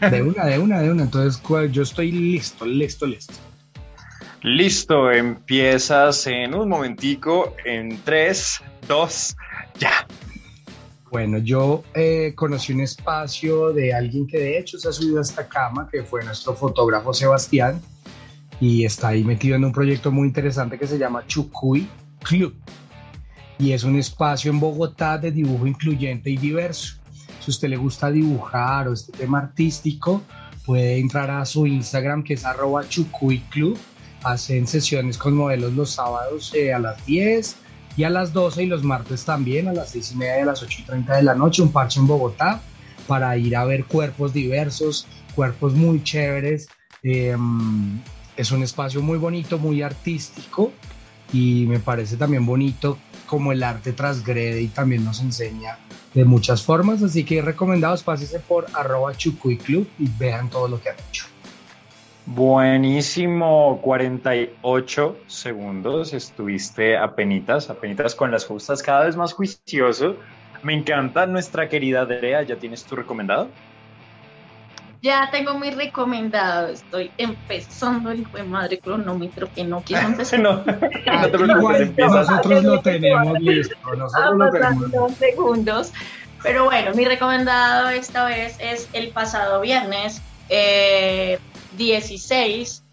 de 0.00 0.22
una, 0.22 0.46
de 0.46 0.58
una, 0.58 0.80
de 0.80 0.90
una. 0.90 1.02
Entonces, 1.04 1.40
¿cuál? 1.40 1.70
yo 1.72 1.82
estoy 1.82 2.12
listo, 2.12 2.64
listo, 2.64 3.06
listo. 3.06 3.34
Listo, 4.42 5.10
empiezas 5.10 6.26
en 6.28 6.54
un 6.54 6.68
momentico, 6.68 7.56
en 7.64 8.00
tres, 8.04 8.60
dos, 8.86 9.36
ya. 9.78 10.06
Bueno, 11.10 11.38
yo 11.38 11.84
eh, 11.94 12.34
conocí 12.34 12.74
un 12.74 12.80
espacio 12.80 13.72
de 13.72 13.94
alguien 13.94 14.26
que 14.26 14.38
de 14.38 14.58
hecho 14.58 14.78
se 14.78 14.88
ha 14.88 14.92
subido 14.92 15.18
a 15.18 15.22
esta 15.22 15.48
cama, 15.48 15.88
que 15.90 16.02
fue 16.02 16.22
nuestro 16.22 16.54
fotógrafo 16.54 17.14
Sebastián, 17.14 17.80
y 18.60 18.84
está 18.84 19.08
ahí 19.08 19.24
metido 19.24 19.56
en 19.56 19.64
un 19.64 19.72
proyecto 19.72 20.12
muy 20.12 20.28
interesante 20.28 20.78
que 20.78 20.86
se 20.86 20.98
llama 20.98 21.26
Chucuy 21.26 21.88
Club. 22.22 22.54
Y 23.58 23.72
es 23.72 23.84
un 23.84 23.96
espacio 23.96 24.50
en 24.50 24.60
Bogotá 24.60 25.16
de 25.16 25.32
dibujo 25.32 25.66
incluyente 25.66 26.30
y 26.30 26.36
diverso. 26.36 26.96
Si 27.40 27.50
usted 27.50 27.68
le 27.68 27.76
gusta 27.76 28.10
dibujar 28.10 28.88
o 28.88 28.92
este 28.92 29.12
tema 29.12 29.38
artístico, 29.38 30.22
puede 30.66 30.98
entrar 30.98 31.30
a 31.30 31.44
su 31.46 31.66
Instagram 31.66 32.22
que 32.22 32.34
es 32.34 32.44
arroba 32.44 32.86
Chucuy 32.86 33.40
Club. 33.50 33.78
Hacen 34.24 34.66
sesiones 34.66 35.16
con 35.16 35.34
modelos 35.34 35.72
los 35.72 35.90
sábados 35.90 36.52
eh, 36.54 36.74
a 36.74 36.78
las 36.78 37.04
10 37.06 37.56
y 37.98 38.04
a 38.04 38.10
las 38.10 38.32
12 38.32 38.62
y 38.62 38.66
los 38.66 38.84
martes 38.84 39.24
también 39.24 39.66
a 39.66 39.72
las 39.72 39.90
6 39.90 40.12
y 40.12 40.16
media 40.16 40.42
a 40.44 40.46
las 40.46 40.62
8 40.62 40.78
y 40.82 40.84
30 40.84 41.16
de 41.16 41.22
la 41.24 41.34
noche, 41.34 41.62
un 41.62 41.72
parche 41.72 41.98
en 41.98 42.06
Bogotá 42.06 42.60
para 43.08 43.36
ir 43.36 43.56
a 43.56 43.64
ver 43.64 43.86
cuerpos 43.86 44.32
diversos, 44.32 45.08
cuerpos 45.34 45.74
muy 45.74 46.04
chéveres. 46.04 46.68
Eh, 47.02 47.36
es 48.36 48.52
un 48.52 48.62
espacio 48.62 49.02
muy 49.02 49.18
bonito, 49.18 49.58
muy 49.58 49.82
artístico 49.82 50.72
y 51.32 51.66
me 51.66 51.80
parece 51.80 52.16
también 52.16 52.46
bonito 52.46 52.98
como 53.26 53.50
el 53.50 53.64
arte 53.64 53.92
transgrede 53.92 54.62
y 54.62 54.68
también 54.68 55.04
nos 55.04 55.20
enseña 55.20 55.78
de 56.14 56.24
muchas 56.24 56.62
formas, 56.62 57.02
así 57.02 57.24
que 57.24 57.42
recomendados 57.42 58.04
pásese 58.04 58.38
por 58.38 58.66
arroba 58.74 59.16
Chucuy 59.16 59.60
y 59.98 60.08
vean 60.16 60.48
todo 60.50 60.68
lo 60.68 60.80
que 60.80 60.90
han 60.90 60.96
hecho. 61.08 61.26
Buenísimo, 62.30 63.80
48 63.80 65.16
segundos, 65.26 66.12
estuviste 66.12 66.98
apenitas, 66.98 67.70
apenitas 67.70 68.14
con 68.14 68.30
las 68.30 68.44
justas, 68.44 68.82
cada 68.82 69.06
vez 69.06 69.16
más 69.16 69.32
juicioso. 69.32 70.14
Me 70.62 70.74
encanta 70.74 71.24
nuestra 71.24 71.70
querida 71.70 72.04
Drea, 72.04 72.42
¿ya 72.42 72.56
tienes 72.56 72.84
tu 72.84 72.96
recomendado? 72.96 73.48
Ya 75.00 75.30
tengo 75.30 75.58
mi 75.58 75.70
recomendado. 75.70 76.68
Estoy 76.68 77.10
empezando 77.16 78.10
el 78.10 78.30
de 78.30 78.42
madre 78.42 78.78
cronómetro 78.78 79.48
que 79.54 79.64
no 79.64 79.80
quiero 79.80 80.06
empezar. 80.08 80.38
no, 80.38 80.56
no 80.58 80.64
te 80.64 81.30
preocupes, 81.30 81.96
nosotros 81.96 82.62
lo 82.62 82.80
tenemos 82.82 83.40
listo, 83.40 83.74
nosotros 83.96 84.36
lo 84.36 84.50
tenemos 84.50 84.90
dos 84.92 85.14
segundos. 85.14 85.92
Pero 86.42 86.66
bueno, 86.66 86.92
mi 86.94 87.06
recomendado 87.06 87.88
esta 87.88 88.26
vez 88.26 88.58
es 88.60 88.86
el 88.92 89.08
pasado 89.12 89.62
viernes 89.62 90.20
eh, 90.50 91.38
16 91.78 92.84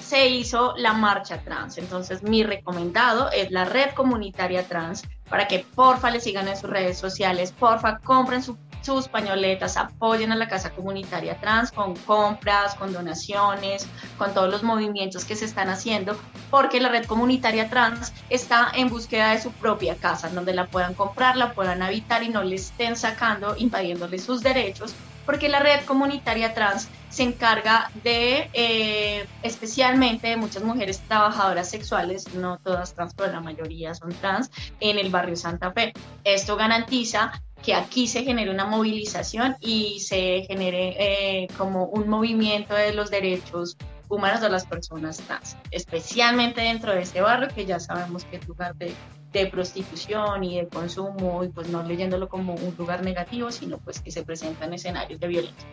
se 0.00 0.28
hizo 0.28 0.74
la 0.76 0.92
marcha 0.92 1.38
trans. 1.42 1.78
Entonces, 1.78 2.22
mi 2.22 2.42
recomendado 2.42 3.30
es 3.30 3.50
la 3.50 3.64
red 3.64 3.90
comunitaria 3.94 4.66
trans 4.68 5.04
para 5.30 5.48
que 5.48 5.64
porfa 5.74 6.10
le 6.10 6.20
sigan 6.20 6.48
en 6.48 6.56
sus 6.56 6.68
redes 6.68 6.98
sociales, 6.98 7.52
porfa 7.58 7.98
compren 8.00 8.42
su- 8.42 8.58
sus 8.82 9.08
pañoletas, 9.08 9.78
apoyen 9.78 10.30
a 10.30 10.36
la 10.36 10.46
casa 10.46 10.68
comunitaria 10.70 11.40
trans 11.40 11.72
con 11.72 11.96
compras, 11.96 12.74
con 12.74 12.92
donaciones, 12.92 13.86
con 14.18 14.34
todos 14.34 14.50
los 14.50 14.62
movimientos 14.62 15.24
que 15.24 15.36
se 15.36 15.46
están 15.46 15.70
haciendo, 15.70 16.18
porque 16.50 16.80
la 16.80 16.90
red 16.90 17.06
comunitaria 17.06 17.70
trans 17.70 18.12
está 18.28 18.70
en 18.74 18.90
búsqueda 18.90 19.30
de 19.30 19.40
su 19.40 19.52
propia 19.52 19.94
casa, 19.94 20.28
donde 20.28 20.52
la 20.52 20.66
puedan 20.66 20.92
comprar, 20.92 21.36
la 21.38 21.54
puedan 21.54 21.80
habitar 21.80 22.22
y 22.24 22.28
no 22.28 22.42
le 22.42 22.56
estén 22.56 22.94
sacando, 22.96 23.54
invadiéndole 23.56 24.18
sus 24.18 24.42
derechos, 24.42 24.92
porque 25.26 25.48
la 25.48 25.60
red 25.60 25.84
comunitaria 25.84 26.54
trans 26.54 26.88
se 27.08 27.22
encarga 27.22 27.90
de, 28.02 28.50
eh, 28.52 29.26
especialmente 29.42 30.28
de 30.28 30.36
muchas 30.36 30.64
mujeres 30.64 31.00
trabajadoras 31.06 31.70
sexuales, 31.70 32.34
no 32.34 32.58
todas 32.58 32.94
trans, 32.94 33.14
pero 33.14 33.32
la 33.32 33.40
mayoría 33.40 33.94
son 33.94 34.12
trans, 34.14 34.50
en 34.80 34.98
el 34.98 35.10
barrio 35.10 35.36
Santa 35.36 35.72
Fe. 35.72 35.92
Esto 36.24 36.56
garantiza 36.56 37.32
que 37.62 37.74
aquí 37.74 38.08
se 38.08 38.24
genere 38.24 38.50
una 38.50 38.66
movilización 38.66 39.56
y 39.60 40.00
se 40.00 40.44
genere 40.46 40.96
eh, 40.98 41.48
como 41.56 41.86
un 41.86 42.08
movimiento 42.08 42.74
de 42.74 42.92
los 42.92 43.10
derechos 43.10 43.76
humanos 44.08 44.40
de 44.40 44.50
las 44.50 44.66
personas 44.66 45.18
trans, 45.18 45.56
especialmente 45.70 46.60
dentro 46.60 46.92
de 46.92 47.02
este 47.02 47.20
barrio 47.20 47.48
que 47.54 47.64
ya 47.64 47.80
sabemos 47.80 48.24
que 48.24 48.36
es 48.36 48.46
lugar 48.46 48.74
de, 48.74 48.92
de 49.40 49.46
prostitución 49.46 50.44
y 50.44 50.58
de 50.58 50.68
consumo 50.68 51.42
y 51.44 51.48
pues 51.48 51.68
no 51.68 51.82
leyéndolo 51.82 52.28
como 52.28 52.54
un 52.54 52.74
lugar 52.78 53.02
negativo, 53.04 53.50
sino 53.50 53.78
pues 53.78 54.00
que 54.00 54.10
se 54.10 54.22
presentan 54.22 54.72
escenarios 54.72 55.18
de 55.20 55.26
violencia. 55.28 55.68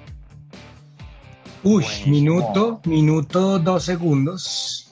Uy, 1.63 1.83
Buenísimo. 1.83 2.11
minuto, 2.15 2.81
minuto, 2.85 3.59
dos 3.59 3.83
segundos. 3.83 4.91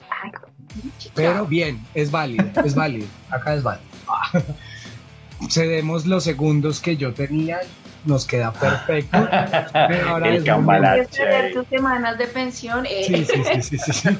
Pero 1.14 1.46
bien, 1.46 1.84
es 1.94 2.10
válido, 2.12 2.44
es 2.64 2.74
válido. 2.76 3.06
Acá 3.28 3.54
es 3.54 3.62
válido. 3.62 3.84
Cedemos 5.50 6.06
los 6.06 6.22
segundos 6.22 6.80
que 6.80 6.96
yo 6.96 7.12
tenía, 7.14 7.58
nos 8.04 8.24
queda 8.26 8.52
perfecto. 8.52 9.26
Pero 9.72 10.10
ahora 10.10 10.28
El 10.28 10.36
es 10.36 10.44
cambalache. 10.44 11.22
Perder 11.24 11.54
tus 11.54 11.66
semanas 11.66 12.18
de 12.18 12.26
pensión. 12.28 12.86
eh, 12.86 13.04
Sí, 13.04 13.24
sí, 13.24 13.42
sí, 13.62 13.78
sí, 13.78 13.92
sí. 13.92 14.08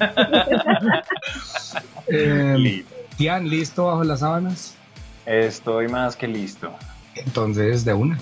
sí. 1.47 1.79
Eh, 2.09 2.85
Listo. 3.21 3.35
Tian, 3.35 3.49
¿listo 3.51 3.85
bajo 3.85 4.03
las 4.03 4.21
sábanas? 4.21 4.75
Estoy 5.27 5.89
más 5.89 6.17
que 6.17 6.27
listo. 6.27 6.73
Entonces, 7.15 7.85
de 7.85 7.93
una. 7.93 8.19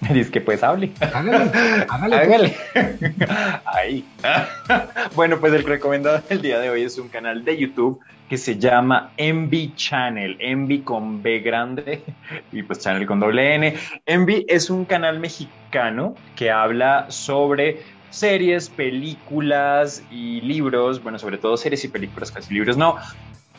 Dice 0.12 0.30
que 0.30 0.40
pues 0.40 0.62
hable. 0.62 0.92
Hágale, 1.00 1.86
hágale. 1.88 2.16
Hágale. 2.16 2.56
Ahí. 3.64 4.04
Bueno, 5.16 5.38
pues 5.40 5.52
el 5.52 5.64
recomendado 5.64 6.22
del 6.28 6.42
día 6.42 6.60
de 6.60 6.70
hoy 6.70 6.82
es 6.82 6.96
un 6.98 7.08
canal 7.08 7.44
de 7.44 7.56
YouTube 7.56 7.98
que 8.28 8.38
se 8.38 8.56
llama 8.56 9.10
Envy 9.16 9.72
Channel. 9.74 10.36
Envy 10.38 10.82
con 10.82 11.22
B 11.22 11.40
grande 11.40 12.02
y 12.52 12.62
pues 12.62 12.78
Channel 12.80 13.06
con 13.06 13.18
doble 13.18 13.54
N. 13.54 13.74
Envy 14.04 14.46
es 14.48 14.70
un 14.70 14.84
canal 14.84 15.18
mexicano 15.18 16.14
que 16.36 16.52
habla 16.52 17.06
sobre 17.08 17.82
series, 18.10 18.68
películas 18.68 20.04
y 20.10 20.40
libros. 20.42 21.02
Bueno, 21.02 21.18
sobre 21.18 21.38
todo 21.38 21.56
series 21.56 21.84
y 21.84 21.88
películas, 21.88 22.30
casi 22.30 22.54
libros 22.54 22.76
no. 22.76 22.96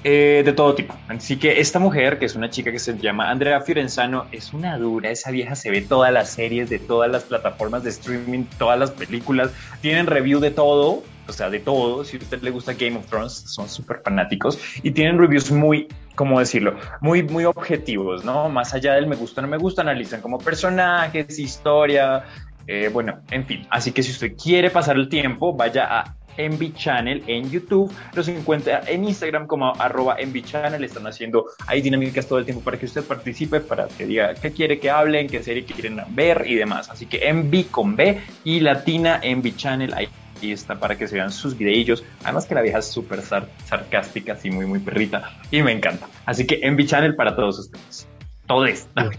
Eh, 0.03 0.43
de 0.45 0.53
todo 0.53 0.75
tipo. 0.75 0.95
Así 1.07 1.37
que 1.37 1.59
esta 1.59 1.79
mujer, 1.79 2.19
que 2.19 2.25
es 2.25 2.35
una 2.35 2.49
chica 2.49 2.71
que 2.71 2.79
se 2.79 2.97
llama 2.97 3.29
Andrea 3.29 3.61
Fiorenzano, 3.61 4.25
es 4.31 4.53
una 4.53 4.77
dura. 4.77 5.09
Esa 5.09 5.31
vieja 5.31 5.55
se 5.55 5.71
ve 5.71 5.81
todas 5.81 6.13
las 6.13 6.29
series 6.29 6.69
de 6.69 6.79
todas 6.79 7.09
las 7.09 7.23
plataformas 7.23 7.83
de 7.83 7.89
streaming, 7.89 8.45
todas 8.57 8.79
las 8.79 8.91
películas. 8.91 9.51
Tienen 9.81 10.05
review 10.05 10.39
de 10.39 10.51
todo, 10.51 11.03
o 11.27 11.33
sea, 11.33 11.49
de 11.49 11.59
todo. 11.59 12.03
Si 12.05 12.17
a 12.17 12.19
usted 12.19 12.41
le 12.41 12.51
gusta 12.51 12.73
Game 12.73 12.97
of 12.97 13.07
Thrones, 13.07 13.33
son 13.33 13.67
súper 13.69 14.01
fanáticos 14.03 14.59
y 14.83 14.91
tienen 14.91 15.17
reviews 15.17 15.51
muy, 15.51 15.87
¿cómo 16.15 16.39
decirlo? 16.39 16.75
Muy, 17.01 17.23
muy 17.23 17.45
objetivos, 17.45 18.23
¿no? 18.23 18.49
Más 18.49 18.73
allá 18.73 18.93
del 18.93 19.07
me 19.07 19.15
gusta 19.15 19.41
no 19.41 19.47
me 19.47 19.57
gusta, 19.57 19.81
analizan 19.81 20.21
como 20.21 20.37
personajes, 20.37 21.39
historia. 21.39 22.23
eh, 22.67 22.89
bueno, 22.91 23.21
en 23.31 23.45
fin. 23.45 23.65
Así 23.69 23.91
que 23.91 24.03
si 24.03 24.11
usted 24.11 24.35
quiere 24.35 24.69
pasar 24.69 24.97
el 24.97 25.09
tiempo, 25.09 25.53
vaya 25.53 25.85
a 25.85 26.16
Envy 26.37 26.73
Channel 26.73 27.23
en 27.27 27.49
YouTube, 27.49 27.91
los 28.13 28.27
encuentra 28.27 28.81
en 28.87 29.03
Instagram 29.03 29.47
como 29.47 29.73
arroba 29.75 30.15
Envy 30.19 30.43
Channel, 30.43 30.83
están 30.83 31.05
haciendo 31.07 31.45
ahí 31.65 31.81
dinámicas 31.81 32.27
todo 32.27 32.39
el 32.39 32.45
tiempo 32.45 32.63
para 32.63 32.77
que 32.77 32.85
usted 32.85 33.03
participe, 33.03 33.59
para 33.59 33.87
que 33.87 34.05
diga 34.05 34.33
qué 34.35 34.51
quiere 34.51 34.79
que 34.79 34.89
hablen, 34.89 35.27
qué 35.27 35.43
serie 35.43 35.65
quieren 35.65 36.01
ver 36.09 36.45
y 36.47 36.55
demás. 36.55 36.89
Así 36.89 37.05
que 37.05 37.27
Envy 37.27 37.65
con 37.65 37.95
B 37.95 38.21
y 38.43 38.59
Latina 38.59 39.19
Envy 39.21 39.55
Channel, 39.55 39.93
ahí 39.93 40.07
ahí 40.39 40.51
está 40.51 40.75
para 40.75 40.95
que 40.95 41.07
se 41.07 41.15
vean 41.15 41.31
sus 41.31 41.57
videillos. 41.57 42.03
Además 42.23 42.45
que 42.45 42.53
la 42.53 42.61
vieja 42.61 42.77
es 42.77 42.85
súper 42.85 43.23
sar- 43.23 43.49
sarcástica, 43.65 44.33
así 44.33 44.51
muy, 44.51 44.67
muy 44.67 44.77
perrita 44.77 45.31
y 45.49 45.63
me 45.63 45.71
encanta. 45.71 46.07
Así 46.25 46.45
que 46.45 46.59
Envy 46.61 46.85
Channel 46.85 47.15
para 47.15 47.35
todos 47.35 47.57
ustedes. 47.57 48.07
Todo 48.47 48.65
esto. 48.65 49.09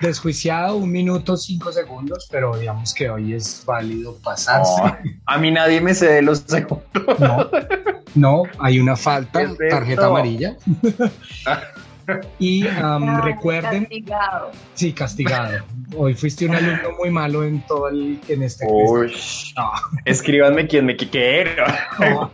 Desjuiciado, 0.00 0.76
un 0.76 0.90
minuto, 0.90 1.36
cinco 1.36 1.70
segundos, 1.70 2.26
pero 2.30 2.56
digamos 2.56 2.94
que 2.94 3.10
hoy 3.10 3.34
es 3.34 3.62
válido 3.64 4.16
pasarse. 4.24 4.82
a 5.26 5.38
mí 5.38 5.50
nadie 5.50 5.80
me 5.80 5.94
cede 5.94 6.22
los 6.22 6.40
segundos. 6.40 6.82
No, 7.18 7.50
no 8.14 8.42
hay 8.58 8.80
una 8.80 8.96
falta, 8.96 9.40
tarjeta 9.70 10.06
amarilla. 10.06 10.56
y 12.38 12.64
recuerden. 13.22 13.84
Castigado. 13.84 14.50
Sí, 14.74 14.92
castigado. 14.92 15.64
Hoy 15.96 16.14
fuiste 16.14 16.46
un 16.46 16.54
alumno 16.56 16.90
muy 16.98 17.10
malo 17.10 17.44
en 17.44 17.60
todo 17.66 17.88
el 17.88 18.20
en 18.28 18.42
este 18.42 18.66
Escríbanme 20.04 20.66
quién 20.66 20.86
me 20.86 20.96
quiero. 20.96 21.64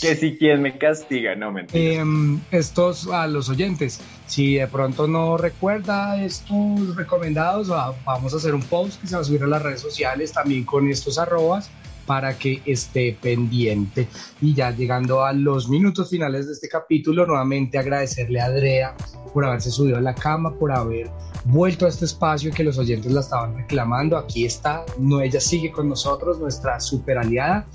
que 0.00 0.16
si 0.16 0.36
quien 0.36 0.62
me 0.62 0.76
castiga, 0.78 1.34
no 1.34 1.52
me 1.52 1.66
eh, 1.72 2.02
Estos 2.50 3.08
a 3.08 3.26
los 3.26 3.48
oyentes, 3.48 4.00
si 4.26 4.56
de 4.56 4.66
pronto 4.66 5.06
no 5.06 5.36
recuerda 5.36 6.22
estos 6.22 6.96
recomendados, 6.96 7.68
vamos 8.04 8.34
a 8.34 8.36
hacer 8.36 8.54
un 8.54 8.62
post 8.62 9.00
que 9.00 9.06
se 9.06 9.14
va 9.14 9.22
a 9.22 9.24
subir 9.24 9.42
a 9.42 9.46
las 9.46 9.62
redes 9.62 9.80
sociales 9.80 10.32
también 10.32 10.64
con 10.64 10.88
estos 10.88 11.18
arrobas 11.18 11.70
para 12.06 12.38
que 12.38 12.62
esté 12.64 13.16
pendiente. 13.20 14.08
Y 14.40 14.54
ya 14.54 14.70
llegando 14.70 15.24
a 15.24 15.32
los 15.32 15.68
minutos 15.68 16.10
finales 16.10 16.46
de 16.46 16.52
este 16.52 16.68
capítulo, 16.68 17.26
nuevamente 17.26 17.78
agradecerle 17.78 18.40
a 18.40 18.46
Andrea 18.46 18.94
por 19.34 19.44
haberse 19.44 19.70
subido 19.70 19.98
a 19.98 20.00
la 20.00 20.14
cama, 20.14 20.54
por 20.54 20.72
haber 20.72 21.10
vuelto 21.44 21.86
a 21.86 21.88
este 21.88 22.04
espacio 22.04 22.52
que 22.52 22.64
los 22.64 22.78
oyentes 22.78 23.12
la 23.12 23.20
estaban 23.20 23.56
reclamando. 23.56 24.16
Aquí 24.16 24.44
está, 24.44 24.84
no, 24.98 25.20
ella 25.20 25.40
sigue 25.40 25.70
con 25.70 25.88
nosotros, 25.88 26.38
nuestra 26.38 26.80
super 26.80 27.18
aliada. 27.18 27.66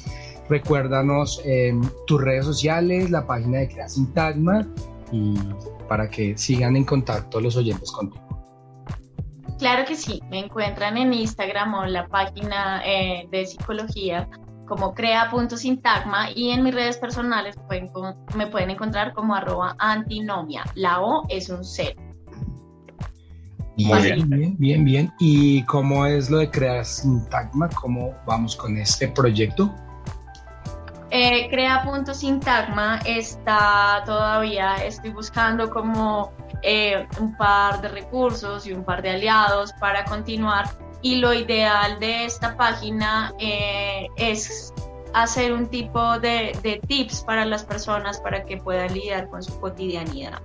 Recuérdanos 0.49 1.41
em, 1.45 1.81
tus 2.07 2.21
redes 2.21 2.45
sociales, 2.45 3.09
la 3.09 3.25
página 3.25 3.59
de 3.59 3.69
Crea 3.69 3.87
Sintagma 3.87 4.67
y 5.11 5.35
para 5.87 6.09
que 6.09 6.37
sigan 6.37 6.75
en 6.75 6.83
contacto 6.83 7.39
los 7.39 7.55
oyentes 7.55 7.91
contigo. 7.91 8.30
Claro 9.61 9.85
que 9.85 9.95
sí, 9.95 10.19
me 10.31 10.39
encuentran 10.39 10.97
en 10.97 11.13
Instagram 11.13 11.75
o 11.75 11.83
en 11.83 11.93
la 11.93 12.07
página 12.07 12.81
eh, 12.83 13.27
de 13.29 13.45
psicología 13.45 14.27
como 14.67 14.95
crea.sintagma 14.95 16.31
y 16.33 16.49
en 16.49 16.63
mis 16.63 16.73
redes 16.73 16.97
personales 16.97 17.55
me 18.35 18.47
pueden 18.47 18.71
encontrar 18.71 19.13
como 19.13 19.35
arroba 19.35 19.75
antinomia. 19.77 20.63
La 20.73 20.99
O 21.01 21.27
es 21.29 21.49
un 21.49 21.63
cero. 21.63 22.01
Muy 23.77 24.01
bien. 24.01 24.57
bien, 24.57 24.83
bien, 24.83 25.13
¿Y 25.19 25.63
cómo 25.65 26.07
es 26.07 26.31
lo 26.31 26.39
de 26.39 26.49
Crea 26.49 26.83
Sintagma? 26.83 27.69
¿Cómo 27.69 28.15
vamos 28.25 28.55
con 28.55 28.75
este 28.77 29.09
proyecto? 29.09 29.71
Eh, 31.11 31.49
Crea.sintagma 31.51 32.97
está 33.05 34.01
todavía, 34.07 34.77
estoy 34.77 35.11
buscando 35.11 35.69
como 35.69 36.31
eh, 36.63 37.07
un 37.19 37.35
par 37.37 37.81
de 37.81 37.87
recursos 37.89 38.65
y 38.65 38.73
un 38.73 38.83
par 38.83 39.01
de 39.01 39.11
aliados 39.11 39.73
para 39.73 40.05
continuar. 40.05 40.69
Y 41.01 41.15
lo 41.15 41.33
ideal 41.33 41.99
de 41.99 42.25
esta 42.25 42.55
página 42.55 43.33
eh, 43.39 44.07
es 44.17 44.73
hacer 45.13 45.51
un 45.53 45.67
tipo 45.67 46.19
de, 46.19 46.57
de 46.61 46.81
tips 46.87 47.21
para 47.23 47.45
las 47.45 47.63
personas 47.63 48.19
para 48.19 48.45
que 48.45 48.57
puedan 48.57 48.93
lidiar 48.93 49.29
con 49.29 49.41
su 49.41 49.59
cotidianidad. 49.59 50.41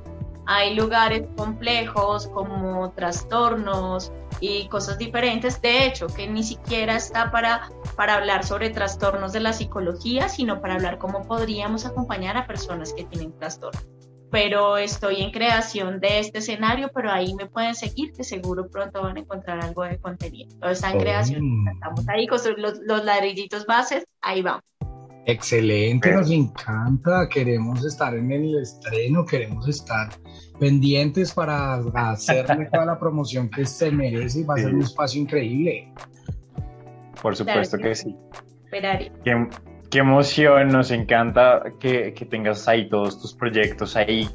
Hay 0.46 0.74
lugares 0.74 1.24
complejos 1.36 2.28
como 2.28 2.90
trastornos 2.92 4.12
y 4.40 4.68
cosas 4.68 4.96
diferentes, 4.96 5.60
de 5.60 5.86
hecho, 5.86 6.06
que 6.06 6.28
ni 6.28 6.44
siquiera 6.44 6.96
está 6.96 7.32
para, 7.32 7.68
para 7.96 8.14
hablar 8.14 8.44
sobre 8.44 8.70
trastornos 8.70 9.32
de 9.32 9.40
la 9.40 9.52
psicología, 9.52 10.28
sino 10.28 10.60
para 10.60 10.74
hablar 10.74 10.98
cómo 10.98 11.26
podríamos 11.26 11.84
acompañar 11.84 12.36
a 12.36 12.46
personas 12.46 12.92
que 12.92 13.04
tienen 13.04 13.36
trastornos 13.38 13.95
pero 14.30 14.76
estoy 14.76 15.22
en 15.22 15.30
creación 15.30 16.00
de 16.00 16.20
este 16.20 16.38
escenario, 16.38 16.90
pero 16.94 17.10
ahí 17.10 17.34
me 17.34 17.46
pueden 17.46 17.74
seguir, 17.74 18.12
que 18.12 18.24
seguro 18.24 18.68
pronto 18.68 19.02
van 19.02 19.16
a 19.16 19.20
encontrar 19.20 19.62
algo 19.62 19.84
de 19.84 19.98
contenido. 19.98 20.56
Todo 20.60 20.70
está 20.70 20.90
en 20.90 20.98
creación, 20.98 21.64
estamos 21.72 22.08
ahí 22.08 22.26
con 22.26 22.38
los, 22.56 22.78
los 22.80 23.04
ladrillitos 23.04 23.66
bases, 23.66 24.04
ahí 24.20 24.42
vamos. 24.42 24.62
Excelente, 25.28 26.12
nos 26.12 26.30
encanta, 26.30 27.28
queremos 27.28 27.84
estar 27.84 28.14
en 28.14 28.30
el 28.30 28.58
estreno, 28.60 29.26
queremos 29.26 29.66
estar 29.68 30.08
pendientes 30.60 31.34
para 31.34 31.74
hacerle 31.74 32.66
toda 32.72 32.86
la 32.86 32.98
promoción 32.98 33.50
que 33.50 33.66
se 33.66 33.90
merece 33.90 34.40
y 34.40 34.44
va 34.44 34.54
a 34.54 34.58
ser 34.58 34.72
un 34.72 34.82
espacio 34.82 35.20
increíble. 35.20 35.92
Por 37.20 37.34
supuesto 37.34 37.76
que 37.76 37.94
sí. 37.96 38.16
Esperaré. 38.64 39.10
Qué 39.90 39.98
emoción, 39.98 40.68
nos 40.68 40.90
encanta 40.90 41.62
que, 41.78 42.12
tengas 42.28 42.66
ahí 42.66 42.88
todos 42.88 43.20
tus 43.20 43.34
proyectos 43.34 43.96
ahí 43.96 44.28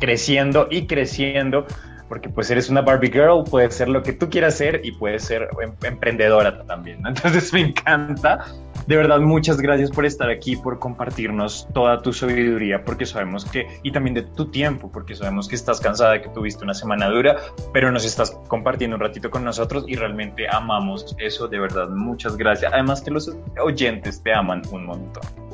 creciendo 0.00 0.68
y 0.70 0.86
creciendo, 0.86 1.66
porque 2.08 2.28
pues 2.28 2.50
eres 2.50 2.70
una 2.70 2.80
Barbie 2.80 3.10
Girl, 3.10 3.44
puedes 3.48 3.74
ser 3.74 3.88
lo 3.88 4.02
que 4.02 4.12
tú 4.12 4.28
quieras 4.30 4.56
ser 4.56 4.80
y 4.84 4.92
puedes 4.92 5.24
ser 5.24 5.48
em, 5.62 5.72
emprendedora 5.82 6.64
también. 6.64 7.02
Entonces 7.06 7.52
me 7.52 7.60
encanta 7.60 8.44
de 8.88 8.96
verdad, 8.96 9.20
muchas 9.20 9.60
gracias 9.60 9.90
por 9.90 10.06
estar 10.06 10.30
aquí, 10.30 10.56
por 10.56 10.78
compartirnos 10.78 11.68
toda 11.74 12.00
tu 12.00 12.14
sabiduría, 12.14 12.84
porque 12.84 13.04
sabemos 13.04 13.44
que, 13.44 13.66
y 13.82 13.92
también 13.92 14.14
de 14.14 14.22
tu 14.22 14.50
tiempo, 14.50 14.90
porque 14.90 15.14
sabemos 15.14 15.46
que 15.46 15.56
estás 15.56 15.78
cansada, 15.78 16.22
que 16.22 16.30
tuviste 16.30 16.64
una 16.64 16.72
semana 16.72 17.10
dura, 17.10 17.36
pero 17.74 17.92
nos 17.92 18.06
estás 18.06 18.30
compartiendo 18.48 18.96
un 18.96 19.02
ratito 19.02 19.30
con 19.30 19.44
nosotros 19.44 19.84
y 19.86 19.96
realmente 19.96 20.46
amamos 20.50 21.14
eso, 21.18 21.48
de 21.48 21.58
verdad, 21.58 21.90
muchas 21.90 22.38
gracias. 22.38 22.72
Además 22.72 23.02
que 23.02 23.10
los 23.10 23.30
oyentes 23.62 24.22
te 24.22 24.32
aman 24.32 24.62
un 24.72 24.86
montón. 24.86 25.47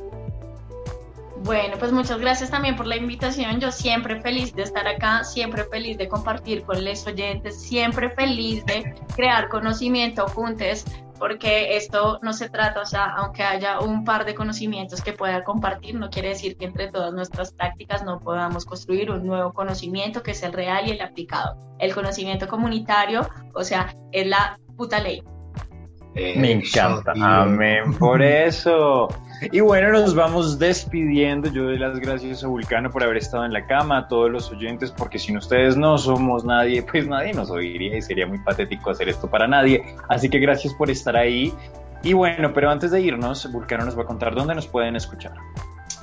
Bueno, 1.45 1.77
pues 1.79 1.93
muchas 1.93 2.19
gracias 2.19 2.51
también 2.51 2.75
por 2.75 2.87
la 2.87 2.97
invitación. 2.97 3.61
Yo 3.61 3.71
siempre 3.71 4.19
feliz 4.23 4.55
de 4.55 4.63
estar 4.63 4.87
acá, 4.89 5.25
siempre 5.25 5.65
feliz 5.65 5.99
de 5.99 6.09
compartir 6.09 6.63
con 6.63 6.83
los 6.83 7.07
oyentes, 7.07 7.61
siempre 7.61 8.09
feliz 8.11 8.65
de 8.65 8.95
crear 9.15 9.51
conocimiento 9.51 10.27
juntos 10.27 10.87
porque 11.19 11.77
esto 11.77 12.19
no 12.23 12.33
se 12.33 12.49
trata, 12.49 12.81
o 12.81 12.87
sea, 12.87 13.05
aunque 13.17 13.43
haya 13.43 13.81
un 13.81 14.05
par 14.05 14.25
de 14.25 14.35
conocimientos 14.35 15.01
que 15.01 15.13
pueda 15.13 15.45
compartir, 15.45 15.95
no 15.95 16.11
quiere 16.11 16.31
decir 16.31 16.57
que 16.57 16.65
entre 16.65 16.91
todas 16.91 17.13
nuestras 17.13 17.53
prácticas 17.53 18.05
no 18.05 18.19
podamos 18.21 18.65
construir 18.65 19.11
un 19.11 19.27
nuevo 19.27 19.53
conocimiento 19.53 20.23
que 20.23 20.33
es 20.33 20.43
el 20.43 20.53
real 20.53 20.89
y 20.89 20.91
el 20.91 21.01
aplicado. 21.01 21.57
El 21.79 21.95
conocimiento 21.95 22.49
comunitario, 22.49 23.29
o 23.55 23.63
sea, 23.63 23.95
es 24.13 24.27
la 24.27 24.59
puta 24.77 25.01
ley. 25.01 25.23
Me 26.15 26.53
encanta. 26.53 27.13
Amén 27.21 27.95
por 27.99 28.23
eso. 28.23 29.09
Y 29.53 29.61
bueno, 29.61 29.91
nos 29.93 30.15
vamos 30.15 30.59
despidiendo. 30.59 31.51
Yo 31.51 31.65
doy 31.65 31.79
las 31.79 31.99
gracias 31.99 32.45
a 32.45 32.49
Vulcano 32.49 32.91
por 32.91 33.03
haber 33.03 33.19
estado 33.19 33.45
en 33.45 33.53
la 33.53 33.67
cama, 33.67 33.99
a 33.99 34.09
todos 34.09 34.31
los 34.31 34.51
oyentes, 34.51 34.91
porque 34.91 35.19
sin 35.19 35.37
ustedes 35.37 35.77
no 35.77 35.99
somos 35.99 36.45
nadie, 36.45 36.83
pues 36.91 37.07
nadie 37.07 37.33
nos 37.33 37.51
oiría 37.51 37.97
y 37.97 38.03
sería 38.03 38.27
muy 38.27 38.39
patético 38.39 38.91
hacer 38.91 39.09
esto 39.09 39.29
para 39.29 39.47
nadie. 39.47 39.85
Así 40.09 40.29
que 40.29 40.39
gracias 40.39 40.75
por 40.75 40.91
estar 40.91 41.17
ahí. 41.17 41.53
Y 42.03 42.13
bueno, 42.13 42.53
pero 42.53 42.71
antes 42.71 42.91
de 42.91 43.01
irnos, 43.01 43.51
Vulcano 43.51 43.85
nos 43.85 43.97
va 43.97 44.03
a 44.03 44.07
contar 44.07 44.35
dónde 44.35 44.55
nos 44.55 44.67
pueden 44.67 44.97
escuchar. 44.97 45.33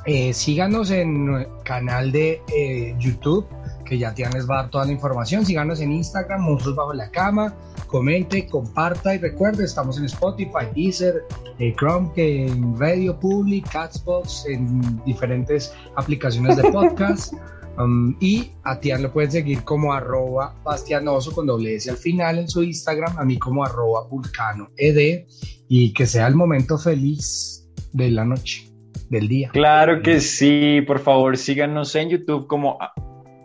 Eh, 0.05 0.33
síganos 0.33 0.89
en 0.89 1.35
el 1.35 1.47
canal 1.63 2.11
de 2.11 2.41
eh, 2.55 2.95
YouTube, 2.97 3.45
que 3.91 3.97
ya 3.97 4.13
tienes 4.13 4.49
va 4.49 4.69
toda 4.69 4.85
la 4.85 4.93
información. 4.93 5.45
Síganos 5.45 5.81
en 5.81 5.91
Instagram, 5.91 6.39
Monstruos 6.43 6.77
Bajo 6.77 6.93
la 6.93 7.11
Cama 7.11 7.53
comente, 7.87 8.47
comparta 8.47 9.13
y 9.13 9.17
recuerde, 9.17 9.65
estamos 9.65 9.97
en 9.97 10.05
Spotify, 10.05 10.65
Deezer, 10.73 11.25
eh, 11.59 11.75
Chrome, 11.77 12.09
que 12.15 12.47
en 12.47 12.79
Radio 12.79 13.19
Public, 13.19 13.69
Catsbox, 13.69 14.45
en 14.45 15.03
diferentes 15.03 15.73
aplicaciones 15.97 16.55
de 16.55 16.71
podcast. 16.71 17.33
Um, 17.77 18.17
y 18.19 18.51
a 18.63 18.81
Tian 18.81 19.01
lo 19.01 19.13
pueden 19.13 19.31
seguir 19.31 19.63
como 19.63 19.93
arroba 19.93 20.53
bastianoso 20.61 21.31
con 21.31 21.47
doble 21.47 21.75
S 21.75 21.89
al 21.89 21.95
final 21.95 22.37
en 22.37 22.49
su 22.49 22.63
Instagram, 22.63 23.17
a 23.17 23.23
mí 23.23 23.39
como 23.39 23.63
arroba 23.63 24.05
vulcano 24.09 24.67
ed 24.75 25.25
y 25.69 25.93
que 25.93 26.05
sea 26.05 26.27
el 26.27 26.35
momento 26.35 26.77
feliz 26.77 27.71
de 27.93 28.11
la 28.11 28.25
noche, 28.25 28.69
del 29.09 29.29
día. 29.29 29.51
Claro 29.53 30.01
que 30.01 30.19
sí, 30.19 30.81
por 30.85 30.99
favor 30.99 31.37
síganos 31.37 31.95
en 31.95 32.09
YouTube 32.09 32.45
como 32.45 32.77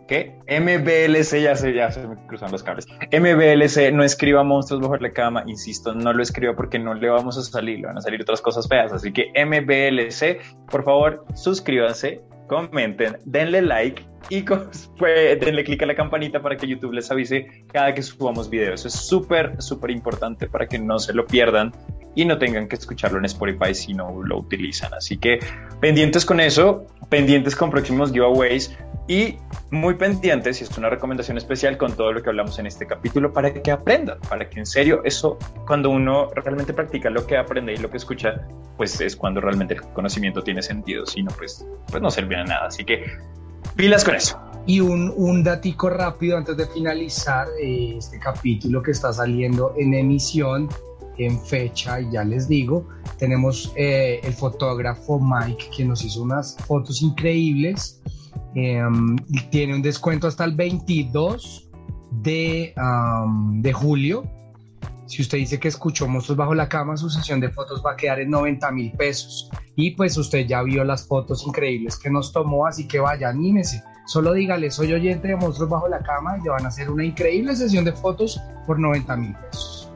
¿Qué? 0.07 0.39
MBLC, 0.47 1.41
ya 1.41 1.55
se, 1.55 1.73
ya 1.73 1.91
se 1.91 2.07
me 2.07 2.15
cruzan 2.27 2.51
los 2.51 2.63
cables. 2.63 2.87
MBLC, 3.11 3.91
no 3.91 4.03
escriba 4.03 4.43
monstruos 4.43 4.81
bajo 4.81 4.95
la 4.97 5.11
cama, 5.11 5.43
insisto, 5.47 5.93
no 5.93 6.13
lo 6.13 6.23
escriba 6.23 6.55
porque 6.55 6.79
no 6.79 6.93
le 6.93 7.09
vamos 7.09 7.37
a 7.37 7.41
salir, 7.41 7.79
le 7.79 7.87
van 7.87 7.97
a 7.97 8.01
salir 8.01 8.21
otras 8.21 8.41
cosas 8.41 8.67
feas. 8.69 8.93
Así 8.93 9.11
que 9.11 9.31
MBLC, 9.35 10.39
por 10.71 10.85
favor, 10.85 11.25
suscríbanse, 11.35 12.21
comenten, 12.47 13.17
denle 13.25 13.61
like 13.61 14.05
y 14.29 14.41
pues, 14.97 15.39
denle 15.41 15.63
click 15.63 15.83
a 15.83 15.85
la 15.85 15.95
campanita 15.95 16.41
para 16.41 16.55
que 16.55 16.67
YouTube 16.67 16.93
les 16.93 17.11
avise 17.11 17.65
cada 17.71 17.93
que 17.93 18.01
subamos 18.01 18.49
videos. 18.49 18.85
Es 18.85 18.93
súper, 18.93 19.61
súper 19.61 19.91
importante 19.91 20.47
para 20.47 20.67
que 20.67 20.79
no 20.79 20.99
se 20.99 21.13
lo 21.13 21.25
pierdan 21.27 21.73
y 22.15 22.25
no 22.25 22.37
tengan 22.37 22.67
que 22.67 22.75
escucharlo 22.75 23.19
en 23.19 23.25
Spotify 23.25 23.75
si 23.75 23.93
no 23.93 24.23
lo 24.23 24.39
utilizan. 24.39 24.93
Así 24.93 25.17
que 25.17 25.39
pendientes 25.79 26.25
con 26.25 26.39
eso, 26.39 26.87
pendientes 27.09 27.55
con 27.55 27.69
próximos 27.69 28.11
giveaways 28.11 28.75
y 29.07 29.37
muy 29.71 29.95
pendientes, 29.95 30.61
y 30.61 30.65
es 30.65 30.77
una 30.77 30.89
recomendación 30.89 31.37
especial 31.37 31.77
con 31.77 31.93
todo 31.95 32.11
lo 32.11 32.21
que 32.21 32.29
hablamos 32.29 32.59
en 32.59 32.67
este 32.67 32.85
capítulo, 32.85 33.31
para 33.31 33.53
que 33.53 33.71
aprendan, 33.71 34.19
para 34.29 34.49
que 34.49 34.59
en 34.59 34.65
serio 34.65 35.01
eso, 35.05 35.37
cuando 35.65 35.89
uno 35.89 36.29
realmente 36.33 36.73
practica 36.73 37.09
lo 37.09 37.25
que 37.25 37.37
aprende 37.37 37.73
y 37.73 37.77
lo 37.77 37.89
que 37.89 37.97
escucha, 37.97 38.47
pues 38.75 38.99
es 39.01 39.15
cuando 39.15 39.41
realmente 39.41 39.75
el 39.75 39.81
conocimiento 39.81 40.41
tiene 40.43 40.61
sentido, 40.61 41.05
si 41.05 41.23
no, 41.23 41.31
pues, 41.37 41.65
pues 41.89 42.01
no 42.01 42.09
de 42.09 42.43
nada. 42.43 42.67
Así 42.67 42.83
que 42.83 43.05
pilas 43.75 44.03
con 44.03 44.15
eso. 44.15 44.39
Y 44.65 44.81
un, 44.81 45.13
un 45.15 45.43
datico 45.43 45.89
rápido 45.89 46.37
antes 46.37 46.57
de 46.57 46.67
finalizar 46.67 47.47
eh, 47.61 47.95
este 47.97 48.19
capítulo 48.19 48.83
que 48.83 48.91
está 48.91 49.13
saliendo 49.13 49.73
en 49.77 49.93
emisión, 49.93 50.67
en 51.17 51.39
fecha, 51.39 52.01
y 52.01 52.11
ya 52.11 52.23
les 52.23 52.47
digo, 52.47 52.87
tenemos 53.17 53.71
eh, 53.75 54.19
el 54.23 54.33
fotógrafo 54.33 55.19
Mike 55.19 55.69
que 55.75 55.85
nos 55.85 56.03
hizo 56.03 56.21
unas 56.21 56.57
fotos 56.67 57.01
increíbles. 57.01 58.01
Y 58.59 59.41
tiene 59.51 59.75
un 59.75 59.83
descuento 59.83 60.27
hasta 60.27 60.43
el 60.43 60.55
22 60.55 61.69
de, 62.09 62.73
am, 62.75 63.61
de 63.61 63.71
julio. 63.71 64.23
Si 65.05 65.21
usted 65.21 65.37
dice 65.37 65.59
que 65.59 65.67
escuchó 65.67 66.07
Monstruos 66.07 66.37
Bajo 66.37 66.55
la 66.55 66.67
Cama, 66.67 66.97
su 66.97 67.07
sesión 67.07 67.39
de 67.39 67.49
fotos 67.49 67.83
va 67.85 67.91
a 67.91 67.95
quedar 67.95 68.19
en 68.19 68.31
90 68.31 68.71
mil 68.71 68.91
pesos. 68.93 69.49
Y 69.75 69.91
pues 69.91 70.17
usted 70.17 70.47
ya 70.47 70.63
vio 70.63 70.83
las 70.83 71.07
fotos 71.07 71.45
increíbles 71.45 71.97
que 71.99 72.09
nos 72.09 72.33
tomó, 72.33 72.65
así 72.65 72.87
que 72.87 72.99
vaya, 72.99 73.29
anímese. 73.29 73.83
Solo 74.07 74.33
dígale, 74.33 74.71
soy 74.71 74.91
oyente 74.91 75.27
de 75.27 75.35
Monstruos 75.35 75.69
Bajo 75.69 75.87
la 75.87 75.99
Cama 75.99 76.37
y 76.39 76.43
le 76.43 76.49
van 76.49 76.65
a 76.65 76.69
hacer 76.69 76.89
una 76.89 77.05
increíble 77.05 77.55
sesión 77.55 77.85
de 77.85 77.91
fotos 77.91 78.41
por 78.65 78.79
90 78.79 79.15
mil 79.17 79.35
pesos. 79.35 79.91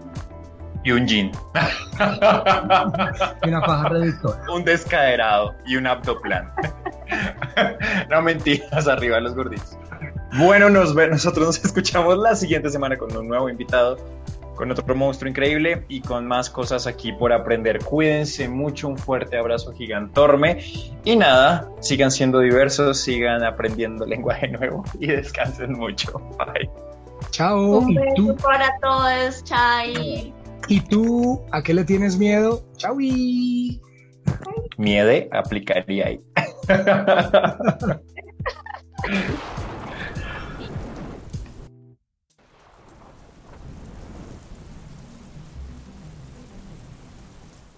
Y 0.84 0.92
un 0.92 1.08
jean. 1.08 1.32
Y 3.44 3.48
una 3.50 3.62
faja 3.62 3.90
reductora. 3.90 4.44
un 4.52 4.64
descaderado 4.64 5.54
y 5.66 5.76
un 5.76 5.88
abdoplan. 5.88 6.52
No 8.10 8.22
mentiras, 8.22 8.88
arriba 8.88 9.20
los 9.20 9.36
gorditos. 9.36 9.78
Bueno, 10.38 10.70
nos 10.70 10.96
ve, 10.96 11.08
nosotros 11.08 11.46
nos 11.48 11.66
escuchamos 11.66 12.18
la 12.18 12.36
siguiente 12.36 12.70
semana 12.70 12.98
con 12.98 13.16
un 13.16 13.28
nuevo 13.28 13.50
invitado, 13.50 13.98
con 14.56 14.72
otro 14.72 14.96
monstruo 14.96 15.30
increíble 15.30 15.86
y 15.90 16.02
con 16.02 16.26
más 16.28 16.50
cosas 16.50 16.88
aquí 16.88 17.12
por 17.14 17.34
aprender. 17.34 17.80
Cuídense 17.84 18.48
mucho, 18.48 18.88
un 18.88 18.98
fuerte 18.98 19.38
abrazo 19.38 19.74
gigantorme 19.74 20.64
y 21.04 21.16
nada, 21.16 21.70
sigan 21.82 22.12
siendo 22.12 22.40
diversos, 22.40 23.00
sigan 23.00 23.44
aprendiendo 23.44 24.06
lenguaje 24.08 24.48
nuevo 24.48 24.84
y 25.00 25.08
descansen 25.08 25.74
mucho. 25.74 26.14
Bye. 26.38 26.70
Chao. 27.32 27.80
Un 27.80 27.92
¿Y 27.92 27.96
beso 27.98 28.14
tú? 28.16 28.36
para 28.38 28.72
todos, 28.82 29.44
Chai. 29.44 30.34
¿Y 30.68 30.80
tú? 30.82 31.42
¿A 31.52 31.62
qué 31.62 31.74
le 31.74 31.84
tienes 31.84 32.18
miedo? 32.18 32.64
Chau. 32.78 32.98
Miede 34.78 35.30
aplicaría 35.32 36.08
ahí. 36.08 36.22
Tchau. 36.68 38.00